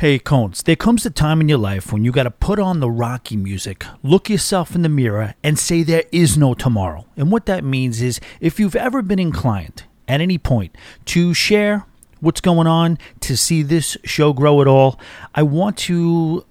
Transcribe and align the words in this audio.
Hey, 0.00 0.20
Cones, 0.20 0.62
there 0.62 0.76
comes 0.76 1.04
a 1.06 1.10
time 1.10 1.40
in 1.40 1.48
your 1.48 1.58
life 1.58 1.92
when 1.92 2.04
you 2.04 2.12
got 2.12 2.22
to 2.22 2.30
put 2.30 2.60
on 2.60 2.78
the 2.78 2.88
Rocky 2.88 3.36
music, 3.36 3.84
look 4.04 4.30
yourself 4.30 4.76
in 4.76 4.82
the 4.82 4.88
mirror, 4.88 5.34
and 5.42 5.58
say 5.58 5.82
there 5.82 6.04
is 6.12 6.38
no 6.38 6.54
tomorrow. 6.54 7.04
And 7.16 7.32
what 7.32 7.46
that 7.46 7.64
means 7.64 8.00
is 8.00 8.20
if 8.40 8.60
you've 8.60 8.76
ever 8.76 9.02
been 9.02 9.18
inclined 9.18 9.82
at 10.06 10.20
any 10.20 10.38
point 10.38 10.76
to 11.06 11.34
share 11.34 11.84
what's 12.20 12.40
going 12.40 12.68
on, 12.68 12.98
to 13.22 13.36
see 13.36 13.62
this 13.64 13.96
show 14.04 14.32
grow 14.32 14.60
at 14.60 14.68
all, 14.68 15.00
I 15.34 15.42
want 15.42 15.76
to 15.78 16.46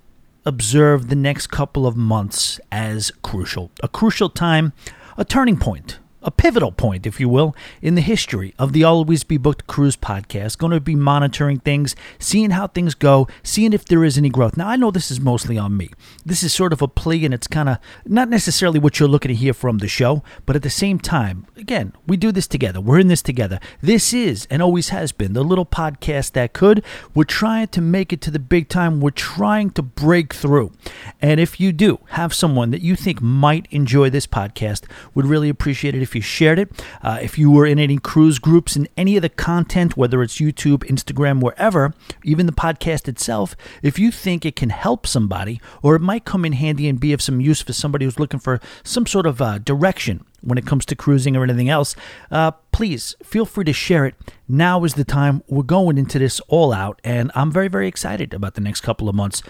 observe 0.45 1.07
the 1.07 1.16
next 1.16 1.48
couple 1.48 1.88
of 1.88 1.95
months 1.95 2.59
as 2.70 3.14
crucial. 3.21 3.71
A 3.82 3.88
crucial 3.88 4.29
time, 4.29 4.73
a 5.16 5.23
turning 5.23 5.55
point 5.55 6.00
a 6.28 6.32
pivotal 6.32 6.73
point, 6.73 7.07
if 7.07 7.21
you 7.21 7.30
will, 7.30 7.55
in 7.82 7.96
the 7.96 8.02
history 8.02 8.54
of 8.59 8.73
the 8.73 8.84
Always 8.84 9.23
Be 9.23 9.38
Booked 9.38 9.66
Cruise 9.66 9.96
podcast. 9.96 10.57
Going 10.57 10.73
to 10.73 10.82
be 10.82 10.94
monitoring 10.94 11.59
things, 11.59 11.96
seeing 12.20 12.50
how 12.50 12.68
things 12.68 12.96
go, 12.96 13.30
seeing 13.44 13.71
if 13.71 13.86
there 13.86 14.04
is 14.04 14.18
any 14.18 14.27
growth. 14.30 14.58
Now, 14.58 14.68
I 14.68 14.76
know 14.76 14.91
this 14.91 15.09
is 15.09 15.22
mostly 15.22 15.58
on 15.58 15.77
me. 15.77 15.90
This 16.26 16.44
is 16.44 16.53
sort 16.53 16.73
of 16.73 16.81
a 16.81 16.88
plea, 16.90 17.23
and 17.23 17.34
it's 17.34 17.48
kind 17.48 17.70
of 17.70 17.77
not 18.05 18.27
necessarily 18.27 18.77
what 18.77 19.00
you're 19.00 19.08
looking 19.08 19.30
to 19.30 19.36
hear 19.36 19.53
from 19.53 19.77
the 19.77 19.88
show, 19.88 20.22
but 20.45 20.58
at 20.58 20.63
the 20.63 20.70
same 20.70 21.00
time, 21.00 21.48
again, 21.55 21.94
we 22.05 22.17
do 22.17 22.34
this 22.34 22.45
together. 22.45 22.81
We're 22.81 23.00
in 23.00 23.08
this 23.08 23.22
together. 23.22 23.62
This 23.81 24.14
is 24.14 24.48
and 24.50 24.62
always 24.62 24.89
has 24.89 25.14
been 25.14 25.31
the 25.31 25.45
little 25.45 25.66
podcast 25.66 26.34
that 26.34 26.52
could. 26.52 26.84
We're 27.16 27.23
trying 27.23 27.70
to 27.70 27.80
make 27.80 28.12
it 28.12 28.20
to 28.23 28.31
the 28.31 28.39
big 28.39 28.67
time. 28.67 29.00
We're 29.00 29.12
trying 29.12 29.70
to 29.72 29.81
break 29.81 30.34
through. 30.34 30.73
And 31.22 31.39
if 31.39 31.62
you 31.62 31.72
do 31.72 32.00
have 32.09 32.34
someone 32.34 32.72
that 32.72 32.81
you 32.81 32.98
think 32.98 33.22
might 33.22 33.66
enjoy 33.72 34.09
this 34.09 34.28
podcast, 34.28 34.84
would 35.16 35.25
really 35.25 35.48
appreciate 35.48 35.95
it 35.95 36.02
if 36.02 36.16
you 36.16 36.16
you 36.17 36.21
shared 36.21 36.59
it. 36.59 36.70
Uh, 37.02 37.20
if 37.21 37.38
you 37.38 37.49
were 37.49 37.66
in 37.66 37.80
any 37.80 37.98
cruise 37.98 38.39
groups 38.39 38.75
and 38.75 38.88
any 38.98 39.16
of 39.16 39.21
the 39.21 39.30
content, 39.30 39.95
whether 39.95 40.21
it's 40.21 40.38
YouTube, 40.38 40.80
Instagram, 40.80 41.41
wherever, 41.41 41.94
even 42.23 42.45
the 42.45 42.52
podcast 42.52 43.08
itself, 43.08 43.55
if 43.81 43.98
you 43.98 44.12
think 44.12 44.45
it 44.45 44.55
can 44.55 44.70
help 44.70 45.08
somebody 45.08 45.61
or 45.81 45.95
it 45.95 46.02
might 46.02 46.25
come 46.25 46.45
in 46.45 46.53
handy 46.53 46.88
and 46.88 47.00
be 47.00 47.14
of 47.14 47.22
some 47.22 47.39
use 47.39 47.61
for 47.61 47.73
somebody 47.73 48.05
who's 48.05 48.19
looking 48.19 48.39
for 48.39 48.59
some 48.83 49.05
sort 49.05 49.25
of 49.25 49.42
uh, 49.42 49.58
direction 49.59 50.25
when 50.42 50.58
it 50.58 50.66
comes 50.66 50.86
to 50.86 50.95
cruising 50.95 51.36
or 51.36 51.44
anything 51.44 51.69
else, 51.69 51.95
uh, 52.31 52.52
please 52.72 53.16
feel 53.23 53.45
free 53.45 53.66
to 53.66 53.73
share 53.73 54.05
it. 54.05 54.16
Now 54.47 54.83
is 54.83 54.94
the 54.94 55.03
time. 55.03 55.44
We're 55.47 55.64
going 55.64 55.97
into 55.97 56.20
this 56.20 56.39
all 56.47 56.72
out, 56.72 57.02
and 57.03 57.31
I'm 57.36 57.52
very, 57.52 57.67
very 57.67 57.88
excited 57.88 58.33
about 58.33 58.53
the 58.53 58.61
next 58.61 58.81
couple 58.81 59.09
of 59.09 59.16
months. 59.16 59.42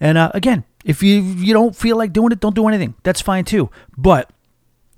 And 0.00 0.16
uh, 0.16 0.30
again, 0.34 0.64
if 0.84 1.02
you 1.02 1.20
you 1.20 1.52
don't 1.52 1.76
feel 1.76 1.96
like 1.96 2.12
doing 2.12 2.32
it, 2.32 2.40
don't 2.40 2.54
do 2.54 2.68
anything. 2.68 2.94
That's 3.02 3.20
fine 3.20 3.44
too. 3.44 3.70
But 3.96 4.30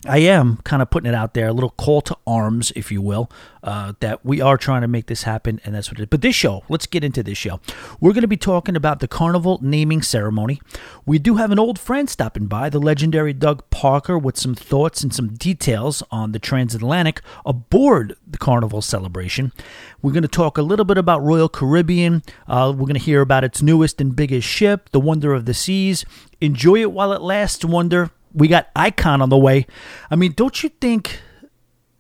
I 0.07 0.19
am 0.19 0.57
kind 0.65 0.81
of 0.81 0.89
putting 0.89 1.11
it 1.11 1.15
out 1.15 1.35
there, 1.35 1.49
a 1.49 1.53
little 1.53 1.75
call 1.77 2.01
to 2.03 2.17
arms, 2.27 2.73
if 2.75 2.91
you 2.91 3.03
will, 3.03 3.31
uh, 3.63 3.93
that 4.01 4.25
we 4.25 4.41
are 4.41 4.57
trying 4.57 4.81
to 4.81 4.89
make 4.89 5.09
this 5.09 5.25
happen, 5.25 5.61
and 5.63 5.75
that's 5.75 5.91
what 5.91 5.99
it 5.99 6.05
is. 6.05 6.09
But 6.09 6.23
this 6.23 6.35
show, 6.35 6.65
let's 6.71 6.87
get 6.87 7.05
into 7.05 7.23
this 7.23 7.37
show. 7.37 7.61
We're 8.01 8.15
going 8.15 8.23
to 8.23 8.29
be 8.29 8.39
talking 8.39 8.77
about 8.77 9.01
the 9.01 9.09
carnival 9.09 9.59
naming 9.61 10.01
ceremony. 10.01 10.59
We 11.05 11.19
do 11.19 11.37
have 11.37 11.51
an 11.51 11.59
old 11.59 11.79
friend 11.79 12.09
stopping 12.09 12.47
by, 12.47 12.71
the 12.71 12.79
legendary 12.79 13.35
Doug 13.35 13.69
Parker, 13.69 14.17
with 14.17 14.39
some 14.39 14.55
thoughts 14.55 15.03
and 15.03 15.15
some 15.15 15.35
details 15.35 16.03
on 16.11 16.33
the 16.33 16.39
transatlantic 16.39 17.21
aboard 17.45 18.17
the 18.27 18.39
carnival 18.39 18.81
celebration. 18.81 19.53
We're 20.01 20.13
going 20.13 20.23
to 20.23 20.29
talk 20.29 20.57
a 20.57 20.63
little 20.63 20.87
bit 20.87 20.97
about 20.97 21.23
Royal 21.23 21.51
Caribbean. 21.51 22.23
Uh, 22.49 22.73
we're 22.75 22.87
going 22.87 22.95
to 22.95 23.01
hear 23.01 23.21
about 23.21 23.45
its 23.45 23.61
newest 23.61 24.01
and 24.01 24.17
biggest 24.17 24.49
ship, 24.49 24.89
the 24.93 25.01
Wonder 25.01 25.35
of 25.35 25.45
the 25.45 25.53
Seas. 25.53 26.07
Enjoy 26.41 26.77
it 26.77 26.91
while 26.91 27.13
it 27.13 27.21
lasts, 27.21 27.67
Wonder 27.67 28.11
we 28.33 28.49
got 28.49 28.69
Icon 28.77 29.23
on 29.23 29.29
the 29.29 29.39
way. 29.39 29.67
I 30.11 30.17
mean, 30.17 30.33
don't 30.33 30.63
you 30.63 30.69
think? 30.69 31.21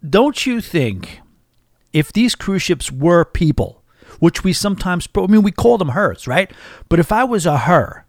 Don't 0.08 0.46
you 0.46 0.60
think 0.60 1.20
if 1.92 2.12
these 2.12 2.34
cruise 2.34 2.62
ships 2.62 2.90
were 2.90 3.24
people, 3.24 3.82
which 4.18 4.44
we 4.44 4.52
sometimes, 4.52 5.08
I 5.14 5.26
mean, 5.26 5.42
we 5.42 5.52
call 5.52 5.78
them 5.78 5.90
hers, 5.90 6.26
right? 6.26 6.50
But 6.88 6.98
if 6.98 7.12
I 7.12 7.24
was 7.24 7.46
a 7.46 7.58
her, 7.58 8.06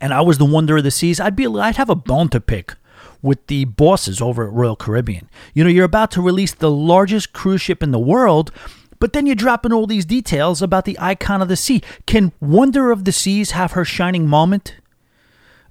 and 0.00 0.12
I 0.12 0.20
was 0.22 0.38
the 0.38 0.44
wonder 0.44 0.78
of 0.78 0.84
the 0.84 0.90
seas, 0.90 1.20
I'd 1.20 1.36
be, 1.36 1.46
I'd 1.46 1.76
have 1.76 1.90
a 1.90 1.94
bone 1.94 2.28
to 2.30 2.40
pick 2.40 2.74
with 3.22 3.46
the 3.48 3.66
bosses 3.66 4.20
over 4.20 4.46
at 4.46 4.52
Royal 4.52 4.76
Caribbean. 4.76 5.28
You 5.52 5.64
know, 5.64 5.70
you're 5.70 5.84
about 5.84 6.10
to 6.12 6.22
release 6.22 6.54
the 6.54 6.70
largest 6.70 7.32
cruise 7.32 7.60
ship 7.60 7.82
in 7.82 7.90
the 7.90 7.98
world, 7.98 8.50
but 8.98 9.12
then 9.12 9.26
you're 9.26 9.34
dropping 9.34 9.72
all 9.72 9.86
these 9.86 10.06
details 10.06 10.62
about 10.62 10.84
the 10.84 10.98
icon 10.98 11.42
of 11.42 11.48
the 11.48 11.56
sea. 11.56 11.82
Can 12.06 12.32
Wonder 12.40 12.90
of 12.90 13.04
the 13.04 13.12
Seas 13.12 13.52
have 13.52 13.72
her 13.72 13.84
shining 13.84 14.26
moment? 14.26 14.76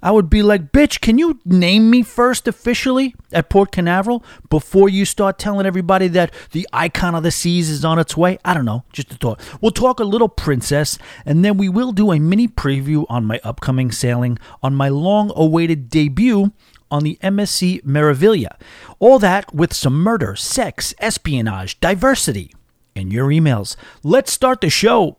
I 0.02 0.10
would 0.10 0.30
be 0.30 0.42
like, 0.42 0.72
bitch, 0.72 1.00
can 1.00 1.18
you 1.18 1.40
name 1.44 1.90
me 1.90 2.02
first 2.02 2.48
officially 2.48 3.14
at 3.32 3.50
Port 3.50 3.72
Canaveral 3.72 4.24
before 4.48 4.88
you 4.88 5.04
start 5.04 5.38
telling 5.38 5.66
everybody 5.66 6.08
that 6.08 6.32
the 6.52 6.68
icon 6.72 7.14
of 7.14 7.22
the 7.22 7.30
seas 7.30 7.68
is 7.68 7.84
on 7.84 7.98
its 7.98 8.16
way? 8.16 8.38
I 8.44 8.54
don't 8.54 8.64
know, 8.64 8.84
just 8.92 9.12
a 9.12 9.16
thought. 9.16 9.40
We'll 9.60 9.72
talk 9.72 10.00
a 10.00 10.04
little 10.04 10.28
princess, 10.28 10.98
and 11.24 11.44
then 11.44 11.56
we 11.56 11.68
will 11.68 11.92
do 11.92 12.12
a 12.12 12.18
mini 12.18 12.48
preview 12.48 13.04
on 13.08 13.24
my 13.24 13.40
upcoming 13.44 13.92
sailing 13.92 14.38
on 14.62 14.74
my 14.74 14.88
long 14.88 15.32
awaited 15.34 15.90
debut 15.90 16.52
on 16.90 17.04
the 17.04 17.18
MSC 17.22 17.82
Meraviglia. 17.84 18.56
All 18.98 19.18
that 19.18 19.54
with 19.54 19.72
some 19.72 19.94
murder, 19.94 20.34
sex, 20.34 20.94
espionage, 20.98 21.78
diversity, 21.80 22.52
and 22.96 23.12
your 23.12 23.28
emails. 23.28 23.76
Let's 24.02 24.32
start 24.32 24.60
the 24.60 24.70
show. 24.70 25.16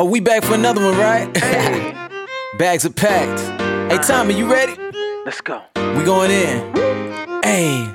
Oh, 0.00 0.04
we 0.06 0.18
back 0.18 0.42
for 0.44 0.54
another 0.54 0.82
one, 0.82 0.96
right? 0.96 1.36
Hey. 1.36 1.92
Bags 2.58 2.86
are 2.86 2.90
packed. 2.90 3.38
Hey, 3.92 3.98
Tommy, 3.98 4.32
you 4.32 4.50
ready? 4.50 4.74
Let's 5.26 5.42
go. 5.42 5.60
We 5.76 6.02
going 6.04 6.30
in. 6.30 7.42
Hey. 7.44 7.86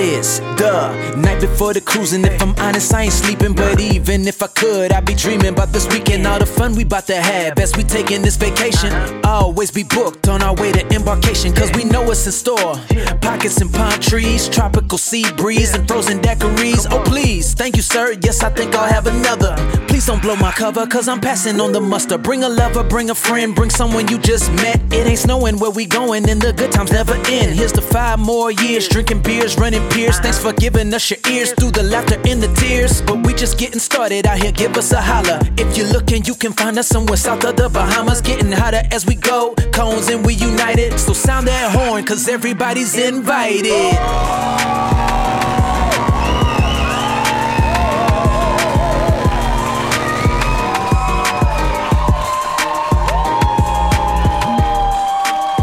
It's 0.00 0.38
the 0.38 1.16
night 1.16 1.40
before 1.40 1.74
the 1.74 1.80
cruising. 1.80 2.24
If 2.24 2.40
I'm 2.40 2.54
honest, 2.58 2.94
I 2.94 3.02
ain't 3.02 3.12
sleeping. 3.12 3.52
But 3.52 3.80
even 3.80 4.28
if 4.28 4.40
I 4.40 4.46
could, 4.46 4.92
I'd 4.92 5.04
be 5.04 5.14
dreaming 5.14 5.48
about 5.48 5.72
this 5.72 5.88
weekend. 5.88 6.24
All 6.24 6.38
the 6.38 6.46
fun 6.46 6.76
we 6.76 6.84
about 6.84 7.08
to 7.08 7.16
have. 7.16 7.56
Best 7.56 7.76
we 7.76 7.82
taking 7.82 8.22
this 8.22 8.36
vacation. 8.36 8.92
Always 9.24 9.72
be 9.72 9.82
booked 9.82 10.28
on 10.28 10.40
our 10.40 10.54
way 10.54 10.70
to 10.70 10.86
embarkation. 10.94 11.52
Cause 11.52 11.72
we 11.74 11.82
know 11.82 12.02
what's 12.02 12.24
in 12.26 12.32
store. 12.32 12.76
Pockets 13.20 13.60
and 13.60 13.74
palm 13.74 13.98
trees, 13.98 14.48
tropical 14.48 14.98
sea 14.98 15.24
breeze, 15.32 15.74
and 15.74 15.88
frozen 15.88 16.20
daiquiris. 16.20 16.86
Oh, 16.92 17.02
please. 17.02 17.54
Thank 17.54 17.74
you, 17.74 17.82
sir. 17.82 18.12
Yes, 18.22 18.44
I 18.44 18.50
think 18.50 18.76
I'll 18.76 18.88
have 18.88 19.08
another. 19.08 19.56
Please 19.88 20.06
don't 20.06 20.22
blow 20.22 20.36
my 20.36 20.52
cover, 20.52 20.86
cause 20.86 21.08
I'm 21.08 21.20
passing 21.20 21.60
on 21.60 21.72
the 21.72 21.80
muster. 21.80 22.18
Bring 22.18 22.44
a 22.44 22.48
lover, 22.48 22.84
bring 22.84 23.10
a 23.10 23.16
friend, 23.16 23.52
bring 23.52 23.70
someone 23.70 24.06
you 24.06 24.18
just 24.18 24.52
met. 24.52 24.80
It 24.92 25.08
ain't 25.08 25.18
snowing 25.18 25.58
where 25.58 25.72
we 25.72 25.86
going, 25.86 26.28
and 26.30 26.40
the 26.40 26.52
good 26.52 26.70
times 26.70 26.92
never 26.92 27.14
end. 27.26 27.58
Here's 27.58 27.72
the 27.72 27.82
five 27.82 28.20
more 28.20 28.52
years, 28.52 28.86
drinking 28.86 29.22
beers, 29.22 29.58
running 29.58 29.87
peers. 29.90 30.18
Thanks 30.18 30.38
for 30.38 30.52
giving 30.52 30.92
us 30.94 31.10
your 31.10 31.18
ears 31.30 31.52
through 31.52 31.72
the 31.72 31.82
laughter 31.82 32.16
and 32.26 32.42
the 32.42 32.52
tears. 32.54 33.02
But 33.02 33.26
we 33.26 33.34
just 33.34 33.58
getting 33.58 33.80
started 33.80 34.26
out 34.26 34.38
here, 34.38 34.52
give 34.52 34.76
us 34.76 34.92
a 34.92 35.00
holler. 35.00 35.40
If 35.56 35.76
you're 35.76 35.88
looking, 35.88 36.24
you 36.24 36.34
can 36.34 36.52
find 36.52 36.78
us 36.78 36.88
somewhere 36.88 37.16
south 37.16 37.44
of 37.44 37.56
the 37.56 37.68
Bahamas. 37.68 38.20
Getting 38.20 38.52
hotter 38.52 38.82
as 38.90 39.06
we 39.06 39.14
go, 39.14 39.54
cones 39.72 40.08
and 40.08 40.24
we 40.24 40.34
united. 40.34 40.98
So 40.98 41.12
sound 41.12 41.46
that 41.48 41.72
horn, 41.72 42.04
cause 42.04 42.28
everybody's 42.28 42.96
invited. 42.96 43.96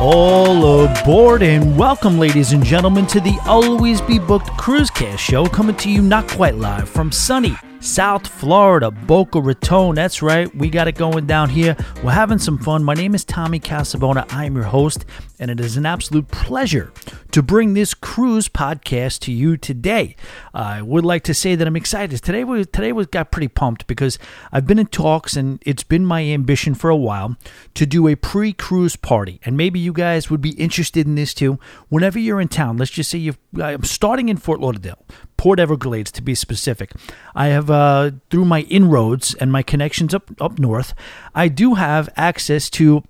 All 0.07 0.85
aboard 0.85 1.41
and 1.41 1.75
welcome, 1.75 2.19
ladies 2.19 2.51
and 2.51 2.63
gentlemen, 2.63 3.07
to 3.07 3.19
the 3.19 3.35
Always 3.47 4.01
Be 4.01 4.19
Booked 4.19 4.49
Cruisecast 4.49 5.17
show, 5.17 5.47
coming 5.47 5.75
to 5.77 5.89
you 5.89 6.03
not 6.03 6.27
quite 6.27 6.53
live 6.53 6.87
from 6.87 7.11
sunny 7.11 7.55
South 7.85 8.25
Florida, 8.25 8.89
Boca 8.89 9.39
Raton. 9.39 9.93
That's 9.93 10.23
right, 10.23 10.53
we 10.55 10.69
got 10.71 10.87
it 10.87 10.95
going 10.95 11.27
down 11.27 11.49
here. 11.49 11.77
We're 12.03 12.11
having 12.11 12.39
some 12.39 12.57
fun. 12.57 12.83
My 12.83 12.95
name 12.95 13.13
is 13.13 13.23
Tommy 13.23 13.59
Casabona. 13.59 14.25
I 14.33 14.45
am 14.45 14.55
your 14.55 14.65
host, 14.65 15.05
and 15.37 15.51
it 15.51 15.59
is 15.59 15.77
an 15.77 15.85
absolute 15.85 16.27
pleasure 16.29 16.91
to 17.31 17.43
bring 17.43 17.75
this 17.75 17.93
cruise 17.93 18.49
podcast 18.49 19.19
to 19.19 19.31
you 19.31 19.55
today. 19.55 20.15
I 20.51 20.81
would 20.81 21.05
like 21.05 21.23
to 21.25 21.33
say 21.35 21.53
that 21.53 21.67
I'm 21.67 21.75
excited. 21.75 22.23
Today 22.23 22.43
we 22.43 22.65
today 22.65 22.91
we 22.91 23.05
got 23.05 23.29
pretty 23.29 23.49
pumped 23.49 23.85
because 23.85 24.17
I've 24.51 24.65
been 24.65 24.79
in 24.79 24.87
talks 24.87 25.35
and 25.35 25.61
it's 25.63 25.83
been 25.83 26.05
my 26.05 26.23
ambition 26.23 26.73
for 26.73 26.89
a 26.89 26.95
while 26.95 27.37
to 27.75 27.85
do 27.85 28.07
a 28.07 28.15
pre-cruise 28.15 28.95
party. 28.95 29.39
And 29.43 29.55
maybe 29.57 29.79
you 29.79 29.93
guys 29.93 30.31
would 30.31 30.41
be 30.41 30.51
interested 30.51 31.05
in 31.05 31.15
this 31.15 31.33
too. 31.33 31.59
Whenever 31.89 32.17
you're 32.17 32.41
in 32.41 32.47
town, 32.47 32.77
let's 32.77 32.91
just 32.91 33.11
say 33.11 33.19
you 33.19 33.35
I'm 33.61 33.83
starting 33.83 34.29
in 34.29 34.37
Fort 34.37 34.59
Lauderdale, 34.59 35.05
Port 35.37 35.59
Everglades 35.59 36.11
to 36.13 36.21
be 36.21 36.35
specific. 36.35 36.91
I 37.33 37.47
have 37.47 37.69
uh, 37.69 38.11
through 38.29 38.45
my 38.45 38.61
inroads 38.61 39.33
and 39.35 39.51
my 39.51 39.63
connections 39.63 40.13
up 40.13 40.29
up 40.39 40.59
north, 40.59 40.93
I 41.33 41.47
do 41.47 41.75
have 41.75 42.09
access 42.15 42.69
to 42.71 43.03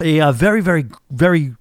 a, 0.00 0.18
a 0.18 0.32
very 0.32 0.60
very 0.60 0.86
very 1.10 1.54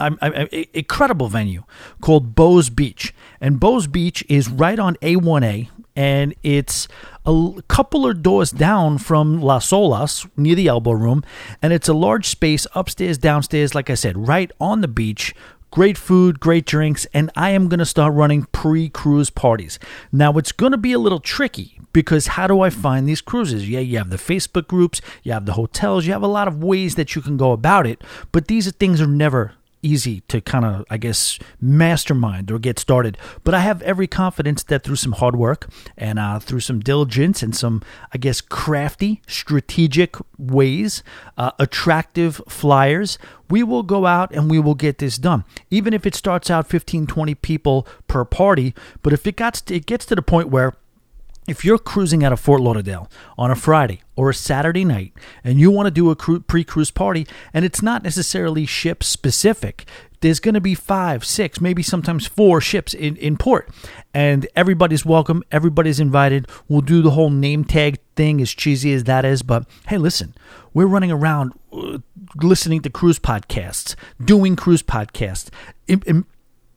I'm, 0.00 0.18
I'm, 0.20 0.48
incredible 0.72 1.28
venue 1.28 1.64
called 2.00 2.34
Bo's 2.34 2.70
Beach. 2.70 3.14
And 3.40 3.60
Bo's 3.60 3.86
Beach 3.86 4.24
is 4.28 4.48
right 4.48 4.78
on 4.78 4.96
A1A, 4.96 5.68
and 5.96 6.34
it's 6.42 6.88
a 7.24 7.62
couple 7.68 8.06
of 8.06 8.22
doors 8.22 8.50
down 8.50 8.98
from 8.98 9.40
Las 9.40 9.70
Olas 9.70 10.28
near 10.36 10.54
the 10.54 10.68
elbow 10.68 10.92
room. 10.92 11.22
And 11.62 11.72
it's 11.72 11.88
a 11.88 11.94
large 11.94 12.26
space 12.26 12.66
upstairs, 12.74 13.18
downstairs, 13.18 13.74
like 13.74 13.88
I 13.88 13.94
said, 13.94 14.26
right 14.26 14.50
on 14.60 14.80
the 14.80 14.88
beach. 14.88 15.34
Great 15.74 15.98
food, 15.98 16.38
great 16.38 16.64
drinks, 16.64 17.04
and 17.12 17.28
I 17.34 17.50
am 17.50 17.66
going 17.66 17.80
to 17.80 17.84
start 17.84 18.14
running 18.14 18.44
pre 18.52 18.88
cruise 18.88 19.28
parties. 19.28 19.80
Now, 20.12 20.32
it's 20.34 20.52
going 20.52 20.70
to 20.70 20.78
be 20.78 20.92
a 20.92 21.00
little 21.00 21.18
tricky 21.18 21.80
because 21.92 22.28
how 22.28 22.46
do 22.46 22.60
I 22.60 22.70
find 22.70 23.08
these 23.08 23.20
cruises? 23.20 23.68
Yeah, 23.68 23.80
you 23.80 23.98
have 23.98 24.10
the 24.10 24.16
Facebook 24.16 24.68
groups, 24.68 25.00
you 25.24 25.32
have 25.32 25.46
the 25.46 25.54
hotels, 25.54 26.06
you 26.06 26.12
have 26.12 26.22
a 26.22 26.28
lot 26.28 26.46
of 26.46 26.62
ways 26.62 26.94
that 26.94 27.16
you 27.16 27.22
can 27.22 27.36
go 27.36 27.50
about 27.50 27.88
it, 27.88 28.02
but 28.30 28.46
these 28.46 28.70
things 28.70 29.00
are 29.00 29.08
never 29.08 29.54
easy 29.84 30.20
to 30.28 30.40
kind 30.40 30.64
of, 30.64 30.84
I 30.90 30.96
guess, 30.96 31.38
mastermind 31.60 32.50
or 32.50 32.58
get 32.58 32.78
started. 32.78 33.18
But 33.44 33.54
I 33.54 33.60
have 33.60 33.82
every 33.82 34.06
confidence 34.06 34.62
that 34.64 34.82
through 34.82 34.96
some 34.96 35.12
hard 35.12 35.36
work 35.36 35.68
and 35.96 36.18
uh, 36.18 36.38
through 36.38 36.60
some 36.60 36.80
diligence 36.80 37.42
and 37.42 37.54
some, 37.54 37.82
I 38.12 38.18
guess, 38.18 38.40
crafty, 38.40 39.20
strategic 39.26 40.16
ways, 40.38 41.02
uh, 41.36 41.52
attractive 41.58 42.40
flyers, 42.48 43.18
we 43.50 43.62
will 43.62 43.82
go 43.82 44.06
out 44.06 44.32
and 44.32 44.50
we 44.50 44.58
will 44.58 44.74
get 44.74 44.98
this 44.98 45.18
done. 45.18 45.44
Even 45.70 45.92
if 45.92 46.06
it 46.06 46.14
starts 46.14 46.50
out 46.50 46.66
15, 46.66 47.06
20 47.06 47.34
people 47.36 47.86
per 48.08 48.24
party, 48.24 48.74
but 49.02 49.12
if 49.12 49.26
it 49.26 49.36
gets 49.36 49.60
to, 49.62 49.74
it 49.74 49.86
gets 49.86 50.06
to 50.06 50.14
the 50.14 50.22
point 50.22 50.48
where 50.48 50.74
if 51.46 51.64
you're 51.64 51.78
cruising 51.78 52.24
out 52.24 52.32
of 52.32 52.40
Fort 52.40 52.60
Lauderdale 52.60 53.10
on 53.36 53.50
a 53.50 53.54
Friday 53.54 54.00
or 54.16 54.30
a 54.30 54.34
Saturday 54.34 54.84
night 54.84 55.12
and 55.42 55.60
you 55.60 55.70
want 55.70 55.86
to 55.86 55.90
do 55.90 56.10
a 56.10 56.16
pre 56.16 56.64
cruise 56.64 56.90
party, 56.90 57.26
and 57.52 57.64
it's 57.64 57.82
not 57.82 58.02
necessarily 58.02 58.64
ship 58.66 59.02
specific, 59.02 59.86
there's 60.20 60.40
going 60.40 60.54
to 60.54 60.60
be 60.60 60.74
five, 60.74 61.22
six, 61.22 61.60
maybe 61.60 61.82
sometimes 61.82 62.26
four 62.26 62.60
ships 62.60 62.94
in, 62.94 63.16
in 63.16 63.36
port. 63.36 63.68
And 64.14 64.46
everybody's 64.56 65.04
welcome, 65.04 65.42
everybody's 65.52 66.00
invited. 66.00 66.48
We'll 66.66 66.80
do 66.80 67.02
the 67.02 67.10
whole 67.10 67.30
name 67.30 67.64
tag 67.64 67.98
thing, 68.16 68.40
as 68.40 68.50
cheesy 68.50 68.94
as 68.94 69.04
that 69.04 69.26
is. 69.26 69.42
But 69.42 69.66
hey, 69.88 69.98
listen, 69.98 70.34
we're 70.72 70.86
running 70.86 71.12
around 71.12 71.52
uh, 71.72 71.98
listening 72.36 72.80
to 72.82 72.90
cruise 72.90 73.18
podcasts, 73.18 73.96
doing 74.24 74.56
cruise 74.56 74.82
podcasts, 74.82 75.50
in, 75.86 76.02
in, 76.06 76.24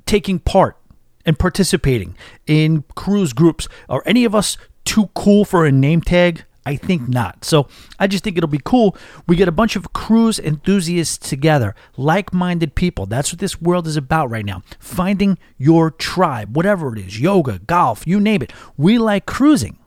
taking 0.05 0.39
part 0.39 0.77
and 1.27 1.37
participating 1.37 2.15
in 2.47 2.83
cruise 2.95 3.33
groups. 3.33 3.67
Are 3.87 4.01
any 4.07 4.25
of 4.25 4.33
us 4.33 4.57
too 4.85 5.11
cool 5.13 5.45
for 5.45 5.67
a 5.67 5.71
name 5.71 6.01
tag? 6.01 6.45
I 6.65 6.75
think 6.75 7.07
not. 7.07 7.45
So 7.45 7.69
I 7.97 8.07
just 8.07 8.25
think 8.25 8.37
it'll 8.37 8.49
be 8.49 8.59
cool. 8.61 8.97
We 9.25 9.37
get 9.37 9.47
a 9.47 9.53
bunch 9.53 9.77
of 9.77 9.93
cruise 9.93 10.37
enthusiasts 10.37 11.29
together, 11.29 11.75
like 11.95 12.33
minded 12.33 12.75
people. 12.75 13.05
That's 13.05 13.31
what 13.31 13.39
this 13.39 13.61
world 13.61 13.87
is 13.87 13.95
about 13.95 14.29
right 14.29 14.43
now. 14.43 14.63
Finding 14.79 15.37
your 15.57 15.91
tribe, 15.91 16.57
whatever 16.57 16.93
it 16.93 16.99
is 16.99 17.21
yoga, 17.21 17.59
golf, 17.59 18.05
you 18.05 18.19
name 18.19 18.41
it. 18.41 18.51
We 18.75 18.97
like 18.97 19.25
cruising. 19.25 19.77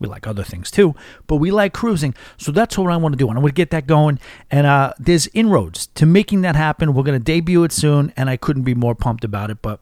We 0.00 0.08
like 0.08 0.26
other 0.26 0.42
things 0.42 0.70
too, 0.70 0.94
but 1.26 1.36
we 1.36 1.50
like 1.50 1.74
cruising. 1.74 2.14
So 2.38 2.50
that's 2.50 2.76
what 2.78 2.90
I 2.90 2.96
want 2.96 3.12
to 3.12 3.18
do. 3.18 3.28
And 3.28 3.38
I 3.38 3.40
want 3.40 3.54
to 3.54 3.60
get 3.60 3.70
that 3.70 3.86
going. 3.86 4.18
And 4.50 4.66
uh, 4.66 4.94
there's 4.98 5.28
inroads 5.34 5.88
to 5.88 6.06
making 6.06 6.40
that 6.40 6.56
happen. 6.56 6.94
We're 6.94 7.04
going 7.04 7.18
to 7.18 7.24
debut 7.24 7.62
it 7.62 7.72
soon, 7.72 8.12
and 8.16 8.28
I 8.28 8.36
couldn't 8.36 8.64
be 8.64 8.74
more 8.74 8.94
pumped 8.94 9.22
about 9.22 9.50
it. 9.50 9.62
But 9.62 9.80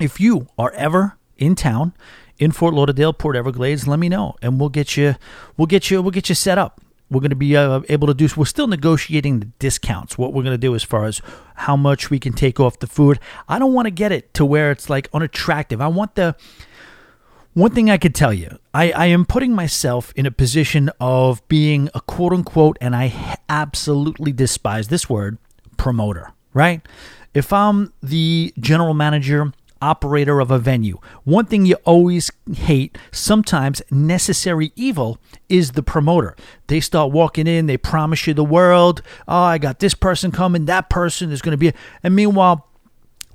if 0.00 0.20
you 0.20 0.48
are 0.58 0.72
ever 0.72 1.16
in 1.36 1.54
town 1.54 1.92
in 2.38 2.52
Fort 2.52 2.74
Lauderdale, 2.74 3.12
Port 3.12 3.36
Everglades, 3.36 3.86
let 3.86 3.98
me 3.98 4.08
know 4.08 4.34
and 4.42 4.58
we'll 4.58 4.68
get 4.68 4.96
you 4.96 5.16
we'll 5.56 5.66
get 5.66 5.90
you 5.90 6.02
we'll 6.02 6.10
get 6.10 6.28
you 6.28 6.34
set 6.34 6.58
up. 6.58 6.80
We're 7.10 7.20
going 7.20 7.30
to 7.30 7.36
be 7.36 7.56
uh, 7.56 7.82
able 7.88 8.08
to 8.08 8.14
do 8.14 8.28
we're 8.36 8.44
still 8.44 8.66
negotiating 8.66 9.40
the 9.40 9.46
discounts. 9.58 10.18
What 10.18 10.32
we're 10.32 10.42
going 10.42 10.54
to 10.54 10.58
do 10.58 10.74
as 10.74 10.82
far 10.82 11.04
as 11.04 11.20
how 11.54 11.76
much 11.76 12.10
we 12.10 12.18
can 12.18 12.32
take 12.32 12.58
off 12.58 12.78
the 12.78 12.86
food. 12.86 13.20
I 13.48 13.58
don't 13.58 13.72
want 13.72 13.86
to 13.86 13.90
get 13.90 14.10
it 14.10 14.34
to 14.34 14.44
where 14.44 14.70
it's 14.70 14.90
like 14.90 15.08
unattractive. 15.12 15.80
I 15.80 15.88
want 15.88 16.14
the 16.16 16.34
one 17.54 17.70
thing 17.70 17.88
I 17.88 17.98
could 17.98 18.16
tell 18.16 18.34
you, 18.34 18.58
I, 18.74 18.90
I 18.90 19.06
am 19.06 19.24
putting 19.24 19.52
myself 19.52 20.12
in 20.16 20.26
a 20.26 20.32
position 20.32 20.90
of 20.98 21.46
being 21.46 21.88
a 21.94 22.00
quote 22.00 22.32
unquote, 22.32 22.76
and 22.80 22.96
I 22.96 23.36
absolutely 23.48 24.32
despise 24.32 24.88
this 24.88 25.08
word, 25.08 25.38
promoter, 25.76 26.32
right? 26.52 26.80
If 27.32 27.52
I'm 27.52 27.92
the 28.02 28.52
general 28.58 28.92
manager 28.92 29.52
operator 29.84 30.40
of 30.40 30.50
a 30.50 30.58
venue. 30.58 30.98
One 31.24 31.46
thing 31.46 31.66
you 31.66 31.76
always 31.84 32.30
hate, 32.54 32.96
sometimes 33.12 33.82
necessary 33.90 34.72
evil, 34.74 35.18
is 35.48 35.72
the 35.72 35.82
promoter. 35.82 36.34
They 36.66 36.80
start 36.80 37.12
walking 37.12 37.46
in, 37.46 37.66
they 37.66 37.76
promise 37.76 38.26
you 38.26 38.34
the 38.34 38.44
world. 38.44 39.02
Oh, 39.28 39.42
I 39.42 39.58
got 39.58 39.78
this 39.78 39.94
person 39.94 40.32
coming, 40.32 40.64
that 40.64 40.90
person 40.90 41.30
is 41.30 41.42
going 41.42 41.52
to 41.52 41.58
be. 41.58 41.72
And 42.02 42.16
meanwhile, 42.16 42.68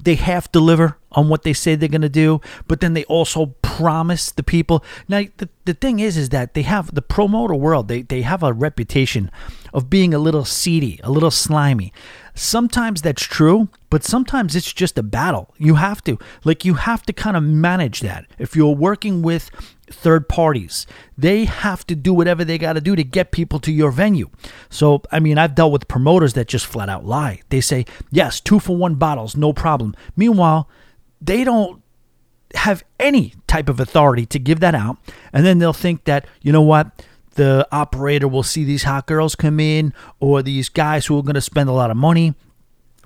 they 0.02 0.16
half 0.16 0.52
deliver 0.52 0.98
on 1.12 1.28
what 1.30 1.44
they 1.44 1.54
say 1.54 1.76
they're 1.76 1.90
going 1.90 2.02
to 2.02 2.10
do, 2.10 2.40
but 2.68 2.80
then 2.80 2.94
they 2.94 3.04
also 3.06 3.48
promise 3.62 4.32
the 4.32 4.44
people. 4.44 4.84
Now, 5.08 5.24
the, 5.38 5.50
the 5.66 5.74
thing 5.74 6.00
is, 6.00 6.18
is 6.18 6.30
that 6.30 6.54
they 6.54 6.62
have 6.62 6.94
the 6.94 7.02
promoter 7.02 7.56
world, 7.56 7.88
they, 7.88 8.02
they 8.04 8.22
have 8.22 8.44
a 8.44 8.54
reputation 8.54 9.30
of 9.74 9.90
being 9.90 10.14
a 10.14 10.20
little 10.20 10.46
seedy, 10.46 11.00
a 11.04 11.12
little 11.12 11.32
slimy. 11.32 11.92
Sometimes 12.42 13.02
that's 13.02 13.24
true, 13.24 13.68
but 13.90 14.06
sometimes 14.06 14.56
it's 14.56 14.72
just 14.72 14.98
a 14.98 15.04
battle. 15.04 15.54
You 15.58 15.76
have 15.76 16.02
to, 16.06 16.18
like, 16.46 16.64
you 16.64 16.76
have 16.76 17.04
to 17.04 17.12
kind 17.12 17.36
of 17.36 17.44
manage 17.44 18.00
that. 18.00 18.28
If 18.38 18.56
you're 18.56 18.74
working 18.74 19.22
with 19.22 19.52
third 19.92 20.30
parties, 20.30 20.88
they 21.18 21.44
have 21.44 21.86
to 21.88 21.96
do 21.96 22.14
whatever 22.14 22.46
they 22.46 22.58
got 22.58 22.74
to 22.74 22.82
do 22.82 22.96
to 22.96 23.04
get 23.04 23.34
people 23.34 23.60
to 23.60 23.74
your 23.74 23.92
venue. 23.92 24.30
So, 24.70 25.02
I 25.12 25.20
mean, 25.20 25.38
I've 25.38 25.54
dealt 25.54 25.74
with 25.74 25.90
promoters 25.90 26.32
that 26.36 26.48
just 26.48 26.66
flat 26.66 26.88
out 26.88 27.04
lie. 27.04 27.42
They 27.50 27.60
say, 27.60 27.84
yes, 28.10 28.40
two 28.40 28.60
for 28.60 28.78
one 28.78 28.96
bottles, 28.96 29.36
no 29.36 29.52
problem. 29.52 29.94
Meanwhile, 30.16 30.70
they 31.20 31.44
don't 31.44 31.82
have 32.56 32.86
any 33.02 33.34
type 33.48 33.68
of 33.68 33.82
authority 33.82 34.26
to 34.28 34.40
give 34.40 34.62
that 34.62 34.76
out. 34.76 34.98
And 35.34 35.46
then 35.46 35.60
they'll 35.60 35.74
think 35.74 36.06
that, 36.06 36.26
you 36.42 36.54
know 36.54 36.62
what? 36.62 37.06
The 37.40 37.66
operator 37.72 38.28
will 38.28 38.44
see 38.44 38.66
these 38.66 38.84
hot 38.84 39.08
girls 39.08 39.34
come 39.34 39.62
in 39.62 39.94
or 40.20 40.44
these 40.44 40.68
guys 40.68 41.06
who 41.06 41.18
are 41.18 41.24
going 41.24 41.36
to 41.36 41.42
spend 41.42 41.70
a 41.70 41.72
lot 41.72 41.90
of 41.90 41.96
money 41.96 42.36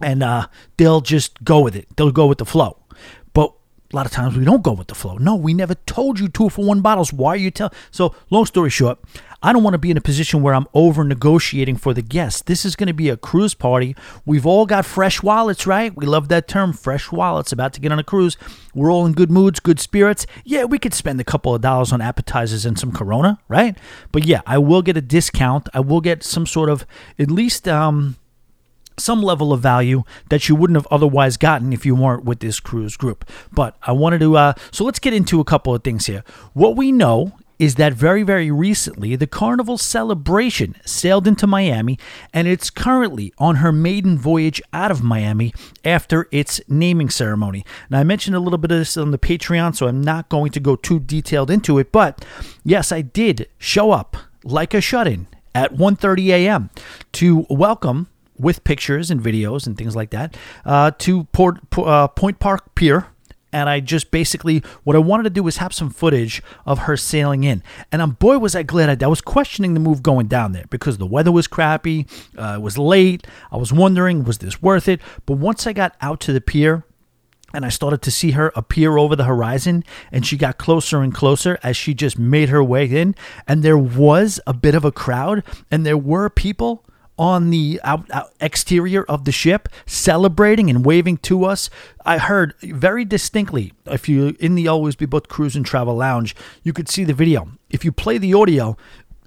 and 0.01 0.24
uh, 0.24 0.47
they'll 0.77 1.01
just 1.01 1.44
go 1.44 1.59
with 1.59 1.75
it. 1.75 1.88
They'll 1.95 2.12
go 2.12 2.25
with 2.25 2.39
the 2.39 2.45
flow. 2.45 2.80
A 3.94 3.95
lot 3.95 4.07
of 4.07 4.12
times 4.12 4.36
we 4.36 4.44
don't 4.44 4.63
go 4.63 4.72
with 4.74 4.88
the 4.88 4.95
flow. 4.95 5.18
No, 5.18 5.36
we 5.36 5.54
never 5.54 5.75
told 5.75 6.19
you 6.19 6.28
two 6.28 6.50
for 6.50 6.66
one 6.66 6.81
bottles. 6.81 7.13
Why 7.13 7.34
are 7.34 7.38
you 7.38 7.51
tell? 7.51 7.72
So, 7.92 8.16
long 8.31 8.48
story 8.48 8.72
short, 8.72 8.98
I 9.44 9.54
don't 9.54 9.62
want 9.62 9.75
to 9.75 9.78
be 9.78 9.92
in 9.92 9.98
a 9.98 10.01
position 10.01 10.42
where 10.42 10.56
I'm 10.56 10.66
over 10.74 11.04
negotiating 11.04 11.78
for 11.78 11.94
the 11.94 12.01
guests. 12.01 12.42
This 12.42 12.66
is 12.66 12.75
going 12.75 12.88
to 12.88 12.94
be 12.94 13.10
a 13.10 13.18
cruise 13.18 13.54
party. 13.54 13.95
We've 14.25 14.48
all 14.48 14.66
got 14.66 14.86
fresh 14.86 15.22
wallets, 15.22 15.68
right? 15.68 15.95
We 15.95 16.07
love 16.07 16.30
that 16.30 16.48
term, 16.48 16.74
fresh 16.74 17.12
wallets, 17.12 17.51
about 17.51 17.74
to 17.74 17.81
get 17.81 17.92
on 17.92 18.00
a 18.00 18.04
cruise. 18.04 18.36
We're 18.74 18.92
all 18.92 19.06
in 19.06 19.13
good 19.13 19.30
moods, 19.30 19.60
good 19.60 19.80
spirits. 19.80 20.25
Yeah, 20.44 20.63
we 20.63 20.80
could 20.80 20.95
spend 20.95 21.22
a 21.22 21.24
couple 21.24 21.54
of 21.54 21.62
dollars 21.62 21.94
on 21.94 22.01
appetizers 22.01 22.66
and 22.66 22.80
some 22.80 22.92
Corona, 22.92 23.40
right? 23.48 23.78
But 24.12 24.25
yeah, 24.25 24.42
I 24.48 24.57
will 24.57 24.81
get 24.81 24.98
a 24.98 25.01
discount. 25.01 25.69
I 25.72 25.81
will 25.81 26.01
get 26.01 26.24
some 26.24 26.48
sort 26.48 26.69
of, 26.69 26.88
at 27.19 27.30
least, 27.30 27.68
um, 27.68 28.16
some 28.98 29.22
level 29.22 29.54
of 29.54 29.62
value 29.62 30.04
that 30.30 30.50
you 30.50 30.56
wouldn't 30.56 30.78
have 30.78 30.88
otherwise 30.92 31.38
gotten 31.38 31.74
if 31.74 31.86
you 31.86 31.95
weren't 31.95 32.25
with 32.25 32.40
this 32.40 32.60
cruise 32.60 32.98
group. 32.98 33.30
But 33.51 33.78
I 33.84 33.92
wanted 33.92 34.19
to, 34.19 34.38
uh, 34.38 34.54
so 34.72 34.84
let's 34.84 35.00
get 35.00 35.13
into 35.13 35.40
a 35.40 35.45
couple 35.45 35.74
of 35.74 35.84
things 35.84 36.06
here. 36.06 36.24
What 36.54 36.75
we 36.75 36.92
know 36.92 37.34
is 37.60 37.75
that 37.75 37.94
very, 37.94 38.24
very 38.24 38.51
recently 38.51 39.16
the 39.16 39.28
Carnival 39.28 39.78
Celebration 39.78 40.76
sailed 40.85 41.28
into 41.28 41.47
Miami 41.47 41.97
and 42.33 42.47
it's 42.47 42.69
currently 42.69 43.31
on 43.38 43.57
her 43.57 43.71
maiden 43.71 44.18
voyage 44.18 44.62
out 44.73 44.92
of 44.92 45.04
Miami 45.04 45.54
after 45.85 46.28
its 46.31 46.59
naming 46.68 47.09
ceremony. 47.09 47.64
Now, 47.90 48.00
I 48.00 48.04
mentioned 48.04 48.35
a 48.35 48.40
little 48.40 48.57
bit 48.57 48.71
of 48.71 48.80
this 48.80 48.97
on 48.97 49.12
the 49.12 49.18
Patreon, 49.18 49.76
so 49.76 49.88
I'm 49.88 50.02
not 50.02 50.30
going 50.30 50.52
to 50.52 50.59
go 50.59 50.76
too 50.76 51.00
detailed 51.00 51.50
into 51.50 51.78
it, 51.80 51.92
but 51.92 52.26
yes, 52.66 52.92
I 52.92 53.02
did 53.02 53.47
show 53.57 53.92
up 53.92 54.18
like 54.44 54.73
a 54.73 54.81
shut 54.81 55.07
in 55.07 55.28
at 55.56 55.73
1.30 55.73 56.30
a.m. 56.30 56.69
to 57.14 57.45
welcome 57.50 58.07
with 58.37 58.63
pictures 58.63 59.11
and 59.11 59.21
videos 59.21 59.68
and 59.68 59.78
things 59.78 59.95
like 59.95 60.09
that 60.11 60.35
uh, 60.66 60.92
to 60.99 61.25
Port, 61.25 61.59
uh, 61.78 62.07
Point 62.09 62.40
Park 62.40 62.75
Pier 62.75 63.07
and 63.54 63.69
I 63.69 63.80
just 63.80 64.11
basically 64.11 64.63
what 64.83 64.95
I 64.97 64.99
wanted 64.99 65.23
to 65.23 65.30
do 65.30 65.44
was 65.44 65.57
have 65.57 65.73
some 65.73 65.92
footage 65.92 66.42
of 66.66 66.80
her 66.80 66.97
sailing 66.97 67.44
in. 67.45 67.63
And 67.92 68.02
um, 68.02 68.11
boy, 68.19 68.40
was 68.40 68.56
I 68.56 68.63
glad 68.63 68.90
I 68.90 68.95
did. 68.95 69.04
I 69.04 69.07
was 69.07 69.21
questioning 69.21 69.75
the 69.75 69.80
move 69.80 70.04
going 70.04 70.28
down 70.28 70.52
there 70.52 70.66
because 70.69 70.97
the 70.97 71.06
weather 71.06 71.31
was 71.31 71.47
crappy, 71.47 72.07
uh, 72.37 72.56
it 72.57 72.61
was 72.61 72.78
late. 72.78 73.25
I 73.52 73.57
was 73.57 73.71
wondering, 73.71 74.23
was 74.25 74.40
this 74.40 74.61
worth 74.61 74.90
it? 74.90 74.99
But 75.25 75.37
once 75.37 75.68
I 75.68 75.73
got 75.73 75.95
out 76.02 76.19
to 76.21 76.33
the 76.33 76.42
pier, 76.42 76.83
and 77.56 77.63
I 77.63 77.69
started 77.69 78.02
to 78.02 78.09
see 78.09 78.31
her 78.31 78.52
appear 78.56 78.97
over 78.97 79.16
the 79.16 79.25
horizon, 79.25 79.83
and 80.11 80.25
she 80.25 80.37
got 80.37 80.57
closer 80.57 81.04
and 81.04 81.13
closer 81.13 81.59
as 81.61 81.78
she 81.78 81.94
just 81.94 82.18
made 82.18 82.49
her 82.49 82.63
way 82.63 82.87
in. 82.87 83.13
And 83.47 83.61
there 83.61 83.78
was 83.78 84.40
a 84.47 84.56
bit 84.56 84.73
of 84.73 84.83
a 84.83 84.92
crowd, 84.92 85.44
and 85.69 85.85
there 85.85 85.95
were 85.95 86.31
people 86.31 86.83
on 87.23 87.51
the 87.51 87.80
out, 87.85 88.06
out 88.11 88.33
exterior 88.42 89.03
of 89.06 89.23
the 89.23 89.31
ship 89.31 89.69
celebrating 89.85 90.69
and 90.69 90.85
waving 90.85 91.15
to 91.15 91.45
us. 91.45 91.69
I 92.06 92.18
heard 92.18 92.53
very 92.61 93.06
distinctly, 93.06 93.71
if 93.85 94.09
you 94.09 94.35
in 94.42 94.56
the 94.56 94.68
Always 94.68 94.97
Be 94.97 95.06
Booked 95.06 95.30
Cruise 95.30 95.56
and 95.56 95.65
Travel 95.65 95.95
Lounge, 95.95 96.35
you 96.63 96.73
could 96.73 96.89
see 96.89 97.06
the 97.06 97.13
video. 97.13 97.47
If 97.69 97.85
you 97.85 97.94
play 97.94 98.18
the 98.18 98.33
audio, 98.33 98.75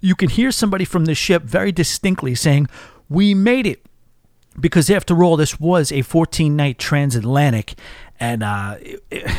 you 0.02 0.14
can 0.14 0.28
hear 0.28 0.52
somebody 0.52 0.84
from 0.84 1.06
the 1.06 1.14
ship 1.14 1.44
very 1.44 1.72
distinctly 1.72 2.34
saying, 2.34 2.68
We 3.08 3.32
made 3.32 3.66
it. 3.66 3.82
Because 4.60 4.90
after 4.90 5.24
all, 5.24 5.38
this 5.38 5.58
was 5.58 5.90
a 5.90 6.02
14 6.02 6.54
night 6.54 6.78
transatlantic. 6.78 7.74
And 8.20 8.42
uh, 8.42 8.76
it, 8.80 9.02
it 9.10 9.30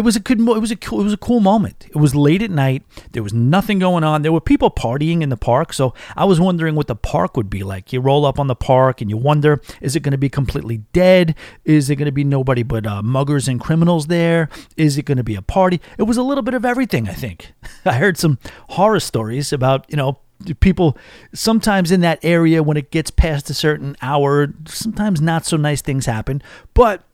was 0.00 0.16
a 0.16 0.20
good 0.20 0.40
it 0.40 0.60
was 0.60 0.70
a 0.70 0.76
cool, 0.76 1.00
it 1.00 1.04
was 1.04 1.12
a 1.12 1.18
cool 1.18 1.40
moment. 1.40 1.86
It 1.88 1.96
was 1.96 2.14
late 2.14 2.42
at 2.42 2.50
night. 2.50 2.82
There 3.12 3.22
was 3.22 3.32
nothing 3.32 3.78
going 3.78 4.04
on. 4.04 4.22
There 4.22 4.32
were 4.32 4.40
people 4.40 4.70
partying 4.70 5.22
in 5.22 5.28
the 5.28 5.36
park, 5.36 5.72
so 5.72 5.94
I 6.16 6.24
was 6.24 6.38
wondering 6.38 6.74
what 6.74 6.86
the 6.86 6.94
park 6.94 7.36
would 7.36 7.50
be 7.50 7.62
like. 7.62 7.92
You 7.92 8.00
roll 8.00 8.24
up 8.26 8.38
on 8.38 8.46
the 8.46 8.54
park 8.54 9.00
and 9.00 9.10
you 9.10 9.16
wonder, 9.16 9.60
is 9.80 9.96
it 9.96 10.00
going 10.00 10.12
to 10.12 10.18
be 10.18 10.28
completely 10.28 10.78
dead? 10.92 11.34
Is 11.64 11.90
it 11.90 11.96
going 11.96 12.06
to 12.06 12.12
be 12.12 12.24
nobody 12.24 12.62
but 12.62 12.86
uh, 12.86 13.02
muggers 13.02 13.48
and 13.48 13.60
criminals 13.60 14.06
there? 14.06 14.48
Is 14.76 14.98
it 14.98 15.04
going 15.04 15.18
to 15.18 15.24
be 15.24 15.34
a 15.34 15.42
party? 15.42 15.80
It 15.96 16.04
was 16.04 16.16
a 16.16 16.22
little 16.22 16.42
bit 16.42 16.54
of 16.54 16.64
everything, 16.64 17.08
I 17.08 17.14
think. 17.14 17.52
I 17.84 17.94
heard 17.94 18.18
some 18.18 18.38
horror 18.70 19.00
stories 19.00 19.52
about, 19.52 19.86
you 19.88 19.96
know, 19.96 20.18
people 20.60 20.96
sometimes 21.34 21.90
in 21.90 22.00
that 22.00 22.18
area 22.22 22.62
when 22.62 22.76
it 22.76 22.90
gets 22.90 23.10
past 23.10 23.50
a 23.50 23.54
certain 23.54 23.96
hour, 24.02 24.52
sometimes 24.66 25.20
not 25.20 25.44
so 25.44 25.56
nice 25.56 25.82
things 25.82 26.06
happen, 26.06 26.42
but 26.74 27.04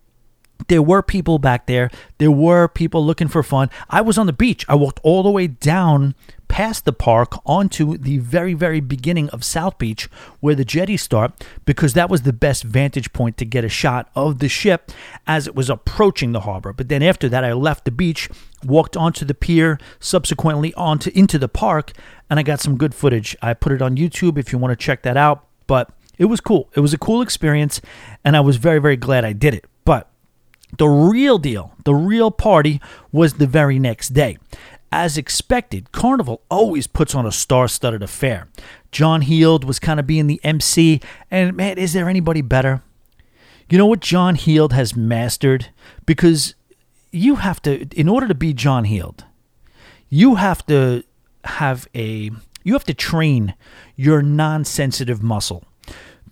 there 0.68 0.82
were 0.82 1.02
people 1.02 1.38
back 1.38 1.66
there. 1.66 1.90
There 2.18 2.30
were 2.30 2.68
people 2.68 3.04
looking 3.04 3.28
for 3.28 3.42
fun. 3.42 3.70
I 3.90 4.00
was 4.00 4.18
on 4.18 4.26
the 4.26 4.32
beach. 4.32 4.64
I 4.68 4.74
walked 4.74 5.00
all 5.02 5.22
the 5.22 5.30
way 5.30 5.46
down 5.46 6.14
past 6.48 6.84
the 6.84 6.92
park 6.92 7.34
onto 7.44 7.96
the 7.98 8.18
very, 8.18 8.54
very 8.54 8.80
beginning 8.80 9.28
of 9.30 9.42
South 9.42 9.76
Beach 9.78 10.08
where 10.40 10.54
the 10.54 10.64
jetties 10.64 11.02
start 11.02 11.44
because 11.64 11.94
that 11.94 12.08
was 12.08 12.22
the 12.22 12.32
best 12.32 12.62
vantage 12.62 13.12
point 13.12 13.36
to 13.38 13.44
get 13.44 13.64
a 13.64 13.68
shot 13.68 14.08
of 14.14 14.38
the 14.38 14.48
ship 14.48 14.92
as 15.26 15.46
it 15.46 15.56
was 15.56 15.68
approaching 15.68 16.32
the 16.32 16.40
harbor. 16.40 16.72
But 16.72 16.88
then 16.88 17.02
after 17.02 17.28
that, 17.28 17.44
I 17.44 17.52
left 17.52 17.84
the 17.84 17.90
beach, 17.90 18.28
walked 18.64 18.96
onto 18.96 19.24
the 19.24 19.34
pier, 19.34 19.78
subsequently 19.98 20.72
onto 20.74 21.10
into 21.14 21.38
the 21.38 21.48
park, 21.48 21.92
and 22.30 22.38
I 22.38 22.42
got 22.42 22.60
some 22.60 22.76
good 22.76 22.94
footage. 22.94 23.36
I 23.42 23.54
put 23.54 23.72
it 23.72 23.82
on 23.82 23.96
YouTube 23.96 24.38
if 24.38 24.52
you 24.52 24.58
want 24.58 24.70
to 24.72 24.82
check 24.82 25.02
that 25.02 25.16
out. 25.16 25.46
But 25.66 25.90
it 26.18 26.26
was 26.26 26.40
cool. 26.40 26.70
It 26.74 26.80
was 26.80 26.94
a 26.94 26.98
cool 26.98 27.22
experience, 27.22 27.80
and 28.24 28.36
I 28.36 28.40
was 28.40 28.56
very, 28.56 28.78
very 28.78 28.96
glad 28.96 29.24
I 29.24 29.32
did 29.32 29.54
it. 29.54 29.64
The 30.78 30.88
real 30.88 31.38
deal, 31.38 31.74
the 31.84 31.94
real 31.94 32.30
party, 32.30 32.80
was 33.12 33.34
the 33.34 33.46
very 33.46 33.78
next 33.78 34.10
day. 34.10 34.38
As 34.90 35.18
expected, 35.18 35.92
Carnival 35.92 36.42
always 36.48 36.86
puts 36.86 37.14
on 37.14 37.26
a 37.26 37.32
star 37.32 37.66
studded 37.66 38.02
affair. 38.02 38.48
John 38.92 39.22
Heald 39.22 39.64
was 39.64 39.80
kind 39.80 39.98
of 39.98 40.06
being 40.06 40.28
the 40.28 40.40
MC, 40.44 41.00
and 41.30 41.56
man, 41.56 41.78
is 41.78 41.92
there 41.92 42.08
anybody 42.08 42.42
better? 42.42 42.82
You 43.68 43.78
know 43.78 43.86
what 43.86 44.00
John 44.00 44.36
Heald 44.36 44.72
has 44.72 44.94
mastered? 44.94 45.70
Because 46.06 46.54
you 47.10 47.36
have 47.36 47.60
to, 47.62 47.86
in 47.98 48.08
order 48.08 48.28
to 48.28 48.34
be 48.34 48.52
John 48.52 48.84
Heald, 48.84 49.24
you 50.08 50.36
have 50.36 50.64
to 50.66 51.02
have 51.44 51.88
a, 51.94 52.30
you 52.62 52.72
have 52.72 52.84
to 52.84 52.94
train 52.94 53.54
your 53.96 54.22
non 54.22 54.64
sensitive 54.64 55.22
muscle 55.22 55.64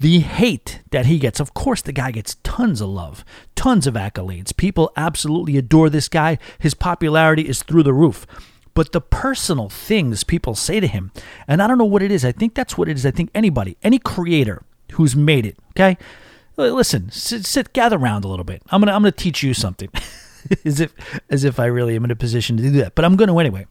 the 0.02 0.18
hate 0.18 0.80
that 0.90 1.06
he 1.06 1.16
gets. 1.16 1.38
Of 1.38 1.54
course, 1.54 1.80
the 1.80 1.92
guy 1.92 2.10
gets 2.10 2.34
tons 2.42 2.80
of 2.80 2.88
love, 2.88 3.24
tons 3.54 3.86
of 3.86 3.94
accolades. 3.94 4.54
People 4.54 4.90
absolutely 4.96 5.56
adore 5.56 5.88
this 5.88 6.08
guy. 6.08 6.38
His 6.58 6.74
popularity 6.74 7.48
is 7.48 7.62
through 7.62 7.84
the 7.84 7.92
roof. 7.92 8.26
But 8.74 8.90
the 8.90 9.00
personal 9.00 9.68
things 9.68 10.24
people 10.24 10.56
say 10.56 10.80
to 10.80 10.88
him, 10.88 11.12
and 11.46 11.62
I 11.62 11.68
don't 11.68 11.78
know 11.78 11.84
what 11.84 12.02
it 12.02 12.10
is. 12.10 12.24
I 12.24 12.32
think 12.32 12.54
that's 12.54 12.76
what 12.76 12.88
it 12.88 12.96
is. 12.96 13.06
I 13.06 13.12
think 13.12 13.30
anybody, 13.32 13.76
any 13.82 14.00
creator 14.00 14.64
who's 14.94 15.14
made 15.14 15.46
it, 15.46 15.56
okay? 15.70 15.96
Listen, 16.56 17.08
sit, 17.12 17.46
sit 17.46 17.72
gather 17.72 17.96
around 17.96 18.24
a 18.24 18.28
little 18.28 18.44
bit. 18.44 18.62
I'm 18.70 18.80
gonna, 18.80 18.92
I'm 18.92 19.02
gonna 19.02 19.12
teach 19.12 19.44
you 19.44 19.54
something, 19.54 19.88
as 20.64 20.80
if, 20.80 20.92
as 21.30 21.44
if 21.44 21.60
I 21.60 21.66
really 21.66 21.94
am 21.94 22.04
in 22.04 22.10
a 22.10 22.16
position 22.16 22.56
to 22.56 22.62
do 22.62 22.70
that. 22.72 22.96
But 22.96 23.04
I'm 23.04 23.14
gonna 23.14 23.38
anyway. 23.38 23.66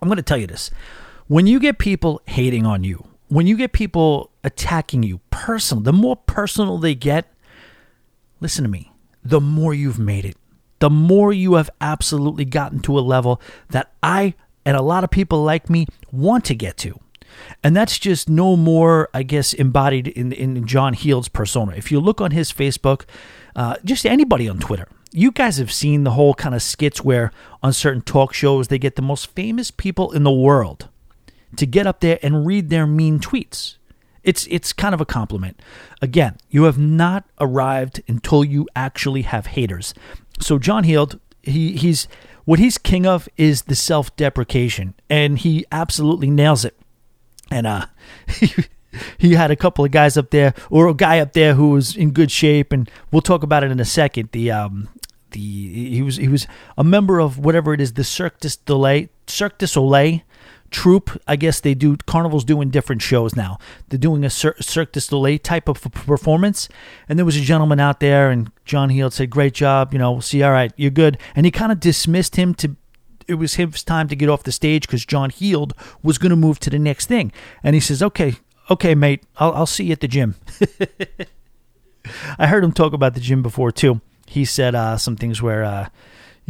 I'm 0.00 0.08
gonna 0.08 0.22
tell 0.22 0.38
you 0.38 0.46
this: 0.46 0.70
when 1.26 1.48
you 1.48 1.58
get 1.58 1.78
people 1.78 2.22
hating 2.26 2.64
on 2.64 2.84
you, 2.84 3.04
when 3.28 3.48
you 3.48 3.56
get 3.56 3.72
people 3.72 4.27
attacking 4.44 5.02
you 5.02 5.20
personal, 5.30 5.82
the 5.82 5.92
more 5.92 6.16
personal 6.16 6.78
they 6.78 6.94
get, 6.94 7.32
listen 8.40 8.64
to 8.64 8.70
me, 8.70 8.92
the 9.22 9.40
more 9.40 9.74
you've 9.74 9.98
made 9.98 10.24
it. 10.24 10.36
The 10.80 10.90
more 10.90 11.32
you 11.32 11.54
have 11.54 11.70
absolutely 11.80 12.44
gotten 12.44 12.80
to 12.80 12.98
a 12.98 13.00
level 13.00 13.40
that 13.70 13.92
I 14.02 14.34
and 14.64 14.76
a 14.76 14.82
lot 14.82 15.02
of 15.02 15.10
people 15.10 15.42
like 15.42 15.68
me 15.68 15.86
want 16.12 16.44
to 16.44 16.54
get 16.54 16.76
to. 16.78 17.00
And 17.64 17.76
that's 17.76 17.98
just 17.98 18.28
no 18.28 18.56
more, 18.56 19.08
I 19.14 19.22
guess, 19.22 19.52
embodied 19.52 20.08
in, 20.08 20.32
in 20.32 20.66
John 20.66 20.94
Heald's 20.94 21.28
persona. 21.28 21.72
If 21.76 21.90
you 21.90 22.00
look 22.00 22.20
on 22.20 22.32
his 22.32 22.52
Facebook, 22.52 23.04
uh, 23.56 23.76
just 23.84 24.06
anybody 24.06 24.48
on 24.48 24.58
Twitter, 24.58 24.88
you 25.12 25.32
guys 25.32 25.56
have 25.56 25.72
seen 25.72 26.04
the 26.04 26.12
whole 26.12 26.34
kind 26.34 26.54
of 26.54 26.62
skits 26.62 27.02
where 27.02 27.32
on 27.62 27.72
certain 27.72 28.02
talk 28.02 28.34
shows 28.34 28.68
they 28.68 28.78
get 28.78 28.96
the 28.96 29.02
most 29.02 29.28
famous 29.34 29.70
people 29.70 30.12
in 30.12 30.22
the 30.22 30.30
world 30.30 30.88
to 31.56 31.66
get 31.66 31.86
up 31.86 32.00
there 32.00 32.18
and 32.22 32.46
read 32.46 32.68
their 32.68 32.86
mean 32.86 33.18
tweets. 33.18 33.77
It's 34.22 34.46
it's 34.50 34.72
kind 34.72 34.94
of 34.94 35.00
a 35.00 35.06
compliment. 35.06 35.60
Again, 36.02 36.36
you 36.50 36.64
have 36.64 36.78
not 36.78 37.24
arrived 37.40 38.02
until 38.08 38.44
you 38.44 38.66
actually 38.74 39.22
have 39.22 39.46
haters. 39.46 39.94
So 40.40 40.58
John 40.58 40.84
Heald, 40.84 41.18
he 41.42 41.76
he's 41.76 42.08
what 42.44 42.58
he's 42.58 42.78
king 42.78 43.06
of 43.06 43.28
is 43.36 43.62
the 43.62 43.74
self-deprecation, 43.74 44.94
and 45.10 45.38
he 45.38 45.66
absolutely 45.70 46.30
nails 46.30 46.64
it. 46.64 46.78
And 47.50 47.66
uh, 47.66 47.86
he, 49.18 49.34
had 49.34 49.50
a 49.50 49.56
couple 49.56 49.84
of 49.84 49.90
guys 49.90 50.16
up 50.16 50.30
there, 50.30 50.54
or 50.70 50.88
a 50.88 50.94
guy 50.94 51.18
up 51.18 51.32
there 51.32 51.54
who 51.54 51.70
was 51.70 51.96
in 51.96 52.10
good 52.10 52.30
shape, 52.30 52.72
and 52.72 52.90
we'll 53.10 53.22
talk 53.22 53.42
about 53.42 53.64
it 53.64 53.70
in 53.70 53.80
a 53.80 53.84
second. 53.84 54.30
The 54.32 54.50
um, 54.50 54.88
the 55.32 55.40
he 55.40 56.02
was 56.02 56.16
he 56.16 56.28
was 56.28 56.46
a 56.76 56.84
member 56.84 57.20
of 57.20 57.38
whatever 57.38 57.74
it 57.74 57.80
is, 57.80 57.94
the 57.94 58.04
Cirque 58.04 58.40
du 58.40 58.48
Soleil, 58.48 59.08
Cirque 59.26 59.58
du 59.58 59.66
Soleil 59.66 60.22
troupe. 60.70 61.10
I 61.26 61.36
guess 61.36 61.60
they 61.60 61.74
do 61.74 61.96
Carnival's 61.96 62.44
doing 62.44 62.70
different 62.70 63.02
shows 63.02 63.34
now. 63.36 63.58
They're 63.88 63.98
doing 63.98 64.24
a 64.24 64.30
Cir- 64.30 64.56
Cirque 64.60 64.92
du 64.92 65.00
Soleil 65.00 65.38
type 65.38 65.68
of 65.68 65.80
performance, 65.80 66.68
and 67.08 67.18
there 67.18 67.26
was 67.26 67.36
a 67.36 67.40
gentleman 67.40 67.80
out 67.80 68.00
there, 68.00 68.30
and 68.30 68.50
John 68.64 68.90
Heald 68.90 69.12
said, 69.12 69.30
"Great 69.30 69.54
job, 69.54 69.92
you 69.92 69.98
know, 69.98 70.12
we'll 70.12 70.20
see. 70.20 70.42
All 70.42 70.52
right, 70.52 70.72
you're 70.76 70.90
good." 70.90 71.18
And 71.34 71.46
he 71.46 71.52
kind 71.52 71.72
of 71.72 71.80
dismissed 71.80 72.36
him 72.36 72.54
to. 72.54 72.76
It 73.26 73.34
was 73.34 73.54
his 73.54 73.84
time 73.84 74.08
to 74.08 74.16
get 74.16 74.28
off 74.28 74.42
the 74.42 74.52
stage 74.52 74.86
because 74.86 75.04
John 75.04 75.30
Heald 75.30 75.74
was 76.02 76.16
going 76.16 76.30
to 76.30 76.36
move 76.36 76.58
to 76.60 76.70
the 76.70 76.78
next 76.78 77.06
thing, 77.06 77.32
and 77.62 77.74
he 77.74 77.80
says, 77.80 78.02
"Okay, 78.02 78.36
okay, 78.70 78.94
mate, 78.94 79.24
I'll, 79.36 79.52
I'll 79.52 79.66
see 79.66 79.84
you 79.84 79.92
at 79.92 80.00
the 80.00 80.08
gym." 80.08 80.34
I 82.38 82.46
heard 82.46 82.64
him 82.64 82.72
talk 82.72 82.94
about 82.94 83.14
the 83.14 83.20
gym 83.20 83.42
before 83.42 83.70
too. 83.70 84.00
He 84.26 84.44
said 84.44 84.74
uh, 84.74 84.96
some 84.96 85.16
things 85.16 85.42
where. 85.42 85.64
Uh, 85.64 85.88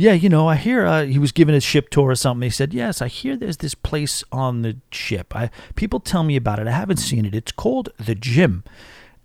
yeah, 0.00 0.12
you 0.12 0.28
know, 0.28 0.46
I 0.46 0.54
hear 0.54 0.86
uh, 0.86 1.06
he 1.06 1.18
was 1.18 1.32
given 1.32 1.56
a 1.56 1.60
ship 1.60 1.90
tour 1.90 2.10
or 2.10 2.14
something. 2.14 2.46
He 2.46 2.50
said, 2.50 2.72
"Yes, 2.72 3.02
I 3.02 3.08
hear 3.08 3.36
there's 3.36 3.56
this 3.56 3.74
place 3.74 4.22
on 4.30 4.62
the 4.62 4.76
ship. 4.92 5.34
I 5.34 5.50
people 5.74 5.98
tell 5.98 6.22
me 6.22 6.36
about 6.36 6.60
it. 6.60 6.68
I 6.68 6.70
haven't 6.70 6.98
seen 6.98 7.26
it. 7.26 7.34
It's 7.34 7.50
called 7.50 7.88
the 7.98 8.14
Gym." 8.14 8.62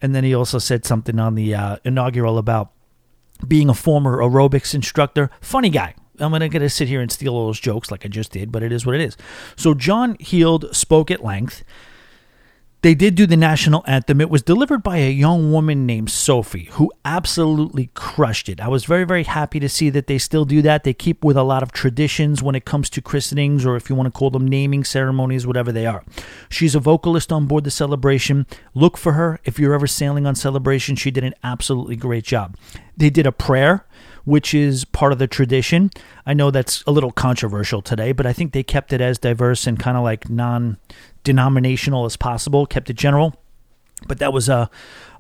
And 0.02 0.16
then 0.16 0.24
he 0.24 0.34
also 0.34 0.58
said 0.58 0.84
something 0.84 1.20
on 1.20 1.36
the 1.36 1.54
uh, 1.54 1.78
inaugural 1.86 2.40
about 2.40 2.72
being 3.48 3.70
a 3.70 3.76
former 3.76 4.18
aerobics 4.18 4.74
instructor. 4.74 5.30
Funny 5.42 5.70
guy. 5.70 5.94
I'm 6.20 6.32
not 6.32 6.40
going 6.40 6.52
to 6.52 6.70
sit 6.70 6.88
here 6.88 7.02
and 7.02 7.12
steal 7.12 7.36
all 7.36 7.46
those 7.46 7.60
jokes 7.60 7.92
like 7.92 8.04
I 8.04 8.10
just 8.10 8.32
did, 8.32 8.52
but 8.52 8.64
it 8.64 8.72
is 8.72 8.84
what 8.84 8.96
it 8.96 9.02
is. 9.02 9.16
So 9.56 9.76
John 9.76 10.16
Heald 10.20 10.76
spoke 10.76 11.12
at 11.12 11.24
length 11.24 11.64
they 12.84 12.94
did 12.94 13.16
do 13.16 13.26
the 13.26 13.38
national 13.38 13.82
anthem. 13.88 14.20
It 14.20 14.30
was 14.30 14.42
delivered 14.42 14.84
by 14.84 14.98
a 14.98 15.10
young 15.10 15.54
woman 15.54 15.86
named 15.86 16.10
Sophie, 16.10 16.68
who 16.74 16.92
absolutely 17.06 17.90
crushed 17.94 18.50
it. 18.50 18.60
I 18.60 18.68
was 18.68 18.84
very, 18.84 19.06
very 19.06 19.24
happy 19.24 19.62
to 19.62 19.70
see 19.70 19.90
that 19.92 20.08
they 20.08 20.18
still 20.18 20.44
do 20.44 20.62
that. 20.64 20.84
They 20.84 20.94
keep 20.94 21.24
with 21.24 21.38
a 21.38 21.44
lot 21.44 21.64
of 21.64 21.72
traditions 21.72 22.44
when 22.44 22.56
it 22.56 22.66
comes 22.66 22.90
to 22.92 23.02
christenings, 23.02 23.66
or 23.66 23.78
if 23.78 23.90
you 23.90 23.96
want 23.96 24.14
to 24.14 24.18
call 24.18 24.32
them 24.32 24.46
naming 24.46 24.84
ceremonies, 24.84 25.48
whatever 25.48 25.72
they 25.72 25.86
are. 25.86 26.04
She's 26.50 26.76
a 26.76 26.80
vocalist 26.82 27.32
on 27.32 27.48
board 27.48 27.64
the 27.64 27.72
celebration. 27.72 28.46
Look 28.74 28.98
for 28.98 29.14
her 29.14 29.40
if 29.46 29.58
you're 29.58 29.74
ever 29.74 29.88
sailing 29.88 30.28
on 30.28 30.36
celebration. 30.36 30.98
She 30.98 31.10
did 31.10 31.24
an 31.24 31.36
absolutely 31.42 31.96
great 31.96 32.26
job. 32.26 32.58
They 32.98 33.10
did 33.10 33.26
a 33.26 33.32
prayer 33.32 33.86
which 34.26 34.54
is 34.54 34.86
part 34.86 35.12
of 35.12 35.20
the 35.20 35.28
tradition. 35.28 35.90
I 36.26 36.34
know 36.34 36.52
that's 36.52 36.84
a 36.88 36.92
little 36.92 37.12
controversial 37.12 37.82
today, 37.82 38.12
but 38.12 38.26
I 38.26 38.34
think 38.34 38.54
they 38.54 38.64
kept 38.64 38.94
it 38.94 39.02
as 39.02 39.18
diverse 39.18 39.68
and 39.68 39.80
kind 39.80 39.98
of 39.98 40.04
like 40.04 40.30
non 40.30 40.78
denominational 41.24 42.06
as 42.06 42.18
possible, 42.18 42.66
kept 42.66 42.90
it 42.90 42.96
general. 42.96 43.36
But 44.08 44.20
that 44.20 44.34
was 44.34 44.50
a, 44.50 44.70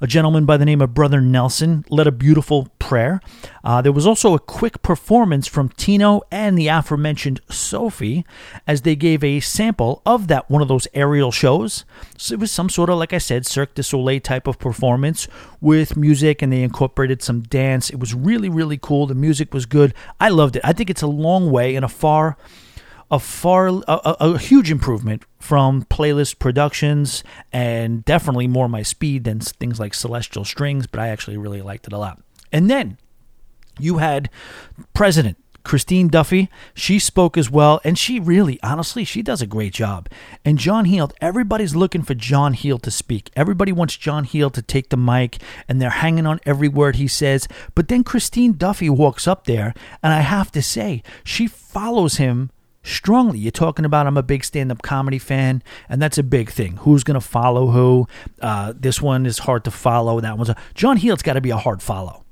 a 0.01 0.07
gentleman 0.07 0.45
by 0.45 0.57
the 0.57 0.65
name 0.65 0.81
of 0.81 0.93
Brother 0.93 1.21
Nelson, 1.21 1.85
led 1.89 2.07
a 2.07 2.11
beautiful 2.11 2.67
prayer. 2.83 3.21
Uh, 3.63 3.81
there 3.81 3.93
was 3.93 4.05
also 4.05 4.33
a 4.33 4.39
quick 4.39 4.81
performance 4.81 5.47
from 5.47 5.69
Tino 5.69 6.21
and 6.29 6.57
the 6.57 6.67
aforementioned 6.67 7.39
Sophie 7.49 8.25
as 8.67 8.81
they 8.81 8.93
gave 8.93 9.23
a 9.23 9.39
sample 9.39 10.01
of 10.05 10.27
that 10.27 10.51
one 10.51 10.61
of 10.61 10.67
those 10.67 10.85
aerial 10.93 11.31
shows. 11.31 11.85
So 12.17 12.33
it 12.33 12.41
was 12.41 12.51
some 12.51 12.67
sort 12.67 12.89
of, 12.89 12.97
like 12.97 13.13
I 13.13 13.19
said, 13.19 13.45
Cirque 13.45 13.73
du 13.73 13.83
Soleil 13.83 14.19
type 14.19 14.47
of 14.47 14.59
performance 14.59 15.29
with 15.61 15.95
music, 15.95 16.41
and 16.41 16.51
they 16.51 16.61
incorporated 16.61 17.23
some 17.23 17.43
dance. 17.43 17.89
It 17.89 18.01
was 18.01 18.13
really, 18.13 18.49
really 18.49 18.77
cool. 18.77 19.07
The 19.07 19.15
music 19.15 19.53
was 19.53 19.65
good. 19.65 19.93
I 20.19 20.27
loved 20.27 20.57
it. 20.57 20.61
I 20.65 20.73
think 20.73 20.89
it's 20.89 21.01
a 21.01 21.07
long 21.07 21.49
way 21.51 21.77
and 21.77 21.85
a 21.85 21.89
far 21.89 22.37
a 23.09 23.19
far 23.19 23.67
a, 23.67 23.83
a, 23.87 24.15
a, 24.21 24.37
huge 24.39 24.71
improvement 24.71 25.23
from 25.37 25.83
playlist 25.83 26.39
productions 26.39 27.23
and 27.51 28.03
definitely 28.05 28.47
more 28.47 28.67
my 28.67 28.81
speed 28.81 29.23
than 29.25 29.39
things 29.39 29.79
like 29.79 29.93
celestial 29.93 30.43
strings 30.43 30.87
but 30.87 30.99
i 30.99 31.09
actually 31.09 31.37
really 31.37 31.61
liked 31.61 31.85
it 31.85 31.93
a 31.93 31.97
lot 31.97 32.22
and 32.53 32.69
then 32.69 32.97
you 33.79 33.97
had 33.97 34.29
president 34.93 35.37
Christine 35.63 36.09
Duffy, 36.09 36.49
she 36.73 36.99
spoke 36.99 37.37
as 37.37 37.49
well, 37.49 37.79
and 37.85 37.97
she 37.97 38.19
really, 38.19 38.59
honestly, 38.61 39.05
she 39.05 39.21
does 39.21 39.41
a 39.41 39.47
great 39.47 39.73
job. 39.73 40.09
And 40.43 40.57
John 40.57 40.85
Heald, 40.85 41.13
everybody's 41.21 41.75
looking 41.75 42.01
for 42.01 42.13
John 42.13 42.53
Heald 42.53 42.83
to 42.83 42.91
speak. 42.91 43.31
Everybody 43.35 43.71
wants 43.71 43.95
John 43.95 44.25
Heald 44.25 44.53
to 44.55 44.61
take 44.61 44.89
the 44.89 44.97
mic, 44.97 45.37
and 45.69 45.81
they're 45.81 45.89
hanging 45.89 46.25
on 46.25 46.41
every 46.45 46.67
word 46.67 46.97
he 46.97 47.07
says. 47.07 47.47
But 47.75 47.87
then 47.87 48.03
Christine 48.03 48.53
Duffy 48.53 48.89
walks 48.89 49.25
up 49.25 49.45
there, 49.45 49.73
and 50.01 50.11
I 50.13 50.19
have 50.19 50.51
to 50.51 50.61
say, 50.61 51.01
she 51.23 51.47
follows 51.47 52.17
him 52.17 52.51
strongly. 52.83 53.39
You're 53.39 53.51
talking 53.51 53.85
about 53.85 54.05
I'm 54.05 54.17
a 54.17 54.23
big 54.23 54.43
stand-up 54.43 54.81
comedy 54.81 55.19
fan, 55.19 55.63
and 55.87 56.01
that's 56.01 56.17
a 56.17 56.23
big 56.23 56.49
thing. 56.51 56.75
Who's 56.77 57.05
going 57.05 57.15
to 57.15 57.21
follow 57.21 57.67
who? 57.67 58.07
Uh, 58.41 58.73
this 58.75 59.01
one 59.01 59.25
is 59.25 59.39
hard 59.39 59.63
to 59.63 59.71
follow. 59.71 60.19
That 60.19 60.37
one's 60.37 60.49
a, 60.49 60.57
John 60.73 60.97
Heald's 60.97 61.23
got 61.23 61.33
to 61.33 61.41
be 61.41 61.51
a 61.51 61.57
hard 61.57 61.81
follow. 61.81 62.22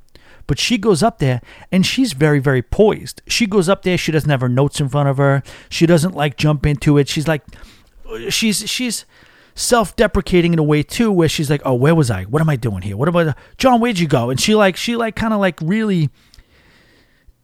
But 0.47 0.59
she 0.59 0.77
goes 0.77 1.03
up 1.03 1.19
there 1.19 1.41
and 1.71 1.85
she's 1.85 2.13
very, 2.13 2.39
very 2.39 2.61
poised. 2.61 3.21
She 3.27 3.45
goes 3.45 3.69
up 3.69 3.83
there. 3.83 3.97
She 3.97 4.11
doesn't 4.11 4.29
have 4.29 4.41
her 4.41 4.49
notes 4.49 4.79
in 4.79 4.89
front 4.89 5.09
of 5.09 5.17
her. 5.17 5.43
She 5.69 5.85
doesn't 5.85 6.15
like 6.15 6.37
jump 6.37 6.65
into 6.65 6.97
it. 6.97 7.07
She's 7.07 7.27
like, 7.27 7.43
she's 8.29 8.69
she's 8.69 9.05
self-deprecating 9.53 10.53
in 10.53 10.59
a 10.59 10.63
way 10.63 10.81
too, 10.81 11.11
where 11.11 11.27
she's 11.29 11.49
like, 11.49 11.61
oh, 11.65 11.73
where 11.73 11.93
was 11.93 12.09
I? 12.09 12.23
What 12.23 12.41
am 12.41 12.49
I 12.49 12.55
doing 12.55 12.81
here? 12.81 12.97
What 12.97 13.07
about 13.07 13.35
John? 13.57 13.79
Where'd 13.79 13.99
you 13.99 14.07
go? 14.07 14.29
And 14.29 14.39
she 14.39 14.55
like 14.55 14.75
she 14.75 14.95
like 14.95 15.15
kind 15.15 15.33
of 15.33 15.39
like 15.39 15.59
really 15.61 16.09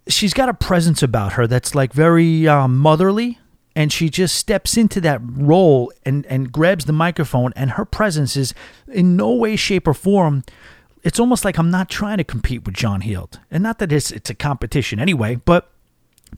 she's 0.08 0.34
got 0.34 0.50
a 0.50 0.54
presence 0.54 1.04
about 1.04 1.34
her 1.34 1.48
that's 1.48 1.76
like 1.76 1.94
very 1.94 2.48
um, 2.48 2.78
motherly 2.78 3.40
and 3.76 3.94
she 3.94 4.10
just 4.10 4.36
steps 4.36 4.76
into 4.78 5.00
that 5.02 5.20
role 5.22 5.92
and, 6.06 6.26
and 6.26 6.52
grabs 6.52 6.86
the 6.86 6.94
microphone 6.94 7.54
and 7.56 7.72
her 7.72 7.86
presence 7.86 8.36
is 8.36 8.54
in 8.88 9.16
no 9.16 9.32
way 9.34 9.56
shape 9.56 9.88
or 9.88 9.94
form 9.94 10.44
it's 11.04 11.20
almost 11.20 11.46
like 11.46 11.58
i'm 11.58 11.72
not 11.72 11.90
trying 11.90 12.18
to 12.18 12.24
compete 12.24 12.66
with 12.66 12.76
john 12.76 13.02
heald 13.02 13.40
and 13.52 13.64
not 13.64 13.80
that 13.80 13.92
it's, 13.92 14.12
it's 14.12 14.30
a 14.30 14.36
competition 14.36 15.00
anyway 15.00 15.36
but 15.36 15.72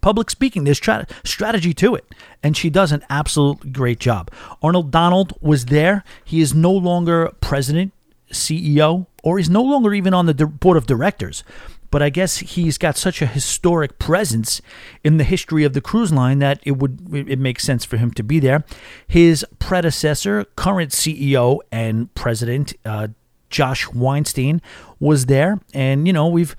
public 0.02 0.30
speaking 0.30 0.64
there's 0.64 0.80
tra- 0.80 1.08
strategy 1.24 1.74
to 1.74 1.96
it. 1.96 2.06
And 2.44 2.56
she 2.56 2.70
does 2.70 2.92
an 2.92 3.04
absolute 3.10 3.74
great 3.74 4.00
job. 4.00 4.32
Arnold 4.62 4.92
donald 4.92 5.34
was 5.42 5.66
there. 5.66 6.04
He 6.24 6.42
is 6.42 6.54
no 6.54 6.72
longer 6.72 7.32
president 7.42 7.94
ceo 8.32 9.08
or 9.24 9.38
he's 9.38 9.50
no 9.50 9.64
longer 9.64 9.94
even 9.94 10.14
on 10.14 10.26
the 10.26 10.34
board 10.34 10.78
of 10.78 10.86
directors. 10.88 11.44
But 11.92 12.04
I 12.04 12.12
guess 12.12 12.38
he's 12.38 12.78
got 12.78 12.98
such 12.98 13.20
a 13.20 13.26
historic 13.26 13.98
presence 13.98 14.62
in 15.04 15.18
the 15.18 15.24
history 15.24 15.64
of 15.64 15.74
the 15.74 15.82
cruise 15.82 16.14
line 16.14 16.38
that 16.38 16.60
it 16.64 16.78
would 16.78 17.12
it 17.12 17.40
makes 17.40 17.64
sense 17.64 17.84
for 17.84 17.98
him 17.98 18.12
to 18.12 18.22
be 18.22 18.40
there. 18.40 18.64
His 19.08 19.44
predecessor, 19.58 20.46
current 20.56 20.92
CEO 20.92 21.60
and 21.72 22.14
president 22.14 22.74
uh, 22.86 23.08
Josh 23.50 23.88
Weinstein, 23.90 24.62
was 25.00 25.26
there, 25.28 25.60
and 25.74 26.08
you 26.08 26.14
know 26.14 26.28
we've 26.28 26.56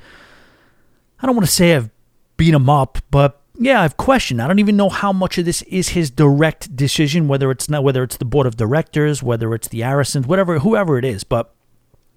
I 1.22 1.26
don't 1.26 1.36
want 1.36 1.46
to 1.46 1.52
say 1.52 1.74
I've 1.74 1.90
beat 2.36 2.54
him 2.54 2.70
up, 2.70 2.98
but 3.10 3.40
yeah, 3.58 3.82
I've 3.82 3.96
questioned. 3.98 4.40
I 4.40 4.46
don't 4.46 4.58
even 4.58 4.76
know 4.76 4.88
how 4.88 5.12
much 5.12 5.36
of 5.36 5.44
this 5.44 5.60
is 5.62 5.90
his 5.90 6.10
direct 6.10 6.74
decision, 6.74 7.28
whether 7.28 7.50
it's 7.50 7.68
not 7.68 7.84
whether 7.84 8.02
it's 8.02 8.16
the 8.16 8.24
board 8.24 8.46
of 8.46 8.56
directors, 8.56 9.22
whether 9.22 9.54
it's 9.54 9.68
the 9.68 9.84
Arisons, 9.84 10.26
whatever, 10.26 10.60
whoever 10.60 10.96
it 10.96 11.04
is, 11.04 11.24
but 11.24 11.54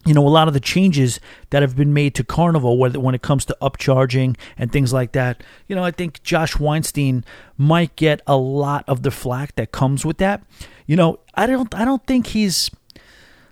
you 0.05 0.13
know, 0.13 0.27
a 0.27 0.29
lot 0.29 0.47
of 0.47 0.53
the 0.53 0.59
changes 0.59 1.19
that 1.49 1.61
have 1.61 1.75
been 1.75 1.93
made 1.93 2.13
to 2.15 2.23
Carnival, 2.23 2.77
whether 2.77 2.99
when 2.99 3.15
it 3.15 3.21
comes 3.21 3.45
to 3.45 3.57
upcharging 3.61 4.37
and 4.57 4.71
things 4.71 4.91
like 4.91 5.13
that, 5.13 5.41
you 5.67 5.75
know, 5.75 5.83
I 5.83 5.91
think 5.91 6.21
Josh 6.23 6.59
Weinstein 6.59 7.23
might 7.57 7.95
get 7.95 8.21
a 8.27 8.35
lot 8.35 8.83
of 8.87 9.03
the 9.03 9.11
flack 9.11 9.55
that 9.55 9.71
comes 9.71 10.05
with 10.05 10.17
that. 10.17 10.43
You 10.85 10.97
know, 10.97 11.19
I 11.35 11.47
don't, 11.47 11.73
I 11.73 11.85
don't 11.85 12.05
think 12.05 12.27
he's, 12.27 12.69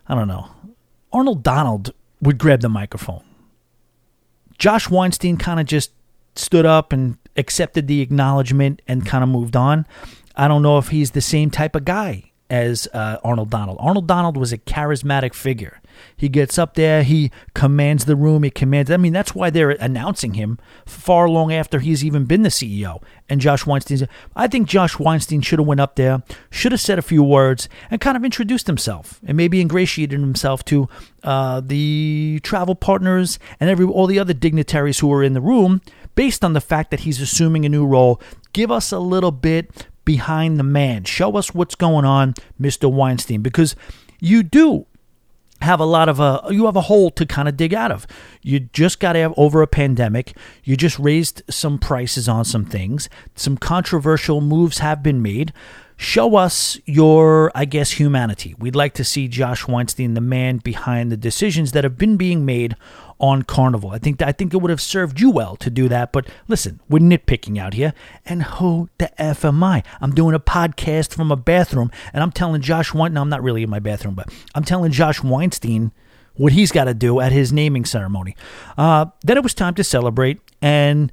I 0.07 0.15
don't 0.15 0.27
know, 0.27 0.49
Arnold 1.13 1.43
Donald 1.43 1.93
would 2.21 2.37
grab 2.37 2.61
the 2.61 2.69
microphone. 2.69 3.23
Josh 4.57 4.89
Weinstein 4.89 5.37
kind 5.37 5.59
of 5.59 5.65
just 5.65 5.91
stood 6.35 6.65
up 6.65 6.93
and 6.93 7.17
accepted 7.35 7.87
the 7.87 8.01
acknowledgement 8.01 8.81
and 8.87 9.05
kind 9.05 9.23
of 9.23 9.29
moved 9.29 9.55
on. 9.55 9.85
I 10.35 10.47
don't 10.47 10.61
know 10.61 10.77
if 10.77 10.89
he's 10.89 11.11
the 11.11 11.21
same 11.21 11.49
type 11.49 11.75
of 11.75 11.85
guy 11.85 12.31
as 12.49 12.87
uh, 12.93 13.17
Arnold 13.23 13.49
Donald. 13.49 13.77
Arnold 13.81 14.07
Donald 14.07 14.37
was 14.37 14.53
a 14.53 14.57
charismatic 14.57 15.33
figure. 15.33 15.80
He 16.15 16.29
gets 16.29 16.57
up 16.57 16.75
there, 16.75 17.03
he 17.03 17.31
commands 17.53 18.05
the 18.05 18.15
room, 18.15 18.43
he 18.43 18.49
commands. 18.49 18.91
I 18.91 18.97
mean, 18.97 19.13
that's 19.13 19.35
why 19.35 19.49
they're 19.49 19.71
announcing 19.71 20.35
him 20.35 20.57
far 20.85 21.27
long 21.29 21.51
after 21.51 21.79
he's 21.79 22.03
even 22.03 22.25
been 22.25 22.43
the 22.43 22.49
CEO. 22.49 23.01
And 23.29 23.39
Josh 23.39 23.65
Weinstein, 23.65 24.07
I 24.35 24.47
think 24.47 24.67
Josh 24.67 24.99
Weinstein 24.99 25.41
should 25.41 25.59
have 25.59 25.67
went 25.67 25.79
up 25.79 25.95
there, 25.95 26.23
should 26.49 26.71
have 26.71 26.81
said 26.81 26.99
a 26.99 27.01
few 27.01 27.23
words, 27.23 27.69
and 27.89 28.01
kind 28.01 28.17
of 28.17 28.25
introduced 28.25 28.67
himself, 28.67 29.19
and 29.25 29.37
maybe 29.37 29.61
ingratiated 29.61 30.19
himself 30.19 30.65
to 30.65 30.89
uh, 31.23 31.61
the 31.63 32.39
travel 32.43 32.75
partners 32.75 33.39
and 33.59 33.69
every 33.69 33.85
all 33.85 34.07
the 34.07 34.19
other 34.19 34.33
dignitaries 34.33 34.99
who 34.99 35.07
were 35.07 35.23
in 35.23 35.33
the 35.33 35.41
room, 35.41 35.81
based 36.15 36.43
on 36.43 36.53
the 36.53 36.61
fact 36.61 36.91
that 36.91 37.01
he's 37.01 37.21
assuming 37.21 37.65
a 37.65 37.69
new 37.69 37.85
role. 37.85 38.21
Give 38.53 38.71
us 38.71 38.91
a 38.91 38.99
little 38.99 39.31
bit 39.31 39.87
behind 40.05 40.59
the 40.59 40.63
man. 40.63 41.03
Show 41.05 41.37
us 41.37 41.53
what's 41.53 41.75
going 41.75 42.05
on, 42.05 42.33
Mr. 42.59 42.91
Weinstein, 42.91 43.41
because 43.41 43.75
you 44.19 44.43
do 44.43 44.87
have 45.61 45.79
a 45.79 45.85
lot 45.85 46.09
of 46.09 46.19
a 46.19 46.41
you 46.49 46.65
have 46.65 46.75
a 46.75 46.81
hole 46.81 47.11
to 47.11 47.25
kind 47.25 47.47
of 47.47 47.55
dig 47.57 47.73
out 47.73 47.91
of. 47.91 48.07
You 48.41 48.59
just 48.59 48.99
got 48.99 49.13
to 49.13 49.19
have 49.19 49.33
over 49.37 49.61
a 49.61 49.67
pandemic. 49.67 50.35
You 50.63 50.75
just 50.75 50.97
raised 50.99 51.43
some 51.49 51.77
prices 51.77 52.27
on 52.27 52.45
some 52.45 52.65
things. 52.65 53.09
Some 53.35 53.57
controversial 53.57 54.41
moves 54.41 54.79
have 54.79 55.03
been 55.03 55.21
made. 55.21 55.53
Show 55.97 56.35
us 56.35 56.79
your, 56.85 57.51
I 57.53 57.65
guess, 57.65 57.91
humanity. 57.91 58.55
We'd 58.57 58.75
like 58.75 58.95
to 58.95 59.03
see 59.03 59.27
Josh 59.27 59.67
Weinstein, 59.67 60.15
the 60.15 60.21
man 60.21 60.57
behind 60.57 61.11
the 61.11 61.17
decisions 61.17 61.73
that 61.73 61.83
have 61.83 61.95
been 61.95 62.17
being 62.17 62.43
made 62.43 62.75
on 63.21 63.43
Carnival. 63.43 63.91
I 63.91 63.99
think 63.99 64.21
I 64.21 64.31
think 64.31 64.53
it 64.53 64.57
would 64.57 64.71
have 64.71 64.81
served 64.81 65.21
you 65.21 65.29
well 65.29 65.55
to 65.57 65.69
do 65.69 65.87
that. 65.87 66.11
But 66.11 66.27
listen, 66.47 66.81
we're 66.89 66.99
nitpicking 66.99 67.57
out 67.57 67.75
here. 67.75 67.93
And 68.25 68.43
who 68.43 68.89
the 68.97 69.21
f 69.21 69.45
am 69.45 69.63
I? 69.63 69.83
I'm 70.01 70.13
doing 70.13 70.35
a 70.35 70.39
podcast 70.39 71.13
from 71.13 71.31
a 71.31 71.35
bathroom, 71.37 71.91
and 72.13 72.23
I'm 72.23 72.31
telling 72.31 72.61
Josh 72.61 72.93
Weinstein. 72.93 73.13
No, 73.13 73.21
I'm 73.21 73.29
not 73.29 73.43
really 73.43 73.63
in 73.63 73.69
my 73.69 73.79
bathroom, 73.79 74.15
but 74.15 74.33
I'm 74.55 74.63
telling 74.63 74.91
Josh 74.91 75.23
Weinstein 75.23 75.91
what 76.33 76.53
he's 76.53 76.71
got 76.71 76.85
to 76.85 76.93
do 76.93 77.19
at 77.19 77.31
his 77.31 77.53
naming 77.53 77.85
ceremony. 77.85 78.35
Uh, 78.77 79.05
then 79.23 79.37
it 79.37 79.43
was 79.43 79.53
time 79.53 79.75
to 79.75 79.83
celebrate, 79.83 80.39
and 80.61 81.11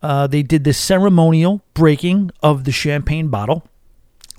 uh, 0.00 0.26
they 0.28 0.42
did 0.42 0.62
this 0.62 0.78
ceremonial 0.78 1.62
breaking 1.74 2.30
of 2.42 2.64
the 2.64 2.72
champagne 2.72 3.28
bottle. 3.28 3.66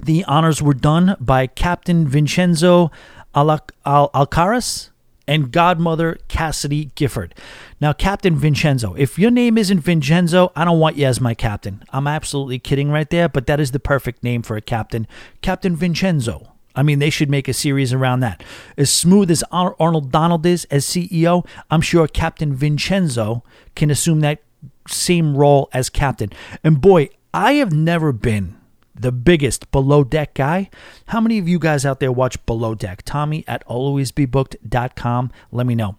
The 0.01 0.23
honors 0.23 0.61
were 0.61 0.73
done 0.73 1.17
by 1.19 1.47
Captain 1.47 2.07
Vincenzo 2.07 2.91
Alcaraz 3.35 4.89
and 5.29 5.51
godmother 5.51 6.17
Cassidy 6.27 6.89
Gifford. 6.95 7.35
Now, 7.79 7.93
Captain 7.93 8.35
Vincenzo, 8.35 8.95
if 8.95 9.19
your 9.19 9.29
name 9.29 9.59
isn't 9.59 9.81
Vincenzo, 9.81 10.51
I 10.55 10.65
don't 10.65 10.79
want 10.79 10.97
you 10.97 11.05
as 11.05 11.21
my 11.21 11.35
captain. 11.35 11.83
I'm 11.91 12.07
absolutely 12.07 12.57
kidding 12.57 12.89
right 12.89 13.07
there, 13.07 13.29
but 13.29 13.45
that 13.45 13.59
is 13.59 13.69
the 13.69 13.79
perfect 13.79 14.23
name 14.23 14.41
for 14.41 14.57
a 14.57 14.61
captain. 14.61 15.07
Captain 15.43 15.75
Vincenzo. 15.75 16.53
I 16.75 16.81
mean, 16.81 16.97
they 16.97 17.11
should 17.11 17.29
make 17.29 17.47
a 17.47 17.53
series 17.53 17.93
around 17.93 18.21
that. 18.21 18.41
As 18.75 18.91
smooth 18.91 19.29
as 19.29 19.43
Arnold 19.51 20.11
Donald 20.11 20.47
is 20.47 20.65
as 20.71 20.83
CEO, 20.83 21.45
I'm 21.69 21.81
sure 21.81 22.07
Captain 22.07 22.55
Vincenzo 22.55 23.43
can 23.75 23.91
assume 23.91 24.21
that 24.21 24.41
same 24.87 25.37
role 25.37 25.69
as 25.73 25.91
captain. 25.91 26.31
And 26.63 26.81
boy, 26.81 27.09
I 27.35 27.53
have 27.53 27.71
never 27.71 28.11
been 28.11 28.58
the 28.99 29.11
biggest 29.11 29.71
below 29.71 30.03
deck 30.03 30.33
guy. 30.33 30.69
How 31.07 31.21
many 31.21 31.37
of 31.37 31.47
you 31.47 31.59
guys 31.59 31.85
out 31.85 31.99
there 31.99 32.11
watch 32.11 32.43
Below 32.45 32.75
Deck? 32.75 33.03
Tommy 33.03 33.43
at 33.47 33.65
alwaysbebooked.com. 33.67 35.31
Let 35.51 35.65
me 35.65 35.75
know. 35.75 35.97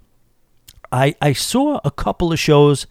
I, 0.92 1.14
I 1.20 1.32
saw 1.32 1.80
a 1.84 1.90
couple 1.90 2.32
of 2.32 2.38
shows 2.38 2.86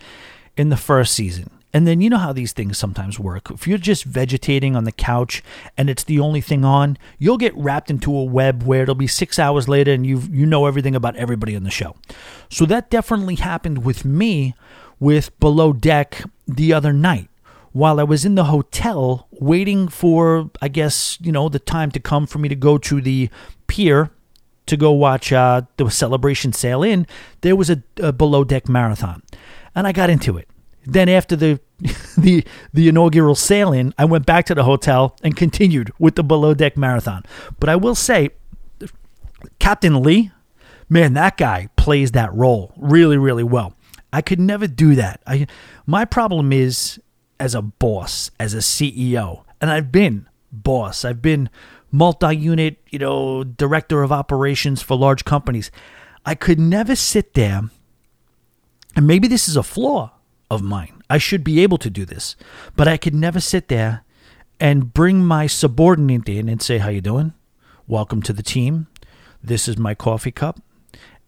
in 0.58 0.69
the 0.69 0.78
first 0.78 1.13
season. 1.13 1.50
And 1.72 1.86
then 1.86 2.02
you 2.02 2.10
know 2.10 2.17
how 2.17 2.34
these 2.34 2.52
things 2.52 2.80
sometimes 2.80 3.19
work. 3.19 3.52
If 3.52 3.67
you're 3.67 3.78
just 3.78 4.04
vegetating 4.04 4.76
on 4.76 4.86
the 4.86 4.91
couch 4.91 5.43
and 5.78 5.88
it's 5.88 6.04
the 6.04 6.19
only 6.19 6.41
thing 6.41 6.65
on, 6.65 6.98
you'll 7.19 7.38
get 7.38 7.56
wrapped 7.56 7.91
into 7.91 8.15
a 8.15 8.24
web 8.24 8.63
where 8.63 8.82
it'll 8.82 8.95
be 8.95 9.06
six 9.06 9.38
hours 9.38 9.69
later 9.69 9.93
and 9.93 10.06
you 10.06 10.19
you 10.32 10.48
know 10.48 10.65
everything 10.65 10.95
about 10.95 11.15
everybody 11.15 11.56
on 11.56 11.63
the 11.63 11.69
show. 11.69 11.95
So 12.50 12.65
that 12.65 12.89
definitely 12.89 13.36
happened 13.36 13.86
with 13.86 14.04
me 14.04 14.56
with 15.00 15.38
Below 15.39 15.74
Deck 15.74 16.24
the 16.48 16.74
other 16.74 16.91
night 16.91 17.29
while 17.71 17.99
I 17.99 18.03
was 18.03 18.25
in 18.25 18.36
the 18.36 18.45
hotel 18.45 19.27
waiting 19.32 19.88
for, 19.88 20.49
I 20.62 20.67
guess, 20.67 21.17
you 21.21 21.32
know, 21.32 21.49
the 21.49 21.60
time 21.60 21.91
to 21.91 21.99
come 21.99 22.25
for 22.27 22.39
me 22.39 22.49
to 22.49 22.55
go 22.55 22.77
to 22.77 23.01
the 23.01 23.29
pier 23.67 24.12
to 24.69 24.77
go 24.77 24.91
watch 24.91 25.34
uh, 25.34 25.63
the 25.77 25.89
celebration 25.89 26.53
sail 26.53 26.84
in, 26.84 27.08
there 27.41 27.55
was 27.55 27.69
a, 27.69 27.82
a 27.97 28.13
below 28.13 28.43
deck 28.43 28.69
marathon. 28.69 29.23
And 29.75 29.88
I 29.88 29.91
got 29.91 30.10
into 30.10 30.38
it. 30.38 30.47
Then 30.86 31.10
after 31.10 31.36
the 31.36 31.60
the 32.17 32.43
the 32.73 32.89
inaugural 32.89 33.36
sail 33.36 33.71
in, 33.71 33.93
I 33.97 34.05
went 34.05 34.25
back 34.25 34.45
to 34.47 34.55
the 34.55 34.63
hotel 34.63 35.15
and 35.23 35.36
continued 35.36 35.91
with 35.97 36.15
the 36.15 36.23
below 36.23 36.53
deck 36.53 36.77
marathon. 36.77 37.23
But 37.60 37.69
I 37.69 37.75
will 37.75 37.95
say, 37.95 38.29
Captain 39.60 40.01
Lee, 40.03 40.32
man, 40.89 41.13
that 41.13 41.38
guy 41.38 41.69
plays 41.75 42.12
that 42.12 42.34
role 42.34 42.73
really, 42.77 43.17
really 43.17 43.43
well. 43.43 43.73
I 44.12 44.21
could 44.21 44.39
never 44.39 44.67
do 44.67 44.95
that. 44.95 45.21
I 45.25 45.47
my 45.86 46.05
problem 46.05 46.51
is 46.51 46.99
as 47.39 47.56
a 47.56 47.62
boss, 47.62 48.32
as 48.39 48.54
a 48.54 48.58
CEO. 48.58 49.43
And 49.62 49.71
I've 49.71 49.91
been 49.91 50.28
boss. 50.52 51.06
I've 51.06 51.21
been 51.21 51.49
multi-unit, 51.91 52.78
you 52.89 52.99
know, 52.99 53.43
director 53.43 54.04
of 54.04 54.12
operations 54.12 54.82
for 54.82 54.97
large 54.97 55.25
companies. 55.25 55.71
I 56.25 56.36
could 56.36 56.60
never 56.60 56.95
sit 56.95 57.34
there 57.34 57.69
and 58.95 59.08
maybe 59.08 59.28
this 59.28 59.47
is 59.47 59.56
a 59.56 59.63
flaw 59.63 60.12
of 60.49 60.62
mine. 60.62 61.02
I 61.10 61.17
should 61.17 61.43
be 61.43 61.62
able 61.62 61.78
to 61.78 61.89
do 61.89 62.06
this, 62.06 62.36
but 62.75 62.88
I 62.88 62.97
could 62.97 63.15
never 63.15 63.39
sit 63.39 63.67
there 63.67 64.04
and 64.60 64.93
bring 64.93 65.23
my 65.23 65.47
subordinate 65.47 66.28
in 66.28 66.49
and 66.49 66.62
say, 66.62 66.80
"How 66.80 66.89
you 66.89 67.02
doing? 67.02 67.34
Welcome 67.88 68.21
to 68.23 68.34
the 68.34 68.43
team. 68.43 68.88
This 69.41 69.67
is 69.67 69.78
my 69.78 69.95
coffee 69.95 70.32
cup, 70.32 70.60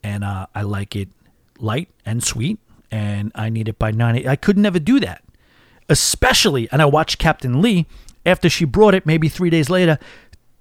and 0.03 0.23
uh, 0.23 0.47
I 0.53 0.63
like 0.63 0.95
it 0.95 1.09
light 1.59 1.89
and 2.05 2.23
sweet, 2.23 2.59
and 2.91 3.31
I 3.35 3.49
need 3.49 3.69
it 3.69 3.79
by 3.79 3.91
nine. 3.91 4.27
I 4.27 4.35
could 4.35 4.57
never 4.57 4.79
do 4.79 4.99
that, 4.99 5.23
especially. 5.91 6.71
And 6.71 6.81
I 6.81 6.85
watched 6.85 7.19
Captain 7.19 7.61
Lee 7.61 7.85
after 8.25 8.49
she 8.49 8.65
brought 8.65 8.95
it. 8.95 9.05
Maybe 9.05 9.29
three 9.29 9.49
days 9.49 9.69
later, 9.69 9.99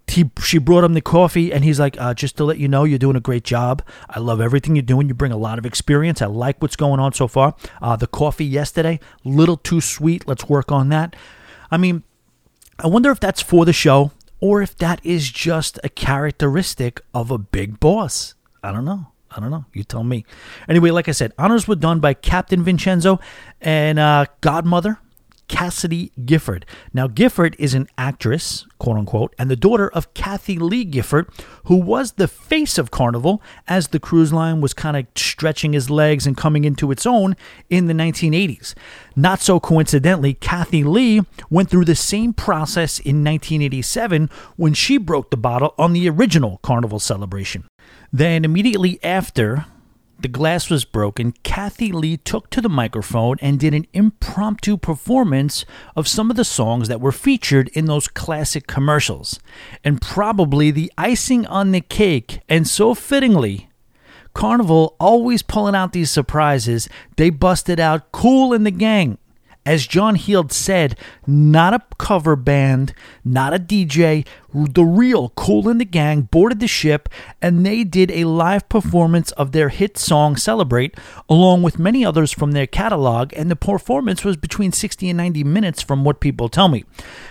he 0.08 0.28
she 0.42 0.58
brought 0.58 0.82
him 0.82 0.94
the 0.94 1.00
coffee 1.00 1.52
and 1.52 1.64
he's 1.64 1.78
like 1.78 1.98
uh, 2.00 2.12
just 2.12 2.36
to 2.36 2.44
let 2.44 2.58
you 2.58 2.66
know 2.66 2.82
you're 2.82 2.98
doing 2.98 3.14
a 3.14 3.20
great 3.20 3.44
job 3.44 3.80
i 4.08 4.18
love 4.18 4.40
everything 4.40 4.74
you're 4.74 4.82
doing 4.82 5.06
you 5.06 5.14
bring 5.14 5.30
a 5.30 5.36
lot 5.36 5.56
of 5.56 5.64
experience 5.64 6.20
i 6.20 6.26
like 6.26 6.60
what's 6.60 6.74
going 6.74 6.98
on 6.98 7.12
so 7.12 7.28
far 7.28 7.54
uh, 7.80 7.94
the 7.94 8.08
coffee 8.08 8.44
yesterday 8.44 8.98
little 9.22 9.56
too 9.56 9.80
sweet 9.80 10.26
let's 10.26 10.48
work 10.48 10.72
on 10.72 10.88
that 10.88 11.14
i 11.70 11.76
mean 11.76 12.02
i 12.80 12.88
wonder 12.88 13.12
if 13.12 13.20
that's 13.20 13.40
for 13.40 13.64
the 13.64 13.72
show 13.72 14.10
or 14.40 14.60
if 14.60 14.76
that 14.78 15.00
is 15.06 15.30
just 15.30 15.78
a 15.84 15.88
characteristic 15.88 17.00
of 17.14 17.30
a 17.30 17.38
big 17.38 17.78
boss 17.78 18.34
i 18.64 18.72
don't 18.72 18.84
know 18.84 19.06
I 19.32 19.38
don't 19.38 19.50
know. 19.52 19.64
You 19.72 19.84
tell 19.84 20.02
me. 20.02 20.24
Anyway, 20.68 20.90
like 20.90 21.08
I 21.08 21.12
said, 21.12 21.32
honors 21.38 21.68
were 21.68 21.76
done 21.76 22.00
by 22.00 22.14
Captain 22.14 22.64
Vincenzo 22.64 23.20
and 23.60 23.96
uh, 23.98 24.26
Godmother 24.40 24.98
Cassidy 25.50 26.12
Gifford. 26.24 26.64
Now, 26.94 27.08
Gifford 27.08 27.56
is 27.58 27.74
an 27.74 27.88
actress, 27.98 28.66
quote 28.78 28.96
unquote, 28.96 29.34
and 29.36 29.50
the 29.50 29.56
daughter 29.56 29.88
of 29.88 30.14
Kathie 30.14 30.60
Lee 30.60 30.84
Gifford, 30.84 31.28
who 31.64 31.74
was 31.74 32.12
the 32.12 32.28
face 32.28 32.78
of 32.78 32.92
Carnival 32.92 33.42
as 33.66 33.88
the 33.88 33.98
cruise 33.98 34.32
line 34.32 34.60
was 34.60 34.72
kind 34.72 34.96
of 34.96 35.06
stretching 35.16 35.72
his 35.72 35.90
legs 35.90 36.24
and 36.24 36.36
coming 36.36 36.64
into 36.64 36.92
its 36.92 37.04
own 37.04 37.34
in 37.68 37.88
the 37.88 37.92
1980s. 37.92 38.74
Not 39.16 39.40
so 39.40 39.58
coincidentally, 39.58 40.34
Kathy 40.34 40.84
Lee 40.84 41.22
went 41.50 41.68
through 41.68 41.84
the 41.84 41.96
same 41.96 42.32
process 42.32 43.00
in 43.00 43.24
1987 43.24 44.30
when 44.56 44.72
she 44.72 44.98
broke 44.98 45.30
the 45.30 45.36
bottle 45.36 45.74
on 45.76 45.92
the 45.92 46.08
original 46.08 46.60
Carnival 46.62 47.00
celebration. 47.00 47.64
Then, 48.12 48.44
immediately 48.44 49.02
after 49.02 49.66
the 50.22 50.28
glass 50.28 50.70
was 50.70 50.84
broken, 50.84 51.32
Kathie 51.42 51.92
Lee 51.92 52.16
took 52.16 52.50
to 52.50 52.60
the 52.60 52.68
microphone 52.68 53.36
and 53.40 53.58
did 53.58 53.74
an 53.74 53.86
impromptu 53.92 54.76
performance 54.76 55.64
of 55.96 56.08
some 56.08 56.30
of 56.30 56.36
the 56.36 56.44
songs 56.44 56.88
that 56.88 57.00
were 57.00 57.12
featured 57.12 57.68
in 57.68 57.86
those 57.86 58.08
classic 58.08 58.66
commercials. 58.66 59.38
And 59.84 60.00
probably 60.00 60.70
the 60.70 60.92
icing 60.98 61.46
on 61.46 61.72
the 61.72 61.80
cake, 61.80 62.40
and 62.48 62.66
so 62.66 62.94
fittingly, 62.94 63.68
Carnival 64.34 64.96
always 65.00 65.42
pulling 65.42 65.74
out 65.74 65.92
these 65.92 66.10
surprises, 66.10 66.88
they 67.16 67.30
busted 67.30 67.80
out 67.80 68.12
Kool 68.12 68.52
and 68.52 68.64
the 68.64 68.70
Gang 68.70 69.18
as 69.70 69.86
John 69.86 70.16
Heald 70.16 70.50
said, 70.50 70.98
not 71.28 71.72
a 71.72 71.80
cover 71.96 72.34
band, 72.34 72.92
not 73.24 73.54
a 73.54 73.58
DJ, 73.60 74.26
the 74.52 74.82
real 74.82 75.28
Kool 75.36 75.68
and 75.68 75.80
the 75.80 75.84
Gang 75.84 76.22
boarded 76.22 76.58
the 76.58 76.66
ship 76.66 77.08
and 77.40 77.64
they 77.64 77.84
did 77.84 78.10
a 78.10 78.24
live 78.24 78.68
performance 78.68 79.30
of 79.32 79.52
their 79.52 79.68
hit 79.68 79.96
song 79.96 80.34
Celebrate, 80.34 80.96
along 81.28 81.62
with 81.62 81.78
many 81.78 82.04
others 82.04 82.32
from 82.32 82.50
their 82.50 82.66
catalog, 82.66 83.32
and 83.36 83.48
the 83.48 83.54
performance 83.54 84.24
was 84.24 84.36
between 84.36 84.72
60 84.72 85.08
and 85.08 85.18
90 85.18 85.44
minutes 85.44 85.82
from 85.82 86.02
what 86.02 86.18
people 86.18 86.48
tell 86.48 86.66
me. 86.66 86.84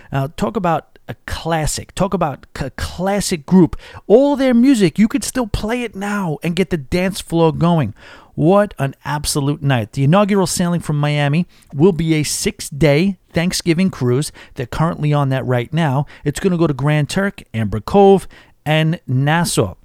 Now, 0.09 0.27
talk 0.27 0.55
about 0.55 0.97
a 1.09 1.15
classic. 1.25 1.93
Talk 1.93 2.13
about 2.13 2.45
a 2.55 2.69
classic 2.69 3.45
group. 3.45 3.75
All 4.07 4.37
their 4.37 4.53
music, 4.53 4.97
you 4.97 5.09
could 5.09 5.25
still 5.25 5.47
play 5.47 5.83
it 5.83 5.93
now 5.93 6.37
and 6.41 6.55
get 6.55 6.69
the 6.69 6.77
dance 6.77 7.19
floor 7.19 7.51
going. 7.51 7.93
What 8.39 8.73
an 8.79 8.95
absolute 9.03 9.61
night. 9.61 9.91
The 9.91 10.05
inaugural 10.05 10.47
sailing 10.47 10.79
from 10.79 10.97
Miami 10.97 11.45
will 11.73 11.91
be 11.91 12.13
a 12.13 12.23
six 12.23 12.69
day 12.69 13.17
Thanksgiving 13.33 13.89
cruise. 13.89 14.31
They're 14.53 14.65
currently 14.65 15.11
on 15.11 15.27
that 15.27 15.45
right 15.45 15.73
now. 15.73 16.05
It's 16.23 16.39
going 16.39 16.51
to 16.51 16.57
go 16.57 16.65
to 16.65 16.73
Grand 16.73 17.09
Turk, 17.09 17.43
Amber 17.53 17.81
Cove, 17.81 18.29
and 18.65 19.01
Nassau. 19.05 19.75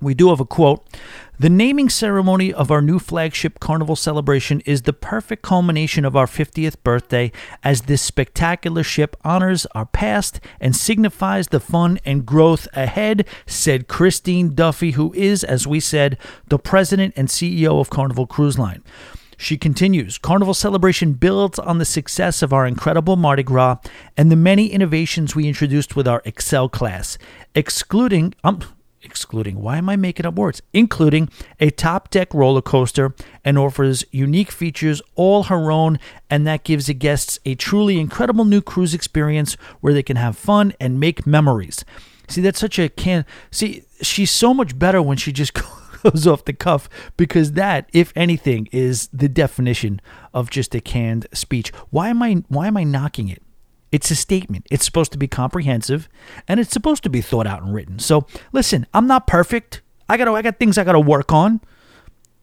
We 0.00 0.14
do 0.14 0.30
have 0.30 0.40
a 0.40 0.44
quote 0.44 0.84
the 1.40 1.48
naming 1.48 1.88
ceremony 1.88 2.52
of 2.52 2.70
our 2.70 2.82
new 2.82 2.98
flagship 2.98 3.60
carnival 3.60 3.96
celebration 3.96 4.60
is 4.66 4.82
the 4.82 4.92
perfect 4.92 5.40
culmination 5.40 6.04
of 6.04 6.14
our 6.14 6.26
50th 6.26 6.76
birthday 6.84 7.32
as 7.64 7.80
this 7.82 8.02
spectacular 8.02 8.82
ship 8.82 9.16
honors 9.24 9.64
our 9.74 9.86
past 9.86 10.38
and 10.60 10.76
signifies 10.76 11.48
the 11.48 11.58
fun 11.58 11.98
and 12.04 12.26
growth 12.26 12.68
ahead, 12.74 13.26
said 13.46 13.88
Christine 13.88 14.54
Duffy, 14.54 14.90
who 14.90 15.14
is, 15.14 15.42
as 15.42 15.66
we 15.66 15.80
said, 15.80 16.18
the 16.48 16.58
president 16.58 17.14
and 17.16 17.28
CEO 17.28 17.80
of 17.80 17.88
Carnival 17.88 18.26
Cruise 18.26 18.58
Line. 18.58 18.82
She 19.38 19.56
continues 19.56 20.18
Carnival 20.18 20.52
Celebration 20.52 21.14
builds 21.14 21.58
on 21.58 21.78
the 21.78 21.86
success 21.86 22.42
of 22.42 22.52
our 22.52 22.66
incredible 22.66 23.16
Mardi 23.16 23.44
Gras 23.44 23.78
and 24.14 24.30
the 24.30 24.36
many 24.36 24.66
innovations 24.66 25.34
we 25.34 25.48
introduced 25.48 25.96
with 25.96 26.06
our 26.06 26.20
Excel 26.26 26.68
class, 26.68 27.16
excluding. 27.54 28.34
Um, 28.44 28.60
excluding, 29.02 29.60
why 29.60 29.78
am 29.78 29.88
I 29.88 29.96
making 29.96 30.26
up 30.26 30.34
words? 30.34 30.62
Including 30.72 31.28
a 31.58 31.70
top 31.70 32.10
deck 32.10 32.32
roller 32.34 32.62
coaster 32.62 33.14
and 33.44 33.58
offers 33.58 34.04
unique 34.10 34.50
features 34.50 35.00
all 35.14 35.44
her 35.44 35.70
own, 35.70 35.98
and 36.28 36.46
that 36.46 36.64
gives 36.64 36.86
the 36.86 36.94
guests 36.94 37.38
a 37.44 37.54
truly 37.54 37.98
incredible 37.98 38.44
new 38.44 38.60
cruise 38.60 38.94
experience 38.94 39.54
where 39.80 39.94
they 39.94 40.02
can 40.02 40.16
have 40.16 40.36
fun 40.36 40.72
and 40.80 41.00
make 41.00 41.26
memories. 41.26 41.84
See, 42.28 42.40
that's 42.40 42.60
such 42.60 42.78
a 42.78 42.88
can. 42.88 43.24
See, 43.50 43.84
she's 44.02 44.30
so 44.30 44.54
much 44.54 44.78
better 44.78 45.02
when 45.02 45.16
she 45.16 45.32
just 45.32 45.52
goes 46.02 46.26
off 46.26 46.44
the 46.44 46.52
cuff 46.52 46.88
because 47.16 47.52
that, 47.52 47.88
if 47.92 48.12
anything, 48.14 48.68
is 48.70 49.08
the 49.12 49.28
definition 49.28 50.00
of 50.32 50.50
just 50.50 50.74
a 50.74 50.80
canned 50.80 51.26
speech. 51.32 51.72
Why 51.90 52.08
am 52.08 52.22
I? 52.22 52.44
Why 52.48 52.68
am 52.68 52.76
I 52.76 52.84
knocking 52.84 53.28
it? 53.28 53.42
It's 53.92 54.10
a 54.10 54.14
statement. 54.14 54.66
It's 54.70 54.84
supposed 54.84 55.12
to 55.12 55.18
be 55.18 55.26
comprehensive 55.26 56.08
and 56.46 56.60
it's 56.60 56.72
supposed 56.72 57.02
to 57.02 57.10
be 57.10 57.20
thought 57.20 57.46
out 57.46 57.62
and 57.62 57.74
written. 57.74 57.98
So, 57.98 58.26
listen, 58.52 58.86
I'm 58.94 59.06
not 59.06 59.26
perfect. 59.26 59.82
I 60.08 60.16
got 60.16 60.28
I 60.28 60.42
got 60.42 60.58
things 60.58 60.78
I 60.78 60.84
got 60.84 60.92
to 60.92 61.00
work 61.00 61.32
on. 61.32 61.60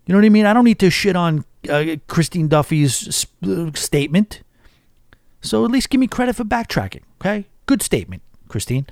You 0.05 0.13
know 0.13 0.19
what 0.19 0.25
I 0.25 0.29
mean? 0.29 0.45
I 0.45 0.53
don't 0.53 0.63
need 0.63 0.79
to 0.79 0.89
shit 0.89 1.15
on 1.15 1.43
uh, 1.69 1.97
Christine 2.07 2.47
Duffy's 2.47 3.25
uh, 3.45 3.71
statement. 3.73 4.41
So 5.41 5.65
at 5.65 5.71
least 5.71 5.89
give 5.89 5.99
me 5.99 6.07
credit 6.07 6.35
for 6.35 6.43
backtracking, 6.43 7.03
okay? 7.21 7.45
Good 7.65 7.81
statement, 7.81 8.21
Christine. 8.47 8.87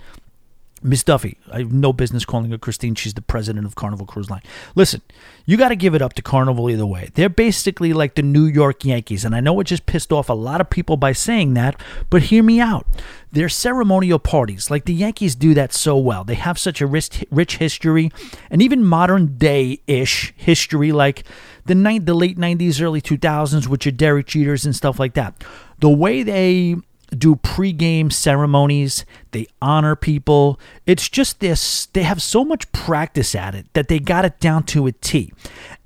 Miss 0.86 1.04
Duffy, 1.04 1.39
I 1.52 1.60
have 1.60 1.74
no 1.74 1.91
business 1.91 2.26
calling 2.26 2.52
her 2.52 2.60
Christine. 2.60 2.93
She's 2.93 3.15
the 3.15 3.21
president 3.24 3.65
of 3.65 3.74
Carnival 3.74 4.06
Cruise 4.06 4.30
Line. 4.30 4.43
Listen, 4.76 5.02
you 5.43 5.58
got 5.58 5.69
to 5.69 5.76
give 5.76 5.95
it 5.95 6.02
up 6.02 6.13
to 6.13 6.21
Carnival 6.21 6.69
either 6.69 6.86
way. 6.86 7.10
They're 7.15 7.28
basically 7.28 7.91
like 7.91 8.13
the 8.13 8.21
New 8.21 8.45
York 8.45 8.86
Yankees, 8.86 9.26
and 9.26 9.36
I 9.36 9.39
know 9.39 9.60
it 9.60 9.63
just 9.63 9.88
pissed 9.88 10.12
off 10.12 10.30
a 10.30 10.34
lot 10.34 10.62
of 10.62 10.69
people 10.69 10.95
by 10.95 11.12
saying 11.12 11.56
that, 11.56 11.82
but 12.12 12.24
hear 12.24 12.43
me 12.43 12.60
out. 12.60 12.86
They're 13.32 13.50
ceremonial 13.50 14.19
parties, 14.19 14.69
like 14.69 14.86
the 14.86 14.93
Yankees 14.93 15.34
do 15.34 15.56
that 15.56 15.74
so 15.74 15.98
well. 15.98 16.24
They 16.24 16.36
have 16.36 16.60
such 16.60 16.82
a 16.82 16.88
rich, 16.88 17.58
history, 17.58 18.12
and 18.52 18.62
even 18.62 18.86
modern 18.86 19.38
day 19.39 19.82
ish 19.88 20.36
history, 20.38 20.91
like 20.91 21.24
the, 21.65 21.74
the 21.74 22.13
late 22.13 22.38
90s, 22.38 22.80
early 22.80 23.02
2000s, 23.02 23.67
with 23.67 23.86
your 23.86 23.91
Derek 23.91 24.28
Jeters 24.28 24.65
and 24.65 24.76
stuff 24.76 25.00
like 25.00 25.15
that. 25.15 25.43
The 25.80 25.89
way 25.89 26.21
they 26.21 26.76
do 27.15 27.36
pregame 27.38 28.12
ceremonies. 28.12 29.06
They 29.32 29.47
honor 29.62 29.95
people. 29.95 30.60
It's 30.86 31.10
just 31.10 31.39
this, 31.39 31.88
they 31.88 32.04
have 32.04 32.21
so 32.21 32.45
much 32.45 32.71
practice 32.71 33.34
at 33.36 33.56
it 33.56 33.67
that 33.73 33.88
they 33.88 33.99
got 33.99 34.25
it 34.25 34.39
down 34.39 34.63
to 34.63 34.88
a 34.88 34.91
T. 34.91 35.34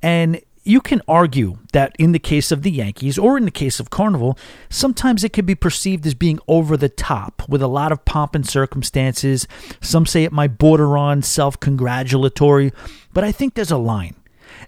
And 0.01 0.41
you 0.63 0.81
can 0.81 1.01
argue 1.07 1.57
that 1.73 1.95
in 1.97 2.11
the 2.11 2.19
case 2.19 2.51
of 2.51 2.61
the 2.61 2.71
Yankees 2.71 3.17
or 3.17 3.37
in 3.37 3.45
the 3.45 3.51
case 3.51 3.79
of 3.79 3.89
Carnival, 3.89 4.37
sometimes 4.69 5.23
it 5.23 5.33
could 5.33 5.45
be 5.45 5.55
perceived 5.55 6.05
as 6.05 6.13
being 6.13 6.39
over 6.47 6.77
the 6.77 6.89
top 6.89 7.41
with 7.47 7.61
a 7.61 7.67
lot 7.67 7.91
of 7.91 8.05
pomp 8.05 8.35
and 8.35 8.47
circumstances. 8.47 9.47
Some 9.81 10.05
say 10.05 10.23
it 10.23 10.31
might 10.31 10.57
border 10.57 10.97
on 10.97 11.21
self 11.21 11.59
congratulatory, 11.59 12.71
but 13.13 13.23
I 13.23 13.31
think 13.31 13.53
there's 13.53 13.71
a 13.71 13.77
line. 13.77 14.15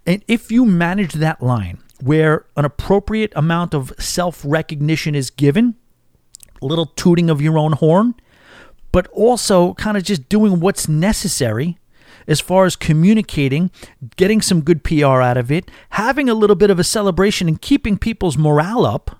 And 0.05 0.23
if 0.27 0.51
you 0.51 0.65
manage 0.65 1.13
that 1.13 1.41
line 1.41 1.79
where 2.01 2.45
an 2.57 2.65
appropriate 2.65 3.31
amount 3.35 3.73
of 3.73 3.93
self 3.99 4.41
recognition 4.45 5.13
is 5.13 5.29
given, 5.29 5.75
little 6.61 6.85
tooting 6.85 7.29
of 7.29 7.41
your 7.41 7.57
own 7.57 7.73
horn, 7.73 8.15
but 8.91 9.07
also 9.07 9.73
kind 9.75 9.97
of 9.97 10.03
just 10.03 10.29
doing 10.29 10.59
what's 10.59 10.87
necessary 10.87 11.77
as 12.27 12.39
far 12.39 12.65
as 12.65 12.75
communicating, 12.75 13.71
getting 14.15 14.41
some 14.41 14.61
good 14.61 14.83
PR 14.83 15.21
out 15.21 15.37
of 15.37 15.51
it, 15.51 15.69
having 15.91 16.29
a 16.29 16.33
little 16.33 16.55
bit 16.55 16.69
of 16.69 16.79
a 16.79 16.83
celebration 16.83 17.47
and 17.47 17.61
keeping 17.61 17.97
people's 17.97 18.37
morale 18.37 18.85
up, 18.85 19.19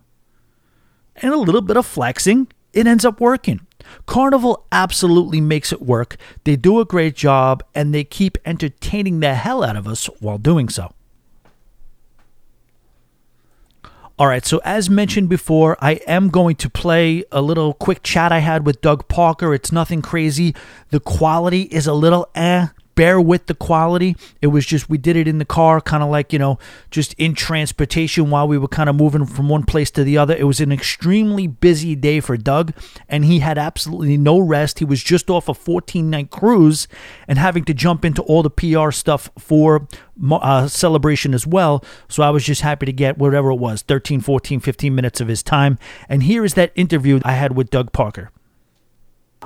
and 1.15 1.33
a 1.33 1.37
little 1.37 1.61
bit 1.61 1.77
of 1.77 1.85
flexing, 1.85 2.47
it 2.73 2.87
ends 2.87 3.03
up 3.03 3.19
working. 3.19 3.61
Carnival 4.05 4.65
absolutely 4.71 5.41
makes 5.41 5.73
it 5.73 5.81
work. 5.81 6.17
They 6.43 6.55
do 6.55 6.79
a 6.79 6.85
great 6.85 7.15
job 7.15 7.63
and 7.75 7.93
they 7.93 8.03
keep 8.03 8.37
entertaining 8.45 9.19
the 9.19 9.33
hell 9.33 9.63
out 9.63 9.75
of 9.75 9.87
us 9.87 10.05
while 10.19 10.37
doing 10.37 10.69
so. 10.69 10.93
All 14.21 14.27
right, 14.27 14.45
so 14.45 14.61
as 14.63 14.87
mentioned 14.87 15.29
before, 15.29 15.75
I 15.83 15.93
am 16.05 16.29
going 16.29 16.55
to 16.57 16.69
play 16.69 17.23
a 17.31 17.41
little 17.41 17.73
quick 17.73 18.03
chat 18.03 18.31
I 18.31 18.37
had 18.37 18.67
with 18.67 18.79
Doug 18.79 19.07
Parker. 19.07 19.51
It's 19.55 19.71
nothing 19.71 20.03
crazy. 20.03 20.53
The 20.91 20.99
quality 20.99 21.63
is 21.63 21.87
a 21.87 21.93
little 21.95 22.29
eh, 22.35 22.67
bear 22.95 23.19
with 23.19 23.47
the 23.47 23.55
quality. 23.55 24.15
It 24.41 24.47
was 24.47 24.65
just 24.65 24.89
we 24.89 24.97
did 24.97 25.15
it 25.15 25.27
in 25.27 25.37
the 25.37 25.45
car, 25.45 25.81
kind 25.81 26.03
of 26.03 26.09
like 26.09 26.33
you 26.33 26.39
know, 26.39 26.59
just 26.89 27.13
in 27.13 27.33
transportation 27.33 28.29
while 28.29 28.47
we 28.47 28.57
were 28.57 28.67
kind 28.67 28.89
of 28.89 28.95
moving 28.95 29.25
from 29.25 29.49
one 29.49 29.63
place 29.63 29.91
to 29.91 30.03
the 30.03 30.17
other. 30.17 30.35
It 30.35 30.43
was 30.43 30.59
an 30.59 30.71
extremely 30.71 31.47
busy 31.47 31.95
day 31.95 32.19
for 32.19 32.37
Doug, 32.37 32.73
and 33.07 33.25
he 33.25 33.39
had 33.39 33.57
absolutely 33.57 34.17
no 34.17 34.39
rest. 34.39 34.79
He 34.79 34.85
was 34.85 35.03
just 35.03 35.29
off 35.29 35.49
a 35.49 35.53
14 35.53 36.09
night 36.09 36.29
cruise 36.29 36.87
and 37.27 37.37
having 37.37 37.65
to 37.65 37.73
jump 37.73 38.05
into 38.05 38.21
all 38.23 38.43
the 38.43 38.49
PR 38.49 38.91
stuff 38.91 39.29
for 39.37 39.87
uh, 40.31 40.67
celebration 40.67 41.33
as 41.33 41.47
well. 41.47 41.83
So 42.07 42.23
I 42.23 42.29
was 42.29 42.43
just 42.43 42.61
happy 42.61 42.85
to 42.85 42.93
get 42.93 43.17
whatever 43.17 43.51
it 43.51 43.55
was 43.55 43.81
13, 43.81 44.21
14, 44.21 44.59
15 44.59 44.93
minutes 44.93 45.21
of 45.21 45.27
his 45.27 45.43
time. 45.43 45.77
And 46.07 46.23
here 46.23 46.45
is 46.45 46.53
that 46.55 46.71
interview 46.75 47.19
I 47.23 47.33
had 47.33 47.55
with 47.55 47.69
Doug 47.69 47.91
Parker. 47.91 48.31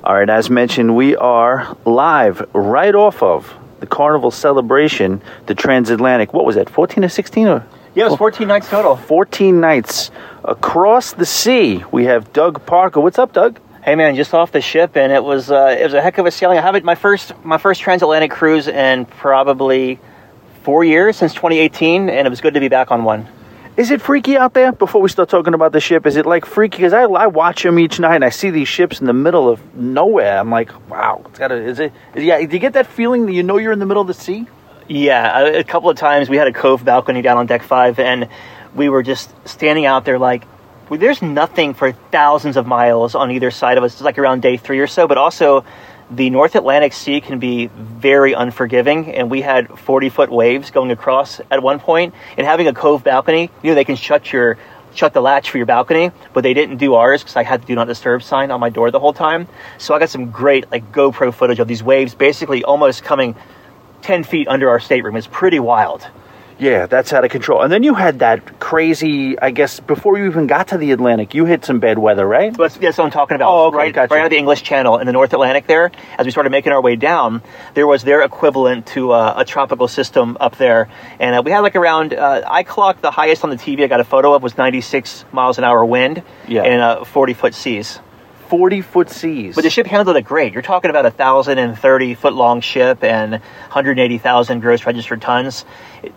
All 0.03 0.13
right, 0.13 0.29
as 0.29 0.49
mentioned, 0.49 0.95
we 0.95 1.15
are 1.15 1.77
live 1.85 2.45
right 2.53 2.93
off 2.93 3.23
of 3.23 3.53
the 3.79 3.87
Carnival 3.87 4.29
celebration, 4.29 5.21
the 5.45 5.55
transatlantic. 5.55 6.33
What 6.33 6.45
was 6.45 6.55
that, 6.55 6.69
14 6.69 7.05
or 7.05 7.09
16? 7.09 7.47
Or? 7.47 7.65
Yeah, 7.95 8.07
it 8.07 8.09
was 8.09 8.17
14 8.17 8.45
nights 8.45 8.69
total. 8.69 8.97
14 8.97 9.61
nights 9.61 10.11
across 10.43 11.13
the 11.13 11.25
sea. 11.25 11.83
We 11.91 12.05
have 12.05 12.33
Doug 12.33 12.65
Parker. 12.65 12.99
What's 12.99 13.17
up, 13.17 13.31
Doug? 13.31 13.59
Hey 13.83 13.95
man, 13.95 14.15
just 14.15 14.33
off 14.33 14.51
the 14.51 14.61
ship, 14.61 14.97
and 14.97 15.11
it 15.13 15.23
was 15.23 15.49
uh, 15.51 15.77
it 15.79 15.83
was 15.83 15.93
a 15.93 16.01
heck 16.01 16.17
of 16.17 16.25
a 16.25 16.31
sailing. 16.31 16.57
I 16.57 16.61
have 16.61 16.75
it 16.75 16.83
my 16.83 16.95
first 16.95 17.33
my 17.45 17.59
first 17.59 17.81
transatlantic 17.81 18.31
cruise 18.31 18.67
in 18.67 19.05
probably 19.05 19.99
four 20.63 20.83
years 20.83 21.15
since 21.15 21.33
2018, 21.35 22.09
and 22.09 22.25
it 22.25 22.29
was 22.29 22.41
good 22.41 22.55
to 22.55 22.59
be 22.59 22.67
back 22.67 22.91
on 22.91 23.03
one. 23.03 23.27
Is 23.77 23.91
it 23.91 24.01
freaky 24.01 24.37
out 24.37 24.53
there? 24.53 24.71
Before 24.71 25.01
we 25.01 25.09
start 25.09 25.27
talking 25.27 25.53
about 25.53 25.73
the 25.73 25.81
ship, 25.81 26.05
is 26.05 26.15
it 26.15 26.25
like 26.25 26.45
freaky? 26.45 26.77
Because 26.77 26.93
I, 26.93 27.03
I 27.03 27.27
watch 27.27 27.63
them 27.63 27.77
each 27.77 27.99
night, 27.99 28.15
and 28.15 28.23
I 28.23 28.29
see 28.29 28.49
these 28.49 28.69
ships 28.69 29.01
in 29.01 29.05
the 29.05 29.13
middle 29.13 29.49
of 29.49 29.75
nowhere. 29.75 30.39
I'm 30.39 30.49
like, 30.49 30.89
wow, 30.89 31.21
it's 31.25 31.37
got 31.37 31.49
to. 31.49 31.55
Is 31.55 31.79
it? 31.79 31.91
Yeah. 32.15 32.37
Do 32.37 32.53
you 32.53 32.59
get 32.59 32.73
that 32.73 32.87
feeling 32.87 33.25
that 33.25 33.33
you 33.33 33.43
know 33.43 33.57
you're 33.57 33.73
in 33.73 33.79
the 33.79 33.85
middle 33.85 34.01
of 34.01 34.07
the 34.07 34.13
sea? 34.13 34.47
Yeah, 34.87 35.39
a, 35.39 35.59
a 35.59 35.63
couple 35.65 35.89
of 35.89 35.97
times 35.97 36.29
we 36.29 36.37
had 36.37 36.47
a 36.47 36.53
cove 36.53 36.85
balcony 36.85 37.21
down 37.21 37.37
on 37.37 37.47
deck 37.47 37.63
five, 37.63 37.99
and 37.99 38.29
we 38.75 38.87
were 38.87 39.03
just 39.03 39.33
standing 39.45 39.85
out 39.85 40.05
there 40.05 40.19
like, 40.19 40.45
there's 40.89 41.21
nothing 41.21 41.73
for 41.73 41.91
thousands 41.91 42.55
of 42.55 42.67
miles 42.67 43.13
on 43.15 43.31
either 43.31 43.51
side 43.51 43.77
of 43.77 43.83
us. 43.83 43.93
It's 43.93 44.01
like 44.01 44.19
around 44.19 44.41
day 44.41 44.55
three 44.55 44.79
or 44.79 44.87
so, 44.87 45.07
but 45.07 45.17
also 45.17 45.65
the 46.11 46.29
North 46.29 46.55
Atlantic 46.55 46.93
Sea 46.93 47.19
can 47.19 47.39
be 47.39 47.67
very 47.67 48.33
unforgiving, 48.33 49.13
and 49.13 49.31
we 49.31 49.41
had 49.41 49.79
40 49.79 50.09
foot 50.09 50.31
waves 50.31 50.71
going 50.71 50.91
across 50.91 51.41
at 51.49 51.63
one 51.63 51.79
point. 51.79 52.13
And 52.37 52.45
having 52.45 52.67
a 52.67 52.73
cove 52.73 53.03
balcony, 53.03 53.49
you 53.63 53.71
know, 53.71 53.75
they 53.75 53.85
can 53.85 53.95
shut 53.95 54.31
your 54.31 54.57
shut 54.93 55.13
the 55.13 55.21
latch 55.21 55.49
for 55.49 55.57
your 55.57 55.65
balcony, 55.65 56.11
but 56.33 56.41
they 56.41 56.53
didn't 56.53 56.77
do 56.77 56.93
ours 56.93 57.21
because 57.21 57.35
I 57.35 57.43
had 57.43 57.61
the 57.61 57.67
do 57.67 57.75
not 57.75 57.87
disturb 57.87 58.23
sign 58.23 58.49
on 58.49 58.59
my 58.59 58.69
door 58.69 58.91
the 58.91 58.99
whole 58.99 59.13
time. 59.13 59.47
So 59.77 59.93
I 59.93 59.99
got 59.99 60.09
some 60.09 60.31
great 60.31 60.71
like 60.71 60.91
GoPro 60.91 61.33
footage 61.33 61.59
of 61.59 61.67
these 61.67 61.83
waves 61.83 62.15
basically 62.15 62.63
almost 62.63 63.03
coming 63.03 63.35
10 64.03 64.23
feet 64.23 64.47
under 64.47 64.69
our 64.69 64.79
stateroom. 64.79 65.17
It's 65.17 65.27
pretty 65.27 65.59
wild. 65.59 66.07
Yeah, 66.57 66.85
that's 66.85 67.11
out 67.11 67.25
of 67.25 67.31
control. 67.31 67.61
And 67.61 67.71
then 67.71 67.83
you 67.83 67.95
had 67.95 68.19
that 68.19 68.59
crazy, 68.61 69.37
I 69.37 69.51
guess, 69.51 69.81
before 69.81 70.17
you 70.17 70.25
even 70.27 70.47
got 70.47 70.69
to 70.69 70.77
the 70.77 70.91
Atlantic, 70.91 71.33
you 71.33 71.43
hit 71.45 71.65
some 71.65 71.79
bad 71.79 71.99
weather, 71.99 72.25
right? 72.25 72.55
That's, 72.55 72.77
that's 72.77 72.97
what 72.97 73.03
I'm 73.05 73.11
talking 73.11 73.35
about. 73.35 73.49
Oh, 73.51 73.65
okay, 73.67 73.77
right, 73.77 73.93
gotcha. 73.93 74.13
right 74.13 74.21
out 74.21 74.25
of 74.27 74.29
the 74.31 74.37
English 74.37 74.63
Channel 74.63 74.99
in 74.99 75.05
the 75.05 75.11
North 75.11 75.33
Atlantic 75.33 75.67
there, 75.67 75.91
as 76.17 76.25
we 76.25 76.31
started 76.31 76.51
making 76.51 76.71
our 76.71 76.81
way 76.81 76.95
down, 76.95 77.41
there 77.73 77.85
was 77.85 78.03
their 78.03 78.21
equivalent 78.21 78.87
to 78.87 79.11
uh, 79.11 79.33
a 79.37 79.43
tropical 79.43 79.89
system 79.89 80.37
up 80.39 80.55
there. 80.57 80.87
And 81.19 81.35
uh, 81.35 81.41
we 81.43 81.51
had 81.51 81.59
like 81.59 81.75
around, 81.75 82.13
uh, 82.13 82.43
I 82.47 82.63
clocked 82.63 83.01
the 83.01 83.11
highest 83.11 83.43
on 83.43 83.49
the 83.49 83.57
TV 83.57 83.83
I 83.83 83.87
got 83.87 83.99
a 83.99 84.05
photo 84.05 84.33
of 84.33 84.41
was 84.41 84.57
96 84.57 85.25
miles 85.33 85.57
an 85.57 85.65
hour 85.65 85.83
wind 85.83 86.23
Yeah. 86.47 86.63
and 86.63 86.81
uh, 86.81 87.03
40 87.03 87.33
foot 87.33 87.53
seas. 87.53 87.99
40 88.49 88.81
foot 88.81 89.09
seas. 89.09 89.55
But 89.55 89.63
the 89.63 89.69
ship 89.69 89.87
handled 89.87 90.17
it 90.17 90.21
great. 90.23 90.53
You're 90.53 90.61
talking 90.61 90.89
about 90.89 91.05
a 91.05 91.11
thousand 91.11 91.57
and 91.57 91.77
thirty 91.77 92.15
foot 92.15 92.33
long 92.33 92.61
ship 92.61 93.03
and 93.03 93.31
180,000 93.31 94.59
gross 94.59 94.85
registered 94.85 95.21
tons. 95.21 95.65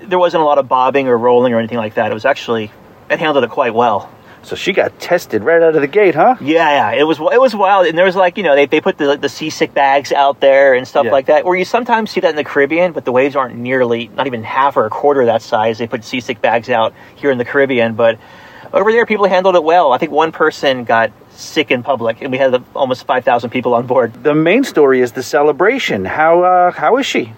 There 0.00 0.18
wasn't 0.18 0.42
a 0.42 0.46
lot 0.46 0.58
of 0.58 0.68
bobbing 0.68 1.08
or 1.08 1.16
rolling 1.18 1.52
or 1.54 1.58
anything 1.58 1.78
like 1.78 1.94
that. 1.94 2.10
It 2.10 2.14
was 2.14 2.24
actually 2.24 2.70
it 3.10 3.18
handled 3.18 3.44
it 3.44 3.50
quite 3.50 3.74
well. 3.74 4.10
so 4.42 4.54
she 4.54 4.72
got 4.72 4.98
tested 5.00 5.42
right 5.42 5.60
out 5.62 5.74
of 5.74 5.80
the 5.80 5.86
gate, 5.88 6.14
huh? 6.14 6.36
Yeah, 6.40 6.92
yeah, 6.92 7.00
it 7.00 7.04
was 7.04 7.18
it 7.18 7.40
was 7.40 7.54
wild, 7.56 7.86
and 7.86 7.98
there 7.98 8.04
was 8.04 8.14
like 8.16 8.36
you 8.36 8.44
know 8.44 8.54
they, 8.54 8.66
they 8.66 8.80
put 8.80 8.96
the 8.98 9.16
the 9.16 9.28
seasick 9.28 9.74
bags 9.74 10.12
out 10.12 10.40
there 10.40 10.74
and 10.74 10.86
stuff 10.86 11.06
Yeah. 11.06 11.12
like 11.12 11.26
that. 11.26 11.44
Where 11.44 11.56
you 11.56 11.64
sometimes 11.64 12.10
see 12.10 12.20
that 12.20 12.30
in 12.30 12.36
the 12.36 12.44
Caribbean, 12.44 12.92
but 12.92 13.04
the 13.04 13.12
waves 13.12 13.34
aren't 13.36 13.56
nearly 13.56 14.08
not 14.08 14.26
even 14.26 14.42
half 14.44 14.76
or 14.76 14.86
a 14.86 14.90
quarter 14.90 15.26
that 15.26 15.42
size. 15.42 15.78
They 15.78 15.86
put 15.86 16.04
seasick 16.04 16.40
bags 16.40 16.68
out 16.70 16.94
here 17.16 17.30
in 17.30 17.38
the 17.38 17.44
Caribbean, 17.44 17.94
but 17.94 18.18
over 18.72 18.92
there 18.92 19.06
people 19.06 19.26
handled 19.26 19.56
it 19.56 19.64
well. 19.64 19.92
I 19.92 19.98
think 19.98 20.12
one 20.12 20.30
person 20.32 20.84
got 20.84 21.10
sick 21.38 21.70
in 21.70 21.82
public, 21.82 22.20
and 22.20 22.32
we 22.32 22.38
had 22.38 22.62
almost 22.74 23.06
five 23.06 23.24
thousand 23.24 23.50
people 23.50 23.74
on 23.74 23.86
board. 23.86 24.12
The 24.24 24.34
main 24.34 24.64
story 24.64 25.00
is 25.00 25.12
the 25.12 25.22
celebration. 25.22 26.04
How 26.04 26.42
uh, 26.42 26.70
how 26.72 26.98
is 26.98 27.06
she? 27.06 27.32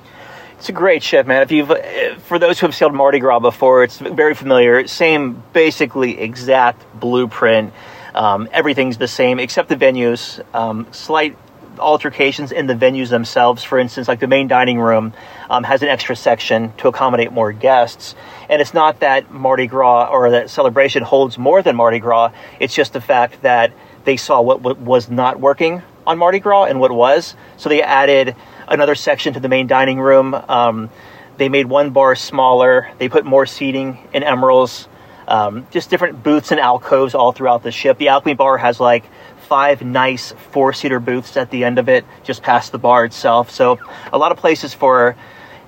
It's 0.58 0.68
a 0.68 0.72
great 0.72 1.02
ship, 1.02 1.26
man. 1.26 1.42
If 1.42 1.52
you've, 1.52 1.70
uh, 1.70 2.16
for 2.28 2.38
those 2.38 2.60
who 2.60 2.66
have 2.66 2.74
sailed 2.74 2.92
Mardi 2.92 3.18
Gras 3.18 3.40
before, 3.40 3.82
it's 3.82 3.98
very 3.98 4.34
familiar. 4.34 4.86
Same, 4.86 5.42
basically 5.54 6.20
exact 6.20 6.84
blueprint. 7.00 7.72
Um, 8.14 8.46
everything's 8.52 8.98
the 8.98 9.08
same 9.08 9.38
except 9.38 9.70
the 9.70 9.76
venues. 9.76 10.42
Um, 10.54 10.86
slight 10.92 11.38
altercations 11.78 12.52
in 12.52 12.66
the 12.66 12.74
venues 12.74 13.08
themselves. 13.08 13.64
For 13.64 13.78
instance, 13.78 14.06
like 14.06 14.20
the 14.20 14.26
main 14.26 14.48
dining 14.48 14.78
room 14.78 15.14
um, 15.48 15.64
has 15.64 15.82
an 15.82 15.88
extra 15.88 16.14
section 16.14 16.74
to 16.78 16.88
accommodate 16.88 17.32
more 17.32 17.52
guests. 17.52 18.14
And 18.50 18.60
it's 18.60 18.74
not 18.74 19.00
that 19.00 19.30
Mardi 19.30 19.66
Gras 19.66 20.10
or 20.10 20.32
that 20.32 20.50
celebration 20.50 21.02
holds 21.02 21.38
more 21.38 21.62
than 21.62 21.74
Mardi 21.74 22.00
Gras. 22.00 22.32
It's 22.58 22.74
just 22.74 22.92
the 22.92 23.00
fact 23.00 23.42
that 23.42 23.72
they 24.04 24.16
saw 24.16 24.40
what, 24.40 24.60
what 24.60 24.78
was 24.78 25.10
not 25.10 25.40
working 25.40 25.82
on 26.06 26.18
Mardi 26.18 26.40
Gras 26.40 26.64
and 26.64 26.80
what 26.80 26.90
was. 26.90 27.34
So 27.56 27.68
they 27.68 27.82
added 27.82 28.34
another 28.68 28.94
section 28.94 29.34
to 29.34 29.40
the 29.40 29.48
main 29.48 29.66
dining 29.66 30.00
room. 30.00 30.34
Um, 30.34 30.90
they 31.36 31.48
made 31.48 31.66
one 31.66 31.90
bar 31.90 32.14
smaller. 32.16 32.90
They 32.98 33.08
put 33.08 33.24
more 33.24 33.46
seating 33.46 33.98
in 34.12 34.22
Emeril's. 34.22 34.88
Um, 35.28 35.68
just 35.70 35.90
different 35.90 36.24
booths 36.24 36.50
and 36.50 36.58
alcoves 36.58 37.14
all 37.14 37.30
throughout 37.30 37.62
the 37.62 37.70
ship. 37.70 37.98
The 37.98 38.08
Alchemy 38.08 38.34
Bar 38.34 38.58
has 38.58 38.80
like 38.80 39.04
five 39.46 39.80
nice 39.80 40.32
four-seater 40.50 40.98
booths 40.98 41.36
at 41.36 41.50
the 41.50 41.64
end 41.64 41.78
of 41.78 41.88
it, 41.88 42.04
just 42.24 42.42
past 42.42 42.72
the 42.72 42.78
bar 42.78 43.04
itself. 43.04 43.50
So 43.50 43.78
a 44.12 44.18
lot 44.18 44.32
of 44.32 44.38
places 44.38 44.74
for 44.74 45.14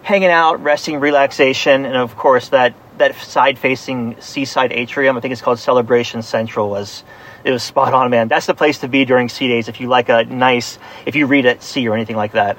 hanging 0.02 0.30
out, 0.30 0.62
resting, 0.64 0.98
relaxation, 0.98 1.84
and 1.84 1.96
of 1.96 2.16
course 2.16 2.48
that 2.48 2.74
that 2.98 3.14
side-facing 3.14 4.20
seaside 4.20 4.72
atrium. 4.72 5.16
I 5.16 5.20
think 5.20 5.32
it's 5.32 5.40
called 5.40 5.60
Celebration 5.60 6.22
Central. 6.22 6.68
Was 6.68 7.04
it 7.44 7.50
was 7.50 7.62
spot 7.62 7.92
on, 7.94 8.10
man. 8.10 8.28
That's 8.28 8.46
the 8.46 8.54
place 8.54 8.78
to 8.78 8.88
be 8.88 9.04
during 9.04 9.28
sea 9.28 9.48
days 9.48 9.68
if 9.68 9.80
you 9.80 9.88
like 9.88 10.08
a 10.08 10.24
nice, 10.24 10.78
if 11.06 11.16
you 11.16 11.26
read 11.26 11.46
at 11.46 11.62
sea 11.62 11.88
or 11.88 11.94
anything 11.94 12.16
like 12.16 12.32
that. 12.32 12.58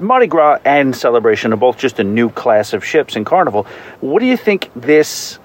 Mardi 0.00 0.26
Gras 0.26 0.60
and 0.64 0.94
Celebration 0.94 1.52
are 1.52 1.56
both 1.56 1.78
just 1.78 1.98
a 1.98 2.04
new 2.04 2.30
class 2.30 2.72
of 2.72 2.84
ships 2.84 3.16
in 3.16 3.24
Carnival. 3.24 3.66
What 4.00 4.20
do 4.20 4.26
you 4.26 4.36
think 4.36 4.70
this 4.74 5.38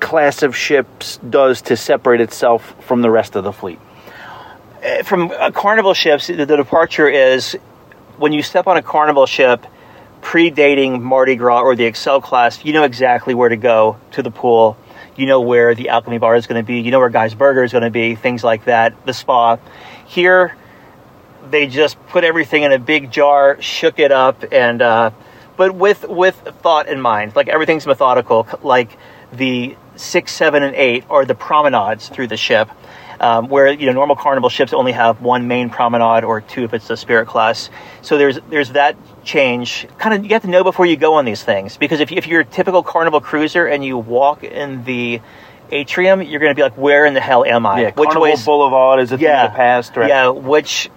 class 0.00 0.42
of 0.42 0.56
ships 0.56 1.18
does 1.18 1.62
to 1.62 1.76
separate 1.76 2.20
itself 2.20 2.76
from 2.84 3.02
the 3.02 3.10
rest 3.10 3.36
of 3.36 3.44
the 3.44 3.52
fleet? 3.52 3.78
from 5.04 5.32
uh, 5.32 5.50
carnival 5.50 5.94
ships, 5.94 6.28
the, 6.28 6.46
the 6.46 6.56
departure 6.56 7.08
is 7.08 7.56
when 8.18 8.32
you 8.32 8.42
step 8.42 8.66
on 8.66 8.76
a 8.76 8.82
carnival 8.82 9.26
ship 9.26 9.66
predating 10.22 11.00
Mardi 11.00 11.36
Gras 11.36 11.62
or 11.62 11.76
the 11.76 11.84
Excel 11.84 12.20
class, 12.20 12.64
you 12.64 12.72
know 12.72 12.84
exactly 12.84 13.34
where 13.34 13.48
to 13.48 13.56
go 13.56 13.96
to 14.12 14.22
the 14.22 14.30
pool. 14.30 14.76
You 15.16 15.26
know 15.26 15.40
where 15.40 15.74
the 15.74 15.88
Alchemy 15.88 16.18
Bar 16.18 16.36
is 16.36 16.46
going 16.46 16.60
to 16.62 16.66
be. 16.66 16.80
You 16.80 16.90
know 16.90 16.98
where 16.98 17.10
Guy's 17.10 17.34
Burger 17.34 17.64
is 17.64 17.72
going 17.72 17.84
to 17.84 17.90
be. 17.90 18.14
Things 18.14 18.44
like 18.44 18.66
that. 18.66 19.06
The 19.06 19.14
spa. 19.14 19.58
Here, 20.06 20.56
they 21.50 21.66
just 21.66 21.98
put 22.08 22.24
everything 22.24 22.62
in 22.62 22.72
a 22.72 22.78
big 22.78 23.10
jar, 23.10 23.60
shook 23.60 23.98
it 23.98 24.12
up, 24.12 24.44
and 24.52 24.82
uh, 24.82 25.10
but 25.56 25.74
with 25.74 26.06
with 26.08 26.36
thought 26.62 26.88
in 26.88 27.00
mind. 27.00 27.34
Like 27.34 27.48
everything's 27.48 27.86
methodical. 27.86 28.46
Like 28.62 28.96
the 29.32 29.76
six, 29.96 30.32
seven, 30.32 30.62
and 30.62 30.74
eight 30.76 31.04
are 31.08 31.24
the 31.24 31.34
promenades 31.34 32.08
through 32.08 32.28
the 32.28 32.36
ship. 32.36 32.68
Um, 33.18 33.48
where 33.48 33.72
you 33.72 33.86
know 33.86 33.92
normal 33.92 34.16
carnival 34.16 34.50
ships 34.50 34.74
only 34.74 34.92
have 34.92 35.22
one 35.22 35.48
main 35.48 35.70
promenade 35.70 36.22
or 36.22 36.42
two 36.42 36.64
if 36.64 36.74
it's 36.74 36.88
the 36.88 36.98
spirit 36.98 37.26
class. 37.26 37.70
So 38.02 38.18
there's 38.18 38.38
there's 38.50 38.72
that 38.72 38.96
change. 39.26 39.86
Kind 39.98 40.14
of 40.14 40.24
you 40.24 40.30
have 40.30 40.42
to 40.42 40.48
know 40.48 40.64
before 40.64 40.86
you 40.86 40.96
go 40.96 41.14
on 41.14 41.24
these 41.26 41.42
things 41.44 41.76
because 41.76 42.00
if, 42.00 42.10
if 42.10 42.26
you're 42.26 42.40
a 42.40 42.44
typical 42.44 42.82
carnival 42.82 43.20
cruiser 43.20 43.66
and 43.66 43.84
you 43.84 43.98
walk 43.98 44.42
in 44.44 44.84
the 44.84 45.20
atrium, 45.70 46.22
you're 46.22 46.40
going 46.40 46.50
to 46.50 46.54
be 46.54 46.62
like, 46.62 46.78
where 46.78 47.04
in 47.04 47.12
the 47.14 47.20
hell 47.20 47.44
am 47.44 47.66
I? 47.66 47.82
Yeah, 47.82 47.90
Carnival 47.90 48.22
way's- 48.22 48.44
Boulevard 48.44 49.00
is 49.00 49.12
a 49.12 49.18
thing 49.18 49.24
yeah, 49.24 49.46
of 49.46 49.52
the 49.52 49.56
past, 49.56 49.96
right? 49.96 50.08
Yeah, 50.08 50.28
which 50.28 50.88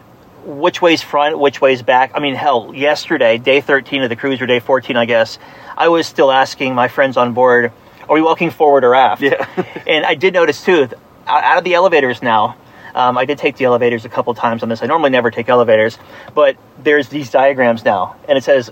which 0.45 0.81
way's 0.81 1.01
front, 1.01 1.37
which 1.37 1.59
way's 1.59 1.81
back? 1.81 2.11
I 2.15 2.19
mean, 2.19 2.33
hell, 2.33 2.71
yesterday, 2.73 3.37
day 3.37 3.59
13 3.61 4.03
of 4.03 4.09
the 4.09 4.15
cruise, 4.15 4.41
or 4.41 4.45
day 4.45 4.59
14, 4.59 4.95
I 4.95 5.05
guess, 5.05 5.37
I 5.77 5.89
was 5.89 6.07
still 6.07 6.31
asking 6.31 6.73
my 6.73 6.87
friends 6.87 7.17
on 7.17 7.33
board, 7.33 7.71
are 8.07 8.15
we 8.15 8.21
walking 8.21 8.49
forward 8.49 8.83
or 8.83 8.95
aft? 8.95 9.21
Yeah. 9.21 9.45
and 9.85 10.05
I 10.05 10.15
did 10.15 10.33
notice 10.33 10.63
too, 10.63 10.87
out 11.27 11.57
of 11.57 11.63
the 11.63 11.73
elevators 11.73 12.23
now. 12.23 12.55
Um, 12.99 13.17
I 13.17 13.23
did 13.23 13.37
take 13.37 13.55
the 13.55 13.63
elevators 13.63 14.03
a 14.03 14.09
couple 14.09 14.33
times 14.33 14.61
on 14.61 14.67
this. 14.67 14.83
I 14.83 14.85
normally 14.85 15.09
never 15.09 15.31
take 15.31 15.47
elevators, 15.47 15.97
but 16.35 16.57
there's 16.83 17.07
these 17.07 17.31
diagrams 17.31 17.85
now, 17.85 18.17
and 18.27 18.37
it 18.37 18.43
says 18.43 18.69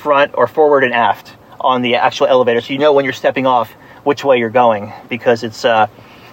front 0.00 0.32
or 0.34 0.48
forward 0.48 0.82
and 0.82 0.92
aft 0.92 1.36
on 1.60 1.80
the 1.82 1.94
actual 1.94 2.26
elevator, 2.26 2.60
so 2.60 2.72
you 2.72 2.80
know 2.80 2.92
when 2.92 3.04
you're 3.04 3.14
stepping 3.14 3.46
off 3.46 3.70
which 4.02 4.24
way 4.24 4.38
you're 4.38 4.50
going 4.50 4.92
because 5.08 5.44
it's. 5.44 5.64
Uh, 5.64 5.86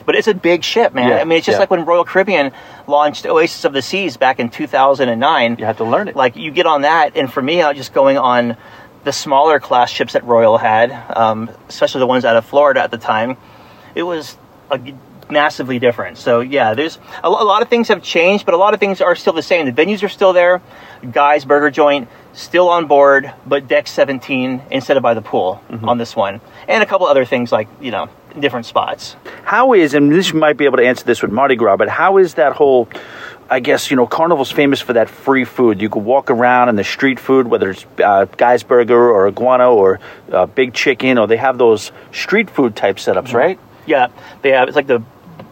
but 0.08 0.16
it's 0.16 0.28
a 0.28 0.34
big 0.34 0.64
ship, 0.64 0.96
man. 0.96 1.10
Yeah, 1.10 1.18
I 1.18 1.24
mean, 1.24 1.38
it's 1.38 1.46
just 1.46 1.58
yeah. 1.58 1.60
like 1.60 1.70
when 1.70 1.86
Royal 1.86 2.04
Caribbean 2.04 2.52
launched 2.88 3.28
Oasis 3.28 3.64
of 3.64 3.74
the 3.74 3.82
Seas 3.84 4.18
back 4.18 4.40
in 4.40 4.50
2009. 4.50 5.58
You 5.60 5.66
have 5.66 5.78
to 5.78 5.84
learn 5.84 6.08
it. 6.08 6.16
Like 6.16 6.36
you 6.36 6.50
get 6.50 6.66
on 6.66 6.82
that, 6.82 7.16
and 7.16 7.32
for 7.32 7.44
me, 7.44 7.62
I 7.62 7.68
was 7.68 7.78
just 7.78 7.94
going 7.94 8.18
on 8.18 8.58
the 9.04 9.12
smaller 9.12 9.60
class 9.60 9.92
ships 9.92 10.14
that 10.14 10.24
Royal 10.24 10.58
had, 10.58 10.92
um, 11.16 11.52
especially 11.68 12.00
the 12.00 12.08
ones 12.08 12.26
out 12.26 12.36
of 12.38 12.46
Florida 12.46 12.82
at 12.82 12.90
the 12.90 12.98
time. 12.98 13.38
It 13.94 14.02
was 14.02 14.36
a, 14.72 14.80
massively 15.30 15.80
different. 15.80 16.18
So 16.18 16.40
yeah, 16.40 16.74
there's 16.74 16.98
a, 17.24 17.28
a 17.28 17.30
lot 17.30 17.62
of 17.62 17.70
things 17.70 17.88
have 17.90 18.02
changed, 18.02 18.46
but 18.46 18.54
a 18.54 18.58
lot 18.58 18.74
of 18.74 18.80
things 18.80 19.02
are 19.02 19.16
still 19.16 19.34
the 19.34 19.42
same. 19.42 19.66
The 19.66 19.72
venues 19.72 20.04
are 20.04 20.10
still 20.10 20.34
there. 20.34 20.62
Guys 21.12 21.46
Burger 21.46 21.70
Joint 21.70 22.10
still 22.34 22.70
on 22.70 22.88
board, 22.88 23.32
but 23.46 23.68
deck 23.68 23.88
17 23.88 24.64
instead 24.72 24.98
of 24.98 25.04
by 25.04 25.14
the 25.14 25.22
pool 25.22 25.62
on 25.84 25.98
this 25.98 26.16
one, 26.16 26.42
and 26.68 26.84
a 26.84 26.86
couple 26.86 27.08
other 27.08 27.26
things 27.26 27.52
like 27.52 27.68
you 27.80 27.92
know 27.92 28.10
different 28.38 28.66
spots. 28.66 29.16
How 29.44 29.74
is, 29.74 29.94
and 29.94 30.12
this 30.12 30.34
might 30.34 30.58
be 30.58 30.66
able 30.66 30.78
to 30.78 30.86
answer 30.86 31.06
this 31.06 31.22
with 31.22 31.32
Mardi 31.32 31.56
Gras, 31.56 31.78
but 31.78 31.90
how 31.90 32.18
is 32.18 32.36
that 32.36 32.54
whole, 32.54 32.88
I 33.50 33.60
guess, 33.60 33.90
you 33.90 33.98
know, 33.98 34.08
Carnival's 34.08 34.52
famous 34.52 34.82
for 34.82 34.94
that 34.94 35.10
free 35.10 35.46
food. 35.46 35.82
You 35.82 35.90
could 35.90 36.04
walk 36.04 36.30
around 36.30 36.70
and 36.70 36.78
the 36.78 36.84
street 36.84 37.20
food, 37.20 37.48
whether 37.48 37.72
it's 37.72 37.86
uh, 38.04 38.26
Guy's 38.26 38.64
Burger 38.64 39.10
or 39.10 39.28
Iguana 39.28 39.72
or 39.72 40.00
uh, 40.32 40.46
Big 40.46 40.74
Chicken, 40.74 41.18
or 41.18 41.28
they 41.28 41.38
have 41.38 41.58
those 41.58 41.92
street 42.12 42.50
food 42.50 42.76
type 42.76 42.98
setups, 42.98 43.34
right? 43.34 43.60
Yeah, 43.86 44.08
they 44.42 44.52
have 44.52 44.68
it's 44.68 44.76
like 44.76 44.88
the 44.88 45.02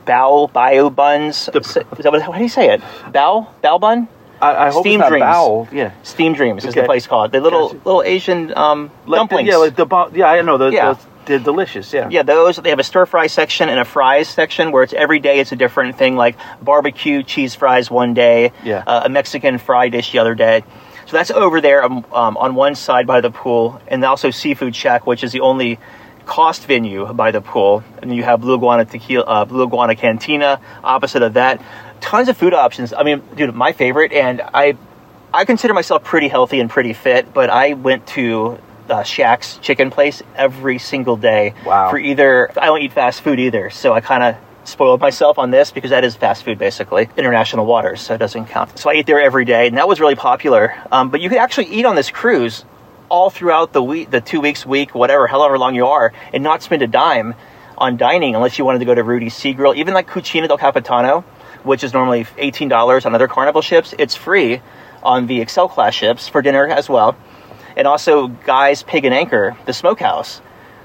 bao 0.08 0.52
bio 0.52 0.89
buns. 0.89 1.50
is 1.54 1.74
that 1.76 2.12
what, 2.12 2.22
how 2.22 2.32
do 2.32 2.41
you 2.41 2.50
say 2.50 2.74
it? 2.74 2.82
Bao 3.13 3.48
bao 3.63 3.80
bun. 3.80 4.08
I, 4.39 4.67
I 4.67 4.72
hope 4.72 4.84
Steam 4.84 5.02
Dreams. 5.02 5.24
Bao. 5.24 5.72
Yeah. 5.72 5.91
Steam 6.04 6.34
Dreams 6.34 6.63
is 6.63 6.70
Okay. 6.72 6.82
the 6.82 6.86
place 6.86 7.08
called. 7.08 7.32
The 7.32 7.41
little 7.41 7.70
little 7.86 8.04
Asian 8.04 8.56
um, 8.56 8.84
Like 8.84 8.91
the- 9.06 9.15
dumplings. 9.17 9.50
yeah, 9.50 9.58
like 9.58 9.76
the, 9.76 9.86
bo- 9.86 10.12
yeah, 10.13 10.28
I 10.28 10.41
know. 10.41 10.58
The, 10.58 10.70
Yeah. 10.70 10.93
the- 10.93 11.00
they're 11.26 11.39
delicious, 11.39 11.91
yeah. 11.91 12.08
Yeah, 12.10 12.24
those 12.24 12.56
they 12.56 12.70
have 12.70 12.80
a 12.80 12.84
stir 12.86 13.06
fry 13.06 13.28
section 13.28 13.67
and 13.67 13.80
a 13.82 13.84
fries 13.84 14.30
section 14.30 14.72
where 14.72 14.84
it's 14.84 14.93
every 14.93 15.20
day 15.20 15.41
it's 15.41 15.52
a 15.52 15.58
different 15.58 15.98
thing, 15.98 16.15
like 16.15 16.38
barbecue 16.62 17.22
cheese 17.22 17.54
fries 17.54 17.91
one 17.91 18.13
day, 18.13 18.54
Yeah. 18.63 18.82
uh, 18.88 19.02
a 19.06 19.10
Mexican 19.10 19.58
fry 19.58 19.89
dish 19.89 20.13
the 20.13 20.20
other 20.20 20.36
day. 20.36 20.63
So 21.08 21.17
that's 21.17 21.30
over 21.32 21.60
there 21.60 21.84
um, 21.84 22.06
um, 22.13 22.38
on 22.38 22.56
one 22.56 22.76
side 22.76 23.08
by 23.08 23.20
the 23.20 23.30
pool, 23.32 23.82
and 23.89 24.06
also 24.06 24.30
Seafood 24.32 24.74
Shack, 24.74 25.06
which 25.06 25.22
is 25.24 25.34
the 25.34 25.41
only 25.41 25.80
cost 26.28 26.66
venue 26.68 27.12
by 27.13 27.32
the 27.32 27.42
pool. 27.42 27.84
And 28.02 28.16
you 28.16 28.22
have 28.24 28.42
Blue 28.42 28.56
Iguana 28.56 28.86
Tequila, 28.86 29.24
uh, 29.26 29.46
Blue 29.46 29.66
Iguana 29.66 29.96
Cantina 29.96 30.60
opposite 30.84 31.24
of 31.24 31.34
that. 31.34 31.62
Tons 32.02 32.30
of 32.30 32.38
food 32.38 32.54
options. 32.54 32.94
I 32.94 33.02
mean, 33.04 33.24
dude, 33.36 33.56
my 33.56 33.72
favorite, 33.72 34.12
and 34.13 34.42
I 34.42 34.78
I 35.34 35.46
consider 35.46 35.74
myself 35.74 36.04
pretty 36.04 36.28
healthy 36.28 36.60
and 36.60 36.70
pretty 36.70 36.94
fit, 36.94 37.34
but 37.34 37.50
I 37.50 37.74
went 37.74 38.06
to 38.10 38.60
uh, 38.90 39.02
Shaq's 39.04 39.58
chicken 39.58 39.90
place 39.90 40.22
every 40.36 40.78
single 40.80 41.18
day 41.18 41.54
Wow. 41.66 41.90
for 41.90 41.98
either. 41.98 42.50
I 42.58 42.68
don't 42.68 42.82
eat 42.82 42.94
fast 42.94 43.22
food 43.22 43.40
either, 43.40 43.70
so 43.70 43.94
I 43.94 44.02
kind 44.02 44.24
of 44.24 44.36
spoiled 44.63 45.00
myself 45.02 45.38
on 45.40 45.50
this 45.52 45.72
because 45.72 45.90
that 45.92 46.04
is 46.06 46.16
fast 46.16 46.44
food 46.44 46.58
basically. 46.60 47.10
International 47.18 47.66
waters, 47.66 48.00
so 48.02 48.13
it 48.13 48.20
doesn't 48.20 48.46
count. 48.48 48.78
So 48.78 48.90
I 48.90 48.94
eat 48.96 49.06
there 49.06 49.22
every 49.22 49.44
day, 49.46 49.68
and 49.68 49.78
that 49.78 49.88
was 49.88 50.00
really 50.00 50.16
popular. 50.16 50.76
Um, 50.92 51.10
but 51.10 51.20
you 51.22 51.30
could 51.30 51.40
actually 51.40 51.68
eat 51.68 51.86
on 51.86 51.96
this 51.96 52.10
cruise 52.12 52.63
all 53.10 53.30
throughout 53.30 53.74
the 53.74 53.84
week, 53.84 54.10
the 54.12 54.22
two 54.22 54.41
weeks, 54.41 54.65
week, 54.65 54.93
whatever, 54.96 55.28
however 55.28 55.58
long 55.58 55.76
you 55.76 55.88
are, 55.88 56.13
and 56.34 56.43
not 56.43 56.62
spend 56.62 56.82
a 56.82 56.88
dime 56.88 57.36
on 57.78 57.98
dining 57.98 58.36
unless 58.36 58.58
you 58.58 58.65
wanted 58.65 58.80
to 58.80 58.86
go 58.86 58.96
to 58.96 59.04
Rudi's 59.04 59.34
Seagrill. 59.34 59.76
Even 59.76 59.93
like 59.93 60.08
Cucina 60.08 60.48
del 60.48 60.58
Capitano, 60.58 61.22
which 61.63 61.84
is 61.84 61.93
normally 61.93 62.26
eighteen 62.38 62.70
dollars 62.70 63.06
on 63.06 63.13
other 63.13 63.28
Carnival 63.28 63.62
ships, 63.62 63.93
it's 63.98 64.15
free 64.15 64.62
on 65.04 65.28
the 65.28 65.41
Excel 65.41 65.70
class 65.70 65.93
ships 65.93 66.28
for 66.28 66.41
dinner 66.41 66.67
as 66.67 66.89
well. 66.89 67.15
And 67.76 67.88
also 67.88 68.28
Guy's 68.28 68.82
Pig 68.84 69.06
and 69.06 69.13
Anchor, 69.13 69.56
the 69.65 69.74
smokehouse, 69.74 70.39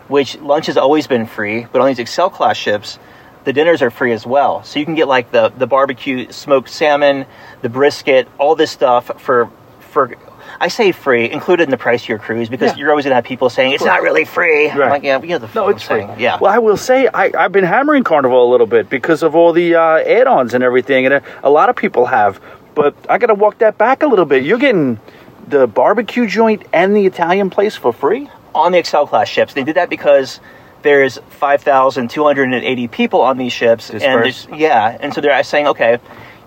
which 0.08 0.38
lunch 0.38 0.66
has 0.66 0.76
always 0.76 1.06
been 1.06 1.26
free, 1.26 1.66
but 1.72 1.80
on 1.80 1.88
these 1.88 1.98
Excel 1.98 2.28
class 2.28 2.56
ships, 2.56 2.98
the 3.44 3.52
dinners 3.52 3.80
are 3.80 3.90
free 3.90 4.12
as 4.12 4.26
well. 4.26 4.62
So 4.62 4.78
you 4.78 4.84
can 4.84 4.94
get 4.94 5.08
like 5.08 5.30
the 5.32 5.48
the 5.48 5.66
barbecue 5.66 6.30
smoked 6.30 6.68
salmon, 6.68 7.26
the 7.62 7.68
brisket, 7.68 8.28
all 8.38 8.54
this 8.54 8.70
stuff 8.70 9.10
for 9.20 9.50
for 9.80 10.14
I 10.62 10.68
say 10.68 10.92
free, 10.92 11.28
included 11.30 11.64
in 11.64 11.70
the 11.70 11.76
price 11.76 12.04
of 12.04 12.08
your 12.08 12.18
cruise 12.18 12.48
because 12.48 12.70
Yeah. 12.72 12.76
you're 12.78 12.90
always 12.90 13.04
gonna 13.04 13.16
have 13.16 13.24
people 13.24 13.50
saying 13.50 13.72
it's 13.72 13.84
not 13.84 14.00
really 14.02 14.24
free. 14.24 14.70
I'm 14.70 14.78
Right. 14.78 14.90
like, 14.90 15.02
yeah, 15.02 15.20
you 15.20 15.28
know 15.30 15.38
the 15.38 15.48
No, 15.54 15.68
it's 15.68 15.90
I'm 15.90 16.06
free. 16.08 16.22
Yeah. 16.22 16.38
Well, 16.40 16.52
I 16.52 16.58
will 16.58 16.76
say 16.76 17.08
I, 17.12 17.32
I've 17.36 17.50
been 17.52 17.64
hammering 17.64 18.04
Carnival 18.04 18.48
a 18.48 18.50
little 18.50 18.68
bit 18.68 18.88
because 18.88 19.22
of 19.24 19.34
all 19.34 19.52
the 19.52 19.74
uh, 19.74 19.96
add-ons 19.98 20.54
and 20.54 20.62
everything, 20.62 21.04
and 21.06 21.14
a, 21.16 21.22
a 21.42 21.50
lot 21.50 21.68
of 21.68 21.74
people 21.76 22.06
have. 22.06 22.40
But 22.76 22.94
I 23.08 23.18
got 23.18 23.26
to 23.26 23.34
walk 23.34 23.58
that 23.58 23.76
back 23.76 24.02
a 24.02 24.06
little 24.06 24.24
bit. 24.24 24.44
You're 24.44 24.58
getting 24.58 25.00
the 25.48 25.66
barbecue 25.66 26.26
joint 26.28 26.62
and 26.72 26.94
the 26.96 27.06
Italian 27.06 27.50
place 27.50 27.74
for 27.76 27.92
free. 27.92 28.30
on 28.54 28.70
the 28.72 28.78
Excel 28.78 29.06
class 29.06 29.28
ships. 29.28 29.54
They 29.54 29.64
did 29.64 29.74
that 29.76 29.90
because 29.90 30.38
there's 30.82 31.18
5,280 31.30 32.88
people 32.88 33.20
on 33.22 33.38
these 33.38 33.52
ships, 33.52 33.90
and 33.90 33.98
Dispersed. 34.00 34.48
there's, 34.48 34.60
yeah, 34.60 34.96
and 35.00 35.12
so 35.14 35.20
they're 35.20 35.42
saying, 35.42 35.68
okay, 35.68 35.98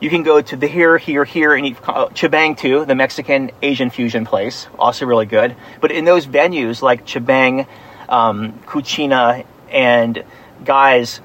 you 0.06 0.12
can 0.12 0.22
go 0.22 0.40
to 0.40 0.56
the 0.56 0.68
here, 0.68 1.00
here, 1.00 1.26
here, 1.26 1.56
and 1.56 1.66
eat 1.66 1.78
Chibang 1.82 2.56
too, 2.56 2.86
the 2.86 2.94
Mexican 2.94 3.50
Asian 3.64 3.90
fusion 3.90 4.24
place, 4.24 4.68
also 4.78 5.08
really 5.08 5.26
good. 5.26 5.56
But 5.82 5.92
in 5.92 6.06
those 6.06 6.28
venues 6.28 6.84
like 6.84 7.08
Chibang, 7.08 7.66
um, 8.08 8.54
Cucina, 8.68 9.44
and 9.72 10.24
Guys, 10.64 11.22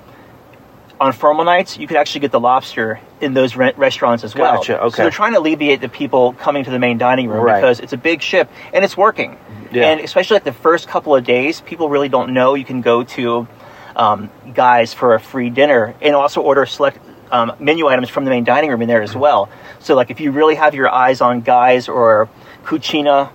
on 0.98 1.12
formal 1.12 1.44
nights, 1.44 1.76
you 1.76 1.86
could 1.86 1.98
actually 1.98 2.22
get 2.22 2.32
the 2.32 2.40
lobster 2.40 3.00
in 3.20 3.34
those 3.34 3.54
re- 3.54 3.74
restaurants 3.76 4.24
as 4.24 4.34
well. 4.34 4.56
Gotcha, 4.56 4.80
okay. 4.80 4.96
So 4.96 5.02
they're 5.02 5.10
trying 5.10 5.34
to 5.34 5.40
alleviate 5.40 5.82
the 5.82 5.90
people 5.90 6.32
coming 6.32 6.64
to 6.64 6.70
the 6.70 6.78
main 6.78 6.96
dining 6.96 7.28
room 7.28 7.44
Right. 7.44 7.60
because 7.60 7.80
it's 7.80 7.92
a 7.92 7.98
big 7.98 8.22
ship 8.22 8.50
and 8.72 8.82
it's 8.82 8.96
working. 8.96 9.38
Yeah. 9.72 9.88
And 9.90 10.00
especially 10.00 10.36
like 10.36 10.44
the 10.44 10.54
first 10.54 10.88
couple 10.88 11.14
of 11.14 11.22
days, 11.22 11.60
people 11.60 11.90
really 11.90 12.08
don't 12.08 12.32
know 12.32 12.54
you 12.54 12.64
can 12.64 12.80
go 12.80 13.04
to 13.04 13.46
um, 13.94 14.30
Guys 14.54 14.94
for 14.94 15.14
a 15.14 15.20
free 15.20 15.50
dinner 15.50 15.94
and 16.00 16.14
also 16.14 16.40
order 16.40 16.64
select 16.64 16.98
um, 17.30 17.52
menu 17.60 17.86
items 17.88 18.08
from 18.08 18.24
the 18.24 18.30
main 18.30 18.44
dining 18.44 18.70
room 18.70 18.82
in 18.82 18.88
there 18.88 19.02
as 19.02 19.14
well. 19.14 19.48
So 19.80 19.94
like 19.94 20.10
if 20.10 20.20
you 20.20 20.32
really 20.32 20.54
have 20.56 20.74
your 20.74 20.88
eyes 20.90 21.20
on 21.20 21.40
Guys 21.40 21.88
or 21.88 22.28
Cucina, 22.64 23.30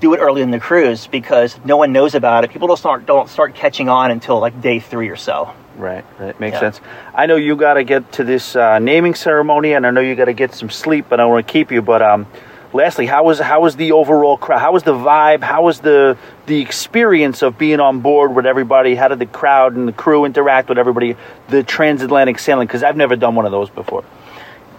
do 0.00 0.14
it 0.14 0.18
early 0.18 0.42
in 0.42 0.50
the 0.50 0.58
cruise 0.58 1.06
because 1.06 1.58
no 1.64 1.76
one 1.76 1.92
knows 1.92 2.14
about 2.14 2.44
it. 2.44 2.50
People 2.50 2.68
don't 2.68 2.76
start 2.76 3.06
don't 3.06 3.28
start 3.28 3.54
catching 3.54 3.88
on 3.88 4.10
until 4.10 4.40
like 4.40 4.60
day 4.60 4.80
three 4.80 5.08
or 5.08 5.16
so. 5.16 5.54
Right, 5.76 6.04
that 6.18 6.38
makes 6.38 6.54
Yeah. 6.54 6.60
sense. 6.60 6.80
I 7.14 7.26
know 7.26 7.36
you 7.36 7.56
got 7.56 7.74
to 7.74 7.84
get 7.84 8.12
to 8.12 8.24
this 8.24 8.56
uh, 8.56 8.78
naming 8.78 9.14
ceremony, 9.14 9.72
and 9.72 9.86
I 9.86 9.90
know 9.90 10.02
you 10.02 10.14
got 10.14 10.26
to 10.26 10.34
get 10.34 10.52
some 10.54 10.68
sleep. 10.68 11.06
But 11.08 11.18
I 11.18 11.24
want 11.24 11.46
to 11.46 11.50
keep 11.52 11.70
you. 11.72 11.80
But 11.80 12.02
um, 12.02 12.26
lastly, 12.72 13.06
how 13.06 13.24
was 13.24 13.38
how 13.38 13.60
was 13.62 13.76
the 13.76 13.92
overall 13.92 14.36
crowd? 14.36 14.60
How 14.60 14.72
was 14.72 14.82
the 14.82 14.94
vibe? 14.94 15.42
How 15.42 15.62
was 15.62 15.80
the 15.80 16.16
the 16.46 16.60
experience 16.60 17.42
of 17.42 17.58
being 17.58 17.80
on 17.80 18.00
board 18.00 18.34
with 18.34 18.46
everybody? 18.46 18.94
How 18.94 19.08
did 19.08 19.18
the 19.18 19.26
crowd 19.26 19.74
and 19.76 19.88
the 19.88 19.92
crew 19.92 20.24
interact 20.24 20.68
with 20.68 20.78
everybody? 20.78 21.16
The 21.48 21.62
transatlantic 21.62 22.38
sailing, 22.38 22.66
because 22.66 22.82
I've 22.82 22.96
never 22.96 23.16
done 23.16 23.34
one 23.34 23.46
of 23.46 23.52
those 23.52 23.70
before. 23.70 24.04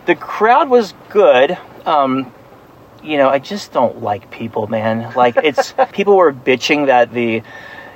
the 0.05 0.15
crowd 0.15 0.69
was 0.69 0.93
good. 1.09 1.57
Um, 1.85 2.31
you 3.03 3.17
know, 3.17 3.29
I 3.29 3.39
just 3.39 3.71
don't 3.73 4.01
like 4.01 4.31
people, 4.31 4.67
man. 4.67 5.13
Like 5.15 5.35
it's 5.37 5.73
people 5.91 6.15
were 6.17 6.33
bitching 6.33 6.87
that 6.87 7.11
the 7.13 7.43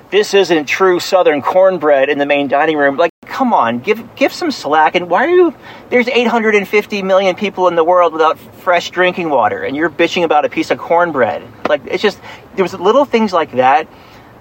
this 0.10 0.34
isn't 0.34 0.66
true 0.66 1.00
Southern 1.00 1.42
cornbread 1.42 2.10
in 2.10 2.18
the 2.18 2.26
main 2.26 2.48
dining 2.48 2.78
room. 2.78 2.96
Like, 2.98 3.12
come 3.28 3.54
on, 3.54 3.80
give 3.80 4.16
give 4.16 4.34
some 4.34 4.52
slack. 4.52 4.96
And 4.96 5.10
why 5.10 5.26
are 5.26 5.30
you? 5.30 5.54
There's 5.90 6.08
850 6.08 7.02
million 7.04 7.36
people 7.36 7.68
in 7.68 7.76
the 7.76 7.84
world 7.84 8.14
without 8.14 8.40
fresh 8.40 8.90
drinking 8.90 9.30
water, 9.30 9.64
and 9.64 9.76
you're 9.76 9.90
bitching 9.90 10.24
about 10.24 10.46
a 10.46 10.50
piece 10.50 10.72
of 10.72 10.78
cornbread. 10.78 11.44
Like, 11.68 11.82
it's 11.86 12.02
just 12.02 12.20
there 12.56 12.64
was 12.64 12.74
little 12.74 13.06
things 13.06 13.34
like 13.34 13.52
that 13.54 13.88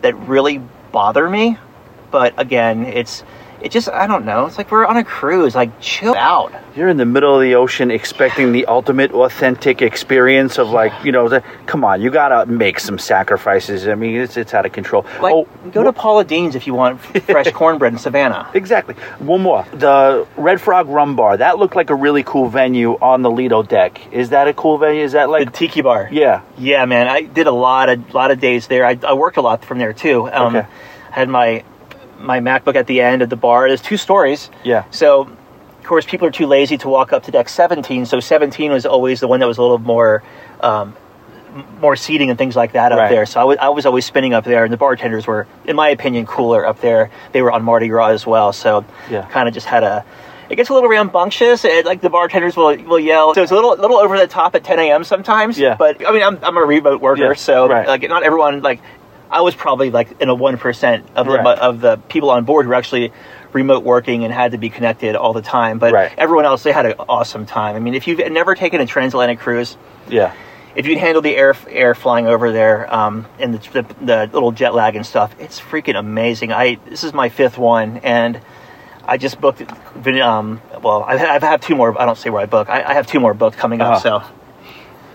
that 0.03 0.14
really 0.14 0.61
bother 0.92 1.29
me. 1.29 1.59
But 2.11 2.35
again, 2.38 2.85
it's 2.85 3.22
it 3.60 3.70
just 3.72 3.88
I 3.88 4.06
don't 4.06 4.24
know. 4.24 4.46
It's 4.46 4.58
like 4.58 4.70
we're 4.70 4.84
on 4.86 4.96
a 4.96 5.04
cruise. 5.04 5.54
Like, 5.54 5.80
chill 5.80 6.14
out. 6.14 6.52
You're 6.74 6.88
in 6.88 6.98
the 6.98 7.06
middle 7.06 7.34
of 7.34 7.40
the 7.42 7.54
ocean 7.54 7.90
expecting 7.90 8.52
the 8.52 8.66
ultimate 8.66 9.12
authentic 9.12 9.80
experience 9.80 10.58
of 10.58 10.68
like, 10.70 10.92
you 11.04 11.10
know, 11.12 11.28
the, 11.28 11.42
come 11.64 11.84
on, 11.84 12.02
you 12.02 12.10
got 12.10 12.28
to 12.28 12.46
make 12.50 12.78
some 12.80 12.98
sacrifices. 12.98 13.88
I 13.88 13.94
mean, 13.94 14.16
it's, 14.16 14.36
it's 14.36 14.52
out 14.52 14.66
of 14.66 14.72
control. 14.72 15.06
Like, 15.22 15.32
oh, 15.34 15.48
go 15.72 15.82
to 15.84 15.92
Paula 15.92 16.24
Deen's 16.24 16.54
if 16.54 16.66
you 16.66 16.74
want 16.74 17.00
fresh 17.24 17.50
cornbread 17.52 17.94
in 17.94 17.98
Savannah. 17.98 18.50
Exactly. 18.52 18.94
One 19.18 19.40
more. 19.40 19.64
The 19.72 20.26
Red 20.36 20.60
Frog 20.60 20.88
Rum 20.88 21.16
Bar. 21.16 21.38
That 21.38 21.58
looked 21.58 21.76
like 21.76 21.88
a 21.88 21.94
really 21.94 22.22
cool 22.22 22.48
venue 22.50 22.92
on 23.00 23.22
the 23.22 23.30
Lido 23.30 23.62
deck. 23.62 24.12
Is 24.12 24.28
that 24.30 24.46
a 24.48 24.52
cool 24.52 24.76
venue? 24.76 25.02
Is 25.02 25.12
that 25.12 25.30
like 25.30 25.46
The 25.46 25.50
Tiki 25.56 25.80
Bar. 25.80 26.10
Yeah. 26.12 26.42
Yeah, 26.58 26.84
man. 26.84 27.08
I 27.08 27.22
did 27.22 27.46
a 27.46 27.52
lot 27.52 27.88
of 27.88 28.12
lot 28.12 28.30
of 28.30 28.38
days 28.38 28.66
there. 28.66 28.84
I, 28.84 28.98
I 29.02 29.14
worked 29.14 29.38
a 29.38 29.42
lot 29.42 29.64
from 29.64 29.78
there 29.78 29.92
too. 29.94 30.28
Um, 30.30 30.56
Okay. 30.56 30.68
Had 31.10 31.30
my 31.30 31.64
my 32.18 32.40
MacBook 32.40 32.74
at 32.76 32.87
the 32.87 33.00
end 33.00 33.22
of 33.22 33.31
the 33.31 33.37
bar. 33.37 33.68
There's 33.68 33.83
two 33.83 33.96
stories. 33.96 34.50
Yeah. 34.64 34.85
So, 34.90 35.22
of 35.22 35.85
course, 35.85 36.05
people 36.07 36.26
are 36.29 36.33
too 36.33 36.46
lazy 36.46 36.76
to 36.79 36.88
walk 36.88 37.12
up 37.12 37.24
to 37.24 37.31
deck 37.31 37.48
17. 37.48 38.07
So 38.07 38.20
17 38.20 38.72
was 38.72 38.87
always 38.87 39.20
the 39.20 39.29
one 39.29 39.40
that 39.40 39.46
was 39.46 39.59
a 39.59 39.62
little 39.62 39.79
more. 39.79 40.22
Um, 40.61 40.94
more 41.81 41.96
seating 41.96 42.29
and 42.29 42.38
things 42.38 42.55
like 42.55 42.72
that 42.72 42.92
up 42.92 42.98
Right. 42.98 43.09
there. 43.09 43.24
So 43.24 43.40
I 43.40 43.44
was, 43.44 43.57
I 43.59 43.68
was 43.70 43.87
always 43.87 44.05
spinning 44.05 44.35
up 44.35 44.44
there, 44.44 44.64
and 44.64 44.70
the 44.72 44.76
bartenders 44.76 45.26
were, 45.26 45.46
in 45.64 45.74
my 45.74 45.88
opinion, 45.88 46.26
cooler 46.26 46.66
up 46.66 46.83
there. 46.83 47.11
They 47.33 47.40
were 47.40 47.50
on 47.50 47.62
Mardi 47.62 47.88
Gras 47.88 48.09
as 48.09 48.26
well, 48.26 48.52
so 48.52 48.85
Yeah. 49.09 49.22
kind 49.31 49.48
of 49.48 49.55
just 49.55 49.66
had 49.66 49.83
a. 49.83 50.05
It 50.50 50.57
gets 50.57 50.68
a 50.68 50.74
little 50.74 50.90
rambunctious, 50.90 51.64
and 51.64 51.87
like 51.87 52.02
the 52.02 52.11
bartenders 52.11 52.57
will 52.59 52.76
will 52.85 53.00
yell. 53.00 53.33
So 53.35 53.42
it's 53.42 53.52
a 53.52 53.55
little 53.55 53.70
little 53.70 53.96
over 53.96 54.18
the 54.18 54.26
top 54.26 54.55
at 54.55 54.64
10 54.64 54.79
a.m. 54.81 55.02
sometimes. 55.02 55.59
Yeah. 55.59 55.76
But 55.79 56.07
I 56.07 56.12
mean, 56.12 56.22
I'm 56.22 56.38
I'm 56.42 56.59
a 56.59 56.61
remote 56.62 57.00
worker, 57.00 57.22
Yeah, 57.29 57.33
so 57.35 57.68
right. 57.70 57.88
like 57.88 58.02
not 58.07 58.22
everyone 58.22 58.61
like 58.61 58.81
I 59.30 59.40
was 59.40 59.54
probably 59.54 59.90
like 59.90 60.20
in 60.20 60.28
a 60.28 60.34
one 60.34 60.56
percent 60.58 61.06
of 61.16 61.26
the 61.26 61.32
of 61.62 61.80
the 61.80 61.96
people 61.96 62.30
on 62.30 62.44
board 62.44 62.64
who 62.64 62.70
were 62.70 62.74
actually 62.76 63.12
remote 63.52 63.84
working 63.84 64.24
and 64.24 64.32
had 64.32 64.53
to 64.53 64.59
be 64.59 64.68
connected 64.70 65.16
all 65.16 65.32
the 65.32 65.42
time. 65.42 65.78
But 65.78 65.92
Right. 65.92 66.12
everyone 66.18 66.44
else, 66.44 66.62
they 66.62 66.72
had 66.72 66.86
an 66.86 66.94
awesome 67.09 67.46
time. 67.46 67.74
I 67.76 67.78
mean, 67.78 67.94
if 67.94 68.07
you've 68.07 68.18
never 68.30 68.55
taken 68.55 68.80
a 68.80 68.86
transatlantic 68.86 69.38
cruise, 69.38 69.76
Yeah. 70.09 70.32
if 70.74 70.86
you 70.86 70.98
handle 70.98 71.22
the 71.22 71.34
air 71.34 71.55
air 71.70 71.94
flying 71.94 72.26
over 72.26 72.53
there 72.53 72.92
um, 72.94 73.26
and 73.38 73.55
the, 73.55 73.82
the, 73.82 73.94
the 74.05 74.30
little 74.32 74.53
jet 74.53 74.74
lag 74.74 74.94
and 74.94 75.07
stuff, 75.07 75.34
it's 75.38 75.59
freaking 75.61 75.96
amazing. 75.98 76.53
I 76.53 76.78
this 76.86 77.03
is 77.03 77.12
my 77.14 77.28
fifth 77.30 77.57
one, 77.57 77.98
and 78.05 78.40
I 79.07 79.16
just 79.16 79.40
booked. 79.40 79.62
Um, 80.07 80.61
well, 80.82 81.03
I 81.05 81.16
have, 81.16 81.42
I 81.42 81.46
have 81.46 81.61
two 81.61 81.76
more. 81.76 81.98
I 82.01 82.05
don't 82.05 82.18
say 82.18 82.28
where 82.30 82.42
I 82.42 82.46
book. 82.46 82.68
I, 82.68 82.82
I 82.82 82.94
have 82.94 83.07
two 83.07 83.20
more 83.20 83.32
booked 83.34 83.57
coming 83.57 83.80
up. 83.80 84.05
Uh-huh. 84.05 84.22
So 84.22 84.34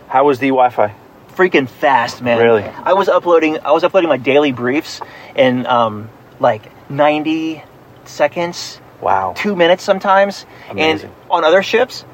How 0.07 0.25
was 0.25 0.39
the 0.39 0.47
Wi-Fi? 0.49 0.95
Freaking 1.41 1.67
fast, 1.67 2.21
man. 2.21 2.39
Really? 2.39 2.63
I 2.63 2.93
was 2.93 3.09
uploading. 3.09 3.59
I 3.59 3.71
was 3.71 3.83
uploading 3.83 4.09
my 4.09 4.17
daily 4.17 4.51
briefs 4.51 5.01
in 5.35 5.65
um, 5.65 6.09
like 6.39 6.61
ninety 6.89 7.63
seconds, 8.05 8.79
Wow. 9.01 9.33
two 9.35 9.55
minutes 9.55 9.83
sometimes, 9.83 10.45
Amazing. 10.69 11.09
and 11.09 11.15
on 11.31 11.43
other 11.43 11.63
ships, 11.63 12.05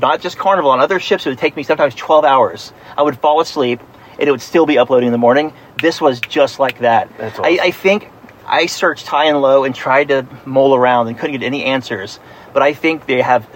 not 0.00 0.20
just 0.20 0.38
Carnival, 0.38 0.70
on 0.70 0.80
other 0.80 1.00
ships 1.00 1.26
it 1.26 1.30
would 1.30 1.38
take 1.38 1.56
me 1.56 1.62
sometimes 1.62 1.94
twelve 1.94 2.24
hours. 2.24 2.72
I 2.96 3.02
would 3.02 3.18
fall 3.18 3.40
asleep, 3.40 3.80
and 4.18 4.28
it 4.28 4.30
would 4.30 4.42
still 4.42 4.66
be 4.66 4.78
uploading 4.78 5.08
in 5.08 5.12
the 5.12 5.18
morning. 5.18 5.52
This 5.80 6.00
was 6.00 6.20
just 6.20 6.58
like 6.58 6.80
that. 6.80 7.10
That's 7.18 7.38
I, 7.38 7.42
awesome. 7.42 7.60
I 7.62 7.70
think 7.72 8.10
I 8.46 8.66
searched 8.66 9.06
high 9.06 9.26
and 9.26 9.40
low 9.40 9.64
and 9.64 9.74
tried 9.74 10.08
to 10.08 10.26
mull 10.44 10.74
around 10.74 11.08
and 11.08 11.18
couldn't 11.18 11.38
get 11.38 11.46
any 11.46 11.64
answers. 11.64 12.20
But 12.52 12.62
I 12.62 12.74
think 12.74 13.06
they 13.06 13.20
have 13.20 13.48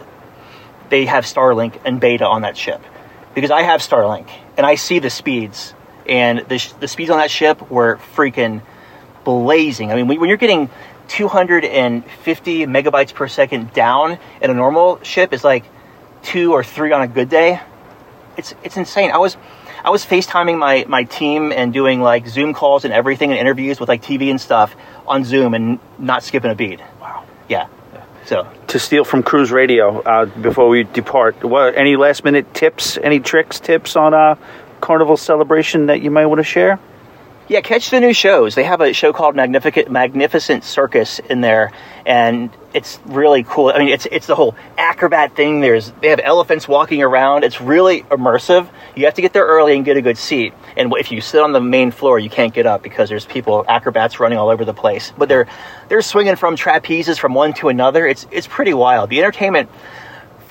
they 0.88 1.06
have 1.06 1.24
Starlink 1.24 1.80
and 1.84 2.00
beta 2.00 2.26
on 2.26 2.42
that 2.42 2.56
ship 2.56 2.80
because 3.34 3.50
I 3.50 3.62
have 3.62 3.80
Starlink 3.80 4.28
and 4.56 4.66
I 4.66 4.74
see 4.76 4.98
the 4.98 5.10
speeds 5.10 5.74
and 6.06 6.40
the, 6.40 6.58
sh- 6.58 6.72
the 6.72 6.88
speeds 6.88 7.10
on 7.10 7.18
that 7.18 7.30
ship 7.30 7.70
were 7.70 7.98
freaking 8.14 8.62
blazing. 9.24 9.90
I 9.90 9.96
mean, 9.96 10.06
when, 10.06 10.28
you're 10.28 10.36
getting 10.36 10.68
250 11.08 12.66
megabytes 12.66 13.14
per 13.14 13.28
second 13.28 13.72
down 13.72 14.18
in 14.40 14.50
a 14.50 14.54
normal 14.54 15.02
ship 15.02 15.32
is 15.32 15.44
like 15.44 15.64
two 16.22 16.52
or 16.52 16.62
three 16.62 16.92
on 16.92 17.02
a 17.02 17.08
good 17.08 17.28
day. 17.28 17.60
It's 18.36 18.54
it's 18.64 18.76
insane. 18.76 19.12
I 19.12 19.18
was 19.18 19.36
I 19.84 19.90
was 19.90 20.04
FaceTiming 20.04 20.58
my 20.58 20.84
my 20.88 21.04
team 21.04 21.52
and 21.52 21.72
doing 21.72 22.00
like 22.00 22.26
Zoom 22.26 22.52
calls 22.52 22.84
and 22.84 22.92
everything 22.92 23.30
and 23.30 23.38
interviews 23.38 23.78
with 23.78 23.88
like 23.88 24.02
TV 24.02 24.30
and 24.30 24.40
stuff 24.40 24.74
on 25.06 25.24
Zoom 25.24 25.54
and 25.54 25.78
not 25.98 26.24
skipping 26.24 26.50
a 26.50 26.54
beat. 26.54 26.80
Wow. 27.00 27.24
Yeah. 27.48 27.68
So 28.26 28.48
To 28.68 28.78
steal 28.78 29.04
from 29.04 29.22
Cruise 29.22 29.52
Radio 29.52 30.00
uh, 30.00 30.24
before 30.26 30.68
we 30.68 30.84
depart, 30.84 31.44
what 31.44 31.76
any 31.76 31.96
last 31.96 32.24
minute 32.24 32.54
tips, 32.54 32.96
any 32.96 33.20
tricks, 33.20 33.60
tips 33.60 33.96
on 33.96 34.14
uh, 34.14 34.36
Carnival 34.80 35.16
celebration 35.16 35.86
that 35.86 36.00
you 36.00 36.10
might 36.10 36.26
want 36.26 36.38
to 36.38 36.44
share? 36.44 36.78
Yeah, 37.46 37.60
catch 37.60 37.90
the 37.90 38.00
new 38.00 38.14
shows. 38.14 38.54
They 38.54 38.64
have 38.64 38.80
a 38.80 38.94
show 38.94 39.12
called 39.12 39.36
Magnificent 39.36 39.90
Magnificent 39.90 40.64
Circus 40.64 41.18
in 41.18 41.42
there, 41.42 41.72
and 42.06 42.48
it's 42.72 42.98
really 43.04 43.42
cool. 43.42 43.68
I 43.68 43.80
mean, 43.80 43.88
it's 43.88 44.06
it's 44.10 44.26
the 44.26 44.34
whole 44.34 44.54
acrobat 44.78 45.36
thing. 45.36 45.60
There's 45.60 45.92
they 46.00 46.08
have 46.08 46.20
elephants 46.24 46.66
walking 46.66 47.02
around. 47.02 47.44
It's 47.44 47.60
really 47.60 48.00
immersive. 48.04 48.66
You 48.96 49.04
have 49.04 49.14
to 49.14 49.22
get 49.22 49.34
there 49.34 49.44
early 49.44 49.76
and 49.76 49.84
get 49.84 49.98
a 49.98 50.02
good 50.02 50.16
seat. 50.16 50.54
And 50.74 50.90
if 50.96 51.12
you 51.12 51.20
sit 51.20 51.42
on 51.42 51.52
the 51.52 51.60
main 51.60 51.90
floor, 51.90 52.18
you 52.18 52.30
can't 52.30 52.54
get 52.54 52.64
up 52.64 52.82
because 52.82 53.10
there's 53.10 53.26
people 53.26 53.66
acrobats 53.68 54.18
running 54.18 54.38
all 54.38 54.48
over 54.48 54.64
the 54.64 54.74
place. 54.74 55.12
But 55.18 55.28
they're 55.28 55.46
they're 55.88 56.00
swinging 56.00 56.36
from 56.36 56.56
trapezes 56.56 57.18
from 57.18 57.34
one 57.34 57.52
to 57.54 57.68
another. 57.68 58.06
It's 58.06 58.26
it's 58.30 58.46
pretty 58.46 58.72
wild. 58.72 59.10
The 59.10 59.20
entertainment 59.20 59.68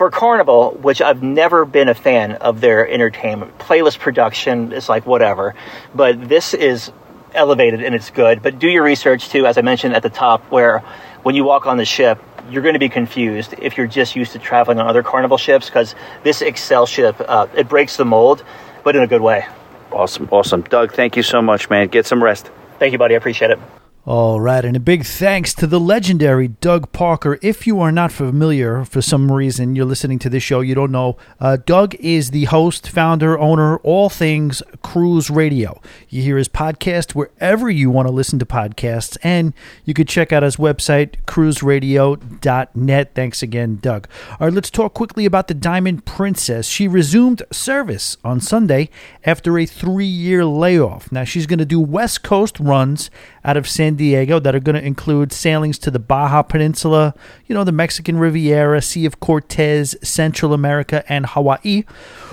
for 0.03 0.11
Carnival, 0.11 0.71
which 0.81 1.01
I've 1.01 1.23
never 1.23 1.63
been 1.63 1.87
a 1.87 1.93
fan 1.93 2.33
of 2.33 2.59
their 2.59 2.85
entertainment 2.85 3.57
playlist 3.57 3.99
production, 3.99 4.73
is 4.73 4.89
like 4.89 5.05
whatever, 5.05 5.55
but 5.95 6.27
this 6.27 6.53
is 6.53 6.91
elevated 7.33 7.81
and 7.81 7.95
it's 7.95 8.09
good. 8.09 8.43
But 8.43 8.59
do 8.59 8.67
your 8.67 8.83
research 8.83 9.29
too, 9.29 9.45
as 9.45 9.57
I 9.57 9.61
mentioned 9.61 9.95
at 9.95 10.03
the 10.03 10.09
top, 10.09 10.43
where 10.51 10.79
when 11.21 11.35
you 11.35 11.45
walk 11.45 11.67
on 11.67 11.77
the 11.77 11.85
ship, 11.85 12.21
you're 12.49 12.63
going 12.63 12.73
to 12.73 12.79
be 12.79 12.89
confused 12.89 13.55
if 13.59 13.77
you're 13.77 13.87
just 13.87 14.13
used 14.17 14.33
to 14.33 14.39
traveling 14.39 14.77
on 14.77 14.87
other 14.87 15.03
Carnival 15.03 15.37
ships 15.37 15.67
because 15.67 15.95
this 16.23 16.41
Excel 16.41 16.85
ship 16.85 17.15
uh, 17.25 17.47
it 17.55 17.69
breaks 17.69 17.95
the 17.95 18.03
mold, 18.03 18.43
but 18.83 18.97
in 18.97 19.03
a 19.03 19.07
good 19.07 19.21
way. 19.21 19.45
Awesome, 19.89 20.27
awesome. 20.31 20.63
Doug, 20.63 20.91
thank 20.91 21.15
you 21.15 21.23
so 21.23 21.41
much, 21.41 21.69
man. 21.69 21.87
Get 21.87 22.05
some 22.05 22.21
rest. 22.21 22.51
Thank 22.77 22.91
you, 22.91 22.97
buddy. 22.97 23.13
I 23.13 23.17
appreciate 23.19 23.51
it. 23.51 23.59
All 24.05 24.41
right, 24.41 24.65
and 24.65 24.75
a 24.75 24.81
big 24.81 25.05
thanks 25.05 25.53
to 25.53 25.65
the 25.65 25.79
legendary 25.79 26.49
Doug 26.49 26.91
Parker. 26.91 27.39
If 27.41 27.65
you 27.65 27.79
are 27.79 27.89
not 27.89 28.11
familiar, 28.11 28.83
for 28.83 29.01
some 29.01 29.31
reason 29.31 29.77
you're 29.77 29.85
listening 29.85 30.19
to 30.19 30.29
this 30.29 30.43
show, 30.43 30.59
you 30.59 30.75
don't 30.75 30.91
know, 30.91 31.15
uh, 31.39 31.55
Doug 31.65 31.95
is 31.95 32.31
the 32.31 32.43
host, 32.43 32.89
founder, 32.89 33.39
owner, 33.39 33.77
all 33.77 34.09
things 34.09 34.61
Cruise 34.81 35.29
Radio. 35.29 35.79
You 36.09 36.21
hear 36.21 36.35
his 36.35 36.49
podcast 36.49 37.15
wherever 37.15 37.69
you 37.69 37.89
want 37.89 38.09
to 38.09 38.13
listen 38.13 38.39
to 38.39 38.45
podcasts, 38.45 39.15
and 39.23 39.53
you 39.85 39.93
could 39.93 40.09
check 40.09 40.33
out 40.33 40.43
his 40.43 40.57
website, 40.57 41.15
cruiseradio.net. 41.25 43.11
Thanks 43.15 43.41
again, 43.41 43.77
Doug. 43.81 44.09
All 44.31 44.47
right, 44.47 44.53
let's 44.53 44.69
talk 44.69 44.93
quickly 44.93 45.23
about 45.25 45.47
the 45.47 45.53
Diamond 45.53 46.03
Princess. 46.05 46.67
She 46.67 46.89
resumed 46.89 47.41
service 47.53 48.17
on 48.21 48.41
Sunday 48.41 48.89
after 49.23 49.57
a 49.57 49.65
three 49.65 50.03
year 50.03 50.43
layoff. 50.43 51.09
Now, 51.09 51.23
she's 51.23 51.47
going 51.47 51.59
to 51.59 51.65
do 51.65 51.79
West 51.79 52.21
Coast 52.21 52.59
runs 52.59 53.09
out 53.45 53.55
of 53.55 53.65
San 53.67 53.92
Diego 53.95 54.39
that 54.39 54.55
are 54.55 54.59
going 54.59 54.75
to 54.75 54.85
include 54.85 55.31
sailings 55.31 55.77
to 55.79 55.91
the 55.91 55.99
Baja 55.99 56.41
Peninsula, 56.41 57.13
you 57.47 57.55
know, 57.55 57.63
the 57.63 57.71
Mexican 57.71 58.17
Riviera, 58.17 58.81
Sea 58.81 59.05
of 59.05 59.19
Cortez, 59.19 59.95
Central 60.01 60.53
America, 60.53 61.03
and 61.07 61.25
Hawaii. 61.25 61.83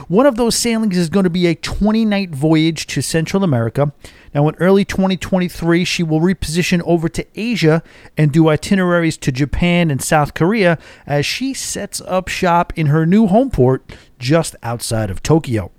One 0.08 0.26
of 0.26 0.36
those 0.36 0.56
sailings 0.56 0.96
is 0.96 1.08
going 1.08 1.24
to 1.24 1.30
be 1.30 1.46
a 1.46 1.54
20 1.54 2.04
night 2.04 2.30
voyage 2.30 2.86
to 2.88 3.00
Central 3.00 3.44
America. 3.44 3.92
Now, 4.34 4.48
in 4.48 4.54
early 4.56 4.84
2023, 4.84 5.84
she 5.84 6.02
will 6.02 6.20
reposition 6.20 6.82
over 6.84 7.08
to 7.08 7.26
Asia 7.34 7.82
and 8.16 8.32
do 8.32 8.48
itineraries 8.48 9.16
to 9.18 9.32
Japan 9.32 9.90
and 9.90 10.02
South 10.02 10.34
Korea 10.34 10.78
as 11.06 11.26
she 11.26 11.52
sets 11.52 12.00
up 12.02 12.28
shop 12.28 12.72
in 12.76 12.86
her 12.86 13.04
new 13.06 13.26
home 13.26 13.50
port 13.50 13.92
just 14.18 14.54
outside 14.62 15.10
of 15.10 15.22
Tokyo. 15.22 15.72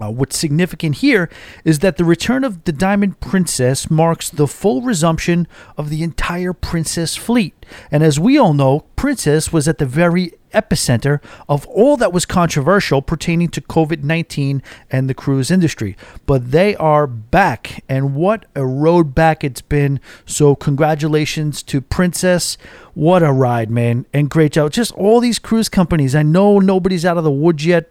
Uh, 0.00 0.10
what's 0.10 0.38
significant 0.38 0.96
here 0.96 1.28
is 1.64 1.80
that 1.80 1.96
the 1.96 2.04
return 2.04 2.44
of 2.44 2.64
the 2.64 2.72
Diamond 2.72 3.20
Princess 3.20 3.90
marks 3.90 4.30
the 4.30 4.46
full 4.46 4.82
resumption 4.82 5.48
of 5.76 5.90
the 5.90 6.02
entire 6.02 6.52
Princess 6.52 7.16
fleet. 7.16 7.54
And 7.90 8.02
as 8.02 8.18
we 8.18 8.38
all 8.38 8.54
know, 8.54 8.80
Princess 8.96 9.52
was 9.52 9.66
at 9.66 9.78
the 9.78 9.86
very 9.86 10.32
epicenter 10.52 11.22
of 11.48 11.66
all 11.66 11.96
that 11.96 12.12
was 12.12 12.26
controversial 12.26 13.02
pertaining 13.02 13.48
to 13.48 13.60
COVID 13.60 14.02
19 14.02 14.62
and 14.90 15.08
the 15.08 15.14
cruise 15.14 15.50
industry. 15.50 15.96
But 16.26 16.50
they 16.50 16.76
are 16.76 17.06
back, 17.06 17.84
and 17.88 18.14
what 18.14 18.46
a 18.54 18.64
road 18.64 19.14
back 19.14 19.44
it's 19.44 19.62
been. 19.62 20.00
So, 20.24 20.54
congratulations 20.54 21.62
to 21.64 21.80
Princess. 21.80 22.56
What 22.94 23.22
a 23.22 23.32
ride, 23.32 23.70
man. 23.70 24.06
And 24.12 24.30
great 24.30 24.52
job. 24.52 24.72
Just 24.72 24.92
all 24.92 25.20
these 25.20 25.38
cruise 25.38 25.68
companies. 25.68 26.14
I 26.14 26.22
know 26.22 26.58
nobody's 26.58 27.04
out 27.04 27.18
of 27.18 27.24
the 27.24 27.30
woods 27.30 27.64
yet, 27.64 27.90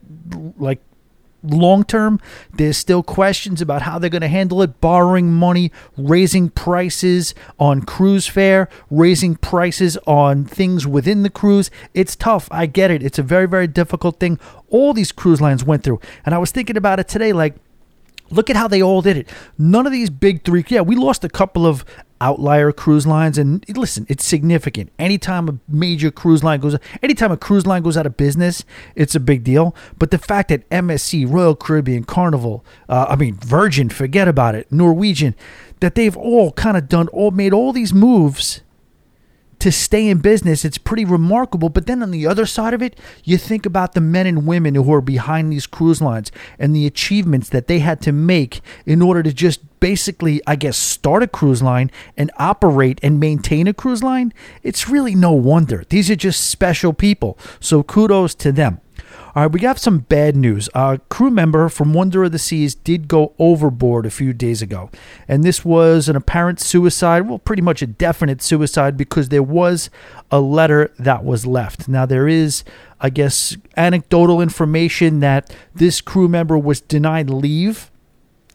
like 0.57 0.81
long 1.43 1.83
term, 1.83 2.19
there's 2.53 2.77
still 2.77 3.03
questions 3.03 3.61
about 3.61 3.83
how 3.83 3.99
they're 3.99 4.09
going 4.09 4.21
to 4.21 4.27
handle 4.27 4.61
it, 4.61 4.81
borrowing 4.81 5.31
money, 5.31 5.71
raising 5.97 6.49
prices 6.49 7.33
on 7.59 7.81
cruise 7.81 8.27
fare, 8.27 8.69
raising 8.89 9.35
prices 9.35 9.97
on 10.05 10.45
things 10.45 10.85
within 10.85 11.23
the 11.23 11.29
cruise. 11.29 11.71
It's 11.93 12.15
tough. 12.15 12.47
I 12.51 12.65
get 12.65 12.91
it. 12.91 13.03
It's 13.03 13.19
a 13.19 13.23
very, 13.23 13.47
very 13.47 13.67
difficult 13.67 14.19
thing 14.19 14.39
all 14.69 14.93
these 14.93 15.11
cruise 15.11 15.41
lines 15.41 15.63
went 15.63 15.83
through. 15.83 15.99
And 16.25 16.33
I 16.33 16.37
was 16.37 16.51
thinking 16.51 16.77
about 16.77 16.99
it 16.99 17.07
today 17.07 17.33
like, 17.33 17.55
Look 18.31 18.49
at 18.49 18.55
how 18.55 18.67
they 18.67 18.81
all 18.81 19.01
did 19.01 19.17
it. 19.17 19.29
None 19.57 19.85
of 19.85 19.91
these 19.91 20.09
big 20.09 20.43
three. 20.43 20.63
Yeah, 20.67 20.81
we 20.81 20.95
lost 20.95 21.23
a 21.23 21.29
couple 21.29 21.65
of 21.65 21.83
outlier 22.21 22.71
cruise 22.71 23.07
lines, 23.07 23.37
and 23.37 23.63
listen, 23.69 24.05
it's 24.09 24.25
significant. 24.25 24.91
Anytime 24.99 25.47
a 25.47 25.57
major 25.67 26.11
cruise 26.11 26.43
line 26.43 26.59
goes, 26.59 26.77
anytime 27.01 27.31
a 27.31 27.37
cruise 27.37 27.65
line 27.65 27.81
goes 27.81 27.97
out 27.97 28.05
of 28.05 28.17
business, 28.17 28.65
it's 28.95 29.15
a 29.15 29.19
big 29.19 29.43
deal. 29.43 29.75
But 29.97 30.11
the 30.11 30.17
fact 30.17 30.49
that 30.49 30.69
MSC, 30.69 31.31
Royal 31.31 31.55
Caribbean, 31.55 32.03
Carnival, 32.03 32.65
uh, 32.87 33.07
I 33.09 33.15
mean 33.15 33.35
Virgin, 33.35 33.89
forget 33.89 34.27
about 34.27 34.55
it, 34.55 34.71
Norwegian, 34.71 35.35
that 35.79 35.95
they've 35.95 36.17
all 36.17 36.51
kind 36.53 36.77
of 36.77 36.89
done, 36.89 37.07
all 37.09 37.31
made 37.31 37.53
all 37.53 37.71
these 37.71 37.93
moves 37.93 38.61
to 39.59 39.71
stay 39.71 40.07
in 40.07 40.19
business, 40.19 40.65
it's 40.65 40.77
pretty 40.77 41.05
remarkable. 41.05 41.69
But 41.69 41.85
then 41.85 42.01
on 42.01 42.11
the 42.11 42.25
other 42.25 42.45
side 42.45 42.73
of 42.73 42.81
it, 42.81 42.97
you 43.23 43.37
think 43.37 43.65
about 43.65 43.93
the 43.93 44.01
men 44.01 44.25
and 44.25 44.47
women 44.47 44.75
who 44.75 44.93
are 44.93 45.01
behind 45.01 45.51
these 45.51 45.67
cruise 45.67 46.01
lines 46.01 46.31
and 46.57 46.75
the 46.75 46.85
achievements 46.85 47.49
that 47.49 47.67
they 47.67 47.79
had 47.79 48.01
to 48.01 48.11
make 48.11 48.61
in 48.85 49.01
order 49.01 49.23
to 49.23 49.33
just 49.33 49.61
basically, 49.79 50.41
I 50.45 50.55
guess, 50.55 50.77
start 50.77 51.23
a 51.23 51.27
cruise 51.27 51.61
line 51.61 51.91
and 52.17 52.31
operate 52.37 52.99
and 53.01 53.19
maintain 53.19 53.67
a 53.67 53.73
cruise 53.73 54.03
line. 54.03 54.33
It's 54.63 54.89
really 54.89 55.15
no 55.15 55.31
wonder. 55.31 55.83
These 55.89 56.09
are 56.09 56.15
just 56.15 56.47
special 56.47 56.93
people. 56.93 57.37
So 57.59 57.83
kudos 57.83 58.35
to 58.35 58.51
them. 58.51 58.81
All 59.35 59.43
right, 59.43 59.51
we 59.51 59.59
got 59.59 59.77
some 59.77 59.99
bad 59.99 60.35
news. 60.35 60.69
A 60.73 60.99
crew 61.09 61.29
member 61.29 61.69
from 61.69 61.93
Wonder 61.93 62.23
of 62.23 62.31
the 62.31 62.39
Seas 62.39 62.73
did 62.73 63.07
go 63.07 63.33
overboard 63.37 64.07
a 64.07 64.09
few 64.09 64.33
days 64.33 64.63
ago. 64.63 64.89
And 65.27 65.43
this 65.43 65.63
was 65.63 66.09
an 66.09 66.15
apparent 66.15 66.59
suicide, 66.59 67.29
well, 67.29 67.37
pretty 67.37 67.61
much 67.61 67.83
a 67.83 67.87
definite 67.87 68.41
suicide 68.41 68.97
because 68.97 69.29
there 69.29 69.43
was 69.43 69.91
a 70.31 70.39
letter 70.39 70.91
that 70.97 71.23
was 71.23 71.45
left. 71.45 71.87
Now, 71.87 72.07
there 72.07 72.27
is, 72.27 72.63
I 72.99 73.11
guess, 73.11 73.55
anecdotal 73.77 74.41
information 74.41 75.19
that 75.19 75.55
this 75.75 76.01
crew 76.01 76.27
member 76.27 76.57
was 76.57 76.81
denied 76.81 77.29
leave 77.29 77.91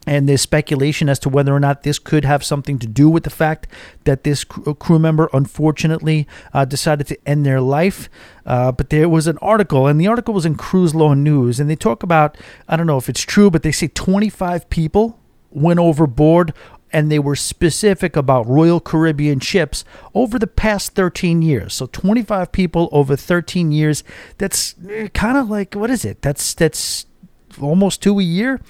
and 0.06 0.28
there's 0.28 0.42
speculation 0.42 1.08
as 1.08 1.18
to 1.20 1.28
whether 1.28 1.54
or 1.54 1.60
not 1.60 1.82
this 1.82 1.98
could 1.98 2.24
have 2.24 2.44
something 2.44 2.78
to 2.78 2.86
do 2.86 3.08
with 3.08 3.24
the 3.24 3.30
fact 3.30 3.66
that 4.04 4.24
this 4.24 4.44
crew 4.44 4.98
member 4.98 5.28
unfortunately 5.32 6.26
uh, 6.52 6.64
decided 6.64 7.06
to 7.06 7.18
end 7.28 7.44
their 7.44 7.60
life. 7.60 8.08
Uh, 8.44 8.70
but 8.70 8.90
there 8.90 9.08
was 9.08 9.26
an 9.26 9.38
article, 9.38 9.86
and 9.86 10.00
the 10.00 10.06
article 10.06 10.34
was 10.34 10.44
in 10.44 10.54
Cruise 10.54 10.94
Law 10.94 11.14
News, 11.14 11.58
and 11.58 11.70
they 11.70 11.76
talk 11.76 12.02
about 12.02 12.36
I 12.68 12.76
don't 12.76 12.86
know 12.86 12.98
if 12.98 13.08
it's 13.08 13.22
true, 13.22 13.50
but 13.50 13.62
they 13.62 13.72
say 13.72 13.88
25 13.88 14.68
people 14.70 15.18
went 15.50 15.78
overboard 15.78 16.52
and 16.94 17.10
they 17.10 17.18
were 17.18 17.34
specific 17.34 18.14
about 18.14 18.46
Royal 18.46 18.78
Caribbean 18.78 19.40
ships 19.40 19.84
over 20.14 20.38
the 20.38 20.46
past 20.46 20.94
13 20.94 21.42
years. 21.42 21.74
So 21.74 21.86
25 21.86 22.52
people 22.52 22.88
over 22.92 23.16
13 23.16 23.72
years. 23.72 24.04
That's 24.38 24.76
eh, 24.88 25.08
kind 25.08 25.36
of 25.36 25.50
like 25.50 25.74
what 25.74 25.90
is 25.90 26.04
it? 26.04 26.22
That's 26.22 26.54
that's 26.54 27.06
almost 27.60 28.00
two 28.00 28.20
a 28.20 28.22
year. 28.22 28.60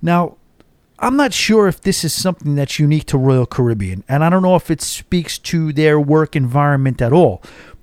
Now, 0.00 0.38
I'm 0.98 1.16
not 1.16 1.34
sure 1.34 1.68
if 1.68 1.80
this 1.82 2.04
is 2.04 2.14
something 2.14 2.54
that's 2.54 2.78
unique 2.78 3.04
to 3.06 3.18
Royal 3.18 3.46
Caribbean, 3.46 4.02
and 4.08 4.24
I 4.24 4.30
don't 4.30 4.42
know 4.42 4.56
if 4.56 4.70
it 4.70 4.80
speaks 4.80 5.36
to 5.38 5.72
their 5.72 6.00
work 6.00 6.34
environment 6.34 7.02
at 7.02 7.12
all. 7.12 7.42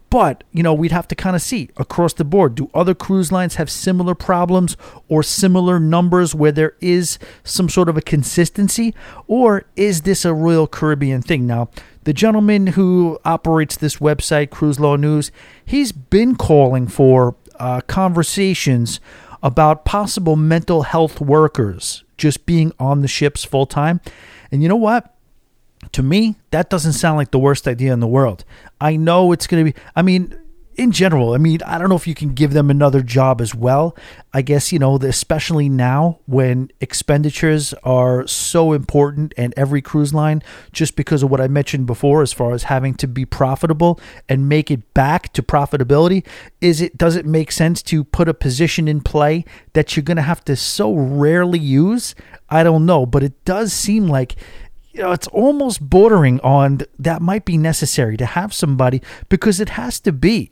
But, 0.09 0.43
you 0.51 0.61
know, 0.61 0.75
we'd 0.75 0.91
have 0.91 1.07
to 1.07 1.15
kind 1.15 1.35
of 1.35 1.41
see 1.41 1.71
across 1.75 2.13
the 2.13 2.23
board. 2.23 2.53
Do 2.53 2.69
other 2.71 2.93
cruise 2.93 3.31
lines 3.31 3.55
have 3.55 3.67
similar 3.67 4.13
problems 4.13 4.77
or 5.07 5.23
similar 5.23 5.79
numbers 5.79 6.35
where 6.35 6.51
there 6.51 6.75
is 6.81 7.17
some 7.43 7.67
sort 7.67 7.89
of 7.89 7.97
a 7.97 8.01
consistency? 8.01 8.93
Or 9.25 9.65
is 9.75 10.03
this 10.03 10.23
a 10.23 10.31
Royal 10.31 10.67
Caribbean 10.67 11.23
thing? 11.23 11.47
Now, 11.47 11.69
the 12.03 12.13
gentleman 12.13 12.67
who 12.67 13.17
operates 13.25 13.75
this 13.75 13.97
website, 13.97 14.51
Cruise 14.51 14.79
Law 14.79 14.97
News, 14.97 15.31
he's 15.65 15.91
been 15.91 16.35
calling 16.35 16.87
for 16.87 17.35
uh, 17.59 17.81
conversations 17.81 18.99
about 19.43 19.85
possible 19.85 20.35
mental 20.35 20.81
health 20.81 21.21
workers 21.21 22.03
just 22.17 22.47
being 22.47 22.73
on 22.79 23.01
the 23.01 23.07
ships 23.07 23.43
full 23.43 23.67
time. 23.67 24.01
And 24.51 24.63
you 24.63 24.69
know 24.69 24.75
what? 24.75 25.13
to 25.91 26.03
me, 26.03 26.35
that 26.51 26.69
doesn't 26.69 26.93
sound 26.93 27.17
like 27.17 27.31
the 27.31 27.39
worst 27.39 27.67
idea 27.67 27.93
in 27.93 27.99
the 27.99 28.07
world. 28.07 28.45
I 28.79 28.95
know 28.95 29.31
it's 29.31 29.47
going 29.47 29.65
to 29.65 29.71
be, 29.71 29.79
I 29.95 30.01
mean, 30.01 30.37
in 30.75 30.91
general, 30.91 31.33
I 31.33 31.37
mean, 31.37 31.59
I 31.65 31.77
don't 31.77 31.89
know 31.89 31.95
if 31.95 32.07
you 32.07 32.15
can 32.15 32.33
give 32.33 32.53
them 32.53 32.69
another 32.69 33.01
job 33.01 33.41
as 33.41 33.53
well. 33.53 33.95
I 34.33 34.41
guess, 34.41 34.71
you 34.71 34.79
know, 34.79 34.95
especially 34.97 35.69
now 35.69 36.19
when 36.25 36.71
expenditures 36.81 37.73
are 37.83 38.25
so 38.25 38.73
important 38.73 39.33
and 39.37 39.53
every 39.55 39.81
cruise 39.81 40.13
line, 40.13 40.41
just 40.71 40.95
because 40.95 41.21
of 41.21 41.29
what 41.29 41.41
I 41.41 41.47
mentioned 41.47 41.85
before, 41.85 42.23
as 42.23 42.33
far 42.33 42.53
as 42.53 42.63
having 42.63 42.95
to 42.95 43.07
be 43.07 43.25
profitable 43.25 43.99
and 44.27 44.49
make 44.49 44.71
it 44.71 44.93
back 44.93 45.31
to 45.33 45.43
profitability, 45.43 46.25
is 46.59 46.81
it, 46.81 46.97
does 46.97 47.15
it 47.15 47.25
make 47.25 47.51
sense 47.51 47.83
to 47.83 48.03
put 48.03 48.27
a 48.27 48.33
position 48.33 48.87
in 48.87 49.01
play 49.01 49.45
that 49.73 49.95
you're 49.95 50.03
going 50.03 50.17
to 50.17 50.23
have 50.23 50.43
to 50.45 50.55
so 50.55 50.93
rarely 50.93 51.59
use? 51.59 52.15
I 52.49 52.63
don't 52.63 52.85
know, 52.85 53.05
but 53.05 53.21
it 53.21 53.45
does 53.45 53.73
seem 53.73 54.07
like 54.07 54.35
you 54.93 55.01
know, 55.01 55.11
it's 55.11 55.27
almost 55.27 55.81
bordering 55.81 56.39
on 56.41 56.81
that 56.99 57.21
might 57.21 57.45
be 57.45 57.57
necessary 57.57 58.15
to 58.17 58.25
have 58.25 58.53
somebody 58.53 59.01
because 59.27 59.59
it 59.59 59.69
has 59.69 59.99
to 60.01 60.11
be. 60.11 60.51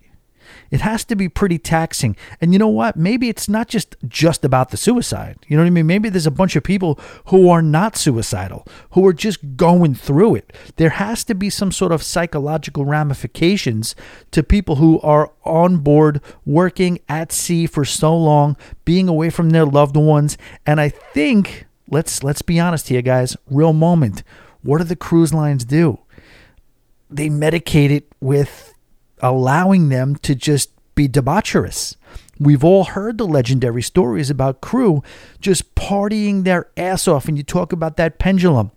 It 0.71 0.81
has 0.81 1.03
to 1.05 1.15
be 1.15 1.27
pretty 1.27 1.59
taxing. 1.59 2.15
And 2.39 2.53
you 2.53 2.59
know 2.59 2.69
what? 2.69 2.95
Maybe 2.95 3.27
it's 3.27 3.49
not 3.49 3.67
just 3.67 3.95
just 4.07 4.45
about 4.45 4.69
the 4.69 4.77
suicide. 4.77 5.37
You 5.47 5.57
know 5.57 5.63
what 5.63 5.67
I 5.67 5.71
mean? 5.71 5.85
Maybe 5.85 6.09
there's 6.09 6.25
a 6.25 6.31
bunch 6.31 6.55
of 6.55 6.63
people 6.63 6.97
who 7.25 7.49
are 7.49 7.61
not 7.61 7.97
suicidal, 7.97 8.65
who 8.91 9.05
are 9.05 9.13
just 9.13 9.57
going 9.57 9.93
through 9.95 10.35
it. 10.35 10.53
There 10.77 10.91
has 10.91 11.25
to 11.25 11.35
be 11.35 11.49
some 11.49 11.73
sort 11.73 11.91
of 11.91 12.01
psychological 12.01 12.85
ramifications 12.85 13.95
to 14.31 14.43
people 14.43 14.77
who 14.77 14.99
are 15.01 15.31
on 15.43 15.79
board 15.79 16.21
working 16.45 16.99
at 17.09 17.33
sea 17.33 17.67
for 17.67 17.83
so 17.83 18.15
long, 18.15 18.55
being 18.85 19.09
away 19.09 19.29
from 19.29 19.49
their 19.49 19.65
loved 19.65 19.97
ones, 19.97 20.37
and 20.65 20.79
I 20.79 20.87
think 20.89 21.67
let's 21.89 22.23
let's 22.23 22.41
be 22.41 22.59
honest 22.59 22.87
here, 22.87 23.01
guys. 23.01 23.35
Real 23.49 23.73
moment. 23.73 24.23
What 24.63 24.77
do 24.77 24.83
the 24.83 24.95
cruise 24.95 25.33
lines 25.33 25.65
do? 25.65 25.99
They 27.09 27.29
medicate 27.29 27.89
it 27.89 28.05
with 28.21 28.70
allowing 29.21 29.89
them 29.89 30.15
to 30.17 30.35
just 30.35 30.71
be 30.95 31.07
debaucherous. 31.07 31.95
We've 32.39 32.63
all 32.63 32.85
heard 32.85 33.17
the 33.17 33.27
legendary 33.27 33.83
stories 33.83 34.29
about 34.29 34.61
crew 34.61 35.03
just 35.39 35.75
partying 35.75 36.43
their 36.43 36.69
ass 36.75 37.07
off, 37.07 37.27
and 37.27 37.37
you 37.37 37.43
talk 37.43 37.71
about 37.71 37.97
that 37.97 38.17
pendulum. 38.17 38.71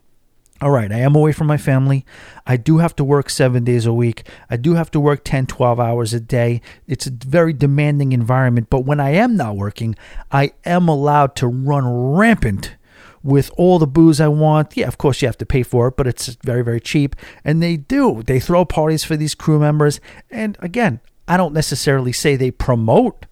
All 0.61 0.71
right, 0.71 0.93
I 0.93 0.99
am 1.01 1.17
away 1.17 1.33
from 1.33 1.47
my 1.47 1.57
family. 1.57 2.07
I 2.47 2.57
do 2.57 2.79
have 2.79 2.95
to 2.97 3.05
work 3.05 3.29
seven 3.29 3.65
days 3.65 3.87
a 3.87 3.93
week. 3.93 4.27
I 4.49 4.57
do 4.57 4.75
have 4.75 4.91
to 4.93 5.01
work 5.01 5.23
10, 5.25 5.47
12 5.47 5.81
hours 5.81 6.15
a 6.15 6.21
day. 6.21 6.61
It's 6.87 7.07
a 7.07 7.11
very 7.11 7.53
demanding 7.53 8.13
environment. 8.13 8.71
But 8.71 8.85
when 8.85 9.01
I 9.01 9.11
am 9.11 9.37
not 9.37 9.57
working, 9.57 9.97
I 10.31 10.53
am 10.65 10.89
allowed 10.89 11.35
to 11.37 11.49
run 11.49 11.87
rampant 11.87 12.77
with 13.25 13.51
all 13.57 13.81
the 13.81 13.87
booze 13.87 14.21
I 14.21 14.29
want. 14.29 14.77
Yeah, 14.77 14.87
of 14.87 14.99
course 14.99 15.23
you 15.23 15.27
have 15.27 15.39
to 15.39 15.47
pay 15.47 15.65
for 15.65 15.89
it, 15.89 15.97
but 15.97 16.07
it's 16.07 16.37
very, 16.45 16.63
very 16.63 16.81
cheap. 16.81 17.17
And 17.45 17.61
they 17.61 17.77
do. 17.77 18.23
They 18.23 18.39
throw 18.39 18.65
parties 18.65 19.03
for 19.03 19.17
these 19.17 19.35
crew 19.35 19.59
members. 19.59 19.99
And 20.31 20.57
again, 20.61 21.01
I 21.27 21.37
don't 21.37 21.55
necessarily 21.55 22.13
say 22.13 22.37
they 22.37 22.51
promote 22.51 23.27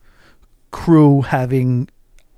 crew 0.71 1.21
having 1.21 1.89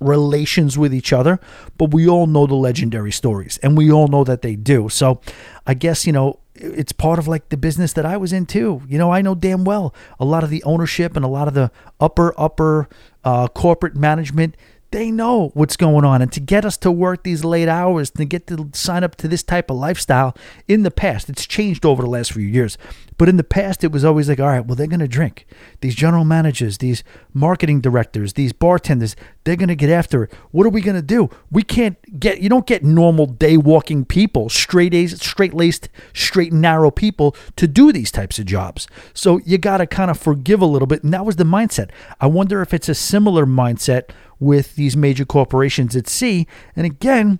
relations 0.01 0.77
with 0.77 0.93
each 0.93 1.13
other, 1.13 1.39
but 1.77 1.93
we 1.93 2.07
all 2.07 2.27
know 2.27 2.45
the 2.45 2.55
legendary 2.55 3.11
stories 3.11 3.57
and 3.63 3.77
we 3.77 3.89
all 3.89 4.09
know 4.09 4.25
that 4.25 4.41
they 4.41 4.57
do. 4.57 4.89
So 4.89 5.21
I 5.65 5.73
guess, 5.73 6.05
you 6.05 6.11
know, 6.11 6.39
it's 6.53 6.91
part 6.91 7.19
of 7.19 7.27
like 7.27 7.49
the 7.49 7.57
business 7.57 7.93
that 7.93 8.05
I 8.05 8.17
was 8.17 8.33
in 8.33 8.45
too. 8.45 8.81
You 8.87 8.97
know, 8.97 9.11
I 9.11 9.21
know 9.21 9.33
damn 9.33 9.63
well 9.63 9.95
a 10.19 10.25
lot 10.25 10.43
of 10.43 10.49
the 10.49 10.63
ownership 10.63 11.15
and 11.15 11.23
a 11.23 11.29
lot 11.29 11.47
of 11.47 11.53
the 11.53 11.71
upper, 12.01 12.33
upper 12.37 12.89
uh, 13.23 13.47
corporate 13.47 13.95
management 13.95 14.55
they 14.95 15.11
know 15.11 15.49
what's 15.55 15.75
going 15.75 16.05
on. 16.05 16.21
And 16.21 16.31
to 16.31 16.39
get 16.39 16.63
us 16.63 16.77
to 16.77 16.89
work 16.89 17.23
these 17.23 17.43
late 17.43 17.67
hours, 17.67 18.11
to 18.11 18.23
get 18.23 18.47
to 18.47 18.69
sign 18.73 19.03
up 19.03 19.17
to 19.17 19.27
this 19.27 19.43
type 19.43 19.69
of 19.69 19.75
lifestyle 19.75 20.33
in 20.69 20.83
the 20.83 20.91
past, 20.91 21.27
it's 21.27 21.45
changed 21.45 21.85
over 21.85 22.01
the 22.01 22.09
last 22.09 22.31
few 22.31 22.43
years. 22.43 22.77
But 23.17 23.27
in 23.27 23.35
the 23.35 23.43
past, 23.43 23.83
it 23.83 23.91
was 23.91 24.05
always 24.05 24.29
like, 24.29 24.39
all 24.39 24.47
right, 24.47 24.65
well, 24.65 24.75
they're 24.75 24.87
going 24.87 24.99
to 25.01 25.07
drink. 25.07 25.45
These 25.81 25.95
general 25.95 26.23
managers, 26.23 26.77
these 26.77 27.03
marketing 27.33 27.81
directors, 27.81 28.33
these 28.33 28.53
bartenders, 28.53 29.17
they're 29.43 29.55
going 29.57 29.69
to 29.69 29.75
get 29.75 29.89
after 29.89 30.23
it. 30.23 30.33
What 30.51 30.65
are 30.65 30.69
we 30.69 30.81
going 30.81 30.95
to 30.95 31.01
do? 31.01 31.29
We 31.51 31.63
can't 31.63 32.19
get, 32.19 32.41
you 32.41 32.47
don't 32.47 32.65
get 32.65 32.83
normal 32.83 33.25
day 33.25 33.57
walking 33.57 34.05
people, 34.05 34.49
straight 34.49 34.93
A's, 34.93 35.21
straight 35.21 35.53
laced, 35.53 35.89
straight 36.13 36.51
and 36.53 36.61
narrow 36.61 36.91
people 36.91 37.35
to 37.57 37.67
do 37.67 37.91
these 37.91 38.11
types 38.11 38.39
of 38.39 38.45
jobs. 38.45 38.87
So 39.13 39.39
you 39.45 39.57
got 39.57 39.77
to 39.77 39.87
kind 39.87 40.09
of 40.09 40.17
forgive 40.17 40.61
a 40.61 40.65
little 40.65 40.87
bit. 40.87 41.03
And 41.03 41.13
that 41.13 41.25
was 41.25 41.35
the 41.35 41.43
mindset. 41.43 41.89
I 42.21 42.27
wonder 42.27 42.61
if 42.61 42.73
it's 42.73 42.89
a 42.89 42.95
similar 42.95 43.45
mindset 43.45 44.09
with 44.39 44.75
these 44.75 44.95
major 44.95 45.25
corporations 45.25 45.95
at 45.95 46.07
sea. 46.07 46.47
And 46.75 46.85
again, 46.85 47.39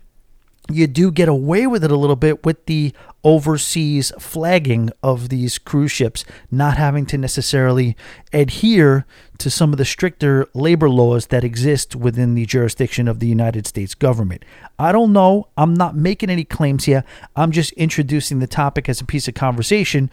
you 0.69 0.87
do 0.87 1.11
get 1.11 1.29
away 1.29 1.67
with 1.67 1.83
it 1.83 1.91
a 1.91 1.97
little 1.97 2.15
bit 2.15 2.43
with 2.43 2.65
the 2.65 2.91
overseas 3.23 4.11
flagging 4.19 4.89
of 5.03 5.29
these 5.29 5.57
cruise 5.57 5.91
ships, 5.91 6.25
not 6.49 6.77
having 6.77 7.05
to 7.07 7.17
necessarily 7.17 7.95
adhere 8.33 9.05
to 9.37 9.49
some 9.49 9.71
of 9.71 9.77
the 9.77 9.85
stricter 9.85 10.47
labor 10.53 10.89
laws 10.89 11.27
that 11.27 11.43
exist 11.43 11.95
within 11.95 12.35
the 12.35 12.45
jurisdiction 12.45 13.07
of 13.07 13.19
the 13.19 13.27
United 13.27 13.67
States 13.67 13.93
government. 13.93 14.43
I 14.79 14.91
don't 14.91 15.13
know. 15.13 15.49
I'm 15.57 15.73
not 15.73 15.95
making 15.95 16.29
any 16.29 16.43
claims 16.43 16.85
here. 16.85 17.03
I'm 17.35 17.51
just 17.51 17.71
introducing 17.73 18.39
the 18.39 18.47
topic 18.47 18.89
as 18.89 19.01
a 19.01 19.05
piece 19.05 19.27
of 19.27 19.33
conversation. 19.33 20.09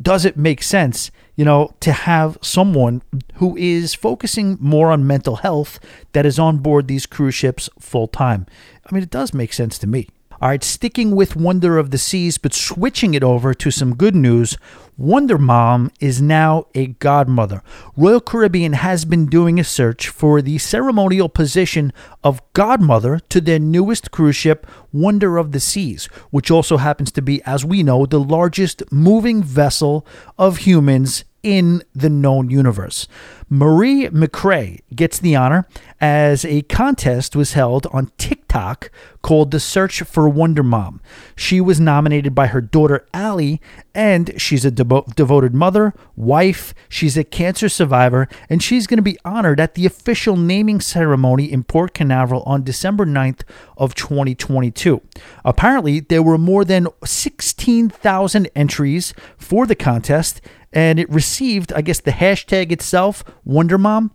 Does 0.00 0.24
it 0.24 0.36
make 0.36 0.62
sense? 0.62 1.10
you 1.36 1.44
know, 1.44 1.74
to 1.80 1.92
have 1.92 2.38
someone 2.40 3.02
who 3.34 3.56
is 3.56 3.94
focusing 3.94 4.56
more 4.58 4.90
on 4.90 5.06
mental 5.06 5.36
health 5.36 5.78
that 6.12 6.26
is 6.26 6.38
on 6.38 6.58
board 6.58 6.88
these 6.88 7.06
cruise 7.06 7.34
ships 7.34 7.68
full 7.78 8.08
time. 8.08 8.46
I 8.84 8.94
mean, 8.94 9.02
it 9.02 9.10
does 9.10 9.34
make 9.34 9.52
sense 9.52 9.78
to 9.78 9.86
me. 9.86 10.08
All 10.38 10.50
right, 10.50 10.62
sticking 10.62 11.16
with 11.16 11.34
Wonder 11.34 11.78
of 11.78 11.90
the 11.90 11.96
Seas, 11.96 12.36
but 12.36 12.52
switching 12.52 13.14
it 13.14 13.24
over 13.24 13.54
to 13.54 13.70
some 13.70 13.96
good 13.96 14.14
news. 14.14 14.58
Wonder 14.98 15.38
Mom 15.38 15.90
is 15.98 16.20
now 16.20 16.66
a 16.74 16.88
godmother. 16.88 17.62
Royal 17.96 18.20
Caribbean 18.20 18.74
has 18.74 19.06
been 19.06 19.26
doing 19.26 19.58
a 19.58 19.64
search 19.64 20.08
for 20.08 20.42
the 20.42 20.58
ceremonial 20.58 21.30
position 21.30 21.90
of 22.22 22.42
godmother 22.52 23.18
to 23.30 23.40
their 23.40 23.58
newest 23.58 24.10
cruise 24.10 24.36
ship, 24.36 24.66
Wonder 24.92 25.38
of 25.38 25.52
the 25.52 25.60
Seas, 25.60 26.04
which 26.28 26.50
also 26.50 26.76
happens 26.76 27.10
to 27.12 27.22
be, 27.22 27.42
as 27.44 27.64
we 27.64 27.82
know, 27.82 28.04
the 28.04 28.20
largest 28.20 28.82
moving 28.92 29.42
vessel 29.42 30.06
of 30.36 30.58
humans 30.58 31.24
in 31.46 31.80
the 31.94 32.10
known 32.10 32.50
universe. 32.50 33.06
Marie 33.48 34.08
McRae 34.08 34.80
gets 34.92 35.20
the 35.20 35.36
honor 35.36 35.68
as 36.00 36.44
a 36.44 36.62
contest 36.62 37.36
was 37.36 37.52
held 37.52 37.86
on 37.92 38.10
TikTok 38.18 38.90
called 39.22 39.52
The 39.52 39.60
Search 39.60 40.02
for 40.02 40.28
Wonder 40.28 40.64
Mom. 40.64 41.00
She 41.36 41.60
was 41.60 41.78
nominated 41.78 42.34
by 42.34 42.48
her 42.48 42.60
daughter 42.60 43.06
Allie, 43.14 43.60
and 43.94 44.32
she's 44.40 44.64
a 44.64 44.72
devo- 44.72 45.14
devoted 45.14 45.54
mother, 45.54 45.94
wife, 46.16 46.74
she's 46.88 47.16
a 47.16 47.22
cancer 47.22 47.68
survivor, 47.68 48.26
and 48.50 48.60
she's 48.60 48.88
going 48.88 48.98
to 48.98 49.02
be 49.02 49.18
honored 49.24 49.60
at 49.60 49.74
the 49.74 49.86
official 49.86 50.36
naming 50.36 50.80
ceremony 50.80 51.44
in 51.44 51.62
Port 51.62 51.94
Canaveral 51.94 52.42
on 52.42 52.64
December 52.64 53.06
9th 53.06 53.42
of 53.76 53.94
2022. 53.94 55.00
Apparently, 55.44 56.00
there 56.00 56.24
were 56.24 56.38
more 56.38 56.64
than 56.64 56.88
16,000 57.04 58.50
entries 58.56 59.14
for 59.38 59.64
the 59.68 59.76
contest 59.76 60.40
and 60.76 61.00
it 61.00 61.08
received, 61.08 61.72
I 61.72 61.80
guess, 61.80 62.00
the 62.00 62.10
hashtag 62.10 62.70
itself, 62.70 63.24
Wonder 63.46 63.78
Mom, 63.78 64.10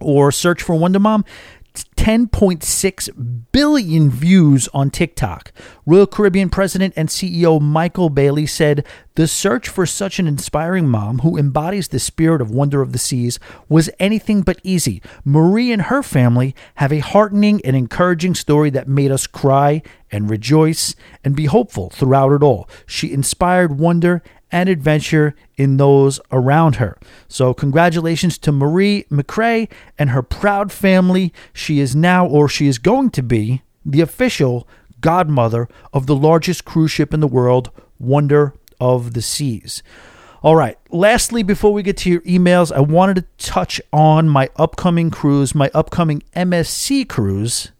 or 0.00 0.32
search 0.32 0.60
for 0.60 0.74
Wonder 0.74 0.98
Mom, 0.98 1.24
10.6 1.96 3.46
billion 3.52 4.10
views 4.10 4.68
on 4.74 4.90
TikTok. 4.90 5.52
Royal 5.86 6.08
Caribbean 6.08 6.48
president 6.48 6.94
and 6.96 7.08
CEO 7.08 7.60
Michael 7.60 8.10
Bailey 8.10 8.46
said 8.46 8.84
the 9.14 9.28
search 9.28 9.68
for 9.68 9.86
such 9.86 10.18
an 10.18 10.26
inspiring 10.26 10.88
mom 10.88 11.20
who 11.20 11.36
embodies 11.36 11.88
the 11.88 12.00
spirit 12.00 12.40
of 12.40 12.50
wonder 12.50 12.82
of 12.82 12.92
the 12.92 12.98
seas 12.98 13.38
was 13.68 13.90
anything 14.00 14.42
but 14.42 14.60
easy. 14.64 15.00
Marie 15.24 15.70
and 15.70 15.82
her 15.82 16.02
family 16.02 16.54
have 16.76 16.92
a 16.92 16.98
heartening 16.98 17.60
and 17.64 17.76
encouraging 17.76 18.34
story 18.34 18.70
that 18.70 18.88
made 18.88 19.12
us 19.12 19.28
cry 19.28 19.80
and 20.10 20.28
rejoice 20.28 20.96
and 21.24 21.36
be 21.36 21.46
hopeful 21.46 21.90
throughout 21.90 22.32
it 22.32 22.42
all. 22.42 22.68
She 22.86 23.12
inspired 23.12 23.78
wonder 23.78 24.22
and 24.54 24.68
adventure 24.68 25.34
in 25.56 25.78
those 25.78 26.20
around 26.30 26.76
her. 26.76 26.96
So, 27.26 27.52
congratulations 27.52 28.38
to 28.38 28.52
Marie 28.52 29.04
McRae 29.10 29.68
and 29.98 30.10
her 30.10 30.22
proud 30.22 30.70
family. 30.70 31.32
She 31.52 31.80
is 31.80 31.96
now, 31.96 32.24
or 32.24 32.48
she 32.48 32.68
is 32.68 32.78
going 32.78 33.10
to 33.10 33.22
be, 33.22 33.62
the 33.84 34.00
official 34.00 34.68
godmother 35.00 35.68
of 35.92 36.06
the 36.06 36.14
largest 36.14 36.64
cruise 36.64 36.92
ship 36.92 37.12
in 37.12 37.18
the 37.18 37.26
world, 37.26 37.72
Wonder 37.98 38.54
of 38.80 39.14
the 39.14 39.22
Seas. 39.22 39.82
All 40.40 40.54
right. 40.54 40.78
Lastly, 40.88 41.42
before 41.42 41.72
we 41.72 41.82
get 41.82 41.96
to 41.98 42.10
your 42.10 42.20
emails, 42.20 42.70
I 42.70 42.78
wanted 42.80 43.16
to 43.16 43.44
touch 43.44 43.80
on 43.92 44.28
my 44.28 44.50
upcoming 44.54 45.10
cruise, 45.10 45.52
my 45.52 45.68
upcoming 45.74 46.22
MSC 46.36 47.08
cruise 47.08 47.72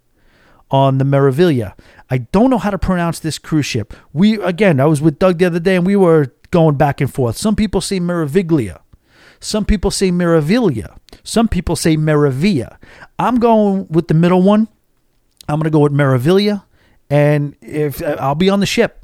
on 0.73 0.99
the 0.99 1.05
Meraviglia. 1.05 1.75
I 2.11 2.19
don't 2.19 2.51
know 2.51 2.59
how 2.59 2.71
to 2.71 2.79
pronounce 2.79 3.19
this 3.19 3.39
cruise 3.39 3.67
ship. 3.67 3.95
We 4.13 4.41
again, 4.41 4.81
I 4.81 4.87
was 4.87 5.01
with 5.01 5.19
Doug 5.19 5.39
the 5.39 5.47
other 5.47 5.61
day 5.61 5.77
and 5.77 5.87
we 5.87 5.97
were 5.97 6.35
going 6.51 6.77
back 6.77 7.01
and 7.01 7.13
forth. 7.13 7.37
Some 7.37 7.57
people 7.57 7.81
say 7.81 7.99
Meraviglia. 7.99 8.81
Some 9.41 9.65
people 9.65 9.91
say 9.91 10.11
Meraviglia. 10.11 10.97
Some 11.23 11.49
people 11.49 11.77
say 11.77 11.97
Meraviglia. 11.97 12.79
I'm 13.19 13.37
going 13.37 13.87
with 13.89 14.09
the 14.09 14.15
middle 14.15 14.43
one. 14.43 14.69
I'm 15.49 15.57
going 15.57 15.65
to 15.65 15.71
go 15.71 15.81
with 15.81 15.93
Meraviglia. 15.93 16.65
And 17.11 17.55
if 17.61 18.03
I'll 18.03 18.35
be 18.35 18.49
on 18.49 18.61
the 18.61 18.67
ship, 18.67 19.04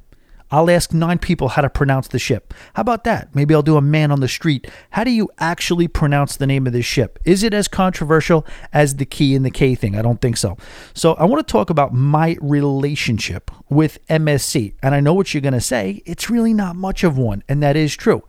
I'll 0.50 0.70
ask 0.70 0.92
nine 0.92 1.18
people 1.18 1.48
how 1.48 1.62
to 1.62 1.70
pronounce 1.70 2.08
the 2.08 2.18
ship. 2.18 2.52
How 2.74 2.82
about 2.82 3.04
that? 3.04 3.34
Maybe 3.34 3.54
I'll 3.54 3.62
do 3.62 3.76
a 3.76 3.82
man 3.82 4.10
on 4.10 4.20
the 4.20 4.28
street. 4.28 4.66
How 4.90 5.04
do 5.04 5.10
you 5.10 5.30
actually 5.38 5.88
pronounce 5.88 6.36
the 6.36 6.46
name 6.46 6.66
of 6.66 6.72
this 6.72 6.84
ship? 6.84 7.18
Is 7.24 7.42
it 7.42 7.54
as 7.54 7.68
controversial 7.68 8.46
as 8.72 8.96
the 8.96 9.04
key 9.04 9.34
and 9.34 9.44
the 9.44 9.50
K 9.50 9.74
thing? 9.74 9.96
I 9.96 10.02
don't 10.02 10.20
think 10.20 10.36
so. 10.36 10.56
So 10.94 11.14
I 11.14 11.24
want 11.24 11.46
to 11.46 11.50
talk 11.50 11.70
about 11.70 11.94
my 11.94 12.36
relationship 12.40 13.50
with 13.68 14.04
MSC. 14.08 14.74
And 14.82 14.94
I 14.94 15.00
know 15.00 15.14
what 15.14 15.32
you're 15.32 15.40
going 15.40 15.52
to 15.54 15.60
say. 15.60 16.02
It's 16.06 16.30
really 16.30 16.54
not 16.54 16.76
much 16.76 17.04
of 17.04 17.16
one. 17.16 17.42
And 17.48 17.62
that 17.62 17.76
is 17.76 17.94
true. 17.96 18.22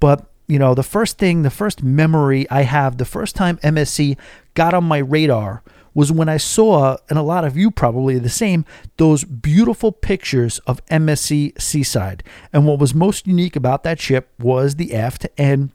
But 0.00 0.30
you 0.46 0.58
know, 0.58 0.74
the 0.74 0.82
first 0.82 1.18
thing, 1.18 1.42
the 1.42 1.50
first 1.50 1.82
memory 1.82 2.48
I 2.50 2.62
have, 2.62 2.98
the 2.98 3.04
first 3.04 3.34
time 3.34 3.56
MSC 3.58 4.18
got 4.52 4.74
on 4.74 4.84
my 4.84 4.98
radar 4.98 5.62
was 5.94 6.10
when 6.10 6.28
I 6.28 6.36
saw, 6.36 6.96
and 7.08 7.18
a 7.18 7.22
lot 7.22 7.44
of 7.44 7.56
you 7.56 7.70
probably 7.70 8.18
the 8.18 8.28
same, 8.28 8.64
those 8.96 9.24
beautiful 9.24 9.92
pictures 9.92 10.58
of 10.66 10.84
MSC 10.86 11.60
Seaside. 11.60 12.22
And 12.52 12.66
what 12.66 12.78
was 12.78 12.94
most 12.94 13.26
unique 13.26 13.56
about 13.56 13.84
that 13.84 14.00
ship 14.00 14.28
was 14.38 14.74
the 14.74 14.94
aft, 14.94 15.26
and 15.38 15.70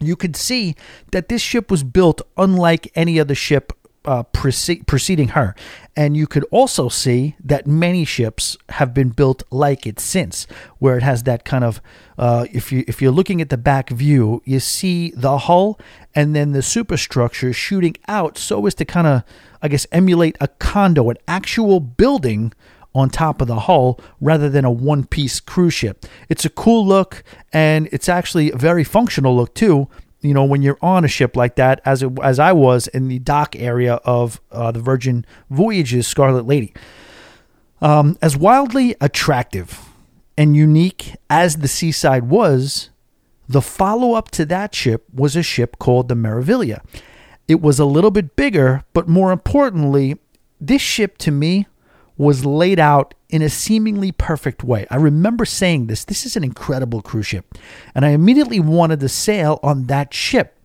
you 0.00 0.16
could 0.16 0.36
see 0.36 0.74
that 1.12 1.28
this 1.28 1.42
ship 1.42 1.70
was 1.70 1.84
built 1.84 2.22
unlike 2.36 2.90
any 2.94 3.20
other 3.20 3.34
ship 3.34 3.72
uh, 4.04 4.22
prece- 4.24 4.86
preceding 4.86 5.28
her. 5.28 5.54
And 5.96 6.16
you 6.16 6.26
could 6.26 6.44
also 6.50 6.88
see 6.88 7.36
that 7.44 7.66
many 7.66 8.04
ships 8.04 8.56
have 8.70 8.94
been 8.94 9.10
built 9.10 9.42
like 9.50 9.86
it 9.86 10.00
since, 10.00 10.46
where 10.78 10.96
it 10.96 11.02
has 11.02 11.24
that 11.24 11.44
kind 11.44 11.64
of. 11.64 11.80
Uh, 12.18 12.46
if 12.52 12.70
you 12.70 12.84
if 12.86 13.00
you're 13.00 13.12
looking 13.12 13.40
at 13.40 13.48
the 13.48 13.56
back 13.56 13.90
view, 13.90 14.42
you 14.44 14.60
see 14.60 15.12
the 15.16 15.38
hull 15.38 15.78
and 16.14 16.36
then 16.36 16.52
the 16.52 16.62
superstructure 16.62 17.52
shooting 17.52 17.96
out, 18.08 18.38
so 18.38 18.64
as 18.66 18.74
to 18.76 18.84
kind 18.84 19.06
of, 19.06 19.22
I 19.62 19.68
guess, 19.68 19.86
emulate 19.92 20.36
a 20.40 20.48
condo, 20.48 21.10
an 21.10 21.16
actual 21.26 21.80
building 21.80 22.52
on 22.94 23.08
top 23.08 23.40
of 23.40 23.48
the 23.48 23.60
hull 23.60 23.98
rather 24.20 24.48
than 24.48 24.64
a 24.64 24.70
one 24.70 25.04
piece 25.04 25.40
cruise 25.40 25.74
ship. 25.74 26.04
It's 26.28 26.44
a 26.44 26.50
cool 26.50 26.86
look 26.86 27.24
and 27.52 27.88
it's 27.92 28.08
actually 28.08 28.50
a 28.50 28.56
very 28.56 28.84
functional 28.84 29.34
look 29.34 29.54
too 29.54 29.88
you 30.22 30.32
know, 30.32 30.44
when 30.44 30.62
you're 30.62 30.78
on 30.80 31.04
a 31.04 31.08
ship 31.08 31.36
like 31.36 31.56
that, 31.56 31.80
as 31.84 32.02
it, 32.02 32.10
as 32.22 32.38
I 32.38 32.52
was 32.52 32.86
in 32.88 33.08
the 33.08 33.18
dock 33.18 33.54
area 33.56 33.94
of 34.04 34.40
uh, 34.50 34.70
the 34.70 34.80
Virgin 34.80 35.26
Voyages 35.50 36.06
Scarlet 36.06 36.46
Lady. 36.46 36.72
Um, 37.80 38.16
as 38.22 38.36
wildly 38.36 38.94
attractive 39.00 39.80
and 40.38 40.56
unique 40.56 41.16
as 41.28 41.56
the 41.56 41.68
Seaside 41.68 42.28
was, 42.28 42.90
the 43.48 43.60
follow 43.60 44.14
up 44.14 44.30
to 44.30 44.44
that 44.46 44.74
ship 44.74 45.04
was 45.12 45.34
a 45.34 45.42
ship 45.42 45.78
called 45.78 46.08
the 46.08 46.14
Meraviglia. 46.14 46.80
It 47.48 47.60
was 47.60 47.80
a 47.80 47.84
little 47.84 48.12
bit 48.12 48.36
bigger, 48.36 48.84
but 48.92 49.08
more 49.08 49.32
importantly, 49.32 50.16
this 50.60 50.80
ship 50.80 51.18
to 51.18 51.32
me 51.32 51.66
was 52.22 52.46
laid 52.46 52.78
out 52.78 53.14
in 53.28 53.42
a 53.42 53.48
seemingly 53.48 54.12
perfect 54.12 54.62
way. 54.62 54.86
I 54.90 54.96
remember 54.96 55.44
saying 55.44 55.86
this 55.86 56.04
this 56.04 56.24
is 56.24 56.36
an 56.36 56.44
incredible 56.44 57.02
cruise 57.02 57.26
ship, 57.26 57.54
and 57.94 58.04
I 58.04 58.10
immediately 58.10 58.60
wanted 58.60 59.00
to 59.00 59.08
sail 59.08 59.58
on 59.62 59.86
that 59.86 60.14
ship. 60.14 60.56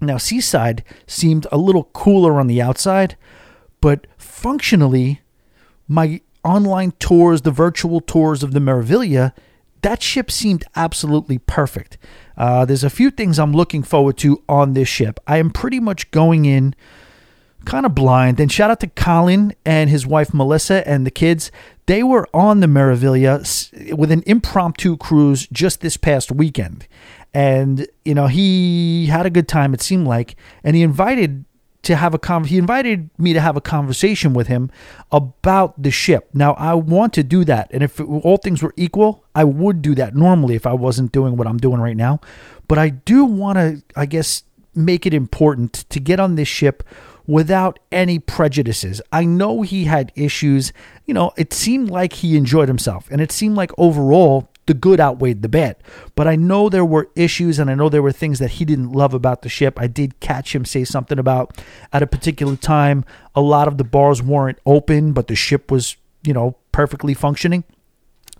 Now, 0.00 0.18
Seaside 0.18 0.84
seemed 1.06 1.46
a 1.50 1.56
little 1.58 1.84
cooler 1.92 2.38
on 2.38 2.46
the 2.46 2.60
outside, 2.60 3.16
but 3.80 4.06
functionally, 4.18 5.20
my 5.88 6.20
online 6.44 6.92
tours, 6.98 7.42
the 7.42 7.50
virtual 7.50 8.00
tours 8.00 8.42
of 8.42 8.52
the 8.52 8.60
Meraviglia, 8.60 9.32
that 9.82 10.02
ship 10.02 10.30
seemed 10.30 10.64
absolutely 10.74 11.38
perfect. 11.38 11.98
Uh, 12.36 12.64
there's 12.64 12.84
a 12.84 12.90
few 12.90 13.10
things 13.10 13.38
I'm 13.38 13.52
looking 13.52 13.82
forward 13.82 14.16
to 14.18 14.42
on 14.48 14.72
this 14.72 14.88
ship. 14.88 15.20
I 15.26 15.38
am 15.38 15.50
pretty 15.50 15.80
much 15.80 16.10
going 16.10 16.44
in 16.44 16.74
kind 17.66 17.84
of 17.84 17.94
blind. 17.94 18.40
And 18.40 18.50
shout 18.50 18.70
out 18.70 18.80
to 18.80 18.86
Colin 18.86 19.54
and 19.64 19.90
his 19.90 20.06
wife 20.06 20.32
Melissa 20.32 20.86
and 20.88 21.04
the 21.04 21.10
kids. 21.10 21.50
They 21.86 22.02
were 22.02 22.26
on 22.32 22.60
the 22.60 22.66
Meraviglia 22.66 23.94
with 23.94 24.10
an 24.10 24.22
impromptu 24.26 24.96
cruise 24.96 25.46
just 25.48 25.80
this 25.80 25.96
past 25.96 26.32
weekend. 26.32 26.86
And, 27.34 27.86
you 28.04 28.14
know, 28.14 28.28
he 28.28 29.06
had 29.06 29.26
a 29.26 29.30
good 29.30 29.46
time, 29.46 29.74
it 29.74 29.82
seemed 29.82 30.06
like. 30.06 30.36
And 30.64 30.74
he 30.74 30.82
invited 30.82 31.44
to 31.86 31.94
have 31.94 32.14
a 32.14 32.18
con- 32.18 32.44
he 32.44 32.58
invited 32.58 33.10
me 33.16 33.32
to 33.32 33.40
have 33.40 33.56
a 33.56 33.60
conversation 33.60 34.34
with 34.34 34.48
him 34.48 34.70
about 35.12 35.80
the 35.80 35.92
ship. 35.92 36.28
Now 36.34 36.54
I 36.54 36.74
want 36.74 37.12
to 37.12 37.22
do 37.22 37.44
that, 37.44 37.70
and 37.72 37.80
if 37.80 38.00
it, 38.00 38.04
all 38.04 38.38
things 38.38 38.60
were 38.60 38.74
equal, 38.76 39.24
I 39.36 39.44
would 39.44 39.82
do 39.82 39.94
that 39.94 40.16
normally 40.16 40.56
if 40.56 40.66
I 40.66 40.72
wasn't 40.72 41.12
doing 41.12 41.36
what 41.36 41.46
I'm 41.46 41.58
doing 41.58 41.80
right 41.80 41.96
now. 41.96 42.20
But 42.66 42.78
I 42.78 42.88
do 42.88 43.24
want 43.24 43.58
to, 43.58 43.82
I 43.94 44.06
guess, 44.06 44.42
make 44.74 45.06
it 45.06 45.14
important 45.14 45.88
to 45.90 46.00
get 46.00 46.18
on 46.18 46.34
this 46.34 46.48
ship 46.48 46.82
without 47.26 47.78
any 47.90 48.18
prejudices. 48.18 49.00
I 49.12 49.24
know 49.24 49.62
he 49.62 49.84
had 49.84 50.12
issues. 50.14 50.72
You 51.04 51.14
know, 51.14 51.32
it 51.36 51.52
seemed 51.52 51.90
like 51.90 52.14
he 52.14 52.36
enjoyed 52.36 52.68
himself, 52.68 53.08
and 53.10 53.20
it 53.20 53.32
seemed 53.32 53.56
like 53.56 53.70
overall 53.78 54.48
the 54.66 54.74
good 54.74 55.00
outweighed 55.00 55.42
the 55.42 55.48
bad. 55.48 55.76
But 56.14 56.26
I 56.26 56.36
know 56.36 56.68
there 56.68 56.84
were 56.84 57.08
issues, 57.14 57.58
and 57.58 57.70
I 57.70 57.74
know 57.74 57.88
there 57.88 58.02
were 58.02 58.12
things 58.12 58.38
that 58.40 58.52
he 58.52 58.64
didn't 58.64 58.92
love 58.92 59.14
about 59.14 59.42
the 59.42 59.48
ship. 59.48 59.80
I 59.80 59.86
did 59.86 60.20
catch 60.20 60.54
him 60.54 60.64
say 60.64 60.84
something 60.84 61.18
about 61.18 61.56
at 61.92 62.02
a 62.02 62.06
particular 62.06 62.56
time, 62.56 63.04
a 63.34 63.40
lot 63.40 63.68
of 63.68 63.78
the 63.78 63.84
bars 63.84 64.22
weren't 64.22 64.58
open, 64.66 65.12
but 65.12 65.28
the 65.28 65.36
ship 65.36 65.70
was, 65.70 65.96
you 66.24 66.32
know, 66.32 66.56
perfectly 66.72 67.14
functioning. 67.14 67.64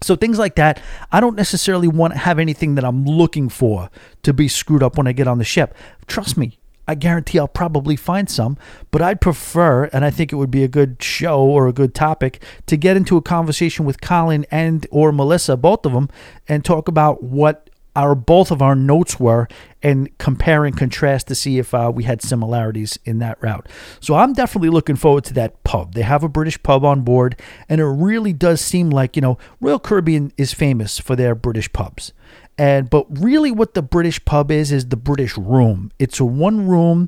So 0.03 0.15
things 0.15 0.39
like 0.39 0.57
that, 0.57 0.83
I 1.11 1.21
don't 1.21 1.37
necessarily 1.37 1.89
want 1.89 2.13
to 2.13 2.19
have 2.19 2.39
anything 2.39 2.75
that 2.75 2.85
I'm 2.85 3.05
looking 3.05 3.49
for 3.49 3.91
to 4.25 4.35
be 4.35 4.47
screwed 4.49 4.83
up 4.83 4.99
when 4.99 5.07
I 5.07 5.13
get 5.13 5.27
on 5.27 5.39
the 5.39 5.45
ship. 5.45 5.75
Trust 6.07 6.37
me, 6.37 6.59
I 6.89 6.95
guarantee 6.95 7.39
I'll 7.39 7.49
probably 7.49 7.97
find 7.97 8.29
some, 8.29 8.57
but 8.91 9.03
I'd 9.03 9.21
prefer, 9.21 9.85
and 9.87 10.05
I 10.05 10.11
think 10.11 10.33
it 10.33 10.37
would 10.37 10.51
be 10.51 10.65
a 10.65 10.69
good 10.69 11.03
show 11.03 11.41
or 11.41 11.67
a 11.67 11.73
good 11.73 11.95
topic 11.95 12.43
to 12.67 12.77
get 12.77 12.97
into 12.97 13.17
a 13.17 13.23
conversation 13.23 13.85
with 13.85 14.01
Colin 14.01 14.47
and 14.51 14.87
or 14.91 15.13
Melissa, 15.13 15.57
both 15.57 15.85
of 15.85 15.93
them, 15.93 16.09
and 16.49 16.65
talk 16.65 16.89
about 16.89 17.23
what 17.23 17.71
our 17.97 18.15
both 18.15 18.51
of 18.51 18.61
our 18.61 18.77
notes 18.77 19.19
were 19.19 19.49
and 19.83 20.17
compare 20.19 20.65
and 20.67 20.77
contrast 20.77 21.27
to 21.29 21.35
see 21.35 21.59
if 21.59 21.73
uh, 21.73 21.91
we 21.93 22.05
had 22.05 22.21
similarities 22.21 22.99
in 23.05 23.19
that 23.19 23.43
route. 23.43 23.67
So 24.01 24.15
I'm 24.15 24.35
definitely 24.35 24.69
looking 24.69 24.97
forward 24.97 25.25
to 25.25 25.35
that 25.35 25.65
pub. 25.65 25.95
They 25.95 26.03
have 26.03 26.23
a 26.23 26.29
British 26.29 26.63
pub 26.63 26.85
on 26.85 27.01
board, 27.01 27.41
and 27.69 27.81
it 27.81 27.87
really 27.87 28.35
does 28.35 28.61
seem 28.61 28.91
like 28.91 29.17
you 29.17 29.23
know 29.23 29.39
Royal 29.61 29.79
Caribbean 29.79 30.33
is 30.37 30.53
famous 30.53 30.99
for 30.99 31.17
their 31.17 31.35
British 31.35 31.73
pubs. 31.73 32.13
And 32.59 32.89
but 32.89 33.07
really 33.11 33.51
what 33.51 33.75
the 33.75 33.83
British 33.83 34.25
pub 34.25 34.51
is 34.51 34.73
is 34.73 34.89
the 34.89 34.97
British 34.97 35.37
room. 35.37 35.93
It's 35.99 36.21
a 36.21 36.25
one 36.25 36.67
room 36.67 37.07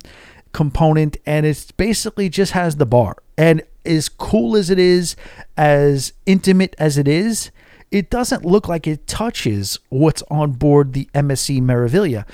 component 0.53 1.17
and 1.27 1.47
it's 1.47 1.71
basically 1.71 2.29
just 2.29 2.53
has 2.53 2.77
the 2.77 2.87
bar. 2.87 3.17
And 3.37 3.63
as 3.85 4.09
cool 4.09 4.57
as 4.57 4.71
it 4.71 4.79
is, 4.79 5.17
as 5.57 6.13
intimate 6.27 6.75
as 6.79 6.99
it 6.99 7.09
is, 7.09 7.51
it 7.91 8.11
doesn't 8.11 8.45
look 8.45 8.69
like 8.69 8.87
it 8.87 9.07
touches 9.07 9.79
what's 9.89 10.23
on 10.31 10.53
board 10.53 10.93
the 10.93 11.09
MSC 11.15 11.63
Meraviglia. 11.63 12.27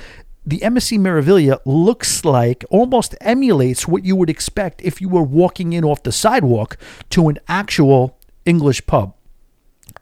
The 0.46 0.58
MSC 0.58 0.98
Meraviglia 0.98 1.60
looks 1.64 2.24
like, 2.24 2.64
almost 2.70 3.14
emulates 3.20 3.88
what 3.88 4.04
you 4.04 4.16
would 4.16 4.28
expect 4.28 4.82
if 4.82 5.00
you 5.00 5.08
were 5.08 5.22
walking 5.22 5.72
in 5.72 5.84
off 5.84 6.02
the 6.02 6.12
sidewalk 6.12 6.76
to 7.10 7.28
an 7.28 7.38
actual 7.48 8.18
English 8.44 8.84
pub. 8.86 9.13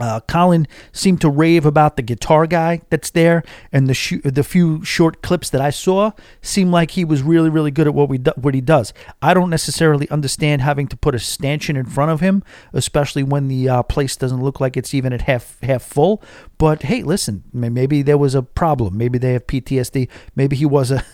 Uh, 0.03 0.19
Colin 0.19 0.67
seemed 0.91 1.21
to 1.21 1.31
rave 1.31 1.65
about 1.65 1.95
the 1.95 2.03
guitar 2.03 2.49
guy 2.49 2.81
that's 2.91 3.11
there, 3.11 3.45
and 3.71 3.87
the 3.87 3.95
sh- 3.95 4.21
the 4.25 4.43
few 4.43 4.85
short 4.85 5.23
clips 5.23 5.49
that 5.51 5.61
I 5.61 5.71
saw 5.71 6.11
seemed 6.41 6.73
like 6.73 6.91
he 6.91 7.05
was 7.05 7.23
really 7.23 7.49
really 7.49 7.71
good 7.71 7.87
at 7.87 7.95
what 7.95 8.09
we 8.09 8.19
do- 8.19 8.33
what 8.35 8.53
he 8.53 8.61
does. 8.61 8.93
I 9.23 9.33
don't 9.33 9.49
necessarily 9.49 10.11
understand 10.11 10.61
having 10.61 10.89
to 10.89 10.97
put 10.97 11.15
a 11.15 11.21
stanchion 11.21 11.77
in 11.77 11.87
front 11.87 12.11
of 12.11 12.19
him, 12.19 12.43
especially 12.73 13.23
when 13.23 13.47
the 13.47 13.69
uh, 13.69 13.83
place 13.85 14.17
doesn't 14.17 14.43
look 14.43 14.59
like 14.61 14.77
it's 14.77 14.93
even 14.93 15.13
at 15.13 15.23
half 15.23 15.57
half 15.63 15.83
full. 15.85 16.21
But 16.59 16.83
hey, 16.83 17.05
listen, 17.05 17.45
maybe 17.53 18.03
there 18.03 18.19
was 18.19 18.35
a 18.35 18.43
problem. 18.43 18.99
Maybe 18.99 19.19
they 19.19 19.35
have 19.35 19.47
PTSD. 19.47 20.09
Maybe 20.35 20.57
he 20.57 20.67
was 20.67 20.91
a 20.91 21.05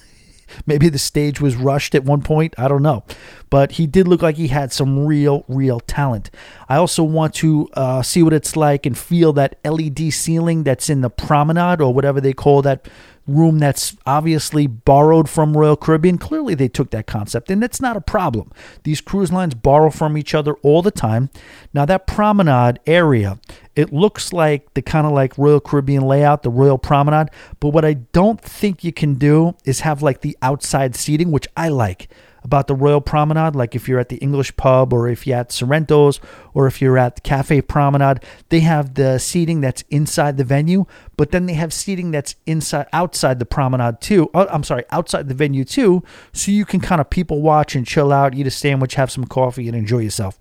Maybe 0.67 0.89
the 0.89 0.99
stage 0.99 1.41
was 1.41 1.57
rushed 1.57 1.95
at 1.95 2.05
one 2.05 2.23
point. 2.23 2.55
I 2.59 2.69
don't 2.69 2.83
know. 2.83 3.05
But 3.51 3.73
he 3.73 3.87
did 3.87 4.07
look 4.07 4.23
like 4.23 4.37
he 4.37 4.49
had 4.49 4.73
some 4.73 5.07
real, 5.07 5.45
real 5.49 5.81
talent. 5.81 6.31
I 6.69 6.77
also 6.77 7.03
want 7.03 7.35
to 7.37 7.69
uh, 7.75 8.03
see 8.03 8.23
what 8.23 8.33
it's 8.33 8.57
like 8.57 8.87
and 8.87 8.97
feel 8.97 9.33
that 9.35 9.59
LED 9.65 10.13
ceiling 10.13 10.65
that's 10.65 10.91
in 10.91 11.01
the 11.01 11.11
promenade 11.11 11.81
or 11.81 11.95
whatever 11.95 12.21
they 12.21 12.33
call 12.33 12.63
that 12.63 12.89
room 13.29 13.59
that's 13.59 13.97
obviously 14.07 14.67
borrowed 14.67 15.29
from 15.29 15.57
Royal 15.57 15.77
Caribbean. 15.77 16.19
Clearly, 16.19 16.55
they 16.55 16.69
took 16.69 16.91
that 16.91 17.07
concept, 17.07 17.51
and 17.51 17.63
that's 17.63 17.81
not 17.81 17.97
a 17.97 18.01
problem. 18.01 18.51
These 18.83 19.01
cruise 19.01 19.31
lines 19.31 19.55
borrow 19.55 19.91
from 19.91 20.17
each 20.17 20.35
other 20.35 20.55
all 20.63 20.83
the 20.83 20.91
time. 20.91 21.31
Now, 21.73 21.85
that 21.85 22.07
promenade 22.07 22.81
area, 22.87 23.39
it 23.77 23.93
looks 23.93 24.33
like 24.33 24.75
the 24.75 24.83
kind 24.83 25.07
of 25.07 25.13
like 25.13 25.39
Royal 25.39 25.61
Caribbean 25.61 26.03
layout, 26.03 26.43
the 26.43 26.51
Royal 26.51 26.79
Promenade. 26.79 27.29
But 27.61 27.69
what 27.69 27.85
I 27.85 27.95
don't 27.95 28.41
think 28.41 28.83
you 28.83 28.93
can 28.93 29.15
do 29.15 29.55
is 29.65 29.81
have 29.81 30.03
like 30.03 30.23
the 30.23 30.37
outside 30.43 30.97
seating, 30.97 31.31
which 31.31 31.47
I 31.57 31.69
like 31.69 32.09
about 32.49 32.67
the 32.67 32.75
Royal 32.75 33.03
Promenade, 33.03 33.55
like 33.55 33.75
if 33.75 33.87
you're 33.87 33.99
at 33.99 34.09
the 34.09 34.17
English 34.17 34.57
pub 34.57 34.91
or 34.95 35.07
if 35.07 35.27
you're 35.27 35.39
at 35.39 35.51
Sorrento's 35.51 36.19
or 36.55 36.67
if 36.67 36.81
you're 36.81 36.97
at 36.97 37.23
Cafe 37.23 37.61
Promenade, 37.61 38.25
they 38.49 38.61
have 38.61 38.95
the 38.95 39.19
seating 39.19 39.61
that's 39.61 39.85
inside 39.91 40.39
the 40.39 40.45
venue, 40.45 40.87
but 41.19 41.31
then 41.31 41.45
they 41.45 41.53
have 41.53 41.75
seating 41.75 42.11
that's 42.11 42.37
inside 42.47 42.87
outside 42.95 43.39
the 43.39 43.45
promenade 43.45 44.01
too. 44.01 44.31
Oh, 44.33 44.47
I'm 44.49 44.65
sorry, 44.65 44.85
outside 44.91 45.29
the 45.29 45.35
venue 45.35 45.63
too, 45.63 46.03
so 46.33 46.51
you 46.51 46.65
can 46.65 46.81
kind 46.81 47.03
of 47.03 47.11
people 47.11 47.43
watch 47.43 47.75
and 47.75 47.87
chill 47.87 48.13
out, 48.13 48.35
eat 48.35 48.47
a 48.47 48.51
sandwich, 48.51 48.95
have 48.95 49.11
some 49.11 49.27
coffee, 49.27 49.69
and 49.69 49.77
enjoy 49.77 49.99
yourself. 49.99 50.39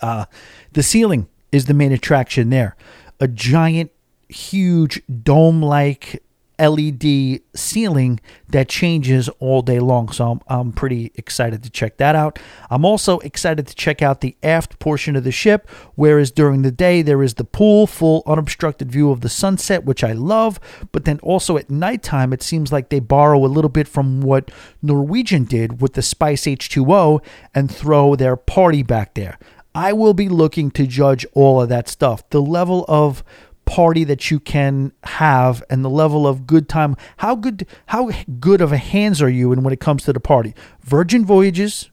Uh, 0.00 0.24
the 0.72 0.82
ceiling 0.82 1.28
is 1.52 1.66
the 1.66 1.74
main 1.74 1.92
attraction 1.92 2.48
there. 2.48 2.74
A 3.20 3.28
giant, 3.28 3.90
huge 4.30 5.02
dome 5.22 5.60
like 5.60 6.22
LED 6.58 7.40
ceiling 7.54 8.20
that 8.48 8.68
changes 8.68 9.28
all 9.38 9.62
day 9.62 9.78
long. 9.78 10.10
So 10.10 10.32
I'm, 10.32 10.40
I'm 10.48 10.72
pretty 10.72 11.12
excited 11.14 11.62
to 11.62 11.70
check 11.70 11.98
that 11.98 12.14
out. 12.14 12.38
I'm 12.70 12.84
also 12.84 13.18
excited 13.20 13.66
to 13.66 13.74
check 13.74 14.02
out 14.02 14.20
the 14.20 14.36
aft 14.42 14.78
portion 14.78 15.16
of 15.16 15.24
the 15.24 15.32
ship, 15.32 15.68
whereas 15.94 16.30
during 16.30 16.62
the 16.62 16.70
day 16.70 17.02
there 17.02 17.22
is 17.22 17.34
the 17.34 17.44
pool, 17.44 17.86
full 17.86 18.22
unobstructed 18.26 18.90
view 18.90 19.10
of 19.10 19.20
the 19.20 19.28
sunset, 19.28 19.84
which 19.84 20.02
I 20.02 20.12
love. 20.12 20.58
But 20.92 21.04
then 21.04 21.18
also 21.20 21.56
at 21.56 21.70
nighttime, 21.70 22.32
it 22.32 22.42
seems 22.42 22.72
like 22.72 22.88
they 22.88 23.00
borrow 23.00 23.44
a 23.44 23.46
little 23.46 23.68
bit 23.68 23.88
from 23.88 24.20
what 24.20 24.50
Norwegian 24.82 25.44
did 25.44 25.80
with 25.80 25.94
the 25.94 26.02
Spice 26.02 26.44
H2O 26.44 27.24
and 27.54 27.70
throw 27.70 28.16
their 28.16 28.36
party 28.36 28.82
back 28.82 29.14
there. 29.14 29.38
I 29.74 29.92
will 29.92 30.14
be 30.14 30.28
looking 30.28 30.70
to 30.72 30.86
judge 30.88 31.24
all 31.34 31.60
of 31.62 31.68
that 31.68 31.88
stuff. 31.88 32.28
The 32.30 32.42
level 32.42 32.84
of 32.88 33.22
party 33.68 34.02
that 34.02 34.30
you 34.30 34.40
can 34.40 34.92
have 35.04 35.62
and 35.68 35.84
the 35.84 35.90
level 35.90 36.26
of 36.26 36.46
good 36.46 36.70
time. 36.70 36.96
How 37.18 37.36
good 37.36 37.66
how 37.86 38.10
good 38.40 38.62
of 38.62 38.72
a 38.72 38.78
hands 38.78 39.20
are 39.20 39.28
you 39.28 39.52
in 39.52 39.62
when 39.62 39.74
it 39.74 39.78
comes 39.78 40.04
to 40.04 40.12
the 40.14 40.20
party? 40.20 40.54
Virgin 40.80 41.24
voyages 41.24 41.90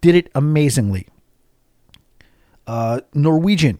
did 0.00 0.14
it 0.14 0.30
amazingly. 0.36 1.08
Uh, 2.64 3.00
norwegian 3.12 3.78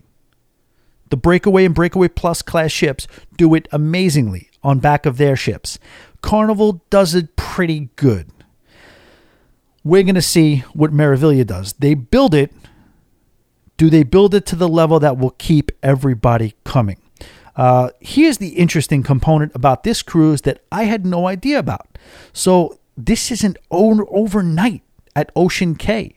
the 1.11 1.17
breakaway 1.17 1.65
and 1.65 1.75
breakaway 1.75 2.09
plus 2.09 2.43
class 2.43 2.73
ships 2.73 3.07
do 3.37 3.55
it 3.55 3.69
amazingly 3.71 4.51
on 4.65 4.81
back 4.81 5.07
of 5.07 5.17
their 5.17 5.37
ships. 5.37 5.79
Carnival 6.23 6.83
does 6.91 7.15
it 7.15 7.37
pretty 7.37 7.91
good. 7.95 8.29
We're 9.85 10.03
going 10.03 10.17
to 10.17 10.23
see 10.23 10.65
what 10.75 10.93
Meraviglia 10.93 11.47
does. 11.47 11.75
They 11.75 11.95
build 11.95 12.35
it. 12.35 12.53
Do 13.77 13.89
they 13.89 14.03
build 14.03 14.35
it 14.35 14.47
to 14.47 14.57
the 14.57 14.69
level 14.69 14.99
that 14.99 15.17
will 15.17 15.31
keep 15.39 15.71
everybody 15.81 16.55
coming 16.65 16.99
uh, 17.57 17.91
here's 18.01 18.39
the 18.39 18.51
interesting 18.51 19.03
component 19.03 19.55
about 19.55 19.83
this 19.83 20.03
cruise 20.03 20.43
that 20.43 20.63
I 20.71 20.85
had 20.85 21.07
no 21.07 21.27
idea 21.27 21.59
about. 21.59 21.99
So 22.33 22.79
this 22.97 23.31
isn't 23.31 23.57
overnight 23.71 24.83
at 25.15 25.33
Ocean 25.35 25.75
Cay. 25.75 26.17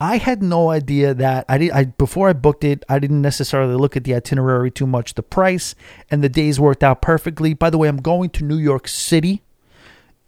I 0.00 0.18
had 0.18 0.42
no 0.42 0.70
idea 0.70 1.12
that 1.14 1.44
I 1.48 1.58
did. 1.58 1.70
I 1.72 1.84
before 1.84 2.28
I 2.28 2.32
booked 2.32 2.62
it, 2.62 2.84
I 2.88 3.00
didn't 3.00 3.20
necessarily 3.20 3.74
look 3.74 3.96
at 3.96 4.04
the 4.04 4.14
itinerary 4.14 4.70
too 4.70 4.86
much, 4.86 5.14
the 5.14 5.24
price, 5.24 5.74
and 6.08 6.22
the 6.22 6.28
days 6.28 6.60
worked 6.60 6.84
out 6.84 7.02
perfectly. 7.02 7.52
By 7.52 7.68
the 7.70 7.78
way, 7.78 7.88
I'm 7.88 7.96
going 7.96 8.30
to 8.30 8.44
New 8.44 8.58
York 8.58 8.86
City 8.86 9.42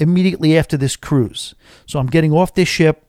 immediately 0.01 0.59
after 0.59 0.76
this 0.76 0.96
cruise, 0.96 1.55
so 1.86 2.01
I'm 2.01 2.09
getting 2.09 2.32
off 2.32 2.55
this 2.55 2.68
ship, 2.68 3.05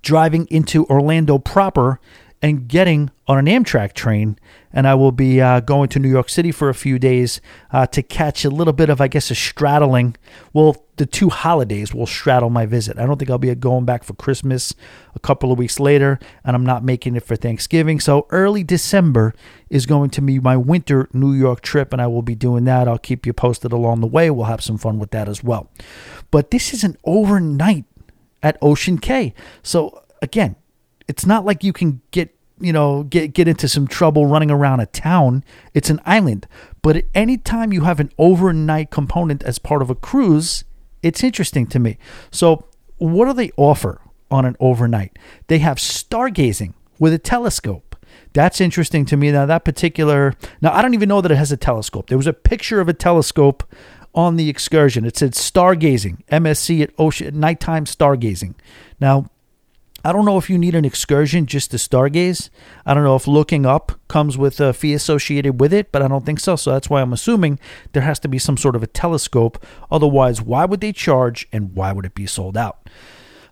driving 0.00 0.46
into 0.46 0.86
Orlando 0.86 1.36
proper, 1.36 2.00
and 2.42 2.68
getting 2.68 3.10
on 3.26 3.38
an 3.38 3.46
Amtrak 3.46 3.92
train. 3.92 4.38
And 4.72 4.86
I 4.86 4.94
will 4.94 5.12
be 5.12 5.40
uh, 5.40 5.60
going 5.60 5.88
to 5.90 5.98
New 5.98 6.10
York 6.10 6.28
City 6.28 6.52
for 6.52 6.68
a 6.68 6.74
few 6.74 6.98
days 6.98 7.40
uh, 7.72 7.86
to 7.86 8.02
catch 8.02 8.44
a 8.44 8.50
little 8.50 8.74
bit 8.74 8.90
of, 8.90 9.00
I 9.00 9.08
guess, 9.08 9.30
a 9.30 9.34
straddling. 9.34 10.16
Well, 10.52 10.84
the 10.96 11.06
two 11.06 11.30
holidays 11.30 11.94
will 11.94 12.06
straddle 12.06 12.50
my 12.50 12.66
visit. 12.66 12.98
I 12.98 13.06
don't 13.06 13.18
think 13.18 13.30
I'll 13.30 13.38
be 13.38 13.54
going 13.54 13.86
back 13.86 14.04
for 14.04 14.12
Christmas 14.14 14.74
a 15.14 15.18
couple 15.18 15.50
of 15.50 15.58
weeks 15.58 15.80
later, 15.80 16.18
and 16.44 16.54
I'm 16.54 16.64
not 16.64 16.84
making 16.84 17.16
it 17.16 17.24
for 17.24 17.36
Thanksgiving. 17.36 18.00
So 18.00 18.26
early 18.30 18.62
December 18.62 19.34
is 19.70 19.86
going 19.86 20.10
to 20.10 20.20
be 20.20 20.38
my 20.38 20.56
winter 20.58 21.08
New 21.12 21.32
York 21.32 21.62
trip, 21.62 21.92
and 21.92 22.02
I 22.02 22.06
will 22.06 22.22
be 22.22 22.34
doing 22.34 22.64
that. 22.64 22.86
I'll 22.86 22.98
keep 22.98 23.24
you 23.24 23.32
posted 23.32 23.72
along 23.72 24.02
the 24.02 24.06
way. 24.06 24.30
We'll 24.30 24.44
have 24.44 24.62
some 24.62 24.78
fun 24.78 24.98
with 24.98 25.10
that 25.12 25.28
as 25.28 25.42
well. 25.42 25.70
But 26.30 26.50
this 26.50 26.74
is 26.74 26.84
an 26.84 26.98
overnight 27.04 27.84
at 28.42 28.58
Ocean 28.60 28.98
Cay. 28.98 29.32
So 29.62 30.02
again, 30.20 30.56
it's 31.08 31.26
not 31.26 31.44
like 31.44 31.64
you 31.64 31.72
can 31.72 32.00
get 32.10 32.34
you 32.58 32.72
know 32.72 33.02
get 33.04 33.32
get 33.34 33.48
into 33.48 33.68
some 33.68 33.86
trouble 33.86 34.26
running 34.26 34.50
around 34.50 34.80
a 34.80 34.86
town. 34.86 35.44
It's 35.74 35.90
an 35.90 36.00
island. 36.06 36.46
But 36.82 37.04
anytime 37.14 37.72
you 37.72 37.82
have 37.82 38.00
an 38.00 38.12
overnight 38.18 38.90
component 38.90 39.42
as 39.42 39.58
part 39.58 39.82
of 39.82 39.90
a 39.90 39.94
cruise 39.94 40.64
it's 41.06 41.22
interesting 41.22 41.66
to 41.68 41.78
me. 41.78 41.98
So 42.30 42.64
what 42.98 43.26
do 43.26 43.32
they 43.32 43.52
offer 43.56 44.00
on 44.30 44.44
an 44.44 44.56
overnight? 44.58 45.16
They 45.46 45.58
have 45.58 45.76
stargazing 45.76 46.74
with 46.98 47.12
a 47.12 47.18
telescope. 47.18 47.94
That's 48.32 48.60
interesting 48.60 49.04
to 49.06 49.16
me. 49.16 49.30
Now 49.30 49.46
that 49.46 49.64
particular 49.64 50.34
now 50.60 50.72
i 50.72 50.82
don't 50.82 50.94
even 50.94 51.08
know 51.08 51.20
that 51.20 51.30
it 51.30 51.36
has 51.36 51.52
a 51.52 51.56
telescope. 51.56 52.08
There 52.08 52.18
was 52.18 52.26
a 52.26 52.32
picture 52.32 52.80
of 52.80 52.88
a 52.88 52.94
telescope 52.94 53.62
on 54.14 54.36
the 54.36 54.48
excursion. 54.48 55.04
It 55.04 55.16
said 55.16 55.32
stargazing 55.32 56.24
msc 56.26 56.82
at 56.82 56.90
ocean 56.98 57.38
nighttime 57.38 57.84
stargazing. 57.84 58.54
Now 58.98 59.30
I 60.06 60.12
don't 60.12 60.24
know 60.24 60.38
if 60.38 60.48
you 60.48 60.56
need 60.56 60.76
an 60.76 60.84
excursion 60.84 61.46
just 61.46 61.72
to 61.72 61.78
stargaze. 61.78 62.48
I 62.84 62.94
don't 62.94 63.02
know 63.02 63.16
if 63.16 63.26
looking 63.26 63.66
up 63.66 63.98
comes 64.06 64.38
with 64.38 64.60
a 64.60 64.72
fee 64.72 64.94
associated 64.94 65.60
with 65.60 65.72
it, 65.72 65.90
but 65.90 66.00
I 66.00 66.06
don't 66.06 66.24
think 66.24 66.38
so. 66.38 66.54
So 66.54 66.70
that's 66.70 66.88
why 66.88 67.02
I'm 67.02 67.12
assuming 67.12 67.58
there 67.92 68.04
has 68.04 68.20
to 68.20 68.28
be 68.28 68.38
some 68.38 68.56
sort 68.56 68.76
of 68.76 68.84
a 68.84 68.86
telescope. 68.86 69.66
Otherwise, 69.90 70.40
why 70.40 70.64
would 70.64 70.80
they 70.80 70.92
charge 70.92 71.48
and 71.52 71.74
why 71.74 71.90
would 71.90 72.06
it 72.06 72.14
be 72.14 72.24
sold 72.24 72.56
out? 72.56 72.88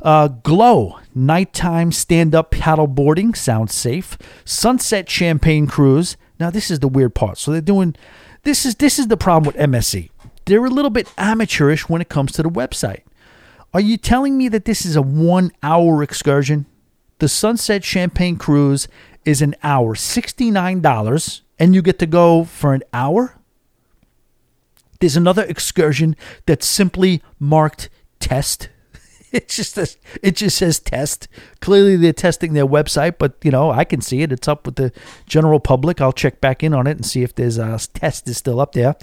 Uh, 0.01 0.29
Glow, 0.29 1.01
nighttime 1.13 1.91
stand 1.91 2.37
up 2.37 2.53
paddle 2.53 2.87
boarding, 2.87 3.35
sounds 3.35 3.75
safe. 3.75 4.17
Sunset 4.45 5.11
champagne 5.11 5.67
cruise. 5.67 6.17
Now, 6.39 6.51
this 6.51 6.71
is 6.71 6.79
the 6.79 6.87
weird 6.87 7.17
part. 7.17 7.37
So 7.37 7.51
they're 7.51 7.63
doing 7.63 7.97
this 8.45 8.65
is 8.65 8.77
this 8.77 9.01
is 9.01 9.09
the 9.09 9.17
problem 9.17 9.45
with 9.45 9.57
MSC. 9.57 10.09
They're 10.45 10.65
a 10.65 10.71
little 10.71 10.93
bit 10.93 11.13
amateurish 11.19 11.89
when 11.89 12.01
it 12.01 12.09
comes 12.09 12.31
to 12.31 12.45
the 12.45 12.49
website. 12.49 13.01
Are 13.75 13.81
you 13.81 13.97
telling 13.97 14.39
me 14.39 14.47
that 14.51 14.67
this 14.67 14.87
is 14.87 14.95
a 14.95 15.03
one 15.03 15.51
hour 15.61 16.01
excursion? 16.01 16.67
The 17.19 17.29
Sunset 17.29 17.83
Champagne 17.83 18.37
Cruise 18.37 18.87
is 19.25 19.43
an 19.43 19.57
hour, 19.65 19.97
$69, 19.97 21.41
and 21.59 21.75
you 21.75 21.83
get 21.83 21.99
to 21.99 22.07
go 22.07 22.45
for 22.45 22.73
an 22.73 22.85
hour? 22.93 23.37
There's 25.01 25.17
another 25.17 25.43
excursion 25.43 26.15
that's 26.47 26.67
simply 26.67 27.21
marked 27.41 27.91
test. 28.21 28.69
It 29.33 29.49
just 29.49 29.75
says, 29.75 29.97
it 30.23 30.37
just 30.37 30.57
says 30.57 30.79
test. 30.79 31.27
Clearly 31.59 31.97
they're 31.97 32.13
testing 32.13 32.53
their 32.53 32.69
website, 32.69 33.19
but 33.19 33.35
you 33.43 33.51
know 33.51 33.73
I 33.73 33.83
can 33.83 34.01
see 34.01 34.23
it. 34.23 34.31
It's 34.31 34.47
up 34.47 34.65
with 34.65 34.77
the 34.77 34.93
general 35.27 35.59
public. 35.59 36.01
I'll 36.01 36.13
check 36.13 36.41
back 36.41 36.63
in 36.63 36.73
on 36.73 36.87
it 36.87 36.93
and 36.93 37.05
see 37.05 37.25
if 37.25 37.35
there's 37.35 37.59
a 37.59 37.77
test 37.95 38.29
is 38.29 38.37
still 38.37 38.61
up 38.61 38.75
there. 38.75 38.95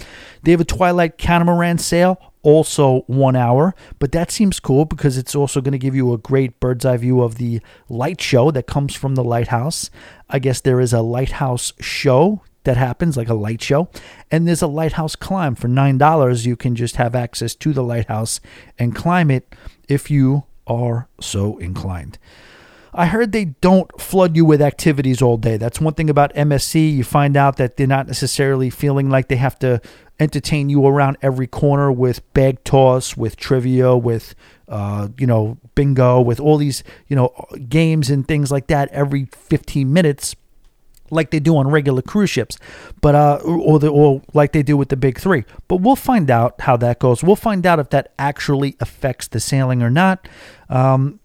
They 0.42 0.52
have 0.52 0.60
a 0.62 0.64
Twilight 0.64 1.18
Catamaran 1.18 1.76
sail 1.76 2.31
also 2.42 3.00
one 3.06 3.36
hour, 3.36 3.74
but 3.98 4.12
that 4.12 4.30
seems 4.30 4.60
cool 4.60 4.84
because 4.84 5.16
it's 5.16 5.34
also 5.34 5.60
going 5.60 5.72
to 5.72 5.78
give 5.78 5.94
you 5.94 6.12
a 6.12 6.18
great 6.18 6.58
bird's 6.60 6.84
eye 6.84 6.96
view 6.96 7.22
of 7.22 7.36
the 7.36 7.60
light 7.88 8.20
show 8.20 8.50
that 8.50 8.66
comes 8.66 8.94
from 8.94 9.14
the 9.14 9.24
lighthouse. 9.24 9.90
I 10.28 10.38
guess 10.38 10.60
there 10.60 10.80
is 10.80 10.92
a 10.92 11.02
lighthouse 11.02 11.72
show 11.80 12.42
that 12.64 12.76
happens, 12.76 13.16
like 13.16 13.28
a 13.28 13.34
light 13.34 13.62
show, 13.62 13.88
and 14.30 14.46
there's 14.46 14.62
a 14.62 14.66
lighthouse 14.66 15.16
climb 15.16 15.54
for 15.54 15.68
$9. 15.68 16.46
You 16.46 16.56
can 16.56 16.76
just 16.76 16.96
have 16.96 17.14
access 17.14 17.54
to 17.56 17.72
the 17.72 17.82
lighthouse 17.82 18.40
and 18.78 18.94
climb 18.94 19.30
it 19.30 19.54
if 19.88 20.10
you 20.10 20.44
are 20.66 21.08
so 21.20 21.58
inclined. 21.58 22.18
I 22.94 23.06
heard 23.06 23.32
they 23.32 23.46
don't 23.46 23.90
flood 24.00 24.36
you 24.36 24.44
with 24.44 24.60
activities 24.60 25.22
all 25.22 25.38
day. 25.38 25.56
That's 25.56 25.80
one 25.80 25.94
thing 25.94 26.10
about 26.10 26.34
MSC. 26.34 26.94
You 26.94 27.04
find 27.04 27.38
out 27.38 27.56
that 27.56 27.76
they're 27.78 27.86
not 27.86 28.06
necessarily 28.06 28.68
feeling 28.68 29.08
like 29.08 29.28
they 29.28 29.36
have 29.36 29.58
to 29.60 29.80
entertain 30.22 30.68
you 30.68 30.86
around 30.86 31.18
every 31.22 31.46
corner 31.46 31.92
with 31.92 32.20
bag 32.34 32.62
toss, 32.64 33.16
with 33.16 33.36
trivia, 33.36 33.96
with 33.96 34.34
uh, 34.68 35.08
you 35.18 35.26
know 35.26 35.58
bingo, 35.74 36.20
with 36.20 36.40
all 36.40 36.56
these 36.56 36.82
you 37.08 37.16
know 37.16 37.30
games 37.68 38.10
and 38.10 38.26
things 38.26 38.50
like 38.50 38.68
that 38.68 38.88
every 38.90 39.26
15 39.26 39.92
minutes 39.92 40.34
like 41.12 41.30
they 41.30 41.38
do 41.38 41.56
on 41.56 41.68
regular 41.68 42.02
cruise 42.02 42.30
ships, 42.30 42.58
but 43.00 43.14
uh, 43.14 43.38
or 43.44 43.78
the, 43.78 43.88
or 43.88 44.22
like 44.32 44.52
they 44.52 44.62
do 44.62 44.76
with 44.76 44.88
the 44.88 44.96
big 44.96 45.18
three. 45.18 45.44
But 45.68 45.76
we'll 45.76 45.94
find 45.94 46.30
out 46.30 46.62
how 46.62 46.76
that 46.78 46.98
goes. 46.98 47.22
We'll 47.22 47.36
find 47.36 47.64
out 47.66 47.78
if 47.78 47.90
that 47.90 48.12
actually 48.18 48.76
affects 48.80 49.28
the 49.28 49.38
sailing 49.38 49.82
or 49.82 49.90
not. 49.90 50.26
Um, 50.70 51.20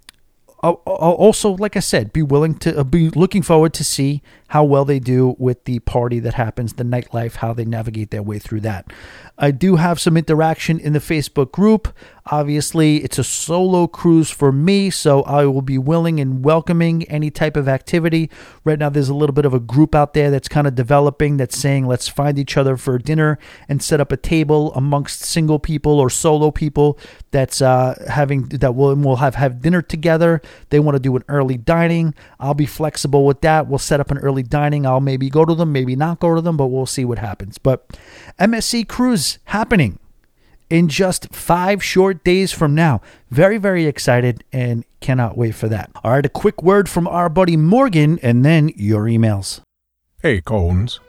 I'll, 0.61 0.81
I'll 0.87 1.13
also, 1.13 1.51
like 1.51 1.77
I 1.77 1.81
said, 1.81 2.11
be 2.11 2.23
willing 2.23 2.55
to 2.59 2.79
uh, 2.79 2.83
be 2.83 3.09
looking 3.09 3.43
forward 3.43 3.73
to 3.75 3.83
see 3.83 4.21
how 4.47 4.63
well 4.63 4.85
they 4.85 4.99
do 4.99 5.35
with 5.37 5.65
the 5.65 5.79
party 5.79 6.19
that 6.19 6.35
happens, 6.35 6.73
the 6.73 6.83
nightlife, 6.83 7.35
how 7.35 7.53
they 7.53 7.65
navigate 7.65 8.11
their 8.11 8.23
way 8.23 8.39
through 8.39 8.61
that. 8.61 8.91
I 9.37 9.51
do 9.51 9.75
have 9.75 9.99
some 9.99 10.17
interaction 10.17 10.79
in 10.79 10.93
the 10.93 10.99
Facebook 10.99 11.51
group. 11.51 11.93
Obviously, 12.27 12.97
it's 12.97 13.19
a 13.19 13.23
solo 13.23 13.87
cruise 13.87 14.29
for 14.31 14.51
me, 14.51 14.89
so 14.89 15.21
I 15.23 15.45
will 15.45 15.61
be 15.61 15.77
willing 15.77 16.19
and 16.19 16.43
welcoming 16.43 17.03
any 17.03 17.29
type 17.29 17.55
of 17.55 17.67
activity. 17.67 18.29
Right 18.63 18.79
now, 18.79 18.89
there's 18.89 19.09
a 19.09 19.13
little 19.13 19.33
bit 19.33 19.45
of 19.45 19.53
a 19.53 19.59
group 19.59 19.93
out 19.93 20.13
there 20.13 20.31
that's 20.31 20.47
kind 20.47 20.67
of 20.67 20.75
developing 20.75 21.37
that's 21.37 21.57
saying, 21.57 21.85
let's 21.85 22.07
find 22.07 22.39
each 22.39 22.57
other 22.57 22.77
for 22.77 22.97
dinner 22.97 23.37
and 23.69 23.81
set 23.81 24.01
up 24.01 24.11
a 24.11 24.17
table 24.17 24.73
amongst 24.73 25.21
single 25.21 25.59
people 25.59 25.99
or 25.99 26.09
solo 26.09 26.51
people 26.51 26.97
that's 27.31 27.61
uh, 27.61 27.95
having 28.09 28.43
that 28.49 28.75
will 28.75 28.95
will 28.95 29.17
have 29.17 29.35
have 29.35 29.61
dinner 29.61 29.81
together. 29.81 30.41
They 30.69 30.79
want 30.79 30.95
to 30.95 30.99
do 30.99 31.15
an 31.15 31.23
early 31.27 31.57
dining. 31.57 32.13
I'll 32.39 32.53
be 32.53 32.65
flexible 32.65 33.25
with 33.25 33.41
that. 33.41 33.67
We'll 33.67 33.79
set 33.79 33.99
up 33.99 34.11
an 34.11 34.17
early 34.17 34.36
dining. 34.43 34.85
I'll 34.85 34.99
maybe 34.99 35.29
go 35.29 35.45
to 35.45 35.55
them, 35.55 35.71
maybe 35.71 35.95
not 35.95 36.19
go 36.19 36.35
to 36.35 36.41
them, 36.41 36.57
but 36.57 36.67
we'll 36.67 36.85
see 36.85 37.05
what 37.05 37.19
happens. 37.19 37.57
But 37.57 37.87
MSC 38.39 38.87
Cruise 38.87 39.39
happening 39.45 39.99
in 40.69 40.87
just 40.89 41.33
five 41.33 41.83
short 41.83 42.23
days 42.23 42.51
from 42.51 42.75
now. 42.75 43.01
Very, 43.29 43.57
very 43.57 43.85
excited 43.85 44.43
and 44.51 44.83
cannot 44.99 45.37
wait 45.37 45.55
for 45.55 45.67
that. 45.69 45.89
All 46.03 46.11
right, 46.11 46.25
a 46.25 46.29
quick 46.29 46.61
word 46.61 46.89
from 46.89 47.07
our 47.07 47.29
buddy 47.29 47.57
Morgan 47.57 48.19
and 48.21 48.43
then 48.43 48.71
your 48.75 49.03
emails. 49.03 49.61
Hey, 50.21 50.41
Cones. 50.41 50.99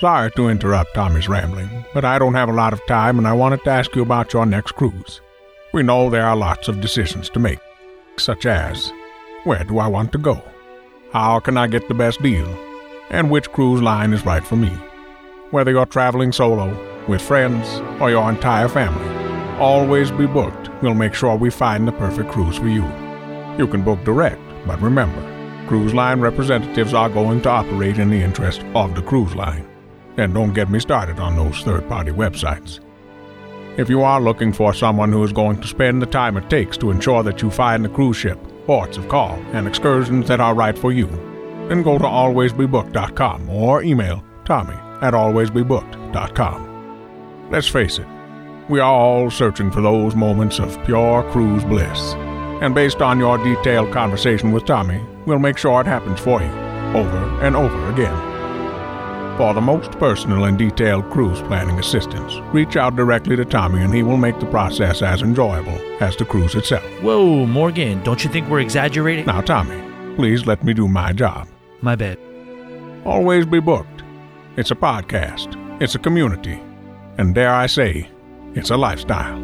Sorry 0.00 0.30
to 0.32 0.48
interrupt 0.48 0.94
Tommy's 0.94 1.28
rambling, 1.28 1.84
but 1.94 2.04
I 2.04 2.18
don't 2.18 2.34
have 2.34 2.48
a 2.48 2.52
lot 2.52 2.72
of 2.72 2.84
time 2.86 3.18
and 3.18 3.28
I 3.28 3.32
wanted 3.32 3.62
to 3.64 3.70
ask 3.70 3.94
you 3.94 4.02
about 4.02 4.32
your 4.32 4.44
next 4.44 4.72
cruise. 4.72 5.20
We 5.72 5.82
know 5.82 6.10
there 6.10 6.26
are 6.26 6.36
lots 6.36 6.68
of 6.68 6.80
decisions 6.80 7.30
to 7.30 7.38
make, 7.38 7.60
such 8.16 8.44
as 8.44 8.92
where 9.44 9.62
do 9.64 9.78
I 9.78 9.86
want 9.86 10.10
to 10.12 10.18
go? 10.18 10.42
How 11.14 11.38
can 11.38 11.56
I 11.56 11.68
get 11.68 11.86
the 11.86 11.94
best 11.94 12.20
deal? 12.22 12.48
And 13.08 13.30
which 13.30 13.52
cruise 13.52 13.80
line 13.80 14.12
is 14.12 14.26
right 14.26 14.44
for 14.44 14.56
me? 14.56 14.70
Whether 15.52 15.70
you're 15.70 15.86
traveling 15.86 16.32
solo, 16.32 16.76
with 17.06 17.22
friends, 17.22 17.80
or 18.00 18.10
your 18.10 18.28
entire 18.28 18.68
family, 18.68 19.08
always 19.60 20.10
be 20.10 20.26
booked. 20.26 20.70
We'll 20.82 20.94
make 20.94 21.14
sure 21.14 21.36
we 21.36 21.50
find 21.50 21.86
the 21.86 21.92
perfect 21.92 22.32
cruise 22.32 22.56
for 22.56 22.66
you. 22.66 22.82
You 23.56 23.68
can 23.68 23.84
book 23.84 24.02
direct, 24.02 24.40
but 24.66 24.80
remember, 24.80 25.22
cruise 25.68 25.94
line 25.94 26.20
representatives 26.20 26.92
are 26.92 27.08
going 27.08 27.42
to 27.42 27.48
operate 27.48 27.98
in 27.98 28.10
the 28.10 28.20
interest 28.20 28.64
of 28.74 28.96
the 28.96 29.02
cruise 29.02 29.36
line. 29.36 29.64
And 30.16 30.34
don't 30.34 30.52
get 30.52 30.68
me 30.68 30.80
started 30.80 31.20
on 31.20 31.36
those 31.36 31.60
third 31.60 31.88
party 31.88 32.10
websites. 32.10 32.80
If 33.78 33.88
you 33.88 34.02
are 34.02 34.20
looking 34.20 34.52
for 34.52 34.74
someone 34.74 35.12
who 35.12 35.22
is 35.22 35.32
going 35.32 35.60
to 35.60 35.68
spend 35.68 36.02
the 36.02 36.06
time 36.06 36.36
it 36.36 36.50
takes 36.50 36.76
to 36.78 36.90
ensure 36.90 37.22
that 37.22 37.40
you 37.40 37.50
find 37.50 37.84
the 37.84 37.88
cruise 37.88 38.16
ship 38.16 38.40
ports 38.66 38.96
of 38.96 39.08
call, 39.08 39.34
and 39.52 39.68
excursions 39.68 40.28
that 40.28 40.40
are 40.40 40.54
right 40.54 40.78
for 40.78 40.92
you, 40.92 41.06
then 41.68 41.82
go 41.82 41.98
to 41.98 42.04
alwaysbebooked.com 42.04 43.50
or 43.50 43.82
email 43.82 44.22
Tommy 44.44 44.76
at 45.02 45.14
alwaysbebooked.com. 45.14 47.50
Let's 47.50 47.68
face 47.68 47.98
it, 47.98 48.06
we 48.68 48.80
are 48.80 48.92
all 48.92 49.30
searching 49.30 49.70
for 49.70 49.80
those 49.80 50.14
moments 50.14 50.58
of 50.58 50.82
pure 50.84 51.22
cruise 51.30 51.64
bliss. 51.64 52.14
And 52.62 52.74
based 52.74 53.02
on 53.02 53.18
your 53.18 53.38
detailed 53.38 53.92
conversation 53.92 54.52
with 54.52 54.64
Tommy, 54.64 55.00
we'll 55.26 55.38
make 55.38 55.58
sure 55.58 55.80
it 55.80 55.86
happens 55.86 56.20
for 56.20 56.40
you, 56.40 56.48
over 56.94 57.18
and 57.42 57.56
over 57.56 57.90
again. 57.90 58.33
For 59.36 59.52
the 59.52 59.60
most 59.60 59.90
personal 59.98 60.44
and 60.44 60.56
detailed 60.56 61.10
cruise 61.10 61.40
planning 61.42 61.80
assistance, 61.80 62.36
reach 62.52 62.76
out 62.76 62.94
directly 62.94 63.34
to 63.34 63.44
Tommy 63.44 63.82
and 63.82 63.92
he 63.92 64.04
will 64.04 64.16
make 64.16 64.38
the 64.38 64.46
process 64.46 65.02
as 65.02 65.22
enjoyable 65.22 65.76
as 66.00 66.16
the 66.16 66.24
cruise 66.24 66.54
itself. 66.54 66.84
Whoa, 67.02 67.44
Morgan, 67.44 68.00
don't 68.04 68.22
you 68.22 68.30
think 68.30 68.48
we're 68.48 68.60
exaggerating? 68.60 69.26
Now, 69.26 69.40
Tommy, 69.40 69.82
please 70.14 70.46
let 70.46 70.62
me 70.62 70.72
do 70.72 70.86
my 70.86 71.12
job. 71.12 71.48
My 71.80 71.96
bad. 71.96 72.16
Always 73.04 73.44
be 73.44 73.58
booked. 73.58 74.04
It's 74.56 74.70
a 74.70 74.76
podcast, 74.76 75.56
it's 75.82 75.96
a 75.96 75.98
community, 75.98 76.62
and 77.18 77.34
dare 77.34 77.52
I 77.52 77.66
say, 77.66 78.08
it's 78.54 78.70
a 78.70 78.76
lifestyle. 78.76 79.40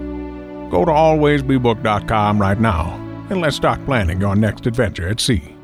Go 0.71 0.85
to 0.85 0.93
alwaysbebooked.com 0.93 2.41
right 2.41 2.61
now 2.61 2.95
and 3.29 3.41
let's 3.41 3.57
start 3.57 3.85
planning 3.87 4.21
your 4.21 4.37
next 4.37 4.69
adventure 4.69 5.09
at 5.09 5.19
sea. 5.19 5.57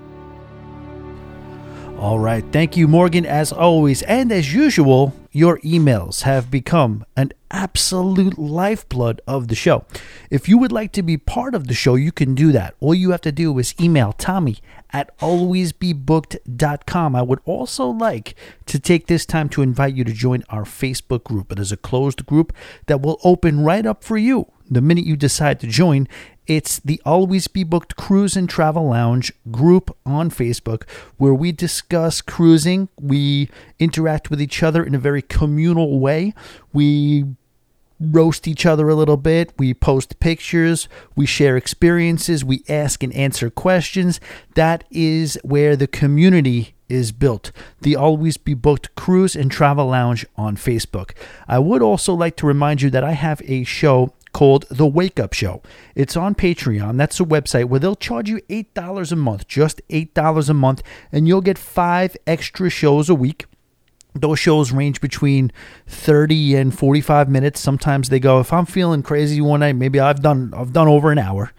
All 1.99 2.19
right. 2.19 2.45
Thank 2.53 2.77
you, 2.77 2.87
Morgan, 2.87 3.25
as 3.25 3.53
always. 3.53 4.03
And 4.03 4.31
as 4.31 4.53
usual, 4.53 5.15
your 5.33 5.59
emails 5.61 6.23
have 6.23 6.51
become 6.51 7.07
an 7.17 7.33
absolute 7.51 8.39
lifeblood 8.39 9.23
of 9.27 9.49
the 9.49 9.55
show. 9.55 9.87
If 10.31 10.47
you 10.47 10.59
would 10.59 10.73
like 10.73 10.93
to 10.93 11.03
be 11.03 11.17
part 11.17 11.55
of 11.55 11.69
the 11.69 11.75
show, 11.75 11.95
you 11.95 12.13
can 12.13 12.35
do 12.35 12.53
that. 12.53 12.75
All 12.81 12.95
you 12.95 13.13
have 13.13 13.23
to 13.23 13.33
do 13.33 13.59
is 13.59 13.75
email 13.81 14.13
Tommy 14.13 14.59
at 14.93 15.17
alwaysbebooked.com. 15.21 17.17
I 17.17 17.23
would 17.23 17.41
also 17.47 17.87
like 17.87 18.35
to 18.67 18.79
take 18.79 19.07
this 19.07 19.25
time 19.25 19.49
to 19.49 19.63
invite 19.63 19.95
you 19.95 20.05
to 20.05 20.13
join 20.13 20.45
our 20.51 20.65
Facebook 20.65 21.25
group. 21.25 21.51
It 21.51 21.59
is 21.59 21.73
a 21.73 21.79
closed 21.79 22.27
group 22.27 22.53
that 22.89 23.01
will 23.01 23.19
open 23.25 23.65
right 23.65 23.87
up 23.87 24.05
for 24.05 24.19
you 24.19 24.53
the 24.71 24.81
minute 24.81 25.07
you 25.07 25.17
decide 25.17 25.61
to 25.61 25.67
join. 25.67 26.09
It's 26.47 26.79
the 26.79 27.01
Always 27.05 27.49
Be 27.49 27.65
Booked 27.65 27.97
Cruise 27.97 28.37
and 28.37 28.49
Travel 28.49 28.89
Lounge 28.89 29.33
group 29.51 29.97
on 30.07 30.31
Facebook 30.31 30.89
where 31.17 31.35
we 31.35 31.51
discuss 31.51 32.21
cruising. 32.21 32.89
We 33.01 33.51
interact 33.81 34.31
with 34.31 34.41
each 34.41 34.63
other 34.63 34.85
in 34.85 34.95
a 34.95 34.99
very 34.99 35.23
communal 35.23 35.99
way. 35.99 36.35
We 36.73 37.25
roast 37.99 38.47
each 38.47 38.65
other 38.65 38.89
a 38.89 38.95
little 38.95 39.17
bit. 39.17 39.53
We 39.59 39.75
post 39.75 40.21
pictures. 40.21 40.89
We 41.17 41.27
share 41.27 41.57
experiences. 41.57 42.45
We 42.45 42.63
ask 42.69 43.03
and 43.03 43.13
answer 43.15 43.51
questions. 43.51 44.21
That 44.55 44.85
is 44.91 45.39
where 45.43 45.75
the 45.75 45.89
community 45.89 46.75
is 46.89 47.11
built. 47.11 47.51
The 47.81 47.97
Always 47.97 48.37
Be 48.37 48.55
Booked 48.55 48.95
Cruise 48.95 49.35
and 49.35 49.51
Travel 49.51 49.87
Lounge 49.87 50.25
on 50.37 50.57
Facebook. 50.57 51.11
I 51.49 51.59
would 51.59 51.83
also 51.83 52.15
like 52.15 52.37
to 52.37 52.47
remind 52.47 52.83
you 52.83 52.91
that 52.91 53.03
I 53.03 53.13
have 53.13 53.43
a 53.47 53.65
show 53.65 54.13
called 54.37 54.66
The 54.68 54.87
Wake 54.87 55.18
Up 55.18 55.32
Show. 55.32 55.62
It's 55.95 56.14
on 56.14 56.34
Patreon. 56.34 56.99
That's 56.99 57.18
a 57.18 57.24
website 57.24 57.70
where 57.70 57.80
they'll 57.80 57.97
charge 57.97 58.28
you 58.28 58.43
$8 58.51 59.11
a 59.11 59.16
month, 59.16 59.49
just 59.49 59.80
$8 59.89 60.51
a 60.51 60.53
month, 60.53 60.82
and 61.11 61.26
you'll 61.26 61.41
get 61.41 61.57
five 61.57 62.14
extra 62.26 62.68
shows 62.68 63.09
a 63.09 63.14
week. 63.14 63.47
Those 64.14 64.39
shows 64.39 64.72
range 64.72 65.01
between 65.01 65.53
30 65.87 66.55
and 66.55 66.78
45 66.78 67.30
minutes. 67.30 67.61
Sometimes 67.61 68.11
they 68.11 68.20
go 68.20 68.39
if 68.39 68.53
I'm 68.53 68.66
feeling 68.66 69.03
crazy 69.03 69.41
one 69.41 69.61
night, 69.61 69.72
maybe 69.76 69.99
I've 69.99 70.20
done 70.20 70.53
I've 70.55 70.74
done 70.74 70.89
over 70.89 71.11
an 71.11 71.18
hour. 71.18 71.53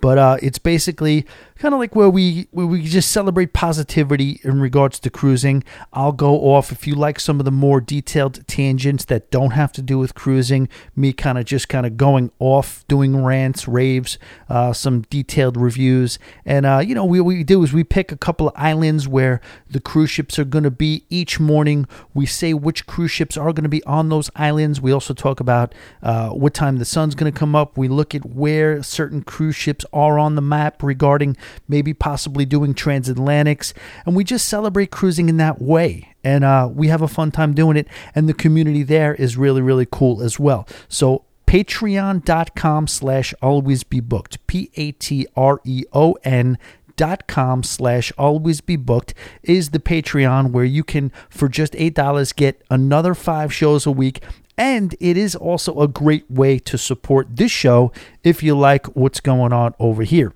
But 0.00 0.18
uh, 0.18 0.36
it's 0.42 0.58
basically 0.58 1.26
kind 1.56 1.72
of 1.72 1.78
like 1.78 1.94
where 1.94 2.10
we 2.10 2.48
where 2.50 2.66
we 2.66 2.82
just 2.82 3.10
celebrate 3.10 3.52
positivity 3.52 4.40
in 4.42 4.60
regards 4.60 4.98
to 5.00 5.10
cruising. 5.10 5.62
I'll 5.92 6.12
go 6.12 6.52
off 6.52 6.72
if 6.72 6.86
you 6.86 6.94
like 6.94 7.20
some 7.20 7.38
of 7.38 7.44
the 7.44 7.52
more 7.52 7.80
detailed 7.80 8.46
tangents 8.48 9.04
that 9.06 9.30
don't 9.30 9.52
have 9.52 9.72
to 9.72 9.82
do 9.82 9.98
with 9.98 10.14
cruising. 10.14 10.68
Me 10.96 11.12
kind 11.12 11.38
of 11.38 11.44
just 11.44 11.68
kind 11.68 11.86
of 11.86 11.96
going 11.96 12.32
off, 12.38 12.84
doing 12.88 13.22
rants, 13.24 13.68
raves, 13.68 14.18
uh, 14.48 14.72
some 14.72 15.02
detailed 15.02 15.56
reviews, 15.56 16.18
and 16.44 16.66
uh, 16.66 16.82
you 16.84 16.94
know 16.94 17.04
what 17.04 17.22
we 17.22 17.44
do 17.44 17.62
is 17.62 17.72
we 17.72 17.84
pick 17.84 18.10
a 18.10 18.16
couple 18.16 18.48
of 18.48 18.54
islands 18.56 19.06
where 19.06 19.40
the 19.70 19.80
cruise 19.80 20.10
ships 20.10 20.38
are 20.38 20.44
going 20.44 20.64
to 20.64 20.70
be 20.70 21.04
each 21.08 21.38
morning. 21.38 21.86
We 22.12 22.26
say 22.26 22.52
which 22.52 22.86
cruise 22.86 23.12
ships 23.12 23.36
are 23.36 23.52
going 23.52 23.62
to 23.62 23.68
be 23.68 23.84
on 23.84 24.08
those 24.08 24.28
islands. 24.34 24.80
We 24.80 24.92
also 24.92 25.14
talk 25.14 25.40
about 25.40 25.74
uh, 26.02 26.30
what 26.30 26.54
time 26.54 26.78
the 26.78 26.84
sun's 26.84 27.14
going 27.14 27.32
to 27.32 27.38
come 27.38 27.54
up. 27.54 27.78
We 27.78 27.88
look 27.88 28.14
at 28.14 28.26
where 28.26 28.82
certain 28.82 29.22
cruise 29.22 29.56
ships 29.56 29.84
are 29.92 30.18
on 30.18 30.34
the 30.34 30.42
map 30.42 30.82
regarding 30.82 31.36
maybe 31.68 31.94
possibly 31.94 32.44
doing 32.44 32.74
transatlantics. 32.74 33.72
And 34.06 34.14
we 34.14 34.24
just 34.24 34.48
celebrate 34.48 34.90
cruising 34.90 35.28
in 35.28 35.36
that 35.38 35.60
way. 35.60 36.14
And 36.22 36.44
uh, 36.44 36.68
we 36.72 36.88
have 36.88 37.02
a 37.02 37.08
fun 37.08 37.30
time 37.30 37.54
doing 37.54 37.76
it. 37.76 37.88
And 38.14 38.28
the 38.28 38.34
community 38.34 38.82
there 38.82 39.14
is 39.14 39.36
really, 39.36 39.62
really 39.62 39.86
cool 39.90 40.22
as 40.22 40.38
well. 40.38 40.66
So 40.88 41.24
patreon.com 41.46 42.86
slash 42.88 43.34
always 43.40 43.84
be 43.84 44.00
booked. 44.00 44.44
P 44.46 44.70
A 44.74 44.92
T 44.92 45.26
R 45.36 45.60
E 45.64 45.84
O 45.92 46.16
N 46.24 46.58
dot 46.96 47.26
com 47.26 47.62
slash 47.62 48.12
always 48.16 48.60
be 48.60 48.76
booked 48.76 49.14
is 49.42 49.70
the 49.70 49.78
patreon 49.78 50.50
where 50.50 50.64
you 50.64 50.84
can 50.84 51.10
for 51.28 51.48
just 51.48 51.74
eight 51.76 51.94
dollars 51.94 52.32
get 52.32 52.62
another 52.70 53.14
five 53.14 53.52
shows 53.52 53.86
a 53.86 53.90
week 53.90 54.22
and 54.56 54.94
it 55.00 55.16
is 55.16 55.34
also 55.34 55.80
a 55.80 55.88
great 55.88 56.30
way 56.30 56.58
to 56.58 56.78
support 56.78 57.36
this 57.36 57.50
show 57.50 57.90
if 58.22 58.42
you 58.42 58.56
like 58.56 58.86
what's 58.94 59.20
going 59.20 59.52
on 59.52 59.74
over 59.78 60.02
here 60.02 60.32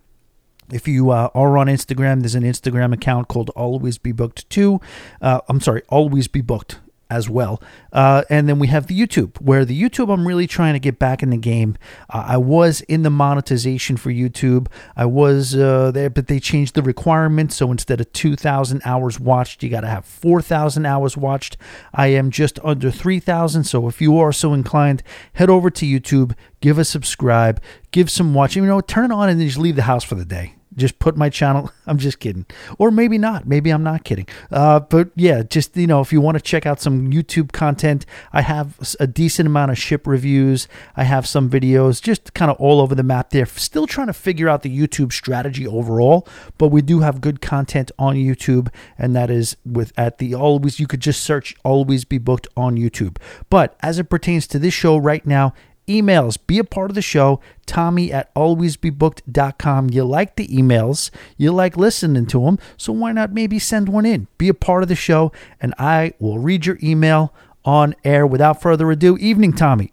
If 0.73 0.87
you 0.87 1.11
uh, 1.11 1.31
are 1.35 1.57
on 1.57 1.66
Instagram, 1.66 2.21
there's 2.21 2.35
an 2.35 2.43
Instagram 2.43 2.93
account 2.93 3.29
called 3.29 3.51
Always 3.51 3.99
Be 3.99 4.12
Booked 4.12 4.49
Too. 4.51 4.81
Uh, 5.21 5.41
I'm 5.49 5.61
sorry, 5.61 5.83
Always 5.89 6.29
Be 6.29 6.41
Booked 6.41 6.79
as 7.11 7.29
well. 7.29 7.62
Uh, 7.93 8.23
and 8.29 8.49
then 8.49 8.59
we 8.59 8.66
have 8.66 8.87
the 8.87 8.99
YouTube, 8.99 9.41
where 9.41 9.64
the 9.64 9.81
YouTube, 9.81 10.12
I'm 10.12 10.29
really 10.29 10.47
trying 10.47 10.75
to 10.75 10.79
get 10.79 10.99
back 10.99 11.23
in 11.23 11.31
the 11.31 11.39
game. 11.39 11.77
Uh, 12.11 12.25
I 12.27 12.37
was 12.37 12.83
in 12.83 13.03
the 13.03 13.11
monetization 13.11 13.97
for 13.97 14.11
YouTube. 14.11 14.69
I 14.95 15.07
was 15.07 15.57
uh, 15.57 15.91
there, 15.91 16.11
but 16.11 16.27
they 16.27 16.39
changed 16.39 16.75
the 16.75 16.83
requirements. 16.83 17.57
So 17.57 17.73
instead 17.73 18.01
of 18.01 18.12
2,000 18.12 18.83
hours 18.85 19.19
watched, 19.19 19.62
you 19.62 19.71
got 19.71 19.81
to 19.83 19.89
have 19.89 20.05
4,000 20.05 20.85
hours 20.85 21.16
watched. 21.16 21.57
I 21.95 22.09
am 22.09 22.31
just 22.31 22.59
under 22.62 22.91
3,000. 22.91 23.64
So 23.64 23.89
if 23.89 24.01
you 24.01 24.19
are 24.19 24.33
so 24.33 24.53
inclined, 24.53 25.03
head 25.35 25.49
over 25.49 25.71
to 25.71 25.87
YouTube, 25.87 26.35
give 26.61 26.79
a 26.79 26.85
subscribe, 26.85 27.62
give 27.91 28.11
some 28.11 28.35
watching. 28.35 28.64
You 28.64 28.69
know, 28.69 28.81
turn 28.81 29.07
it 29.07 29.12
on 29.12 29.31
and 29.31 29.41
then 29.41 29.47
just 29.47 29.59
leave 29.59 29.77
the 29.77 29.83
house 29.83 30.05
for 30.05 30.14
the 30.14 30.27
day 30.27 30.58
just 30.79 30.99
put 30.99 31.16
my 31.16 31.29
channel. 31.29 31.70
I'm 31.87 31.99
just 31.99 32.20
kidding, 32.20 32.47
or 32.79 32.91
maybe 32.91 33.18
not. 33.18 33.47
Maybe 33.47 33.70
I'm 33.70 33.83
not 33.83 34.05
kidding. 34.05 34.26
Uh, 34.51 34.81
but 34.81 35.11
yeah, 35.16 35.43
just 35.43 35.76
you 35.76 35.87
know, 35.87 36.01
if 36.01 36.12
you 36.12 36.20
want 36.20 36.37
to 36.37 36.43
check 36.43 36.66
out 36.66 36.81
some 36.81 37.11
YouTube 37.11 37.53
content, 37.53 38.07
I 38.33 38.43
have 38.43 38.79
a 39.01 39.07
decent 39.07 39.47
amount 39.47 39.70
of 39.70 39.79
ship 39.79 40.07
reviews. 40.07 40.68
I 40.97 41.05
have 41.05 41.26
some 41.26 41.51
videos, 41.51 42.01
just 42.01 42.35
kind 42.35 42.51
of 42.51 42.57
all 42.59 42.81
over 42.81 42.95
the 42.95 43.03
map. 43.03 43.31
There, 43.31 43.47
still 43.47 43.87
trying 43.87 44.07
to 44.09 44.12
figure 44.12 44.49
out 44.49 44.62
the 44.62 44.76
YouTube 44.76 45.12
strategy 45.12 45.66
overall, 45.66 46.26
but 46.57 46.68
we 46.68 46.83
do 46.83 47.01
have 47.01 47.20
good 47.20 47.41
content 47.41 47.91
on 47.99 48.16
YouTube, 48.16 48.68
and 48.97 49.14
that 49.16 49.31
is 49.31 49.57
with 49.64 49.93
at 49.97 50.18
the 50.18 50.35
always. 50.35 50.81
You 50.81 50.87
could 50.87 51.01
just 51.01 51.22
search 51.22 51.55
"always 51.64 52.05
be 52.05 52.18
booked" 52.18 52.49
on 52.57 52.76
YouTube. 52.76 53.18
But 53.51 53.76
as 53.81 53.99
it 53.99 54.05
pertains 54.05 54.47
to 54.49 54.59
this 54.59 54.74
show 54.74 54.97
right 54.97 55.26
now, 55.26 55.55
emails. 55.89 56.39
Be 56.47 56.59
a 56.59 56.64
part 56.64 56.91
of 56.91 56.95
the 56.95 57.03
show. 57.03 57.41
Tommy 57.66 58.12
at 58.12 58.34
alwaysbebooked.com. 58.34 59.91
You 59.91 60.05
like 60.05 60.36
the 60.36 60.49
emails, 60.49 61.11
you 61.36 61.53
like 61.53 61.76
listening 61.76 62.26
to 62.26 62.45
them, 62.45 62.59
so 62.76 62.93
why 62.93 63.12
not 63.12 63.32
maybe 63.32 63.59
send 63.59 63.89
one 63.89 64.07
in? 64.07 64.28
Be 64.39 64.49
a 64.49 64.55
part 64.55 64.82
of 64.82 64.89
the 64.89 64.95
show, 64.95 65.32
and 65.61 65.74
I 65.78 66.14
will 66.18 66.39
read 66.39 66.66
your 66.66 66.78
email 66.82 67.34
on 67.64 67.95
air. 68.05 68.26
Without 68.26 68.62
further 68.62 68.91
ado, 68.91 69.16
evening, 69.18 69.53
Tommy. 69.53 69.93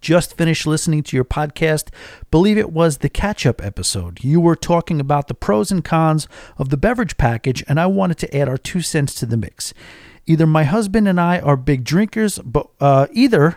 Just 0.00 0.36
finished 0.36 0.66
listening 0.66 1.02
to 1.04 1.16
your 1.16 1.26
podcast. 1.26 1.88
Believe 2.30 2.56
it 2.56 2.72
was 2.72 2.98
the 2.98 3.10
catch 3.10 3.44
up 3.44 3.62
episode. 3.62 4.24
You 4.24 4.40
were 4.40 4.56
talking 4.56 4.98
about 4.98 5.28
the 5.28 5.34
pros 5.34 5.70
and 5.70 5.84
cons 5.84 6.26
of 6.56 6.70
the 6.70 6.78
beverage 6.78 7.18
package, 7.18 7.62
and 7.68 7.78
I 7.78 7.86
wanted 7.86 8.16
to 8.18 8.36
add 8.36 8.48
our 8.48 8.56
two 8.56 8.80
cents 8.80 9.14
to 9.16 9.26
the 9.26 9.36
mix. 9.36 9.74
Either 10.26 10.46
my 10.46 10.64
husband 10.64 11.06
and 11.06 11.20
I 11.20 11.38
are 11.40 11.56
big 11.56 11.84
drinkers, 11.84 12.38
but 12.38 12.68
uh, 12.80 13.08
either 13.12 13.56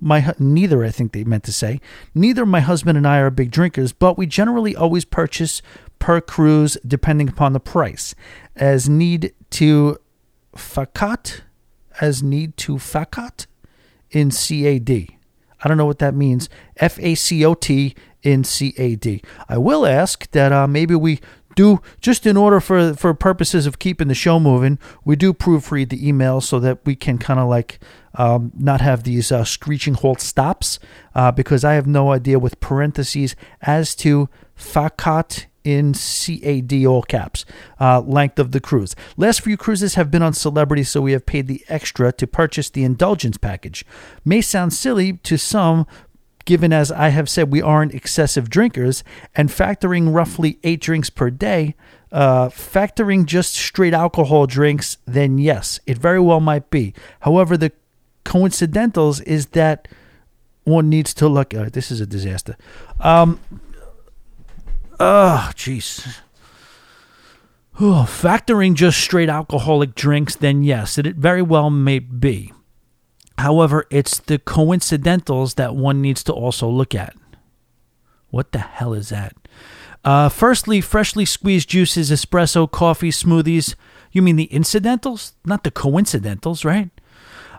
my 0.00 0.34
neither 0.38 0.84
I 0.84 0.90
think 0.90 1.12
they 1.12 1.24
meant 1.24 1.44
to 1.44 1.52
say 1.52 1.80
neither 2.14 2.46
my 2.46 2.60
husband 2.60 2.96
and 2.96 3.06
I 3.06 3.18
are 3.18 3.30
big 3.30 3.50
drinkers, 3.50 3.92
but 3.92 4.16
we 4.18 4.26
generally 4.26 4.74
always 4.74 5.04
purchase 5.04 5.62
per 5.98 6.20
cruise 6.20 6.78
depending 6.86 7.28
upon 7.28 7.52
the 7.52 7.60
price, 7.60 8.14
as 8.56 8.88
need 8.88 9.34
to 9.50 9.98
fakat, 10.56 11.42
as 12.00 12.22
need 12.22 12.56
to 12.58 12.76
fakat 12.76 13.46
in 14.10 14.30
CAD. 14.30 14.90
I 15.62 15.68
don't 15.68 15.76
know 15.76 15.86
what 15.86 15.98
that 15.98 16.14
means. 16.14 16.48
F 16.76 16.98
A 17.00 17.14
C 17.14 17.44
O 17.44 17.54
T 17.54 17.94
in 18.22 18.42
CAD. 18.42 19.20
I 19.48 19.58
will 19.58 19.86
ask 19.86 20.30
that 20.30 20.52
uh, 20.52 20.66
maybe 20.66 20.94
we 20.94 21.20
do 21.54 21.80
just 22.00 22.26
in 22.26 22.36
order 22.36 22.60
for 22.60 22.94
for 22.94 23.14
purposes 23.14 23.66
of 23.66 23.78
keeping 23.78 24.08
the 24.08 24.14
show 24.14 24.40
moving, 24.40 24.78
we 25.04 25.16
do 25.16 25.32
proofread 25.32 25.90
the 25.90 26.10
emails 26.10 26.44
so 26.44 26.60
that 26.60 26.78
we 26.84 26.94
can 26.96 27.18
kind 27.18 27.40
of 27.40 27.48
like 27.48 27.80
um, 28.14 28.52
not 28.56 28.80
have 28.80 29.04
these 29.04 29.30
uh, 29.30 29.44
screeching 29.44 29.94
halt 29.94 30.20
stops 30.20 30.78
uh, 31.14 31.30
because 31.30 31.64
I 31.64 31.74
have 31.74 31.86
no 31.86 32.12
idea 32.12 32.38
with 32.38 32.60
parentheses 32.60 33.36
as 33.62 33.94
to 33.96 34.28
fakat 34.56 35.46
in 35.62 35.92
CAD 35.92 36.86
all 36.86 37.02
caps, 37.02 37.44
uh, 37.78 38.00
length 38.00 38.38
of 38.38 38.52
the 38.52 38.60
cruise. 38.60 38.96
Last 39.16 39.42
few 39.42 39.56
cruises 39.56 39.94
have 39.94 40.10
been 40.10 40.22
on 40.22 40.32
celebrity, 40.32 40.84
so 40.84 41.02
we 41.02 41.12
have 41.12 41.26
paid 41.26 41.46
the 41.46 41.62
extra 41.68 42.12
to 42.12 42.26
purchase 42.26 42.70
the 42.70 42.84
indulgence 42.84 43.36
package. 43.36 43.84
May 44.24 44.40
sound 44.40 44.72
silly 44.72 45.14
to 45.18 45.36
some, 45.36 45.86
given 46.50 46.72
as 46.72 46.90
I 46.90 47.10
have 47.10 47.28
said 47.28 47.52
we 47.52 47.62
aren't 47.62 47.94
excessive 47.94 48.50
drinkers, 48.50 49.04
and 49.36 49.50
factoring 49.50 50.12
roughly 50.12 50.58
eight 50.64 50.80
drinks 50.80 51.08
per 51.08 51.30
day, 51.30 51.76
uh, 52.10 52.48
factoring 52.48 53.24
just 53.24 53.54
straight 53.54 53.94
alcohol 53.94 54.48
drinks, 54.48 54.96
then 55.06 55.38
yes, 55.38 55.78
it 55.86 55.96
very 55.96 56.18
well 56.18 56.40
might 56.40 56.68
be. 56.68 56.92
However, 57.20 57.56
the 57.56 57.70
coincidentals 58.24 59.20
is 59.20 59.46
that 59.60 59.86
one 60.64 60.88
needs 60.88 61.14
to 61.14 61.28
look. 61.28 61.54
Uh, 61.54 61.68
this 61.72 61.92
is 61.92 62.00
a 62.00 62.06
disaster. 62.06 62.56
Um. 62.98 63.38
Oh, 64.98 65.52
jeez. 65.54 66.18
Oh, 67.78 68.06
factoring 68.08 68.74
just 68.74 68.98
straight 68.98 69.28
alcoholic 69.28 69.94
drinks, 69.94 70.34
then 70.34 70.64
yes, 70.64 70.98
it 70.98 71.14
very 71.14 71.42
well 71.42 71.70
may 71.70 72.00
be. 72.00 72.52
However, 73.40 73.86
it's 73.90 74.18
the 74.18 74.38
coincidentals 74.38 75.54
that 75.54 75.74
one 75.74 76.02
needs 76.02 76.22
to 76.24 76.32
also 76.32 76.68
look 76.68 76.94
at. 76.94 77.14
What 78.28 78.52
the 78.52 78.58
hell 78.58 78.92
is 78.92 79.08
that? 79.08 79.34
Uh, 80.04 80.28
firstly, 80.28 80.80
freshly 80.80 81.24
squeezed 81.24 81.68
juices, 81.68 82.10
espresso, 82.10 82.70
coffee, 82.70 83.10
smoothies. 83.10 83.74
You 84.12 84.22
mean 84.22 84.36
the 84.36 84.44
incidentals, 84.44 85.34
not 85.44 85.64
the 85.64 85.70
coincidentals, 85.70 86.64
right? 86.64 86.90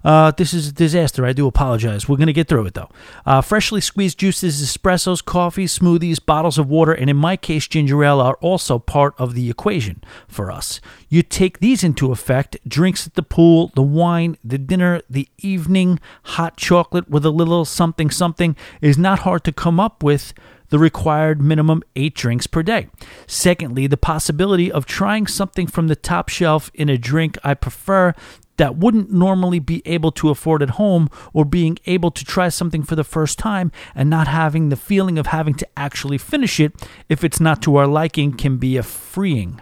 Uh, 0.04 0.32
this 0.32 0.54
is 0.54 0.68
a 0.68 0.72
disaster. 0.72 1.26
I 1.26 1.34
do 1.34 1.48
apologize. 1.48 2.08
We're 2.08 2.18
going 2.18 2.28
to 2.28 2.34
get 2.34 2.48
through 2.48 2.66
it, 2.66 2.74
though. 2.74 2.90
Uh, 3.26 3.42
freshly 3.42 3.82
squeezed 3.82 4.18
juices, 4.18 4.62
espressos, 4.62 5.24
coffee, 5.24 5.66
smoothies, 5.66 6.24
bottles 6.24 6.58
of 6.58 6.70
water, 6.70 6.94
and 6.94 7.10
in 7.10 7.18
my 7.18 7.38
case, 7.38 7.68
ginger 7.68 8.04
ale 8.04 8.20
are 8.20 8.38
also 8.42 8.80
part 8.80 9.14
of 9.18 9.34
the 9.34 9.50
equation 9.50 10.04
for 10.28 10.52
us. 10.52 10.82
You 11.10 11.24
take 11.24 11.60
these 11.60 11.84
into 11.84 12.12
effect 12.12 12.58
drinks 12.68 13.06
at 13.06 13.16
the 13.16 13.24
pool, 13.24 13.72
the 13.76 13.82
wine, 13.82 14.38
the 14.44 14.58
dinner, 14.58 15.02
the 15.10 15.28
evening, 15.40 16.00
hot 16.24 16.58
chocolate 16.58 17.10
with 17.10 17.26
a 17.26 17.32
little 17.32 17.66
something 17.66 18.10
something 18.10 18.56
is 18.82 18.98
not 18.98 19.20
hard 19.20 19.44
to 19.44 19.52
come 19.52 19.80
up 19.80 20.04
with 20.04 20.34
the 20.72 20.80
required 20.80 21.42
minimum 21.42 21.84
eight 21.96 22.16
drinks 22.16 22.48
per 22.48 22.64
day. 22.64 22.88
Secondly, 23.28 23.88
the 23.88 23.98
possibility 23.98 24.72
of 24.72 24.86
trying 24.86 25.28
something 25.28 25.68
from 25.68 25.88
the 25.88 25.96
top 25.96 26.30
shelf 26.30 26.72
in 26.74 26.90
a 26.90 26.98
drink 26.98 27.38
I 27.44 27.54
prefer 27.54 28.16
that 28.62 28.78
wouldn't 28.78 29.12
normally 29.12 29.58
be 29.58 29.82
able 29.86 30.12
to 30.12 30.30
afford 30.30 30.62
at 30.62 30.72
home 30.72 31.10
or 31.34 31.44
being 31.44 31.80
able 31.88 32.12
to 32.12 32.24
try 32.24 32.48
something 32.48 32.84
for 32.84 32.96
the 32.96 33.04
first 33.04 33.40
time 33.40 33.72
and 33.96 34.08
not 34.08 34.28
having 34.28 34.70
the 34.70 34.76
feeling 34.76 35.18
of 35.18 35.26
having 35.28 35.56
to 35.56 35.68
actually 35.76 36.20
finish 36.20 36.60
it 36.60 36.72
if 37.10 37.24
it's 37.24 37.40
not 37.40 37.60
to 37.64 37.76
our 37.76 37.88
liking 37.88 38.32
can 38.32 38.58
be 38.58 38.78
a 38.78 38.84
freeing 38.84 39.60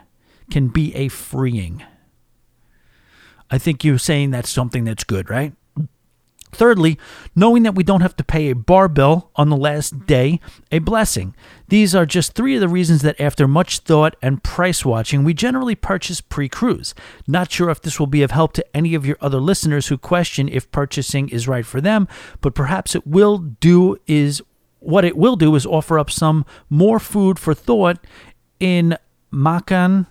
can 0.50 0.68
be 0.68 0.94
a 0.96 1.08
freeing. 1.08 1.84
I 3.52 3.58
think 3.58 3.84
you're 3.84 3.98
saying 3.98 4.32
that's 4.32 4.50
something 4.50 4.84
that's 4.84 5.04
good 5.04 5.30
right 5.30 5.54
Thirdly, 6.52 6.98
knowing 7.36 7.64
that 7.64 7.76
we 7.76 7.84
don't 7.84 8.02
have 8.02 8.16
to 8.18 8.24
pay 8.24 8.50
a 8.50 8.56
bar 8.56 8.88
bill 8.88 9.30
on 9.36 9.50
the 9.50 9.58
last 9.58 10.06
day, 10.08 10.40
a 10.72 10.80
blessing. 10.80 11.36
These 11.68 11.94
are 11.94 12.06
just 12.06 12.34
three 12.34 12.56
of 12.56 12.62
the 12.62 12.68
reasons 12.68 13.02
that, 13.04 13.20
after 13.22 13.48
much 13.48 13.80
thought 13.80 14.16
and 14.22 14.44
price 14.44 14.84
watching, 14.84 15.24
we 15.24 15.34
generally 15.34 15.76
purchase 15.76 16.22
pre 16.22 16.50
cruise. 16.50 16.96
Not 17.28 17.52
sure 17.52 17.70
if 17.70 17.82
this 17.82 18.00
will 18.00 18.08
be 18.08 18.24
of 18.24 18.32
help 18.32 18.54
to 18.54 18.76
any 18.76 18.96
of 18.96 19.06
your 19.06 19.18
other 19.22 19.40
listeners 19.40 19.88
who 19.88 19.98
question 19.98 20.50
if 20.50 20.72
purchasing 20.72 21.30
is 21.30 21.48
right 21.48 21.66
for 21.66 21.82
them, 21.82 22.08
but 22.42 22.56
perhaps 22.56 22.96
it 22.96 23.06
will 23.06 23.38
do 23.38 23.98
is 24.08 24.42
what 24.80 25.06
it 25.06 25.18
will 25.18 25.36
do 25.36 25.56
is 25.56 25.66
offer 25.66 26.00
up 26.00 26.10
some 26.10 26.46
more 26.70 27.00
food 27.00 27.38
for 27.38 27.54
thought 27.54 27.98
in 28.60 28.98
Makan 29.32 30.08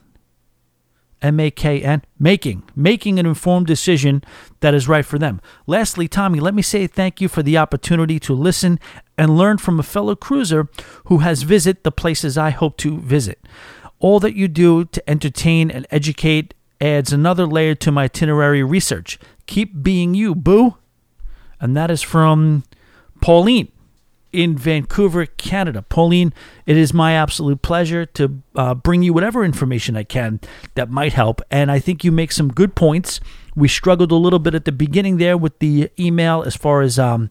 M 1.21 1.41
A 1.41 1.51
K 1.51 1.83
N, 1.83 2.03
making, 2.19 2.63
making 2.77 3.19
an 3.19 3.27
informed 3.27 3.67
decision 3.67 4.23
that 4.61 4.75
is 4.75 4.89
right 4.89 5.05
for 5.05 5.19
them. 5.19 5.41
Lastly, 5.67 6.09
Tommy, 6.09 6.41
let 6.41 6.55
me 6.55 6.63
say 6.63 6.87
thank 6.87 7.21
you 7.21 7.29
for 7.29 7.43
the 7.43 7.59
opportunity 7.59 8.19
to 8.21 8.35
listen 8.35 8.79
and 9.17 9.37
learn 9.37 9.59
from 9.59 9.81
a 9.81 9.83
fellow 9.83 10.15
cruiser 10.15 10.69
who 11.07 11.19
has 11.19 11.43
visited 11.43 11.83
the 11.83 11.93
places 11.93 12.39
I 12.39 12.51
hope 12.51 12.77
to 12.79 12.99
visit. 12.99 13.41
All 13.99 14.21
that 14.21 14.37
you 14.37 14.49
do 14.49 14.85
to 14.85 15.11
entertain 15.11 15.71
and 15.71 15.87
educate 15.91 16.55
adds 16.81 17.13
another 17.13 17.47
layer 17.47 17.75
to 17.75 17.91
my 17.91 18.05
itinerary 18.05 18.63
research. 18.63 19.19
Keep 19.47 19.83
being 19.83 20.15
you, 20.15 20.35
boo. 20.35 20.77
And 21.61 21.77
that 21.77 21.91
is 21.91 22.03
from 22.03 22.63
Pauline 23.21 23.73
in 24.33 24.57
Vancouver, 24.57 25.27
Canada. 25.27 25.83
Pauline, 25.83 26.33
it 26.67 26.77
is 26.77 26.93
my 26.93 27.13
absolute 27.13 27.63
pleasure 27.63 28.05
to 28.07 28.43
uh, 28.55 28.75
bring 28.75 29.03
you 29.03 29.13
whatever 29.13 29.45
information 29.45 29.97
I 29.97 30.05
can 30.05 30.41
that 30.75 30.91
might 30.91 31.13
help. 31.15 31.41
And 31.51 31.71
I 31.71 31.79
think 31.79 32.05
you 32.05 32.13
make 32.13 32.33
some 32.33 32.53
good 32.53 32.75
points. 32.75 33.21
We 33.57 33.69
struggled 33.69 34.13
a 34.13 34.17
little 34.17 34.39
bit 34.39 34.55
at 34.55 34.65
the 34.65 34.73
beginning 34.73 35.17
there 35.17 35.37
with 35.37 35.59
the 35.59 35.91
email 35.99 36.43
as 36.43 36.55
far 36.55 36.83
as 36.83 36.99
um, 36.99 37.31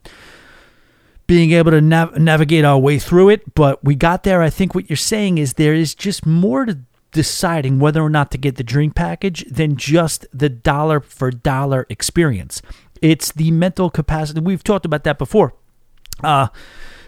being 1.27 1.51
able 1.51 1.71
to 1.71 1.81
nav- 1.81 2.17
navigate 2.17 2.65
our 2.65 2.79
way 2.79 2.99
through 2.99 3.29
it, 3.29 3.53
but 3.53 3.83
we 3.83 3.95
got 3.95 4.23
there. 4.23 4.41
I 4.41 4.49
think 4.49 4.73
what 4.73 4.89
you're 4.89 4.97
saying 4.97 5.37
is 5.37 5.53
there 5.53 5.73
is 5.73 5.93
just 5.93 6.25
more 6.25 6.65
to 6.65 6.79
deciding 7.11 7.79
whether 7.79 8.01
or 8.01 8.09
not 8.09 8.31
to 8.31 8.37
get 8.37 8.55
the 8.55 8.63
drink 8.63 8.95
package 8.95 9.45
than 9.49 9.75
just 9.75 10.25
the 10.33 10.49
dollar 10.49 10.99
for 10.99 11.31
dollar 11.31 11.85
experience. 11.89 12.61
It's 13.01 13.31
the 13.31 13.51
mental 13.51 13.89
capacity. 13.89 14.39
We've 14.39 14.63
talked 14.63 14.85
about 14.85 15.03
that 15.03 15.17
before. 15.17 15.53
Uh, 16.23 16.47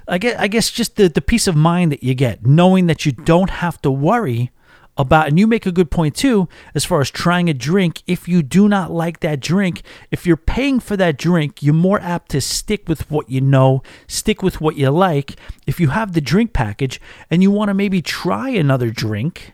I 0.08 0.18
guess, 0.18 0.40
I 0.40 0.48
guess 0.48 0.72
just 0.72 0.96
the, 0.96 1.08
the 1.08 1.22
peace 1.22 1.48
of 1.48 1.56
mind 1.56 1.92
that 1.92 2.04
you 2.04 2.16
get, 2.16 2.46
knowing 2.46 2.88
that 2.88 3.06
you 3.06 3.12
don't 3.12 3.50
have 3.50 3.82
to 3.84 3.92
worry 3.92 4.52
about, 4.98 5.28
and 5.28 5.40
you 5.40 5.48
make 5.48 5.66
a 5.66 5.72
good 5.72 5.92
point 5.92 6.16
too, 6.16 6.50
as 6.76 6.84
far 6.84 7.00
as 7.00 7.10
trying 7.10 7.50
a 7.50 7.54
drink. 7.54 8.04
If 8.06 8.28
you 8.28 8.42
do 8.44 8.68
not 8.68 8.92
like 8.92 9.22
that 9.22 9.40
drink, 9.40 9.82
if 10.12 10.26
you're 10.26 10.36
paying 10.36 10.80
for 10.80 10.98
that 10.98 11.18
drink, 11.18 11.64
you're 11.64 11.74
more 11.74 12.02
apt 12.02 12.32
to 12.32 12.42
stick 12.42 12.90
with 12.90 13.10
what 13.10 13.30
you 13.30 13.40
know, 13.40 13.82
stick 14.08 14.44
with 14.44 14.60
what 14.60 14.76
you 14.76 14.90
like. 14.90 15.36
If 15.66 15.80
you 15.80 15.90
have 15.90 16.14
the 16.14 16.22
drink 16.22 16.52
package 16.52 17.00
and 17.32 17.42
you 17.42 17.52
want 17.52 17.70
to 17.70 17.74
maybe 17.74 18.02
try 18.02 18.50
another 18.50 18.90
drink, 18.90 19.54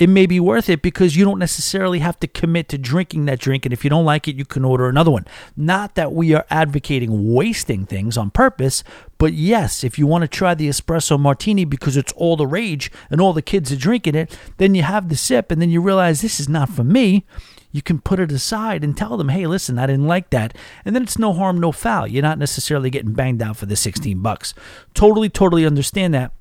it 0.00 0.08
may 0.08 0.24
be 0.24 0.40
worth 0.40 0.70
it 0.70 0.80
because 0.80 1.14
you 1.14 1.26
don't 1.26 1.38
necessarily 1.38 1.98
have 1.98 2.18
to 2.20 2.26
commit 2.26 2.70
to 2.70 2.78
drinking 2.78 3.26
that 3.26 3.38
drink. 3.38 3.66
And 3.66 3.72
if 3.72 3.84
you 3.84 3.90
don't 3.90 4.06
like 4.06 4.26
it, 4.26 4.34
you 4.34 4.46
can 4.46 4.64
order 4.64 4.88
another 4.88 5.10
one. 5.10 5.26
Not 5.58 5.94
that 5.94 6.12
we 6.12 6.32
are 6.32 6.46
advocating 6.48 7.34
wasting 7.34 7.84
things 7.84 8.16
on 8.16 8.30
purpose, 8.30 8.82
but 9.18 9.34
yes, 9.34 9.84
if 9.84 9.98
you 9.98 10.06
want 10.06 10.22
to 10.22 10.28
try 10.28 10.54
the 10.54 10.70
espresso 10.70 11.20
martini 11.20 11.66
because 11.66 11.98
it's 11.98 12.14
all 12.14 12.34
the 12.34 12.46
rage 12.46 12.90
and 13.10 13.20
all 13.20 13.34
the 13.34 13.42
kids 13.42 13.70
are 13.70 13.76
drinking 13.76 14.14
it, 14.14 14.36
then 14.56 14.74
you 14.74 14.82
have 14.82 15.10
the 15.10 15.16
sip 15.16 15.50
and 15.50 15.60
then 15.60 15.68
you 15.68 15.82
realize 15.82 16.22
this 16.22 16.40
is 16.40 16.48
not 16.48 16.70
for 16.70 16.82
me. 16.82 17.26
You 17.70 17.82
can 17.82 18.00
put 18.00 18.18
it 18.18 18.32
aside 18.32 18.82
and 18.82 18.96
tell 18.96 19.18
them, 19.18 19.28
hey, 19.28 19.46
listen, 19.46 19.78
I 19.78 19.86
didn't 19.86 20.08
like 20.08 20.30
that. 20.30 20.56
And 20.86 20.96
then 20.96 21.02
it's 21.02 21.18
no 21.18 21.34
harm, 21.34 21.60
no 21.60 21.72
foul. 21.72 22.06
You're 22.06 22.22
not 22.22 22.38
necessarily 22.38 22.88
getting 22.88 23.12
banged 23.12 23.42
out 23.42 23.58
for 23.58 23.66
the 23.66 23.76
16 23.76 24.20
bucks. 24.22 24.54
Totally, 24.94 25.28
totally 25.28 25.66
understand 25.66 26.14
that. 26.14 26.32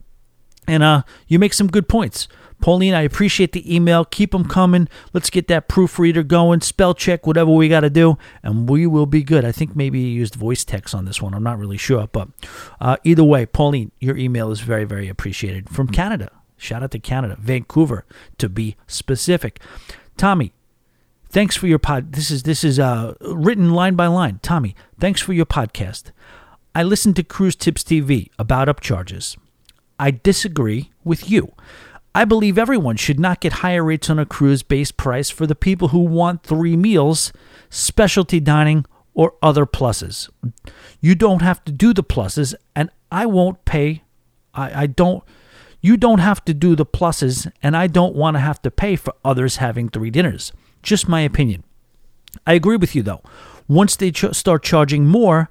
And 0.66 0.82
uh, 0.82 1.03
you 1.28 1.39
make 1.39 1.53
some 1.53 1.68
good 1.68 1.89
points. 1.89 2.30
Pauline, 2.62 2.93
I 2.93 3.01
appreciate 3.01 3.53
the 3.53 3.74
email. 3.74 4.05
Keep 4.05 4.32
them 4.32 4.45
coming. 4.45 4.88
Let's 5.14 5.30
get 5.30 5.47
that 5.47 5.68
proofreader 5.68 6.24
going, 6.24 6.62
spell 6.62 6.93
check, 6.93 7.26
whatever 7.26 7.51
we 7.51 7.70
got 7.70 7.82
to 7.82 7.89
do, 7.89 8.18
and 8.43 8.70
we 8.70 8.86
will 8.86 9.05
be 9.05 9.24
good. 9.24 9.45
I 9.45 9.51
think 9.51 9.76
maybe 9.76 9.99
you 9.99 10.07
used 10.07 10.36
voice 10.36 10.66
text 10.66 10.93
on 10.93 11.05
this 11.05 11.22
one. 11.22 11.34
I'm 11.34 11.43
not 11.43 11.57
really 11.57 11.78
sure. 11.78 12.07
But 12.12 12.30
uh, 12.82 12.97
either 13.03 13.24
way, 13.24 13.45
Pauline, 13.45 13.91
your 13.99 14.18
email 14.18 14.51
is 14.51 14.60
very, 14.60 14.86
very 14.86 15.07
appreciated. 15.07 15.70
From 15.70 15.88
Canada. 15.88 16.32
Shout 16.57 16.84
out 16.84 16.91
to 16.91 16.99
Canada, 16.99 17.38
Vancouver, 17.39 18.05
to 18.38 18.49
be 18.49 18.76
specific. 18.86 19.62
Tommy, 20.18 20.51
thanks 21.30 21.55
for 21.55 21.68
your 21.68 21.80
pod. 21.80 22.12
This 22.12 22.30
is 22.30 22.43
this 22.43 22.66
is 22.66 22.78
uh, 22.78 23.14
written 23.22 23.72
line 23.72 23.95
by 23.95 24.07
line. 24.07 24.39
Tommy, 24.41 24.76
thanks 24.99 25.22
for 25.22 25.32
your 25.32 25.45
podcast. 25.45 26.12
I 26.76 26.84
listened 26.84 27.16
to 27.16 27.24
Cruise 27.24 27.55
Tips 27.55 27.84
TV 27.84 28.30
about 28.38 28.68
upcharges. 28.68 29.38
I 29.97 30.12
disagree 30.12 30.91
with 31.05 31.32
you. 31.32 31.53
I 32.16 32.26
believe 32.26 32.57
everyone 32.57 32.95
should 32.95 33.20
not 33.20 33.39
get 33.39 33.53
higher 33.53 33.84
rates 33.84 34.10
on 34.10 34.18
a 34.18 34.26
cruise 34.26 34.64
based 34.64 34.97
price 34.97 35.30
for 35.30 35.45
the 35.45 35.55
people 35.55 35.89
who 35.89 35.99
want 35.99 36.43
three 36.43 36.76
meals, 36.76 37.32
specialty 37.70 38.39
dining, 38.39 38.86
or 39.14 39.36
other 39.43 39.66
pluses. 39.66 40.30
You 41.01 41.14
don't 41.14 41.41
have 41.41 41.64
to 41.66 41.72
do 41.72 41.93
the 41.93 42.03
pluses, 42.03 42.55
and 42.76 42.89
I 43.12 43.26
won't 43.26 43.64
pay. 43.66 44.03
I, 44.53 44.84
I 44.84 44.88
don't. 44.88 45.24
You 45.82 45.97
don't 45.97 46.20
have 46.20 46.43
to 46.45 46.53
do 46.53 46.76
the 46.76 46.86
pluses, 46.86 47.49
and 47.62 47.78
I 47.78 47.88
don't 47.88 48.16
want 48.16 48.36
to 48.36 48.39
have 48.39 48.62
to 48.64 48.72
pay 48.72 48.95
for 48.95 49.14
others 49.24 49.57
having 49.57 49.89
three 49.89 50.10
dinners. 50.10 50.51
Just 50.82 51.07
my 51.07 51.22
opinion. 51.22 51.64
I 52.45 52.53
agree 52.53 52.78
with 52.78 52.95
you 52.95 53.03
though. 53.03 53.22
Once 53.68 53.95
they 53.95 54.12
ch- 54.12 54.34
start 54.34 54.64
charging 54.64 55.05
more, 55.05 55.49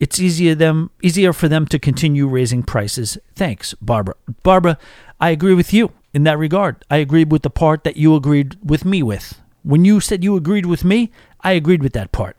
it's 0.00 0.18
easier 0.18 0.54
them 0.54 0.90
easier 1.02 1.32
for 1.32 1.48
them 1.48 1.66
to 1.66 1.78
continue 1.78 2.26
raising 2.26 2.62
prices. 2.62 3.18
Thanks, 3.34 3.74
Barbara. 3.74 4.14
Barbara, 4.42 4.78
I 5.20 5.30
agree 5.30 5.54
with 5.54 5.72
you 5.72 5.92
in 6.18 6.24
that 6.24 6.36
regard. 6.36 6.84
I 6.90 6.96
agreed 6.96 7.30
with 7.30 7.42
the 7.42 7.48
part 7.50 7.84
that 7.84 7.96
you 7.96 8.16
agreed 8.16 8.56
with 8.60 8.84
me 8.84 9.04
with. 9.04 9.40
When 9.62 9.84
you 9.84 10.00
said 10.00 10.24
you 10.24 10.34
agreed 10.34 10.66
with 10.66 10.84
me, 10.84 11.12
I 11.42 11.52
agreed 11.52 11.80
with 11.80 11.92
that 11.92 12.10
part. 12.10 12.36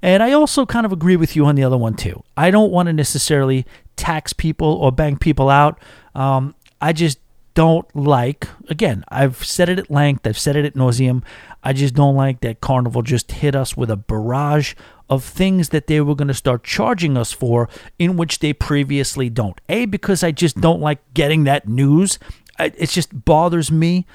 And 0.00 0.22
I 0.22 0.30
also 0.30 0.64
kind 0.64 0.86
of 0.86 0.92
agree 0.92 1.16
with 1.16 1.34
you 1.34 1.44
on 1.44 1.56
the 1.56 1.64
other 1.64 1.76
one 1.76 1.94
too. 1.94 2.22
I 2.36 2.52
don't 2.52 2.70
want 2.70 2.86
to 2.86 2.92
necessarily 2.92 3.66
tax 3.96 4.32
people 4.32 4.68
or 4.68 4.92
bang 4.92 5.16
people 5.18 5.50
out. 5.50 5.80
Um, 6.14 6.54
I 6.80 6.92
just 6.92 7.18
don't 7.54 7.88
like, 7.96 8.46
again, 8.68 9.04
I've 9.08 9.42
said 9.44 9.68
it 9.68 9.80
at 9.80 9.90
length, 9.90 10.24
I've 10.24 10.38
said 10.38 10.54
it 10.54 10.64
at 10.64 10.74
nauseum. 10.74 11.24
I 11.64 11.72
just 11.72 11.94
don't 11.94 12.14
like 12.14 12.42
that 12.42 12.60
Carnival 12.60 13.02
just 13.02 13.32
hit 13.32 13.56
us 13.56 13.76
with 13.76 13.90
a 13.90 13.96
barrage 13.96 14.74
of 15.10 15.24
things 15.24 15.70
that 15.70 15.88
they 15.88 16.00
were 16.00 16.14
going 16.14 16.28
to 16.28 16.34
start 16.34 16.62
charging 16.62 17.16
us 17.16 17.32
for 17.32 17.68
in 17.98 18.16
which 18.16 18.38
they 18.38 18.52
previously 18.52 19.28
don't. 19.30 19.60
A, 19.68 19.86
because 19.86 20.22
I 20.22 20.30
just 20.30 20.60
don't 20.60 20.80
like 20.80 21.00
getting 21.12 21.42
that 21.44 21.66
news. 21.66 22.20
It 22.58 22.90
just 22.90 23.24
bothers 23.24 23.70
me 23.70 24.06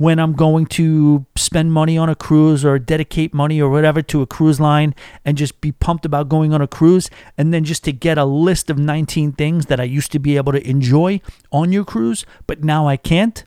when 0.00 0.18
I'm 0.18 0.32
going 0.32 0.64
to 0.64 1.26
spend 1.36 1.72
money 1.72 1.98
on 1.98 2.08
a 2.08 2.14
cruise 2.14 2.64
or 2.64 2.78
dedicate 2.78 3.34
money 3.34 3.60
or 3.60 3.68
whatever 3.68 4.00
to 4.00 4.22
a 4.22 4.26
cruise 4.26 4.58
line 4.58 4.94
and 5.26 5.36
just 5.36 5.60
be 5.60 5.72
pumped 5.72 6.06
about 6.06 6.30
going 6.30 6.54
on 6.54 6.62
a 6.62 6.66
cruise 6.66 7.10
and 7.36 7.52
then 7.52 7.64
just 7.64 7.84
to 7.84 7.92
get 7.92 8.16
a 8.16 8.24
list 8.24 8.70
of 8.70 8.78
19 8.78 9.32
things 9.32 9.66
that 9.66 9.78
I 9.78 9.84
used 9.84 10.10
to 10.12 10.18
be 10.18 10.38
able 10.38 10.52
to 10.52 10.66
enjoy 10.66 11.20
on 11.52 11.70
your 11.70 11.84
cruise, 11.84 12.24
but 12.46 12.64
now 12.64 12.88
I 12.88 12.96
can't. 12.96 13.44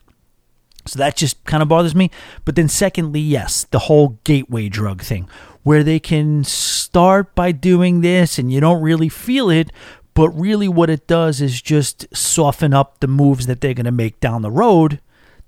So 0.86 0.98
that 0.98 1.16
just 1.16 1.44
kind 1.44 1.60
of 1.60 1.68
bothers 1.68 1.94
me. 1.94 2.12
But 2.44 2.54
then, 2.54 2.68
secondly, 2.68 3.20
yes, 3.20 3.64
the 3.64 3.80
whole 3.80 4.20
gateway 4.22 4.68
drug 4.68 5.02
thing 5.02 5.28
where 5.64 5.82
they 5.82 5.98
can 5.98 6.44
start 6.44 7.34
by 7.34 7.50
doing 7.50 8.00
this 8.00 8.38
and 8.38 8.52
you 8.52 8.60
don't 8.60 8.82
really 8.82 9.08
feel 9.08 9.50
it, 9.50 9.72
but 10.14 10.30
really 10.30 10.68
what 10.68 10.90
it 10.90 11.06
does 11.06 11.40
is 11.40 11.60
just 11.60 12.06
soften 12.16 12.72
up 12.72 13.00
the 13.00 13.08
moves 13.08 13.46
that 13.46 13.60
they're 13.60 13.74
going 13.74 13.84
to 13.84 13.92
make 13.92 14.20
down 14.20 14.42
the 14.42 14.50
road 14.50 15.00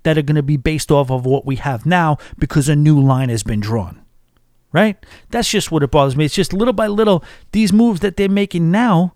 that 0.03 0.17
are 0.17 0.21
going 0.21 0.35
to 0.35 0.43
be 0.43 0.57
based 0.57 0.91
off 0.91 1.09
of 1.09 1.25
what 1.25 1.45
we 1.45 1.55
have 1.55 1.85
now 1.85 2.17
because 2.37 2.69
a 2.69 2.75
new 2.75 3.01
line 3.01 3.29
has 3.29 3.43
been 3.43 3.59
drawn. 3.59 4.01
Right? 4.73 4.97
That's 5.31 5.49
just 5.49 5.71
what 5.71 5.81
it 5.81 5.91
bothers 5.91 6.15
me. 6.15 6.25
It's 6.25 6.35
just 6.35 6.53
little 6.53 6.73
by 6.73 6.87
little, 6.87 7.23
these 7.51 7.73
moves 7.73 8.01
that 8.01 8.17
they're 8.17 8.29
making 8.29 8.69
now, 8.69 9.13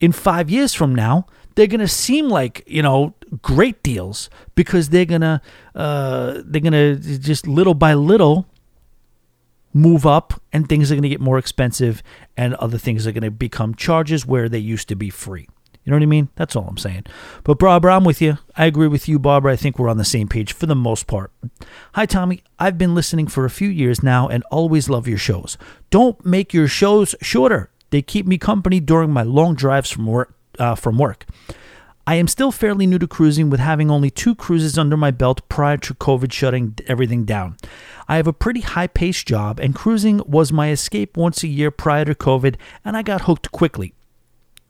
in 0.00 0.12
five 0.12 0.50
years 0.50 0.74
from 0.74 0.94
now, 0.94 1.26
they're 1.54 1.68
going 1.68 1.80
to 1.80 1.88
seem 1.88 2.28
like, 2.28 2.64
you 2.66 2.82
know, 2.82 3.14
great 3.42 3.82
deals 3.82 4.28
because 4.54 4.88
they're 4.88 5.04
going 5.04 5.20
to, 5.20 5.40
uh, 5.74 6.42
they're 6.44 6.60
going 6.60 6.72
to 6.72 6.96
just 7.18 7.46
little 7.46 7.74
by 7.74 7.94
little 7.94 8.46
move 9.74 10.06
up 10.06 10.40
and 10.52 10.68
things 10.68 10.90
are 10.90 10.94
going 10.94 11.02
to 11.02 11.08
get 11.08 11.20
more 11.20 11.36
expensive 11.36 12.02
and 12.36 12.54
other 12.54 12.78
things 12.78 13.06
are 13.06 13.12
going 13.12 13.22
to 13.22 13.30
become 13.30 13.74
charges 13.74 14.24
where 14.24 14.48
they 14.48 14.58
used 14.58 14.88
to 14.88 14.94
be 14.94 15.10
free. 15.10 15.48
You 15.84 15.90
know 15.90 15.96
what 15.96 16.02
I 16.02 16.06
mean? 16.06 16.30
That's 16.36 16.56
all 16.56 16.66
I'm 16.66 16.78
saying. 16.78 17.04
But 17.42 17.58
Barbara, 17.58 17.94
I'm 17.94 18.04
with 18.04 18.22
you. 18.22 18.38
I 18.56 18.64
agree 18.64 18.88
with 18.88 19.06
you, 19.06 19.18
Barbara. 19.18 19.52
I 19.52 19.56
think 19.56 19.78
we're 19.78 19.90
on 19.90 19.98
the 19.98 20.04
same 20.04 20.28
page 20.28 20.54
for 20.54 20.64
the 20.64 20.74
most 20.74 21.06
part. 21.06 21.30
Hi, 21.92 22.06
Tommy. 22.06 22.42
I've 22.58 22.78
been 22.78 22.94
listening 22.94 23.26
for 23.26 23.44
a 23.44 23.50
few 23.50 23.68
years 23.68 24.02
now 24.02 24.26
and 24.26 24.42
always 24.50 24.88
love 24.88 25.06
your 25.06 25.18
shows. 25.18 25.58
Don't 25.90 26.24
make 26.24 26.54
your 26.54 26.68
shows 26.68 27.14
shorter. 27.20 27.70
They 27.90 28.00
keep 28.00 28.26
me 28.26 28.38
company 28.38 28.80
during 28.80 29.10
my 29.10 29.24
long 29.24 29.54
drives 29.54 29.90
from 29.90 30.06
work. 30.06 30.34
Uh, 30.58 30.76
from 30.76 30.96
work. 30.98 31.26
I 32.06 32.16
am 32.16 32.28
still 32.28 32.52
fairly 32.52 32.86
new 32.86 32.98
to 32.98 33.06
cruising 33.06 33.48
with 33.48 33.60
having 33.60 33.90
only 33.90 34.10
two 34.10 34.34
cruises 34.34 34.76
under 34.76 34.94
my 34.94 35.10
belt 35.10 35.40
prior 35.48 35.78
to 35.78 35.94
COVID 35.94 36.30
shutting 36.32 36.76
everything 36.86 37.24
down. 37.24 37.56
I 38.06 38.16
have 38.16 38.26
a 38.26 38.32
pretty 38.34 38.60
high 38.60 38.88
paced 38.88 39.26
job, 39.26 39.58
and 39.58 39.74
cruising 39.74 40.20
was 40.26 40.52
my 40.52 40.70
escape 40.70 41.16
once 41.16 41.42
a 41.42 41.48
year 41.48 41.70
prior 41.70 42.04
to 42.04 42.14
COVID, 42.14 42.56
and 42.84 42.94
I 42.94 43.02
got 43.02 43.22
hooked 43.22 43.52
quickly. 43.52 43.94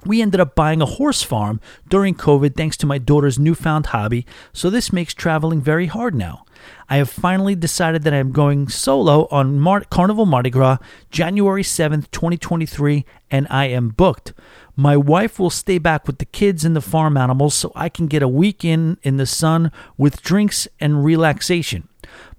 We 0.05 0.21
ended 0.21 0.41
up 0.41 0.55
buying 0.55 0.83
a 0.83 0.87
horse 0.87 1.23
farm 1.23 1.61
during 1.89 2.15
COVID 2.15 2.57
thanks 2.57 2.77
to 2.79 2.87
my 2.87 2.99
daughter's 2.99 3.39
newfound 3.39 3.87
hobby, 3.87 4.27
so 4.53 4.69
this 4.69 4.93
makes 4.93 5.15
traveling 5.15 5.61
very 5.63 5.87
hard 5.87 6.15
now. 6.15 6.45
I 6.89 6.97
have 6.97 7.11
finally 7.11 7.55
decided 7.55 8.03
that 8.03 8.13
I 8.13 8.19
am 8.19 8.33
going 8.33 8.69
solo 8.69 9.27
on 9.31 9.59
Mar- 9.59 9.85
Carnival 9.91 10.27
Mardi 10.27 10.51
Gras 10.51 10.79
January 11.11 11.63
7th, 11.63 12.11
2023, 12.11 13.05
and 13.31 13.47
I 13.51 13.67
am 13.67 13.89
booked. 13.89 14.35
My 14.77 14.97
wife 14.97 15.39
will 15.39 15.51
stay 15.51 15.79
back 15.79 16.07
with 16.07 16.19
the 16.19 16.25
kids 16.25 16.65
and 16.65 16.75
the 16.75 16.81
farm 16.81 17.17
animals 17.17 17.55
so 17.55 17.73
I 17.75 17.89
can 17.89 18.07
get 18.07 18.23
a 18.23 18.29
weekend 18.29 18.99
in 19.03 19.17
the 19.17 19.27
sun 19.27 19.73
with 19.97 20.23
drinks 20.23 20.69
and 20.81 21.05
relaxation. 21.05 21.89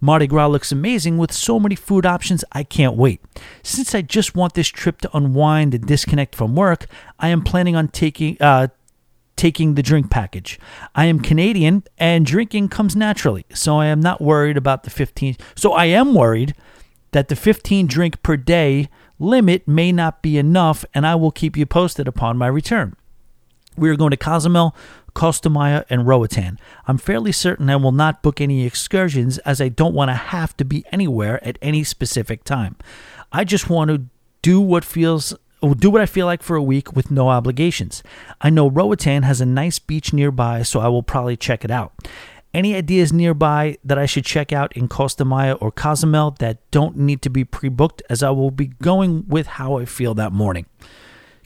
Mardi 0.02 0.28
Gras 0.28 0.48
looks 0.48 0.72
amazing 0.72 1.18
with 1.18 1.32
so 1.32 1.60
many 1.60 1.76
food 1.76 2.06
options, 2.06 2.44
I 2.52 2.64
can't 2.64 2.96
wait. 2.96 3.22
Since 3.64 3.96
I 3.96 4.02
just 4.02 4.36
want 4.36 4.54
this 4.54 4.68
trip 4.68 5.02
to 5.02 5.18
unwind 5.18 5.74
and 5.74 5.86
disconnect 5.86 6.36
from 6.36 6.56
work, 6.56 6.88
I 7.20 7.30
am 7.30 7.44
planning 7.44 7.76
on 7.76 7.88
taking 7.90 8.38
uh, 8.40 8.68
taking 9.36 9.76
the 9.76 9.84
drink 9.84 10.10
package. 10.10 10.60
I 10.94 11.06
am 11.06 11.20
Canadian 11.20 11.84
and 11.98 12.26
drinking 12.26 12.70
comes 12.70 12.96
naturally, 12.96 13.46
so 13.54 13.78
I 13.78 13.88
am 13.88 14.00
not 14.00 14.22
worried 14.22 14.58
about 14.58 14.84
the 14.84 14.90
15. 14.90 15.36
So 15.56 15.74
I 15.74 15.86
am 15.86 16.14
worried 16.14 16.56
that 17.12 17.28
the 17.28 17.36
15 17.36 17.88
drink 17.88 18.22
per 18.24 18.38
day 18.38 18.90
limit 19.20 19.68
may 19.68 19.92
not 19.92 20.22
be 20.22 20.38
enough, 20.38 20.86
and 20.94 21.06
I 21.06 21.16
will 21.16 21.32
keep 21.32 21.56
you 21.58 21.66
posted 21.66 22.08
upon 22.08 22.38
my 22.38 22.48
return. 22.48 22.96
We 23.78 23.90
are 23.90 23.96
going 23.96 24.12
to 24.12 24.18
Cozumel, 24.18 24.76
Maya, 25.49 25.84
and 25.89 26.05
Roatan. 26.05 26.59
I'm 26.88 26.97
fairly 26.97 27.32
certain 27.32 27.70
I 27.70 27.76
will 27.78 27.91
not 27.91 28.22
book 28.22 28.39
any 28.39 28.66
excursions 28.66 29.38
as 29.39 29.59
I 29.59 29.70
don't 29.70 29.95
want 29.95 30.09
to 30.09 30.16
have 30.16 30.55
to 30.57 30.66
be 30.66 30.86
anywhere 30.91 31.43
at 31.43 31.57
any 31.61 31.84
specific 31.84 32.43
time. 32.43 32.76
I 33.32 33.43
just 33.43 33.70
want 33.70 33.89
to 33.89 34.05
do 34.42 34.62
what 34.62 34.86
feels 34.86 35.33
do 35.79 35.89
what 35.89 36.01
I 36.01 36.05
feel 36.05 36.28
like 36.28 36.43
for 36.43 36.55
a 36.55 36.62
week 36.62 36.93
with 36.93 37.09
no 37.09 37.29
obligations. 37.29 38.04
I 38.39 38.51
know 38.51 38.70
Roatan 38.70 39.24
has 39.24 39.42
a 39.42 39.46
nice 39.46 39.79
beach 39.79 40.13
nearby, 40.13 40.62
so 40.62 40.79
I 40.79 40.89
will 40.89 41.01
probably 41.01 41.36
check 41.36 41.66
it 41.66 41.71
out. 41.71 41.93
Any 42.54 42.75
ideas 42.75 43.12
nearby 43.12 43.78
that 43.83 43.97
I 43.97 44.05
should 44.05 44.25
check 44.25 44.54
out 44.54 44.75
in 44.78 44.87
Costa 44.87 45.25
Maya 45.25 45.54
or 45.54 45.71
Cozumel 45.71 46.36
that 46.39 46.59
don't 46.71 46.97
need 46.97 47.21
to 47.24 47.29
be 47.29 47.43
pre 47.43 47.70
booked, 47.70 48.04
as 48.09 48.21
I 48.21 48.29
will 48.29 48.51
be 48.51 48.67
going 48.82 49.28
with 49.28 49.47
how 49.47 49.78
I 49.78 49.86
feel 49.86 50.13
that 50.13 50.32
morning? 50.32 50.66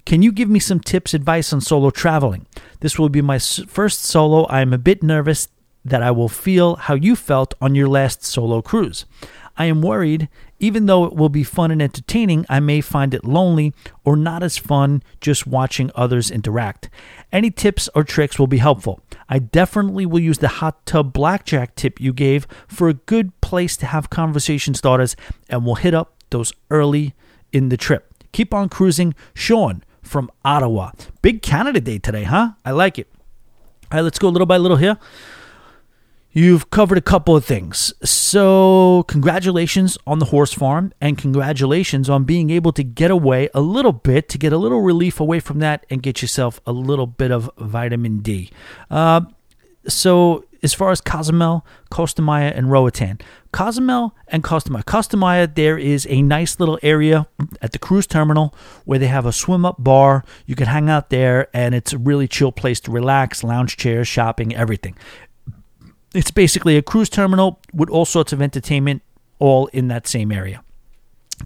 Can 0.10 0.24
you 0.24 0.32
give 0.32 0.50
me 0.50 0.58
some 0.58 0.80
tips, 0.80 1.14
advice 1.14 1.54
on 1.54 1.62
solo 1.62 1.92
traveling? 1.92 2.48
This 2.80 2.98
will 2.98 3.10
be 3.10 3.22
my 3.22 3.38
first 3.38 4.06
solo. 4.06 4.46
I 4.46 4.62
am 4.62 4.74
a 4.74 4.80
bit 4.80 5.04
nervous 5.04 5.50
that 5.86 6.02
I 6.02 6.10
will 6.10 6.28
feel 6.28 6.78
how 6.78 6.96
you 6.96 7.16
felt 7.16 7.54
on 7.62 7.76
your 7.76 7.88
last 7.88 8.24
solo 8.24 8.64
cruise. 8.64 9.06
I 9.56 9.66
am 9.66 9.84
worried, 9.84 10.28
even 10.58 10.88
though 10.88 11.06
it 11.06 11.14
will 11.14 11.30
be 11.30 11.44
fun 11.44 11.70
and 11.70 11.80
entertaining, 11.80 12.44
I 12.50 12.60
may 12.60 12.82
find 12.82 13.14
it 13.14 13.24
lonely 13.24 13.72
or 14.04 14.16
not 14.16 14.42
as 14.42 14.58
fun 14.58 15.04
just 15.22 15.46
watching 15.46 15.92
others 15.94 16.32
interact. 16.32 16.90
Any 17.32 17.52
tips 17.52 17.88
or 17.94 18.04
tricks 18.04 18.40
will 18.40 18.48
be 18.48 18.58
helpful. 18.58 19.02
I 19.30 19.38
definitely 19.38 20.08
will 20.08 20.22
use 20.22 20.40
the 20.40 20.48
hot 20.48 20.88
tub 20.88 21.14
blackjack 21.14 21.76
tip 21.76 22.02
you 22.02 22.14
gave 22.14 22.48
for 22.68 22.90
a 22.90 22.96
good 22.96 23.40
place 23.42 23.78
to 23.78 23.86
have 23.86 24.10
conversation 24.10 24.74
starters, 24.74 25.16
and 25.50 25.64
we'll 25.64 25.76
hit 25.76 25.94
up 25.94 26.16
those 26.32 26.52
early 26.72 27.14
in 27.54 27.70
the 27.70 27.78
trip. 27.78 28.12
Keep 28.32 28.56
on 28.56 28.70
cruising. 28.70 29.14
Sean 29.36 29.84
from 30.10 30.30
Ottawa. 30.44 30.92
Big 31.22 31.42
Canada 31.42 31.80
Day 31.80 32.00
today, 32.00 32.24
huh? 32.24 32.52
I 32.66 32.72
like 32.72 32.98
it. 32.98 33.08
All 33.92 33.98
right, 33.98 34.02
let's 34.02 34.20
go 34.20 34.30
little 34.30 34.46
by 34.46 34.58
little 34.58 34.78
here. 34.78 34.98
You've 36.32 36.70
covered 36.70 36.98
a 36.98 37.02
couple 37.02 37.36
of 37.36 37.44
things. 37.44 37.92
So, 38.04 39.04
congratulations 39.08 39.98
on 40.06 40.20
the 40.20 40.26
horse 40.26 40.54
farm 40.54 40.94
and 41.02 41.18
congratulations 41.18 42.08
on 42.08 42.24
being 42.24 42.52
able 42.52 42.72
to 42.74 42.84
get 42.84 43.10
away 43.10 43.50
a 43.54 43.62
little 43.62 43.94
bit 43.94 44.30
to 44.30 44.38
get 44.38 44.54
a 44.54 44.58
little 44.58 44.82
relief 44.82 45.20
away 45.20 45.40
from 45.40 45.58
that 45.60 45.88
and 45.90 46.04
get 46.04 46.22
yourself 46.22 46.62
a 46.68 46.72
little 46.72 47.08
bit 47.08 47.32
of 47.32 47.50
vitamin 47.58 48.20
D. 48.20 48.52
Uh, 48.92 49.22
so, 49.88 50.46
as 50.62 50.74
far 50.74 50.92
as 50.92 51.02
Cozumel, 51.02 51.66
Costa 51.90 52.22
Maya, 52.22 52.52
and 52.56 52.72
Roatan, 52.72 53.20
Cozumel 53.52 54.16
and 54.28 54.44
Costa 54.44 54.72
Maya. 54.72 54.84
Costa 54.84 55.18
Maya, 55.18 55.48
there 55.48 55.78
is 55.78 56.06
a 56.10 56.22
nice 56.22 56.60
little 56.60 56.80
area 56.84 57.28
at 57.62 57.72
the 57.72 57.80
cruise 57.80 58.08
terminal 58.08 58.54
where 58.86 59.00
they 59.00 59.08
have 59.08 59.26
a 59.26 59.32
swim 59.32 59.66
up 59.66 59.76
bar. 59.80 60.24
You 60.46 60.56
can 60.56 60.68
hang 60.68 60.90
out 60.90 61.10
there, 61.10 61.48
and 61.54 61.74
it's 61.74 61.94
a 61.94 61.98
really 61.98 62.28
chill 62.28 62.52
place 62.52 62.80
to 62.82 62.92
relax, 62.92 63.44
lounge 63.44 63.78
chairs, 63.78 64.08
shopping, 64.08 64.56
everything. 64.56 64.96
It's 66.14 66.32
basically 66.32 66.76
a 66.76 66.82
cruise 66.82 67.10
terminal 67.10 67.60
with 67.74 67.90
all 67.90 68.06
sorts 68.06 68.34
of 68.34 68.42
entertainment 68.42 69.02
all 69.40 69.68
in 69.68 69.88
that 69.88 70.08
same 70.08 70.32
area. 70.32 70.64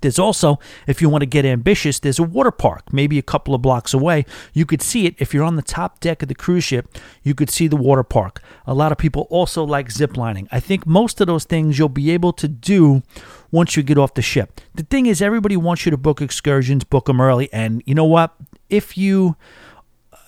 There's 0.02 0.20
also, 0.20 0.60
if 0.88 1.02
you 1.02 1.10
want 1.10 1.22
to 1.22 1.28
get 1.28 1.46
ambitious, 1.46 2.00
there's 2.00 2.20
a 2.20 2.24
water 2.24 2.52
park, 2.52 2.92
maybe 2.92 3.18
a 3.18 3.22
couple 3.22 3.54
of 3.54 3.62
blocks 3.62 3.94
away. 3.94 4.26
You 4.54 4.66
could 4.66 4.82
see 4.82 5.06
it 5.06 5.16
if 5.20 5.34
you're 5.34 5.44
on 5.44 5.56
the 5.56 5.62
top 5.62 6.00
deck 6.00 6.22
of 6.22 6.28
the 6.28 6.36
cruise 6.36 6.64
ship, 6.64 6.98
you 7.24 7.34
could 7.34 7.50
see 7.50 7.68
the 7.68 7.76
water 7.76 8.04
park. 8.04 8.42
A 8.66 8.74
lot 8.74 8.92
of 8.92 8.98
people 8.98 9.28
also 9.30 9.64
like 9.64 9.90
ziplining. 9.90 10.48
I 10.52 10.60
think 10.60 10.86
most 10.86 11.22
of 11.22 11.28
those 11.28 11.46
things 11.46 11.78
you'll 11.78 11.90
be 11.90 12.12
able 12.12 12.34
to 12.34 12.48
do 12.48 13.04
once 13.52 13.78
you 13.78 13.84
get 13.84 13.98
off 13.98 14.16
the 14.16 14.22
ship. 14.22 14.60
The 14.74 14.84
thing 14.84 15.06
is, 15.06 15.22
everybody 15.22 15.56
wants 15.56 15.86
you 15.86 15.92
to 15.92 15.98
book 15.98 16.22
excursions, 16.22 16.84
book 16.84 17.06
them 17.06 17.22
early, 17.22 17.52
and 17.54 17.84
you 17.86 17.94
know 17.94 18.06
what? 18.06 18.34
If 18.70 18.98
you, 18.98 19.36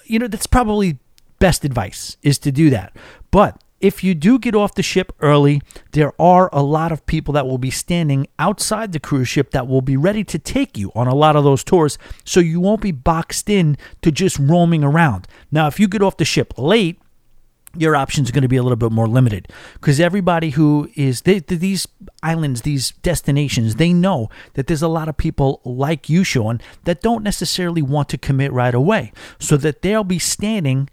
you 0.05 0.19
know, 0.19 0.27
that's 0.27 0.47
probably 0.47 0.99
best 1.39 1.65
advice 1.65 2.17
is 2.21 2.37
to 2.39 2.51
do 2.51 2.69
that. 2.69 2.95
But 3.31 3.61
if 3.85 4.03
you 4.03 4.15
do 4.15 4.39
get 4.39 4.55
off 4.55 4.73
the 4.73 4.81
ship 4.81 5.13
early, 5.19 5.61
there 5.91 6.19
are 6.19 6.49
a 6.51 6.63
lot 6.63 6.91
of 6.91 7.05
people 7.05 7.35
that 7.35 7.45
will 7.45 7.59
be 7.59 7.69
standing 7.69 8.25
outside 8.39 8.91
the 8.91 8.99
cruise 8.99 9.27
ship 9.27 9.51
that 9.51 9.67
will 9.67 9.83
be 9.83 9.95
ready 9.95 10.23
to 10.23 10.39
take 10.39 10.75
you 10.75 10.91
on 10.95 11.05
a 11.05 11.13
lot 11.13 11.35
of 11.35 11.43
those 11.43 11.63
tours. 11.63 11.99
So 12.23 12.39
you 12.39 12.59
won't 12.59 12.81
be 12.81 12.91
boxed 12.91 13.47
in 13.47 13.77
to 14.01 14.11
just 14.11 14.39
roaming 14.39 14.83
around. 14.83 15.27
Now, 15.51 15.67
if 15.67 15.79
you 15.79 15.87
get 15.87 16.01
off 16.01 16.17
the 16.17 16.25
ship 16.25 16.55
late, 16.57 16.99
your 17.77 17.95
options 17.95 18.27
are 18.27 18.33
going 18.33 18.41
to 18.41 18.47
be 18.47 18.55
a 18.55 18.63
little 18.63 18.75
bit 18.75 18.91
more 18.91 19.07
limited 19.07 19.49
because 19.73 19.99
everybody 19.99 20.51
who 20.51 20.89
is 20.95 21.21
they, 21.21 21.39
these 21.39 21.85
islands, 22.23 22.61
these 22.61 22.91
destinations, 23.03 23.75
they 23.75 23.93
know 23.93 24.29
that 24.53 24.65
there's 24.65 24.81
a 24.81 24.87
lot 24.87 25.09
of 25.09 25.17
people 25.17 25.61
like 25.63 26.09
you, 26.09 26.23
Sean, 26.23 26.59
that 26.85 27.01
don't 27.01 27.21
necessarily 27.21 27.83
want 27.83 28.09
to 28.09 28.17
commit 28.17 28.51
right 28.51 28.73
away. 28.73 29.11
So 29.37 29.57
that 29.57 29.83
they'll 29.83 30.05
be 30.05 30.19
standing 30.19 30.89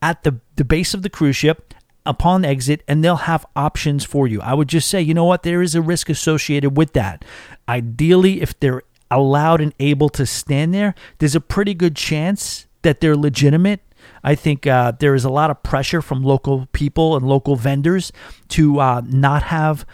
at 0.00 0.22
the, 0.22 0.38
the 0.54 0.64
base 0.64 0.94
of 0.94 1.02
the 1.02 1.10
cruise 1.10 1.36
ship 1.36 1.72
upon 2.06 2.44
exit 2.44 2.82
and 2.88 3.02
they'll 3.02 3.16
have 3.16 3.46
options 3.54 4.04
for 4.04 4.26
you. 4.26 4.40
I 4.40 4.54
would 4.54 4.68
just 4.68 4.88
say, 4.88 5.00
you 5.00 5.14
know 5.14 5.24
what, 5.24 5.42
there 5.42 5.62
is 5.62 5.74
a 5.74 5.82
risk 5.82 6.08
associated 6.08 6.76
with 6.76 6.92
that. 6.94 7.24
Ideally, 7.68 8.40
if 8.40 8.58
they're 8.58 8.82
allowed 9.10 9.60
and 9.60 9.74
able 9.78 10.08
to 10.10 10.26
stand 10.26 10.74
there, 10.74 10.94
there's 11.18 11.34
a 11.34 11.40
pretty 11.40 11.74
good 11.74 11.96
chance 11.96 12.66
that 12.82 13.00
they're 13.00 13.16
legitimate. 13.16 13.80
I 14.22 14.34
think 14.34 14.66
uh, 14.66 14.92
there 14.98 15.14
is 15.14 15.24
a 15.24 15.30
lot 15.30 15.50
of 15.50 15.62
pressure 15.62 16.02
from 16.02 16.22
local 16.22 16.66
people 16.72 17.16
and 17.16 17.26
local 17.26 17.56
vendors 17.56 18.12
to 18.48 18.80
uh, 18.80 19.02
not 19.04 19.44
have 19.44 19.86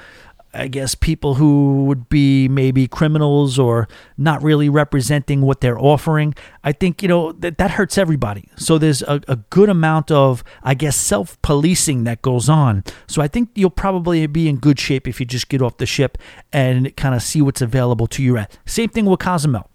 I 0.55 0.69
guess 0.69 0.95
people 0.95 1.35
who 1.35 1.85
would 1.87 2.09
be 2.09 2.47
maybe 2.47 2.87
criminals 2.87 3.59
or 3.59 3.89
not 4.19 4.43
really 4.43 4.69
representing 4.69 5.41
what 5.41 5.63
they're 5.63 5.79
offering. 5.79 6.35
I 6.63 6.73
think 6.73 7.03
you 7.03 7.09
know 7.09 7.33
that 7.33 7.59
that 7.59 7.73
hurts 7.73 7.97
everybody. 7.97 8.49
So 8.57 8.77
there's 8.77 9.03
a, 9.03 9.21
a 9.29 9.37
good 9.37 9.69
amount 9.69 10.11
of 10.11 10.45
I 10.63 10.75
guess 10.75 10.97
self 10.97 11.41
policing 11.41 12.05
that 12.05 12.21
goes 12.21 12.49
on. 12.49 12.85
So 13.07 13.23
I 13.23 13.29
think 13.29 13.51
you'll 13.55 13.71
probably 13.71 14.27
be 14.27 14.49
in 14.49 14.57
good 14.57 14.79
shape 14.79 15.09
if 15.09 15.21
you 15.21 15.27
just 15.27 15.49
get 15.49 15.63
off 15.63 15.79
the 15.79 15.87
ship 15.87 16.19
and 16.53 16.95
kind 16.97 17.15
of 17.15 17.23
see 17.23 17.41
what's 17.41 17.63
available 17.63 18.07
to 18.09 18.23
you. 18.23 18.37
At 18.37 18.57
same 18.67 18.91
thing 18.91 19.07
with 19.07 19.21
Cozumel. 19.21 19.71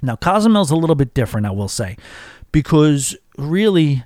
Now 0.00 0.16
Cozumel's 0.16 0.70
a 0.70 0.76
little 0.76 0.96
bit 0.96 1.12
different, 1.12 1.46
I 1.46 1.50
will 1.50 1.68
say, 1.68 1.96
because 2.50 3.14
really 3.36 4.04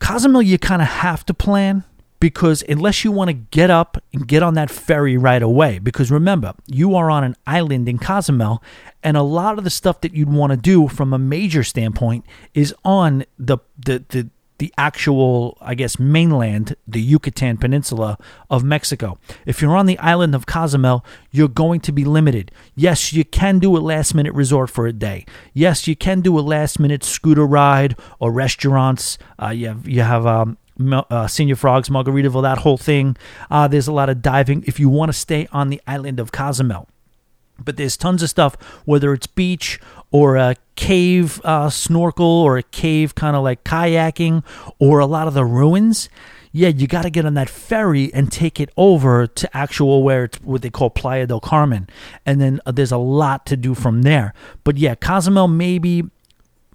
Cozumel 0.00 0.42
you 0.42 0.58
kind 0.58 0.82
of 0.82 0.88
have 0.88 1.24
to 1.26 1.34
plan 1.34 1.84
because 2.20 2.62
unless 2.68 3.04
you 3.04 3.12
want 3.12 3.28
to 3.28 3.34
get 3.34 3.70
up 3.70 4.02
and 4.12 4.26
get 4.26 4.42
on 4.42 4.54
that 4.54 4.70
ferry 4.70 5.16
right 5.16 5.42
away, 5.42 5.78
because 5.78 6.10
remember, 6.10 6.54
you 6.66 6.94
are 6.94 7.10
on 7.10 7.24
an 7.24 7.36
island 7.46 7.88
in 7.88 7.98
Cozumel, 7.98 8.62
and 9.02 9.16
a 9.16 9.22
lot 9.22 9.58
of 9.58 9.64
the 9.64 9.70
stuff 9.70 10.00
that 10.00 10.14
you'd 10.14 10.32
want 10.32 10.50
to 10.52 10.56
do 10.56 10.88
from 10.88 11.12
a 11.12 11.18
major 11.18 11.62
standpoint 11.62 12.24
is 12.54 12.74
on 12.84 13.24
the 13.38 13.58
the 13.78 14.04
the, 14.08 14.30
the 14.58 14.72
actual, 14.78 15.58
I 15.60 15.74
guess, 15.74 15.98
mainland, 15.98 16.76
the 16.88 17.00
Yucatan 17.00 17.58
Peninsula 17.58 18.18
of 18.48 18.64
Mexico. 18.64 19.18
If 19.44 19.60
you're 19.60 19.76
on 19.76 19.86
the 19.86 19.98
island 19.98 20.34
of 20.34 20.46
Cozumel, 20.46 21.04
you're 21.30 21.48
going 21.48 21.80
to 21.80 21.92
be 21.92 22.04
limited. 22.04 22.50
Yes, 22.74 23.12
you 23.12 23.24
can 23.24 23.58
do 23.58 23.76
a 23.76 23.78
last 23.78 24.14
minute 24.14 24.32
resort 24.32 24.70
for 24.70 24.86
a 24.86 24.92
day. 24.92 25.26
Yes, 25.52 25.86
you 25.86 25.94
can 25.94 26.22
do 26.22 26.38
a 26.38 26.40
last 26.40 26.78
minute 26.80 27.04
scooter 27.04 27.46
ride 27.46 27.96
or 28.18 28.32
restaurants. 28.32 29.18
Uh, 29.38 29.50
you 29.50 29.68
have, 29.68 29.86
you 29.86 30.00
have 30.00 30.26
um, 30.26 30.56
uh, 30.78 31.26
Señor 31.26 31.56
Frogs, 31.56 31.88
Margaritaville, 31.88 32.42
that 32.42 32.58
whole 32.58 32.76
thing. 32.76 33.16
Uh, 33.50 33.68
there's 33.68 33.88
a 33.88 33.92
lot 33.92 34.08
of 34.08 34.22
diving 34.22 34.64
if 34.66 34.78
you 34.78 34.88
want 34.88 35.10
to 35.10 35.12
stay 35.12 35.48
on 35.52 35.70
the 35.70 35.80
island 35.86 36.20
of 36.20 36.32
Cozumel. 36.32 36.88
But 37.58 37.76
there's 37.76 37.96
tons 37.96 38.22
of 38.22 38.28
stuff, 38.28 38.54
whether 38.84 39.12
it's 39.14 39.26
beach 39.26 39.80
or 40.10 40.36
a 40.36 40.56
cave 40.76 41.40
uh, 41.42 41.70
snorkel 41.70 42.26
or 42.26 42.58
a 42.58 42.62
cave 42.62 43.14
kind 43.14 43.34
of 43.34 43.42
like 43.42 43.64
kayaking 43.64 44.44
or 44.78 44.98
a 44.98 45.06
lot 45.06 45.26
of 45.26 45.34
the 45.34 45.44
ruins. 45.44 46.08
Yeah, 46.52 46.68
you 46.68 46.86
got 46.86 47.02
to 47.02 47.10
get 47.10 47.26
on 47.26 47.34
that 47.34 47.50
ferry 47.50 48.10
and 48.14 48.32
take 48.32 48.60
it 48.60 48.70
over 48.76 49.26
to 49.26 49.56
actual 49.56 50.02
where 50.02 50.24
it's 50.24 50.40
what 50.42 50.62
they 50.62 50.70
call 50.70 50.88
Playa 50.88 51.26
del 51.26 51.40
Carmen. 51.40 51.86
And 52.24 52.40
then 52.40 52.60
uh, 52.64 52.72
there's 52.72 52.92
a 52.92 52.98
lot 52.98 53.44
to 53.46 53.56
do 53.56 53.74
from 53.74 54.02
there. 54.02 54.32
But 54.64 54.78
yeah, 54.78 54.94
Cozumel 54.94 55.48
maybe 55.48 56.04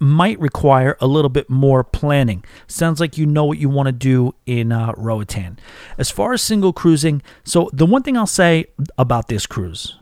might 0.02 0.38
require 0.40 0.96
a 1.00 1.06
little 1.06 1.28
bit 1.28 1.48
more 1.48 1.84
planning. 1.84 2.44
Sounds 2.66 2.98
like 2.98 3.16
you 3.16 3.24
know 3.24 3.44
what 3.44 3.58
you 3.58 3.68
want 3.68 3.86
to 3.86 3.92
do 3.92 4.34
in 4.46 4.72
uh, 4.72 4.92
Roatan. 4.96 5.58
As 5.96 6.10
far 6.10 6.32
as 6.32 6.42
single 6.42 6.72
cruising, 6.72 7.22
so 7.44 7.70
the 7.72 7.86
one 7.86 8.02
thing 8.02 8.16
I'll 8.16 8.26
say 8.26 8.66
about 8.98 9.28
this 9.28 9.46
cruise, 9.46 9.96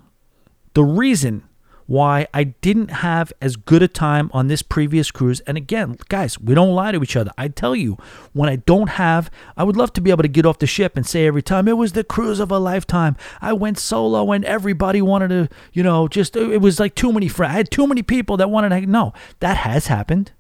the 0.72 0.84
reason 0.84 1.44
why 1.90 2.24
I 2.32 2.44
didn't 2.44 2.92
have 2.92 3.32
as 3.42 3.56
good 3.56 3.82
a 3.82 3.88
time 3.88 4.30
on 4.32 4.46
this 4.46 4.62
previous 4.62 5.10
cruise. 5.10 5.40
And 5.40 5.56
again, 5.56 5.98
guys, 6.08 6.38
we 6.38 6.54
don't 6.54 6.72
lie 6.72 6.92
to 6.92 7.02
each 7.02 7.16
other. 7.16 7.32
I 7.36 7.48
tell 7.48 7.74
you, 7.74 7.98
when 8.32 8.48
I 8.48 8.56
don't 8.56 8.90
have, 8.90 9.28
I 9.56 9.64
would 9.64 9.76
love 9.76 9.92
to 9.94 10.00
be 10.00 10.12
able 10.12 10.22
to 10.22 10.28
get 10.28 10.46
off 10.46 10.60
the 10.60 10.68
ship 10.68 10.96
and 10.96 11.04
say 11.04 11.26
every 11.26 11.42
time, 11.42 11.66
it 11.66 11.76
was 11.76 11.90
the 11.90 12.04
cruise 12.04 12.38
of 12.38 12.52
a 12.52 12.60
lifetime. 12.60 13.16
I 13.40 13.54
went 13.54 13.76
solo 13.76 14.30
and 14.30 14.44
everybody 14.44 15.02
wanted 15.02 15.30
to, 15.30 15.48
you 15.72 15.82
know, 15.82 16.06
just, 16.06 16.36
it 16.36 16.60
was 16.60 16.78
like 16.78 16.94
too 16.94 17.12
many 17.12 17.26
friends. 17.26 17.50
I 17.50 17.56
had 17.56 17.72
too 17.72 17.88
many 17.88 18.02
people 18.02 18.36
that 18.36 18.50
wanted 18.50 18.68
to, 18.68 18.86
no, 18.86 19.12
that 19.40 19.56
has 19.56 19.88
happened. 19.88 20.30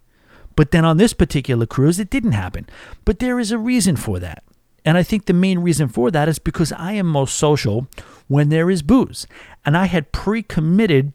But 0.54 0.70
then 0.70 0.84
on 0.84 0.98
this 0.98 1.14
particular 1.14 1.66
cruise, 1.66 1.98
it 1.98 2.10
didn't 2.10 2.30
happen. 2.30 2.68
But 3.04 3.18
there 3.18 3.40
is 3.40 3.50
a 3.50 3.58
reason 3.58 3.96
for 3.96 4.20
that. 4.20 4.44
And 4.84 4.96
I 4.96 5.02
think 5.02 5.26
the 5.26 5.32
main 5.32 5.58
reason 5.58 5.88
for 5.88 6.12
that 6.12 6.28
is 6.28 6.38
because 6.38 6.70
I 6.70 6.92
am 6.92 7.06
most 7.08 7.34
social 7.34 7.88
when 8.28 8.50
there 8.50 8.70
is 8.70 8.82
booze. 8.82 9.26
And 9.64 9.76
I 9.76 9.86
had 9.86 10.12
pre 10.12 10.44
committed 10.44 11.12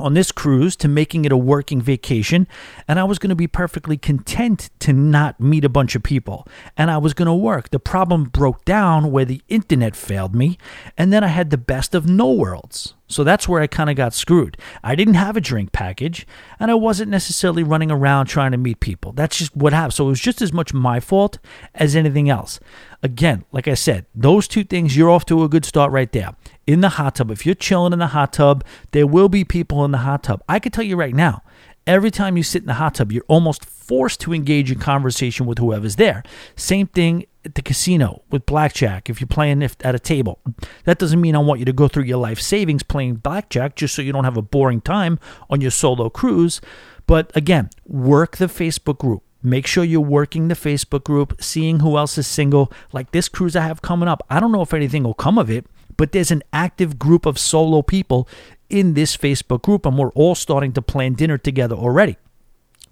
on 0.00 0.14
this 0.14 0.32
cruise 0.32 0.76
to 0.76 0.88
making 0.88 1.24
it 1.24 1.32
a 1.32 1.36
working 1.36 1.80
vacation, 1.80 2.48
and 2.88 2.98
I 2.98 3.04
was 3.04 3.18
going 3.18 3.30
to 3.30 3.36
be 3.36 3.46
perfectly 3.46 3.96
content 3.96 4.70
to 4.80 4.92
not 4.92 5.40
meet 5.40 5.64
a 5.64 5.68
bunch 5.68 5.94
of 5.94 6.02
people, 6.02 6.46
and 6.76 6.90
I 6.90 6.98
was 6.98 7.14
going 7.14 7.26
to 7.26 7.34
work. 7.34 7.70
The 7.70 7.78
problem 7.78 8.24
broke 8.24 8.64
down 8.64 9.10
where 9.10 9.24
the 9.24 9.42
internet 9.48 9.96
failed 9.96 10.34
me, 10.34 10.58
and 10.96 11.12
then 11.12 11.24
I 11.24 11.28
had 11.28 11.50
the 11.50 11.58
best 11.58 11.94
of 11.94 12.08
no 12.08 12.32
worlds. 12.32 12.94
So 13.10 13.24
that's 13.24 13.48
where 13.48 13.60
I 13.60 13.66
kind 13.66 13.90
of 13.90 13.96
got 13.96 14.14
screwed. 14.14 14.56
I 14.84 14.94
didn't 14.94 15.14
have 15.14 15.36
a 15.36 15.40
drink 15.40 15.72
package, 15.72 16.26
and 16.60 16.70
I 16.70 16.74
wasn't 16.74 17.10
necessarily 17.10 17.64
running 17.64 17.90
around 17.90 18.26
trying 18.26 18.52
to 18.52 18.56
meet 18.56 18.78
people. 18.78 19.10
That's 19.12 19.36
just 19.36 19.56
what 19.56 19.72
happened. 19.72 19.94
So 19.94 20.06
it 20.06 20.10
was 20.10 20.20
just 20.20 20.40
as 20.40 20.52
much 20.52 20.72
my 20.72 21.00
fault 21.00 21.38
as 21.74 21.96
anything 21.96 22.30
else. 22.30 22.60
Again, 23.02 23.44
like 23.50 23.66
I 23.66 23.74
said, 23.74 24.06
those 24.14 24.46
two 24.46 24.62
things, 24.62 24.96
you're 24.96 25.10
off 25.10 25.26
to 25.26 25.42
a 25.42 25.48
good 25.48 25.64
start 25.64 25.90
right 25.90 26.12
there. 26.12 26.36
In 26.70 26.82
the 26.82 26.90
hot 26.90 27.16
tub, 27.16 27.32
if 27.32 27.44
you're 27.44 27.56
chilling 27.56 27.92
in 27.92 27.98
the 27.98 28.06
hot 28.08 28.32
tub, 28.34 28.62
there 28.92 29.06
will 29.06 29.28
be 29.28 29.42
people 29.42 29.84
in 29.84 29.90
the 29.90 29.98
hot 29.98 30.22
tub. 30.22 30.40
I 30.48 30.60
can 30.60 30.70
tell 30.70 30.84
you 30.84 30.94
right 30.94 31.14
now, 31.14 31.42
Every 31.86 32.10
time 32.10 32.36
you 32.36 32.42
sit 32.42 32.62
in 32.62 32.66
the 32.66 32.74
hot 32.74 32.96
tub, 32.96 33.10
you're 33.10 33.24
almost 33.26 33.64
forced 33.64 34.20
to 34.20 34.34
engage 34.34 34.70
in 34.70 34.78
conversation 34.78 35.46
with 35.46 35.58
whoever's 35.58 35.96
there. 35.96 36.22
Same 36.54 36.86
thing 36.86 37.24
at 37.44 37.54
the 37.54 37.62
casino 37.62 38.22
with 38.30 38.46
blackjack 38.46 39.08
if 39.08 39.20
you're 39.20 39.26
playing 39.26 39.62
if- 39.62 39.76
at 39.80 39.94
a 39.94 39.98
table. 39.98 40.38
That 40.84 40.98
doesn't 40.98 41.20
mean 41.20 41.34
I 41.34 41.38
want 41.38 41.58
you 41.58 41.64
to 41.64 41.72
go 41.72 41.88
through 41.88 42.04
your 42.04 42.18
life 42.18 42.38
savings 42.38 42.82
playing 42.82 43.16
blackjack 43.16 43.74
just 43.76 43.94
so 43.94 44.02
you 44.02 44.12
don't 44.12 44.24
have 44.24 44.36
a 44.36 44.42
boring 44.42 44.82
time 44.82 45.18
on 45.48 45.60
your 45.60 45.70
solo 45.70 46.10
cruise. 46.10 46.60
But 47.06 47.32
again, 47.34 47.70
work 47.86 48.36
the 48.36 48.46
Facebook 48.46 48.98
group. 48.98 49.22
Make 49.42 49.66
sure 49.66 49.82
you're 49.82 50.00
working 50.00 50.48
the 50.48 50.54
Facebook 50.54 51.02
group, 51.02 51.42
seeing 51.42 51.80
who 51.80 51.96
else 51.96 52.18
is 52.18 52.26
single. 52.26 52.70
Like 52.92 53.10
this 53.10 53.28
cruise 53.28 53.56
I 53.56 53.62
have 53.62 53.80
coming 53.80 54.08
up. 54.08 54.22
I 54.28 54.38
don't 54.38 54.52
know 54.52 54.62
if 54.62 54.74
anything 54.74 55.02
will 55.02 55.14
come 55.14 55.38
of 55.38 55.50
it, 55.50 55.66
but 56.00 56.12
there's 56.12 56.30
an 56.30 56.42
active 56.50 56.98
group 56.98 57.26
of 57.26 57.38
solo 57.38 57.82
people 57.82 58.26
in 58.70 58.94
this 58.94 59.14
Facebook 59.14 59.60
group, 59.60 59.84
and 59.84 59.98
we're 59.98 60.12
all 60.12 60.34
starting 60.34 60.72
to 60.72 60.80
plan 60.80 61.12
dinner 61.12 61.36
together 61.36 61.76
already. 61.76 62.16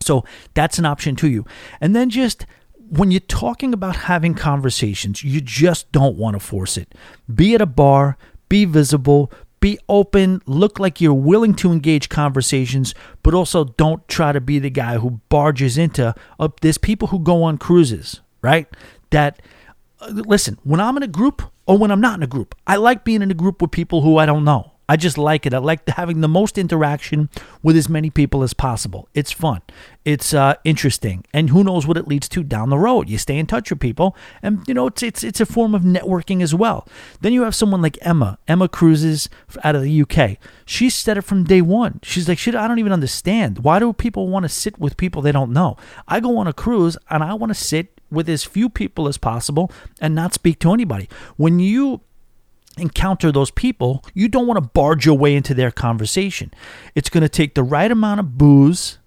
So 0.02 0.26
that's 0.52 0.78
an 0.78 0.84
option 0.84 1.16
to 1.16 1.26
you. 1.30 1.46
And 1.80 1.96
then 1.96 2.10
just 2.10 2.44
when 2.76 3.10
you're 3.10 3.20
talking 3.20 3.72
about 3.72 3.96
having 3.96 4.34
conversations, 4.34 5.24
you 5.24 5.40
just 5.40 5.90
don't 5.90 6.18
want 6.18 6.34
to 6.34 6.38
force 6.38 6.76
it. 6.76 6.94
Be 7.34 7.54
at 7.54 7.62
a 7.62 7.66
bar, 7.66 8.18
be 8.50 8.66
visible, 8.66 9.32
be 9.60 9.78
open, 9.88 10.42
look 10.44 10.78
like 10.78 11.00
you're 11.00 11.14
willing 11.14 11.54
to 11.54 11.72
engage 11.72 12.10
conversations, 12.10 12.94
but 13.22 13.32
also 13.32 13.64
don't 13.64 14.06
try 14.08 14.32
to 14.32 14.40
be 14.42 14.58
the 14.58 14.68
guy 14.68 14.98
who 14.98 15.22
barges 15.30 15.78
into. 15.78 16.14
Uh, 16.38 16.48
there's 16.60 16.76
people 16.76 17.08
who 17.08 17.20
go 17.20 17.42
on 17.42 17.56
cruises, 17.56 18.20
right? 18.42 18.66
That 19.08 19.40
uh, 19.98 20.08
listen, 20.10 20.58
when 20.62 20.78
I'm 20.78 20.98
in 20.98 21.02
a 21.02 21.08
group 21.08 21.42
or 21.68 21.76
when 21.76 21.90
I'm 21.90 22.00
not 22.00 22.18
in 22.18 22.22
a 22.22 22.26
group, 22.26 22.54
I 22.66 22.76
like 22.76 23.04
being 23.04 23.22
in 23.22 23.30
a 23.30 23.34
group 23.34 23.60
with 23.60 23.70
people 23.70 24.00
who 24.00 24.16
I 24.16 24.26
don't 24.26 24.44
know. 24.44 24.72
I 24.88 24.96
just 24.96 25.18
like 25.18 25.44
it. 25.44 25.52
I 25.52 25.58
like 25.58 25.86
having 25.88 26.22
the 26.22 26.28
most 26.28 26.56
interaction 26.56 27.28
with 27.62 27.76
as 27.76 27.88
many 27.88 28.08
people 28.08 28.42
as 28.42 28.54
possible. 28.54 29.08
It's 29.12 29.30
fun. 29.30 29.60
It's 30.04 30.32
uh, 30.32 30.54
interesting, 30.64 31.26
and 31.34 31.50
who 31.50 31.62
knows 31.62 31.86
what 31.86 31.98
it 31.98 32.08
leads 32.08 32.28
to 32.30 32.42
down 32.42 32.70
the 32.70 32.78
road. 32.78 33.10
You 33.10 33.18
stay 33.18 33.36
in 33.36 33.46
touch 33.46 33.68
with 33.68 33.80
people, 33.80 34.16
and 34.42 34.66
you 34.66 34.72
know 34.72 34.86
it's 34.86 35.02
it's 35.02 35.22
it's 35.22 35.40
a 35.40 35.46
form 35.46 35.74
of 35.74 35.82
networking 35.82 36.42
as 36.42 36.54
well. 36.54 36.88
Then 37.20 37.34
you 37.34 37.42
have 37.42 37.54
someone 37.54 37.82
like 37.82 37.98
Emma. 38.00 38.38
Emma 38.48 38.68
cruises 38.68 39.28
out 39.62 39.76
of 39.76 39.82
the 39.82 40.02
UK. 40.02 40.38
She 40.64 40.88
said 40.88 41.18
it 41.18 41.22
from 41.22 41.44
day 41.44 41.60
one. 41.60 42.00
She's 42.02 42.26
like, 42.26 42.38
shit, 42.38 42.54
I 42.54 42.66
don't 42.66 42.78
even 42.78 42.92
understand. 42.92 43.58
Why 43.58 43.78
do 43.78 43.92
people 43.92 44.28
want 44.28 44.44
to 44.44 44.48
sit 44.48 44.78
with 44.78 44.96
people 44.96 45.20
they 45.20 45.32
don't 45.32 45.52
know? 45.52 45.76
I 46.06 46.20
go 46.20 46.38
on 46.38 46.46
a 46.46 46.54
cruise 46.54 46.96
and 47.10 47.22
I 47.22 47.34
want 47.34 47.50
to 47.50 47.54
sit 47.54 48.00
with 48.10 48.28
as 48.28 48.44
few 48.44 48.70
people 48.70 49.06
as 49.08 49.18
possible 49.18 49.70
and 50.00 50.14
not 50.14 50.32
speak 50.32 50.58
to 50.60 50.72
anybody. 50.72 51.08
When 51.36 51.58
you 51.58 52.00
encounter 52.78 53.32
those 53.32 53.50
people, 53.50 54.04
you 54.14 54.28
don't 54.28 54.46
want 54.46 54.62
to 54.62 54.68
barge 54.68 55.06
your 55.06 55.16
way 55.16 55.34
into 55.34 55.54
their 55.54 55.70
conversation. 55.70 56.52
It's 56.94 57.08
going 57.08 57.22
to 57.22 57.28
take 57.28 57.54
the 57.54 57.62
right 57.62 57.90
amount 57.90 58.20
of 58.20 58.38
booze 58.38 58.98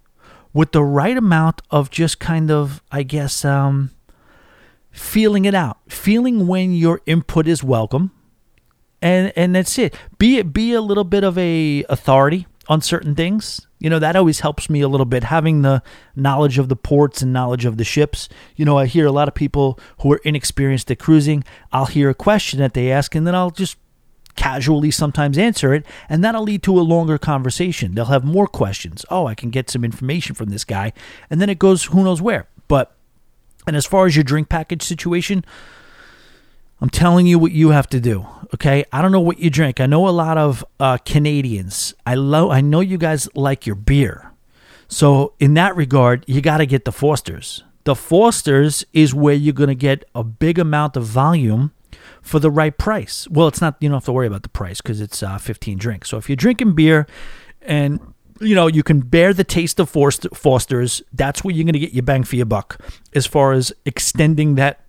with 0.54 0.72
the 0.72 0.84
right 0.84 1.18
amount 1.18 1.62
of 1.72 1.90
just 1.90 2.20
kind 2.20 2.52
of, 2.52 2.82
I 2.92 3.04
guess, 3.04 3.46
um, 3.46 3.92
feeling 4.92 5.46
it 5.46 5.56
out, 5.56 5.78
feeling 5.88 6.48
when 6.48 6.74
your 6.74 7.02
input 7.06 7.48
is 7.48 7.64
welcome, 7.64 8.12
and 9.02 9.32
and 9.36 9.56
that's 9.56 9.78
it. 9.80 9.96
Be 10.18 10.42
be 10.42 10.74
a 10.74 10.82
little 10.82 11.04
bit 11.04 11.24
of 11.24 11.38
a 11.38 11.86
authority 11.90 12.48
on 12.72 12.80
certain 12.82 13.14
things. 13.14 13.68
You 13.80 13.90
know, 13.90 14.00
that 14.00 14.16
always 14.16 14.40
helps 14.40 14.70
me 14.70 14.80
a 14.80 14.88
little 14.88 15.06
bit, 15.06 15.26
having 15.26 15.62
the 15.62 15.84
knowledge 16.16 16.58
of 16.58 16.70
the 16.70 16.76
ports 16.78 17.22
and 17.22 17.34
knowledge 17.34 17.66
of 17.66 17.76
the 17.76 17.84
ships. 17.84 18.30
You 18.56 18.64
know, 18.64 18.78
I 18.78 18.86
hear 18.86 19.06
a 19.06 19.12
lot 19.12 19.28
of 19.28 19.36
people 19.36 19.78
who 20.00 20.14
are 20.14 20.22
inexperienced 20.24 20.90
at 20.90 20.98
cruising. 20.98 21.44
I'll 21.74 21.88
hear 21.88 22.10
a 22.10 22.14
question 22.16 22.60
that 22.60 22.74
they 22.74 22.90
ask, 22.90 23.14
and 23.14 23.28
then 23.28 23.36
I'll 23.36 23.52
just 23.52 23.76
casually 24.38 24.90
sometimes 24.90 25.38
answer 25.38 25.74
it, 25.74 25.86
and 26.08 26.24
that'll 26.24 26.44
lead 26.44 26.64
to 26.64 26.80
a 26.80 26.82
longer 26.82 27.18
conversation. 27.18 27.94
They'll 27.94 28.06
have 28.06 28.24
more 28.24 28.48
questions. 28.48 29.04
Oh, 29.10 29.28
I 29.28 29.36
can 29.36 29.50
get 29.50 29.70
some 29.70 29.84
information 29.84 30.34
from 30.34 30.48
this 30.48 30.64
guy, 30.64 30.94
and 31.30 31.42
then 31.42 31.50
it 31.50 31.60
goes 31.60 31.84
who 31.84 32.06
knows 32.06 32.22
where. 32.22 32.48
But, 32.70 32.96
and 33.68 33.76
as 33.76 33.86
far 33.86 34.06
as 34.06 34.16
your 34.16 34.24
drink 34.24 34.48
package 34.48 34.84
situation, 34.84 35.44
I'm 36.82 36.90
telling 36.90 37.28
you 37.28 37.38
what 37.38 37.52
you 37.52 37.70
have 37.70 37.88
to 37.90 38.00
do. 38.00 38.26
Okay, 38.56 38.84
I 38.92 39.02
don't 39.02 39.12
know 39.12 39.22
what 39.22 39.40
you 39.40 39.50
drink. 39.50 39.80
I 39.80 39.86
know 39.86 40.08
a 40.08 40.10
lot 40.10 40.38
of 40.38 40.66
uh, 40.80 40.98
Canadians. 40.98 41.94
I 42.06 42.16
love. 42.16 42.50
I 42.50 42.60
know 42.60 42.80
you 42.80 42.98
guys 42.98 43.30
like 43.36 43.66
your 43.66 43.76
beer. 43.76 44.32
So 44.88 45.34
in 45.40 45.54
that 45.54 45.76
regard, 45.76 46.26
you 46.28 46.42
got 46.42 46.58
to 46.58 46.66
get 46.66 46.84
the 46.84 46.92
Fosters. 46.92 47.64
The 47.86 47.96
Fosters 47.96 48.84
is 48.94 49.14
where 49.14 49.34
you're 49.34 49.54
going 49.54 49.70
to 49.70 49.76
get 49.76 50.04
a 50.14 50.24
big 50.24 50.60
amount 50.60 50.98
of 50.98 51.06
volume 51.06 51.72
for 52.22 52.40
the 52.40 52.52
right 52.52 52.78
price. 52.78 53.28
Well, 53.30 53.48
it's 53.48 53.62
not. 53.62 53.78
You 53.80 53.90
don't 53.90 53.98
have 53.98 54.06
to 54.06 54.12
worry 54.12 54.28
about 54.28 54.44
the 54.44 54.50
price 54.50 54.82
because 54.82 55.00
it's 55.00 55.24
uh, 55.24 55.38
15 55.38 55.78
drinks. 55.78 56.10
So 56.10 56.18
if 56.18 56.28
you're 56.28 56.36
drinking 56.36 56.74
beer, 56.74 57.08
and 57.62 58.00
you 58.40 58.56
know 58.56 58.66
you 58.66 58.82
can 58.82 59.02
bear 59.02 59.34
the 59.34 59.44
taste 59.44 59.80
of 59.80 59.90
Fosters, 59.90 61.02
that's 61.14 61.44
where 61.44 61.54
you're 61.54 61.64
going 61.64 61.74
to 61.74 61.80
get 61.80 61.94
your 61.94 62.04
bang 62.04 62.24
for 62.24 62.36
your 62.36 62.46
buck 62.48 62.82
as 63.14 63.28
far 63.28 63.54
as 63.54 63.72
extending 63.86 64.56
that 64.56 64.82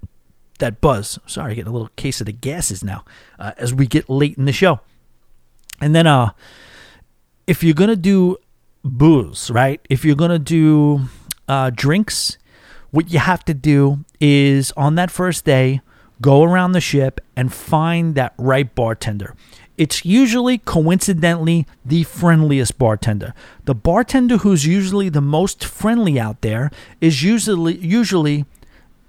that 0.63 0.81
buzz. 0.81 1.19
Sorry, 1.27 1.55
getting 1.55 1.69
a 1.69 1.73
little 1.73 1.91
case 1.97 2.21
of 2.21 2.27
the 2.27 2.33
gases 2.33 2.83
now 2.83 3.05
uh, 3.39 3.53
as 3.59 3.75
we 3.75 3.87
get 3.87 4.09
late 4.09 4.39
in 4.39 4.47
the 4.47 4.53
show. 4.53 4.81
And 5.81 5.95
then, 5.95 6.07
uh, 6.07 6.31
if 7.47 7.63
you're 7.63 7.75
gonna 7.75 7.97
do 7.97 8.39
booze, 8.83 9.51
right? 9.51 9.81
If 9.91 10.05
you're 10.05 10.17
gonna 10.17 10.39
do 10.39 11.03
uh, 11.49 11.71
drinks, 11.75 12.39
what 12.91 13.13
you 13.13 13.19
have 13.19 13.45
to 13.45 13.55
do 13.55 14.05
is 14.21 14.73
on 14.77 14.95
that 14.95 15.11
first 15.11 15.45
day, 15.45 15.81
go 16.21 16.43
around 16.45 16.73
the 16.73 16.81
ship 16.81 17.21
and 17.37 17.53
find 17.53 18.15
that 18.15 18.33
right 18.39 18.73
bartender. 18.75 19.35
It's 19.77 20.05
usually 20.05 20.59
coincidentally 20.59 21.67
the 21.85 22.05
friendliest 22.05 22.79
bartender. 22.79 23.35
The 23.65 23.75
bartender 23.75 24.37
who's 24.39 24.67
usually 24.67 25.09
the 25.09 25.21
most 25.21 25.65
friendly 25.65 26.21
out 26.21 26.43
there 26.43 26.71
is 27.01 27.23
usually 27.23 27.77
usually 27.79 28.45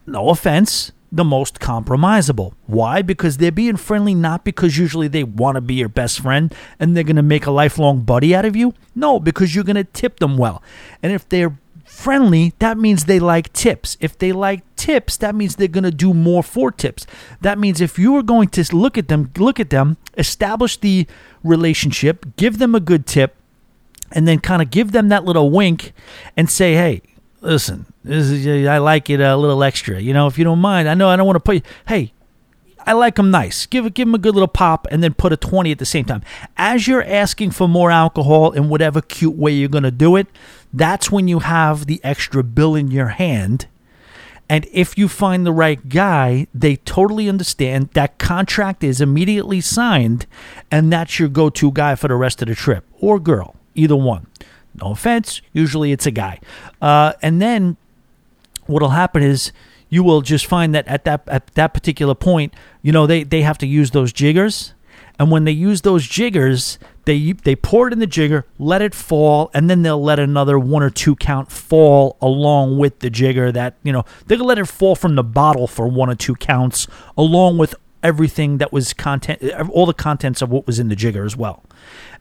no 0.07 0.29
offense, 0.29 0.91
the 1.13 1.23
most 1.23 1.59
compromisable. 1.59 2.53
Why? 2.65 3.03
Because 3.03 3.37
they're 3.37 3.51
being 3.51 3.77
friendly 3.77 4.15
not 4.15 4.43
because 4.43 4.79
usually 4.79 5.07
they 5.07 5.23
want 5.23 5.55
to 5.55 5.61
be 5.61 5.75
your 5.75 5.87
best 5.87 6.19
friend 6.19 6.53
and 6.79 6.97
they're 6.97 7.03
going 7.03 7.17
to 7.17 7.21
make 7.21 7.45
a 7.45 7.51
lifelong 7.51 8.01
buddy 8.01 8.35
out 8.35 8.45
of 8.45 8.55
you. 8.55 8.73
No, 8.95 9.19
because 9.19 9.53
you're 9.53 9.63
going 9.63 9.75
to 9.75 9.83
tip 9.83 10.19
them 10.19 10.37
well. 10.37 10.63
And 11.03 11.13
if 11.13 11.29
they're 11.29 11.55
friendly, 11.85 12.53
that 12.57 12.79
means 12.79 13.05
they 13.05 13.19
like 13.19 13.53
tips. 13.53 13.95
If 13.99 14.17
they 14.17 14.31
like 14.31 14.63
tips, 14.75 15.15
that 15.17 15.35
means 15.35 15.55
they're 15.55 15.67
going 15.67 15.83
to 15.83 15.91
do 15.91 16.15
more 16.15 16.41
for 16.41 16.71
tips. 16.71 17.05
That 17.41 17.59
means 17.59 17.79
if 17.79 17.99
you 17.99 18.15
are 18.17 18.23
going 18.23 18.49
to 18.49 18.75
look 18.75 18.97
at 18.97 19.07
them, 19.07 19.31
look 19.37 19.59
at 19.59 19.69
them, 19.69 19.97
establish 20.17 20.77
the 20.77 21.05
relationship, 21.43 22.25
give 22.37 22.57
them 22.57 22.73
a 22.73 22.79
good 22.79 23.05
tip, 23.05 23.35
and 24.11 24.27
then 24.27 24.39
kind 24.39 24.63
of 24.63 24.71
give 24.71 24.93
them 24.93 25.09
that 25.09 25.25
little 25.25 25.51
wink 25.51 25.93
and 26.35 26.49
say, 26.49 26.73
"Hey, 26.73 27.01
listen, 27.41 27.85
is, 28.05 28.67
I 28.67 28.77
like 28.77 29.09
it 29.09 29.19
a 29.19 29.35
little 29.35 29.63
extra. 29.63 29.99
You 29.99 30.13
know, 30.13 30.27
if 30.27 30.37
you 30.37 30.43
don't 30.43 30.59
mind, 30.59 30.89
I 30.89 30.93
know 30.93 31.09
I 31.09 31.15
don't 31.15 31.25
want 31.25 31.37
to 31.37 31.39
put. 31.39 31.65
Hey, 31.87 32.13
I 32.85 32.93
like 32.93 33.15
them 33.15 33.31
nice. 33.31 33.65
Give 33.65 33.93
give 33.93 34.07
them 34.07 34.15
a 34.15 34.17
good 34.17 34.33
little 34.33 34.47
pop, 34.47 34.87
and 34.91 35.01
then 35.03 35.13
put 35.13 35.31
a 35.31 35.37
twenty 35.37 35.71
at 35.71 35.79
the 35.79 35.85
same 35.85 36.05
time. 36.05 36.21
As 36.57 36.87
you're 36.87 37.03
asking 37.03 37.51
for 37.51 37.67
more 37.67 37.91
alcohol 37.91 38.51
in 38.51 38.69
whatever 38.69 39.01
cute 39.01 39.35
way 39.35 39.51
you're 39.51 39.69
going 39.69 39.83
to 39.83 39.91
do 39.91 40.15
it, 40.15 40.27
that's 40.73 41.11
when 41.11 41.27
you 41.27 41.39
have 41.39 41.85
the 41.85 42.01
extra 42.03 42.43
bill 42.43 42.75
in 42.75 42.91
your 42.91 43.09
hand. 43.09 43.67
And 44.49 44.67
if 44.73 44.97
you 44.97 45.07
find 45.07 45.45
the 45.45 45.53
right 45.53 45.87
guy, 45.87 46.47
they 46.53 46.75
totally 46.75 47.29
understand 47.29 47.89
that 47.93 48.19
contract 48.19 48.83
is 48.83 48.99
immediately 48.99 49.61
signed, 49.61 50.27
and 50.69 50.91
that's 50.91 51.17
your 51.17 51.29
go-to 51.29 51.71
guy 51.71 51.95
for 51.95 52.09
the 52.09 52.15
rest 52.15 52.41
of 52.41 52.49
the 52.49 52.55
trip 52.55 52.85
or 52.99 53.19
girl, 53.19 53.55
either 53.73 53.95
one. 53.95 54.27
No 54.75 54.91
offense, 54.91 55.41
usually 55.53 55.93
it's 55.93 56.05
a 56.05 56.11
guy. 56.11 56.39
Uh, 56.81 57.13
and 57.21 57.41
then 57.41 57.77
what'll 58.67 58.89
happen 58.89 59.23
is 59.23 59.51
you 59.89 60.03
will 60.03 60.21
just 60.21 60.45
find 60.45 60.73
that 60.73 60.87
at 60.87 61.05
that 61.05 61.23
at 61.27 61.47
that 61.53 61.73
particular 61.73 62.15
point, 62.15 62.53
you 62.81 62.91
know, 62.91 63.05
they 63.05 63.23
they 63.23 63.41
have 63.43 63.57
to 63.59 63.67
use 63.67 63.91
those 63.91 64.11
jiggers, 64.11 64.73
and 65.19 65.29
when 65.29 65.43
they 65.43 65.51
use 65.51 65.81
those 65.81 66.07
jiggers, 66.07 66.79
they 67.05 67.33
they 67.33 67.55
pour 67.55 67.87
it 67.87 67.93
in 67.93 67.99
the 67.99 68.07
jigger, 68.07 68.45
let 68.57 68.81
it 68.81 68.95
fall, 68.95 69.51
and 69.53 69.69
then 69.69 69.83
they'll 69.83 70.01
let 70.01 70.19
another 70.19 70.57
one 70.57 70.81
or 70.81 70.89
two 70.89 71.15
count 71.15 71.51
fall 71.51 72.17
along 72.21 72.77
with 72.79 72.99
the 72.99 73.09
jigger. 73.09 73.51
That 73.51 73.77
you 73.83 73.93
know 73.93 74.05
they'll 74.25 74.45
let 74.45 74.57
it 74.57 74.67
fall 74.67 74.95
from 74.95 75.15
the 75.15 75.23
bottle 75.23 75.67
for 75.67 75.87
one 75.87 76.09
or 76.09 76.15
two 76.15 76.35
counts, 76.35 76.87
along 77.17 77.59
with 77.59 77.75
everything 78.03 78.57
that 78.59 78.71
was 78.71 78.93
content, 78.93 79.41
all 79.69 79.85
the 79.85 79.93
contents 79.93 80.41
of 80.41 80.49
what 80.49 80.67
was 80.67 80.77
in 80.79 80.89
the 80.89 80.95
jigger 80.95 81.25
as 81.25 81.35
well 81.35 81.63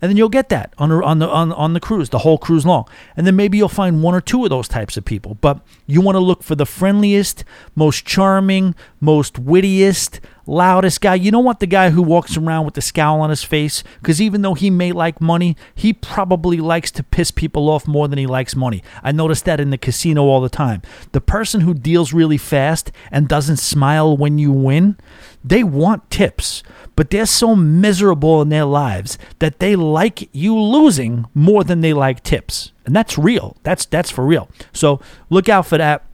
and 0.00 0.10
then 0.10 0.16
you'll 0.16 0.28
get 0.28 0.48
that 0.48 0.74
on 0.78 0.90
on 0.90 1.20
the 1.20 1.28
on, 1.28 1.52
on 1.52 1.72
the 1.72 1.80
cruise, 1.80 2.10
the 2.10 2.18
whole 2.18 2.36
cruise 2.36 2.66
long, 2.66 2.86
and 3.16 3.26
then 3.26 3.36
maybe 3.36 3.56
you'll 3.56 3.68
find 3.68 4.02
one 4.02 4.14
or 4.14 4.20
two 4.20 4.42
of 4.44 4.50
those 4.50 4.68
types 4.68 4.96
of 4.96 5.04
people. 5.04 5.36
But 5.36 5.60
you 5.86 6.00
want 6.00 6.16
to 6.16 6.20
look 6.20 6.42
for 6.42 6.56
the 6.56 6.66
friendliest, 6.66 7.44
most 7.76 8.04
charming, 8.04 8.74
most 9.00 9.38
wittiest, 9.38 10.20
loudest 10.46 11.00
guy. 11.00 11.14
You 11.14 11.30
don't 11.30 11.44
want 11.44 11.60
the 11.60 11.66
guy 11.66 11.90
who 11.90 12.02
walks 12.02 12.36
around 12.36 12.64
with 12.64 12.74
the 12.74 12.82
scowl 12.82 13.20
on 13.20 13.30
his 13.30 13.42
face 13.42 13.82
because 14.00 14.20
even 14.20 14.42
though 14.42 14.54
he 14.54 14.70
may 14.70 14.92
like 14.92 15.20
money, 15.20 15.56
he 15.74 15.92
probably 15.92 16.58
likes 16.58 16.90
to 16.92 17.02
piss 17.02 17.30
people 17.30 17.68
off 17.68 17.86
more 17.86 18.08
than 18.08 18.18
he 18.18 18.26
likes 18.26 18.56
money. 18.56 18.82
I 19.02 19.12
notice 19.12 19.42
that 19.42 19.60
in 19.60 19.70
the 19.70 19.78
casino 19.78 20.24
all 20.24 20.40
the 20.40 20.48
time. 20.48 20.82
The 21.12 21.20
person 21.20 21.62
who 21.62 21.74
deals 21.74 22.12
really 22.12 22.38
fast 22.38 22.90
and 23.10 23.28
doesn't 23.28 23.58
smile 23.58 24.16
when 24.16 24.38
you 24.38 24.52
win, 24.52 24.96
they 25.44 25.64
want 25.64 26.10
tips, 26.10 26.62
but 26.94 27.10
they're 27.10 27.26
so 27.26 27.56
miserable 27.56 28.42
in 28.42 28.48
their 28.48 28.64
lives 28.64 29.18
that 29.38 29.58
they 29.58 29.76
like 29.76 30.28
you 30.32 30.58
losing 30.58 31.26
more 31.34 31.64
than 31.64 31.80
they 31.80 31.92
like 31.92 32.22
tips. 32.22 32.72
And 32.84 32.94
that's 32.94 33.16
real. 33.16 33.56
That's 33.62 33.86
that's 33.86 34.10
for 34.10 34.24
real. 34.24 34.48
So 34.72 35.00
look 35.30 35.48
out 35.48 35.66
for 35.66 35.78
that. 35.78 36.04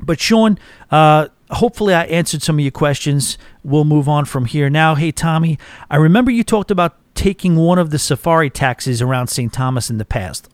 But 0.00 0.20
Sean, 0.20 0.58
uh, 0.90 1.28
hopefully 1.50 1.94
I 1.94 2.04
answered 2.04 2.42
some 2.42 2.56
of 2.58 2.64
your 2.64 2.70
questions. 2.70 3.38
We'll 3.62 3.84
move 3.84 4.08
on 4.08 4.24
from 4.24 4.44
here. 4.46 4.70
Now, 4.70 4.94
hey 4.94 5.12
Tommy, 5.12 5.58
I 5.90 5.96
remember 5.96 6.30
you 6.30 6.44
talked 6.44 6.70
about 6.70 6.96
taking 7.14 7.56
one 7.56 7.78
of 7.78 7.90
the 7.90 7.98
safari 7.98 8.48
taxis 8.48 9.02
around 9.02 9.26
St. 9.26 9.52
Thomas 9.52 9.90
in 9.90 9.98
the 9.98 10.04
past. 10.04 10.48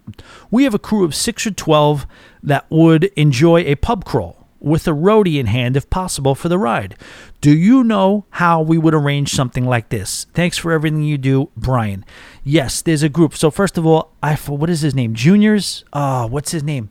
We 0.51 0.65
have 0.65 0.75
a 0.75 0.79
crew 0.79 1.05
of 1.05 1.15
six 1.15 1.47
or 1.47 1.51
twelve 1.51 2.07
that 2.43 2.65
would 2.71 3.05
enjoy 3.17 3.61
a 3.61 3.75
pub 3.75 4.05
crawl 4.05 4.45
with 4.61 4.89
a 4.89 4.93
roadie 4.93 5.39
in 5.39 5.45
hand 5.45 5.77
if 5.77 5.91
possible 5.91 6.35
for 6.35 6.49
the 6.49 6.59
ride. 6.59 6.97
Do 7.43 7.55
you 7.55 7.85
know 7.85 8.25
how 8.31 8.63
we 8.63 8.79
would 8.79 8.95
arrange 8.95 9.31
something 9.31 9.67
like 9.67 9.91
this? 9.91 10.25
Thanks 10.33 10.57
for 10.57 10.73
everything 10.73 11.03
you 11.03 11.19
do, 11.19 11.51
Brian. 11.55 12.03
Yes, 12.43 12.81
there's 12.81 13.03
a 13.03 13.11
group. 13.11 13.35
So 13.37 13.51
first 13.51 13.77
of 13.77 13.85
all, 13.85 14.15
I 14.23 14.35
what 14.37 14.71
is 14.71 14.81
his 14.81 14.95
name? 14.95 15.13
Juniors? 15.13 15.85
Uh, 15.93 16.27
what's 16.27 16.53
his 16.53 16.63
name? 16.63 16.89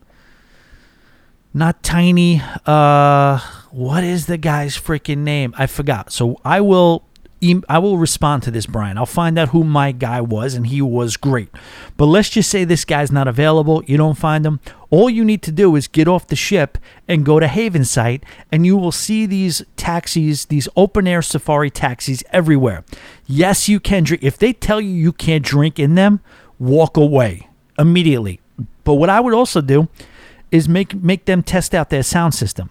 Not 1.52 1.82
Tiny. 1.82 2.44
Uh, 2.68 3.40
what 3.74 4.04
is 4.04 4.28
the 4.28 4.38
guy's 4.38 4.78
freaking 4.78 5.20
name? 5.20 5.54
I 5.58 5.66
forgot. 5.66 6.12
So 6.14 6.40
I 6.46 6.62
will 6.62 7.06
I 7.68 7.80
will 7.80 7.98
respond 7.98 8.44
to 8.44 8.52
this, 8.52 8.66
Brian. 8.66 8.98
I'll 8.98 9.06
find 9.06 9.38
out 9.38 9.50
who 9.50 9.66
my 9.66 9.92
guy 9.92 10.22
was, 10.22 10.54
and 10.54 10.68
he 10.68 10.82
was 10.82 11.18
great. 11.18 11.50
But 11.98 12.06
let's 12.06 12.30
just 12.30 12.50
say 12.50 12.64
this 12.64 12.86
guy's 12.86 13.12
not 13.12 13.28
available. 13.28 13.84
You 13.86 13.98
don't 13.98 14.18
find 14.18 14.46
him. 14.46 14.62
All 14.90 15.10
you 15.10 15.26
need 15.26 15.42
to 15.42 15.52
do 15.52 15.76
is 15.76 15.90
get 15.90 16.08
off 16.08 16.28
the 16.28 16.38
ship 16.38 16.78
and 17.06 17.26
go 17.26 17.42
to 17.42 17.48
Havensight, 17.48 18.24
and 18.50 18.66
you 18.66 18.78
will 18.78 18.94
see 18.94 19.26
these 19.26 19.62
taxis, 19.76 20.46
these 20.46 20.70
open 20.78 21.06
air 21.06 21.22
safari 21.22 21.70
taxis 21.70 22.24
everywhere. 22.32 22.86
Yes, 23.26 23.68
you 23.68 23.82
can 23.82 24.04
drink. 24.04 24.24
If 24.24 24.38
they 24.38 24.54
tell 24.54 24.80
you 24.80 24.92
you 24.92 25.12
can't 25.12 25.44
drink 25.44 25.80
in 25.80 25.96
them, 25.96 26.22
walk 26.60 26.96
away 26.96 27.50
immediately. 27.78 28.40
But 28.86 28.94
what 28.94 29.10
I 29.10 29.20
would 29.20 29.34
also 29.34 29.60
do 29.60 29.90
is 30.50 30.70
make 30.70 30.94
make 30.94 31.26
them 31.26 31.44
test 31.44 31.76
out 31.76 31.90
their 31.90 32.04
sound 32.04 32.36
system 32.36 32.70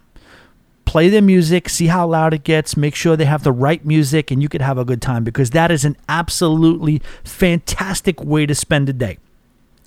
play 0.85 1.09
their 1.09 1.23
music, 1.23 1.69
see 1.69 1.87
how 1.87 2.07
loud 2.07 2.35
it 2.35 2.45
gets, 2.45 2.77
make 2.77 2.95
sure 2.95 3.17
they 3.17 3.25
have 3.25 3.45
the 3.45 3.53
right 3.53 3.85
music, 3.85 4.31
and 4.31 4.43
you 4.43 4.49
could 4.49 4.63
have 4.63 4.79
a 4.79 4.85
good 4.85 5.03
time 5.03 5.25
because 5.25 5.51
that 5.51 5.71
is 5.71 5.85
an 5.85 5.97
absolutely 6.09 7.01
fantastic 7.25 8.23
way 8.23 8.47
to 8.47 8.55
spend 8.55 8.89
a 8.89 8.93
day. 8.93 9.19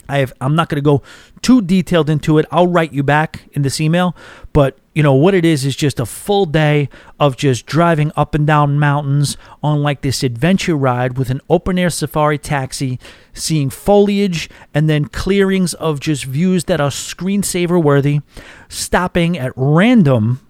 I 0.07 0.19
have, 0.19 0.34
I'm 0.39 0.55
not 0.55 0.69
going 0.69 0.77
to 0.77 0.81
go 0.81 1.01
too 1.41 1.61
detailed 1.61 2.09
into 2.09 2.38
it. 2.38 2.45
I'll 2.51 2.67
write 2.67 2.93
you 2.93 3.03
back 3.03 3.47
in 3.53 3.63
this 3.63 3.81
email, 3.81 4.15
but 4.53 4.77
you 4.93 5.03
know 5.03 5.13
what 5.13 5.34
it 5.34 5.43
is 5.43 5.65
is 5.65 5.76
just 5.76 5.99
a 5.99 6.05
full 6.05 6.45
day 6.45 6.89
of 7.19 7.35
just 7.35 7.65
driving 7.65 8.11
up 8.15 8.35
and 8.35 8.45
down 8.47 8.80
mountains 8.80 9.35
on 9.61 9.81
like 9.81 10.01
this 10.01 10.23
adventure 10.23 10.76
ride 10.76 11.17
with 11.17 11.30
an 11.30 11.41
open 11.49 11.77
air 11.77 11.89
safari 11.89 12.38
taxi, 12.38 12.99
seeing 13.34 13.69
foliage 13.69 14.49
and 14.73 14.89
then 14.89 15.05
clearings 15.05 15.73
of 15.73 15.99
just 15.99 16.26
views 16.26 16.65
that 16.65 16.80
are 16.80 16.91
screensaver 16.91 17.81
worthy, 17.81 18.22
stopping 18.69 19.38
at 19.38 19.51
random 19.55 20.44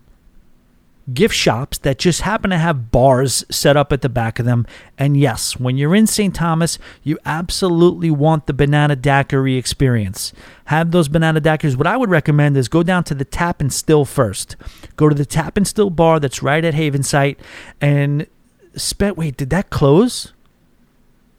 gift 1.14 1.36
shops 1.36 1.77
that 1.80 1.99
just 1.99 2.22
happen 2.22 2.49
to 2.49 2.57
have 2.57 2.91
bars 2.91 3.45
set 3.52 3.77
up 3.77 3.94
at 3.94 4.02
the 4.02 4.10
back 4.10 4.40
of 4.40 4.45
them. 4.45 4.65
And 4.98 5.15
yes, 5.15 5.60
when 5.60 5.77
you're 5.77 5.95
in 5.95 6.07
St. 6.07 6.34
Thomas, 6.34 6.80
you 7.03 7.19
absolutely 7.26 8.10
want 8.10 8.48
the 8.48 8.53
banana 8.53 8.95
daiquiri 8.95 9.56
experience. 9.56 10.34
Have 10.65 10.90
those 10.91 11.07
banana 11.07 11.40
daiquiris. 11.40 11.77
What 11.77 11.86
I 11.86 11.98
would 11.98 12.10
recommend 12.10 12.57
is 12.57 12.68
go 12.68 12.82
down 12.82 13.03
to 13.06 13.14
the 13.14 13.26
Tap 13.26 13.61
and 13.61 13.72
Still 13.72 14.06
first. 14.06 14.56
Go 14.95 15.07
to 15.07 15.15
the 15.15 15.26
Tap 15.26 15.57
and 15.57 15.68
Still 15.68 15.91
bar 15.91 16.19
that's 16.19 16.41
right 16.41 16.65
at 16.65 16.73
Haven 16.73 16.95
Havensight 16.95 17.38
and 17.82 18.27
spend. 18.76 19.18
Wait, 19.18 19.38
did 19.38 19.49
that 19.52 19.69
close? 19.69 20.34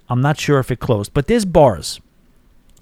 I'm 0.09 0.21
not 0.21 0.39
sure 0.39 0.59
if 0.59 0.71
it 0.71 0.79
closed, 0.79 1.13
but 1.13 1.27
there's 1.27 1.45
bars. 1.45 2.01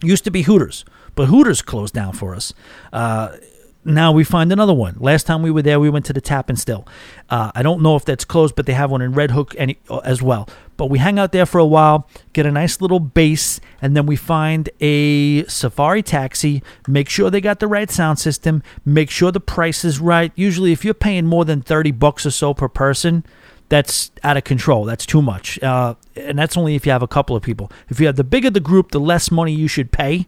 Used 0.03 0.25
to 0.25 0.31
be 0.31 0.43
Hooters, 0.43 0.85
but 1.15 1.27
Hooters 1.27 1.63
closed 1.63 1.95
down 1.95 2.13
for 2.13 2.35
us. 2.35 2.53
Uh, 2.93 3.37
now 3.85 4.13
we 4.13 4.25
find 4.25 4.53
another 4.53 4.75
one. 4.75 4.97
Last 4.99 5.27
time 5.27 5.43
we 5.43 5.51
were 5.51 5.63
there, 5.63 5.79
we 5.79 5.91
went 5.91 6.07
to 6.07 6.13
the 6.13 6.21
Tap 6.21 6.49
and 6.49 6.59
Still. 6.59 6.87
Uh, 7.29 7.53
I 7.55 7.63
don't 7.63 7.83
know 7.83 7.97
if 7.97 8.05
that's 8.05 8.25
closed, 8.25 8.57
but 8.57 8.67
they 8.67 8.73
have 8.73 8.91
one 8.91 9.03
in 9.03 9.13
Red 9.13 9.31
Hook 9.31 9.55
any, 9.59 9.79
uh, 9.89 9.99
as 9.99 10.23
well. 10.23 10.49
But 10.77 10.87
we 10.87 10.99
hang 10.99 11.19
out 11.19 11.33
there 11.33 11.47
for 11.47 11.59
a 11.59 11.67
while, 11.67 12.09
get 12.33 12.47
a 12.47 12.51
nice 12.51 12.81
little 12.81 12.99
base, 12.99 13.61
and 13.81 13.97
then 13.97 14.07
we 14.07 14.17
find 14.17 14.71
a 14.81 15.45
safari 15.47 16.03
taxi. 16.03 16.63
Make 16.89 17.09
sure 17.09 17.31
they 17.31 17.41
got 17.41 17.61
the 17.61 17.69
right 17.69 17.91
sound 17.91 18.19
system. 18.19 18.63
Make 18.85 19.11
sure 19.11 19.31
the 19.31 19.41
price 19.41 19.85
is 19.85 20.01
right. 20.01 20.33
Usually, 20.35 20.73
if 20.73 20.85
you're 20.85 20.95
paying 20.95 21.27
more 21.27 21.45
than 21.45 21.63
thirty 21.63 21.93
bucks 21.93 22.27
or 22.27 22.33
so 22.33 22.55
per 22.55 22.69
person, 22.69 23.25
that's 23.69 24.11
out 24.23 24.37
of 24.37 24.45
control. 24.45 24.85
That's 24.85 25.07
too 25.07 25.23
much. 25.23 25.63
Uh, 25.63 25.95
and 26.17 26.39
that's 26.39 26.57
only 26.57 26.75
if 26.75 26.87
you 26.87 26.93
have 26.93 27.03
a 27.03 27.09
couple 27.09 27.37
of 27.37 27.43
people. 27.43 27.71
If 27.89 28.01
you 28.01 28.07
have 28.07 28.17
the 28.17 28.25
bigger 28.25 28.51
the 28.51 28.61
group, 28.61 28.91
the 28.91 29.01
less 29.01 29.31
money 29.31 29.53
you 29.53 29.69
should 29.69 29.93
pay. 29.93 30.27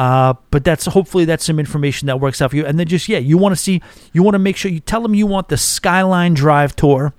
Uh, 0.00 0.32
but 0.50 0.64
that's 0.64 0.86
hopefully 0.86 1.26
that's 1.26 1.44
some 1.44 1.58
information 1.58 2.06
that 2.06 2.18
works 2.18 2.40
out 2.40 2.48
for 2.48 2.56
you. 2.56 2.64
And 2.64 2.80
then 2.80 2.88
just 2.88 3.06
yeah, 3.06 3.18
you 3.18 3.36
want 3.36 3.52
to 3.52 3.60
see, 3.60 3.82
you 4.14 4.22
want 4.22 4.34
to 4.34 4.38
make 4.38 4.56
sure 4.56 4.70
you 4.70 4.80
tell 4.80 5.02
them 5.02 5.14
you 5.14 5.26
want 5.26 5.50
the 5.50 5.58
Skyline 5.58 6.32
Drive 6.32 6.74
tour. 6.74 7.12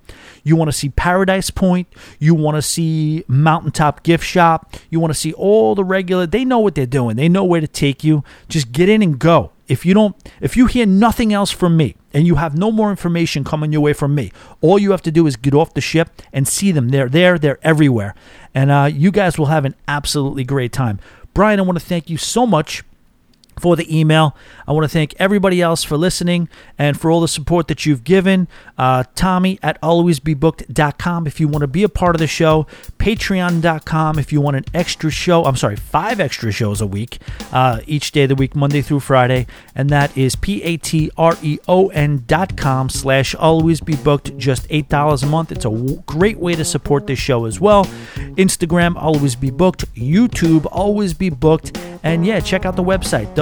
You 0.43 0.55
want 0.55 0.69
to 0.69 0.71
see 0.71 0.89
Paradise 0.89 1.51
Point. 1.51 1.87
You 2.17 2.33
want 2.33 2.57
to 2.57 2.61
see 2.63 3.23
Mountaintop 3.27 4.01
Gift 4.01 4.25
Shop. 4.25 4.73
You 4.89 4.99
want 4.99 5.13
to 5.13 5.19
see 5.19 5.31
all 5.33 5.75
the 5.75 5.83
regular. 5.83 6.25
They 6.25 6.43
know 6.43 6.57
what 6.57 6.73
they're 6.73 6.87
doing. 6.87 7.17
They 7.17 7.29
know 7.29 7.43
where 7.43 7.61
to 7.61 7.67
take 7.67 8.03
you. 8.03 8.23
Just 8.49 8.71
get 8.71 8.89
in 8.89 9.03
and 9.03 9.19
go. 9.19 9.51
If 9.67 9.85
you 9.85 9.93
don't, 9.93 10.15
if 10.41 10.57
you 10.57 10.65
hear 10.65 10.87
nothing 10.87 11.31
else 11.31 11.51
from 11.51 11.77
me 11.77 11.95
and 12.15 12.25
you 12.25 12.35
have 12.35 12.57
no 12.57 12.71
more 12.71 12.89
information 12.89 13.43
coming 13.43 13.71
your 13.71 13.81
way 13.81 13.93
from 13.93 14.15
me, 14.15 14.31
all 14.59 14.79
you 14.79 14.89
have 14.89 15.03
to 15.03 15.11
do 15.11 15.27
is 15.27 15.35
get 15.35 15.53
off 15.53 15.75
the 15.75 15.81
ship 15.81 16.09
and 16.33 16.47
see 16.47 16.71
them. 16.71 16.89
They're 16.89 17.07
there. 17.07 17.37
They're 17.37 17.59
everywhere, 17.61 18.15
and 18.55 18.71
uh, 18.71 18.89
you 18.91 19.11
guys 19.11 19.37
will 19.37 19.45
have 19.45 19.65
an 19.65 19.75
absolutely 19.87 20.43
great 20.43 20.73
time. 20.73 20.99
Brian, 21.33 21.59
I 21.59 21.63
want 21.63 21.79
to 21.79 21.85
thank 21.85 22.09
you 22.09 22.17
so 22.17 22.45
much 22.45 22.83
for 23.59 23.75
the 23.75 23.99
email. 23.99 24.35
I 24.71 24.73
want 24.73 24.85
to 24.85 24.89
thank 24.89 25.13
everybody 25.19 25.61
else 25.61 25.83
for 25.83 25.97
listening 25.97 26.47
and 26.77 26.97
for 26.97 27.11
all 27.11 27.19
the 27.19 27.27
support 27.27 27.67
that 27.67 27.85
you've 27.85 28.05
given. 28.05 28.47
Uh, 28.77 29.03
Tommy 29.15 29.59
at 29.61 29.77
alwaysbebooked.com 29.81 31.27
if 31.27 31.41
you 31.41 31.49
want 31.49 31.63
to 31.63 31.67
be 31.67 31.83
a 31.83 31.89
part 31.89 32.15
of 32.15 32.19
the 32.19 32.27
show. 32.27 32.67
Patreon.com 32.97 34.17
if 34.17 34.31
you 34.31 34.39
want 34.39 34.55
an 34.55 34.63
extra 34.73 35.11
show. 35.11 35.43
I'm 35.43 35.57
sorry, 35.57 35.75
five 35.75 36.21
extra 36.21 36.53
shows 36.53 36.79
a 36.79 36.87
week, 36.87 37.19
uh, 37.51 37.81
each 37.85 38.13
day 38.13 38.23
of 38.23 38.29
the 38.29 38.35
week, 38.35 38.55
Monday 38.55 38.81
through 38.81 39.01
Friday. 39.01 39.45
And 39.75 39.89
that 39.89 40.17
is 40.17 40.37
P-A-T-R-E-O-N 40.37 42.23
dot 42.25 42.55
com 42.55 42.87
slash 42.87 43.35
alwaysbebooked. 43.35 44.37
Just 44.37 44.69
$8 44.69 45.23
a 45.23 45.25
month. 45.25 45.51
It's 45.51 45.65
a 45.65 45.69
w- 45.69 46.01
great 46.05 46.37
way 46.37 46.55
to 46.55 46.63
support 46.63 47.07
this 47.07 47.19
show 47.19 47.43
as 47.43 47.59
well. 47.59 47.83
Instagram, 48.37 48.95
always 48.95 49.35
be 49.35 49.49
booked. 49.49 49.93
YouTube, 49.95 50.65
always 50.71 51.13
be 51.13 51.29
booked. 51.29 51.77
And 52.03 52.25
yeah, 52.25 52.39
check 52.39 52.65
out 52.65 52.77
the 52.77 52.83
website, 52.83 53.35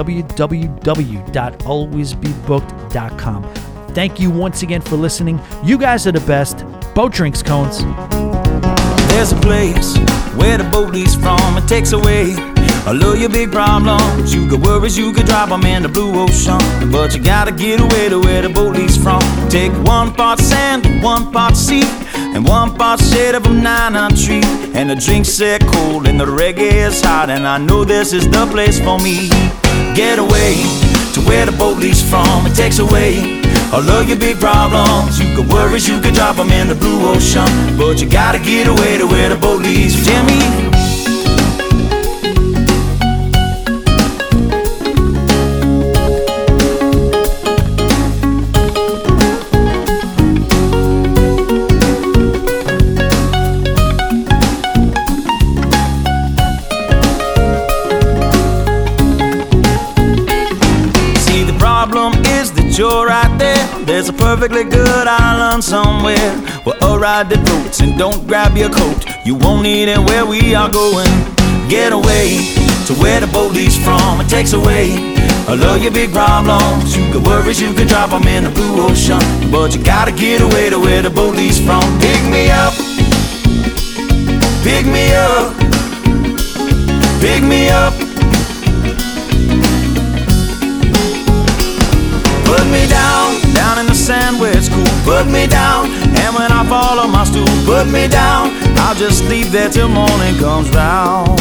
www.alwaysbebooked.com. 1.26 3.54
Thank 3.94 4.20
you 4.20 4.30
once 4.30 4.62
again 4.62 4.80
for 4.80 4.96
listening. 4.96 5.40
You 5.64 5.76
guys 5.76 6.06
are 6.06 6.12
the 6.12 6.20
best. 6.20 6.64
Boat 6.94 7.12
drinks 7.12 7.42
cones. 7.42 7.82
There's 9.10 9.32
a 9.32 9.40
place 9.40 9.96
where 10.36 10.56
the 10.56 10.68
boat 10.70 10.92
leaves 10.92 11.16
from. 11.16 11.58
It 11.58 11.68
takes 11.68 11.92
away 11.92 12.34
all 12.86 13.02
of 13.02 13.20
your 13.20 13.28
big 13.28 13.50
problems. 13.50 14.34
You 14.34 14.48
got 14.48 14.60
worries, 14.60 14.96
you 14.96 15.12
could 15.12 15.26
drop 15.26 15.48
them 15.48 15.64
in 15.64 15.82
the 15.82 15.88
blue 15.88 16.20
ocean. 16.20 16.58
But 16.90 17.14
you 17.14 17.22
gotta 17.22 17.52
get 17.52 17.80
away 17.80 18.08
to 18.08 18.20
where 18.20 18.42
the 18.42 18.48
boat 18.48 18.76
leaves 18.76 18.96
from. 18.96 19.20
Take 19.48 19.72
one 19.84 20.14
part 20.14 20.38
sand, 20.38 21.02
one 21.02 21.32
part 21.32 21.56
sea, 21.56 21.82
and 22.14 22.46
one 22.46 22.76
part 22.76 23.00
shade 23.00 23.34
of 23.34 23.44
a 23.44 23.52
nine 23.52 24.14
tree. 24.14 24.42
And 24.72 24.88
the 24.88 24.94
drinks 24.94 25.28
set 25.28 25.66
cold, 25.66 26.06
and 26.06 26.18
the 26.18 26.26
reggae 26.26 26.86
is 26.86 27.02
hot. 27.02 27.28
And 27.28 27.46
I 27.46 27.58
know 27.58 27.84
this 27.84 28.12
is 28.12 28.28
the 28.30 28.46
place 28.46 28.78
for 28.78 28.98
me. 28.98 29.28
Get 29.94 30.18
away 30.18 30.99
to 31.14 31.20
where 31.22 31.46
the 31.46 31.52
boat 31.52 31.78
leaves 31.78 32.02
from. 32.02 32.46
It 32.46 32.54
takes 32.54 32.78
away 32.78 33.40
all 33.72 33.88
of 33.88 34.08
your 34.08 34.18
big 34.18 34.38
problems. 34.38 35.18
You 35.18 35.34
could 35.34 35.48
worries, 35.52 35.88
you 35.88 36.00
can 36.00 36.14
drop 36.14 36.36
them 36.36 36.50
in 36.50 36.68
the 36.68 36.74
blue 36.74 37.08
ocean. 37.08 37.46
But 37.76 38.00
you 38.00 38.08
gotta 38.08 38.38
get 38.38 38.66
away 38.66 38.98
to 38.98 39.06
where 39.06 39.28
the 39.28 39.36
boat 39.36 39.62
leads. 39.62 40.04
Tell 40.04 40.24
me. 40.24 40.79
Ride 67.00 67.30
the 67.30 67.38
boats 67.48 67.80
and 67.80 67.98
don't 67.98 68.26
grab 68.28 68.56
your 68.56 68.68
coat. 68.68 69.06
You 69.24 69.34
won't 69.34 69.62
need 69.62 69.88
it 69.88 69.98
where 69.98 70.26
we 70.26 70.54
are 70.54 70.70
going. 70.70 71.08
Get 71.68 71.92
away 71.92 72.52
to 72.86 72.92
where 73.00 73.20
the 73.20 73.26
boat 73.32 73.52
leaves 73.52 73.76
from. 73.82 74.20
It 74.20 74.28
takes 74.28 74.52
away 74.52 74.92
all 75.48 75.62
of 75.62 75.82
your 75.82 75.92
big 75.92 76.12
problems. 76.12 76.94
You 76.94 77.10
got 77.14 77.26
worries, 77.26 77.58
you 77.58 77.72
can 77.72 77.86
drop 77.86 78.10
them 78.10 78.28
in 78.28 78.44
the 78.44 78.50
blue 78.50 78.84
ocean. 78.84 79.18
But 79.50 79.74
you 79.74 79.82
gotta 79.82 80.12
get 80.12 80.42
away 80.42 80.68
to 80.68 80.78
where 80.78 81.00
the 81.00 81.08
boat 81.08 81.34
leaves 81.34 81.58
from. 81.58 81.80
Pick 82.00 82.22
me 82.28 82.50
up, 82.50 82.74
pick 84.62 84.84
me 84.84 85.14
up, 85.14 85.56
pick 87.24 87.42
me 87.42 87.70
up. 87.70 87.94
Put 92.44 92.66
me 92.66 92.86
down, 92.88 93.40
down 93.54 93.78
in 93.78 93.86
the 93.86 93.94
sand 93.94 94.38
where 94.38 94.54
it's 94.54 94.68
cool. 94.68 94.84
Put 95.04 95.26
me 95.26 95.46
down, 95.46 95.88
and 96.22 96.34
when 96.36 96.52
I 96.52 96.62
fall 96.68 96.98
on 96.98 97.10
my 97.10 97.24
stool, 97.24 97.46
put 97.64 97.86
me 97.88 98.06
down. 98.08 98.50
I'll 98.82 98.94
just 98.94 99.24
leave 99.24 99.50
there 99.52 99.70
till 99.70 99.88
morning 99.88 100.36
comes 100.38 100.68
round. 100.70 101.38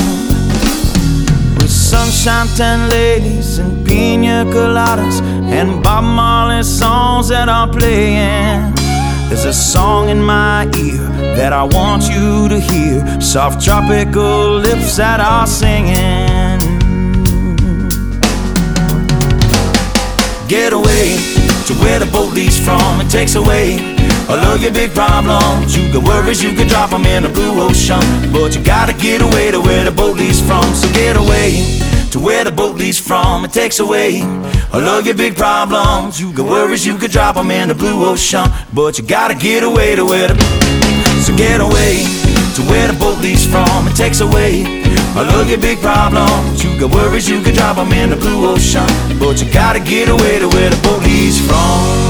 With 1.58 1.72
sunshine, 1.72 2.48
ten 2.56 2.90
ladies, 2.90 3.58
and 3.58 3.86
pina 3.86 4.46
coladas, 4.54 5.22
and 5.58 5.84
Bob 5.84 6.04
Marley 6.04 6.64
songs 6.64 7.28
that 7.30 7.50
are 7.50 7.68
playing. 7.68 8.74
There's 9.28 9.46
a 9.46 9.54
song 9.54 10.10
in 10.10 10.24
my 10.24 10.64
ear 10.78 11.06
that 11.38 11.54
I 11.54 11.64
want 11.64 12.04
you 12.10 12.50
to 12.50 12.60
hear. 12.60 13.22
Soft 13.22 13.64
tropical 13.64 14.56
lips 14.56 14.98
that 14.98 15.20
are 15.20 15.46
singing. 15.46 16.58
Get 20.48 20.74
away 20.74 21.18
to 21.68 21.74
where 21.82 22.00
the 22.00 22.10
boat 22.12 22.34
leaves 22.34 22.60
from. 22.60 23.02
It 23.02 23.10
takes 23.12 23.36
away 23.36 23.99
of 24.38 24.64
your 24.64 24.74
big 24.74 24.94
problems. 24.94 25.76
You 25.76 25.92
got 25.94 26.04
worries, 26.04 26.44
you 26.44 26.54
can 26.54 26.68
drop 26.68 26.90
them 26.90 27.06
in 27.06 27.24
the 27.24 27.30
blue 27.30 27.62
ocean. 27.62 28.02
But 28.32 28.56
you 28.56 28.64
gotta 28.64 28.94
get 28.94 29.22
away 29.22 29.52
to 29.52 29.60
where 29.62 29.84
the 29.86 29.92
boat 29.92 30.18
leaves 30.18 30.42
from. 30.42 30.64
So 30.76 30.92
get 30.94 31.16
away 31.16 31.80
to 32.12 32.20
where 32.20 32.44
the 32.44 32.52
boat 32.52 32.76
leaves 32.76 33.00
from. 33.00 33.46
It 33.46 33.54
takes 33.54 33.80
away 33.80 34.22
all 34.74 34.82
of 34.82 35.06
your 35.06 35.16
big 35.16 35.36
problems. 35.36 36.20
You 36.20 36.34
got 36.34 36.48
worries, 36.48 36.86
you 36.86 36.98
can 36.98 37.10
drop 37.10 37.36
them 37.36 37.52
in 37.52 37.70
the 37.70 37.76
blue 37.76 38.06
ocean. 38.06 38.46
But 38.74 39.00
you 39.00 39.06
gotta 39.06 39.36
get 39.36 39.64
away 39.64 39.96
to 39.96 40.06
where 40.06 40.28
the. 40.28 40.36
So 41.20 41.36
get 41.36 41.60
away 41.60 42.08
to 42.56 42.62
where 42.72 42.88
the 42.88 42.98
boat 42.98 43.20
leaves 43.20 43.46
from. 43.46 43.88
It 43.88 43.96
takes 43.96 44.22
away 44.22 44.64
all 45.18 45.28
of 45.28 45.50
your 45.50 45.60
big 45.60 45.80
problems. 45.80 46.64
You 46.64 46.80
got 46.80 46.96
worries, 46.96 47.28
you 47.28 47.42
can 47.42 47.54
drop 47.54 47.76
them 47.76 47.92
in 47.92 48.10
the 48.10 48.16
blue 48.16 48.48
ocean. 48.50 48.88
But 49.20 49.42
you 49.42 49.52
gotta 49.52 49.82
get 49.82 50.08
away 50.08 50.40
to 50.40 50.48
where 50.48 50.70
the 50.70 50.82
boat 50.82 51.04
leaves 51.04 51.38
from. 51.46 52.09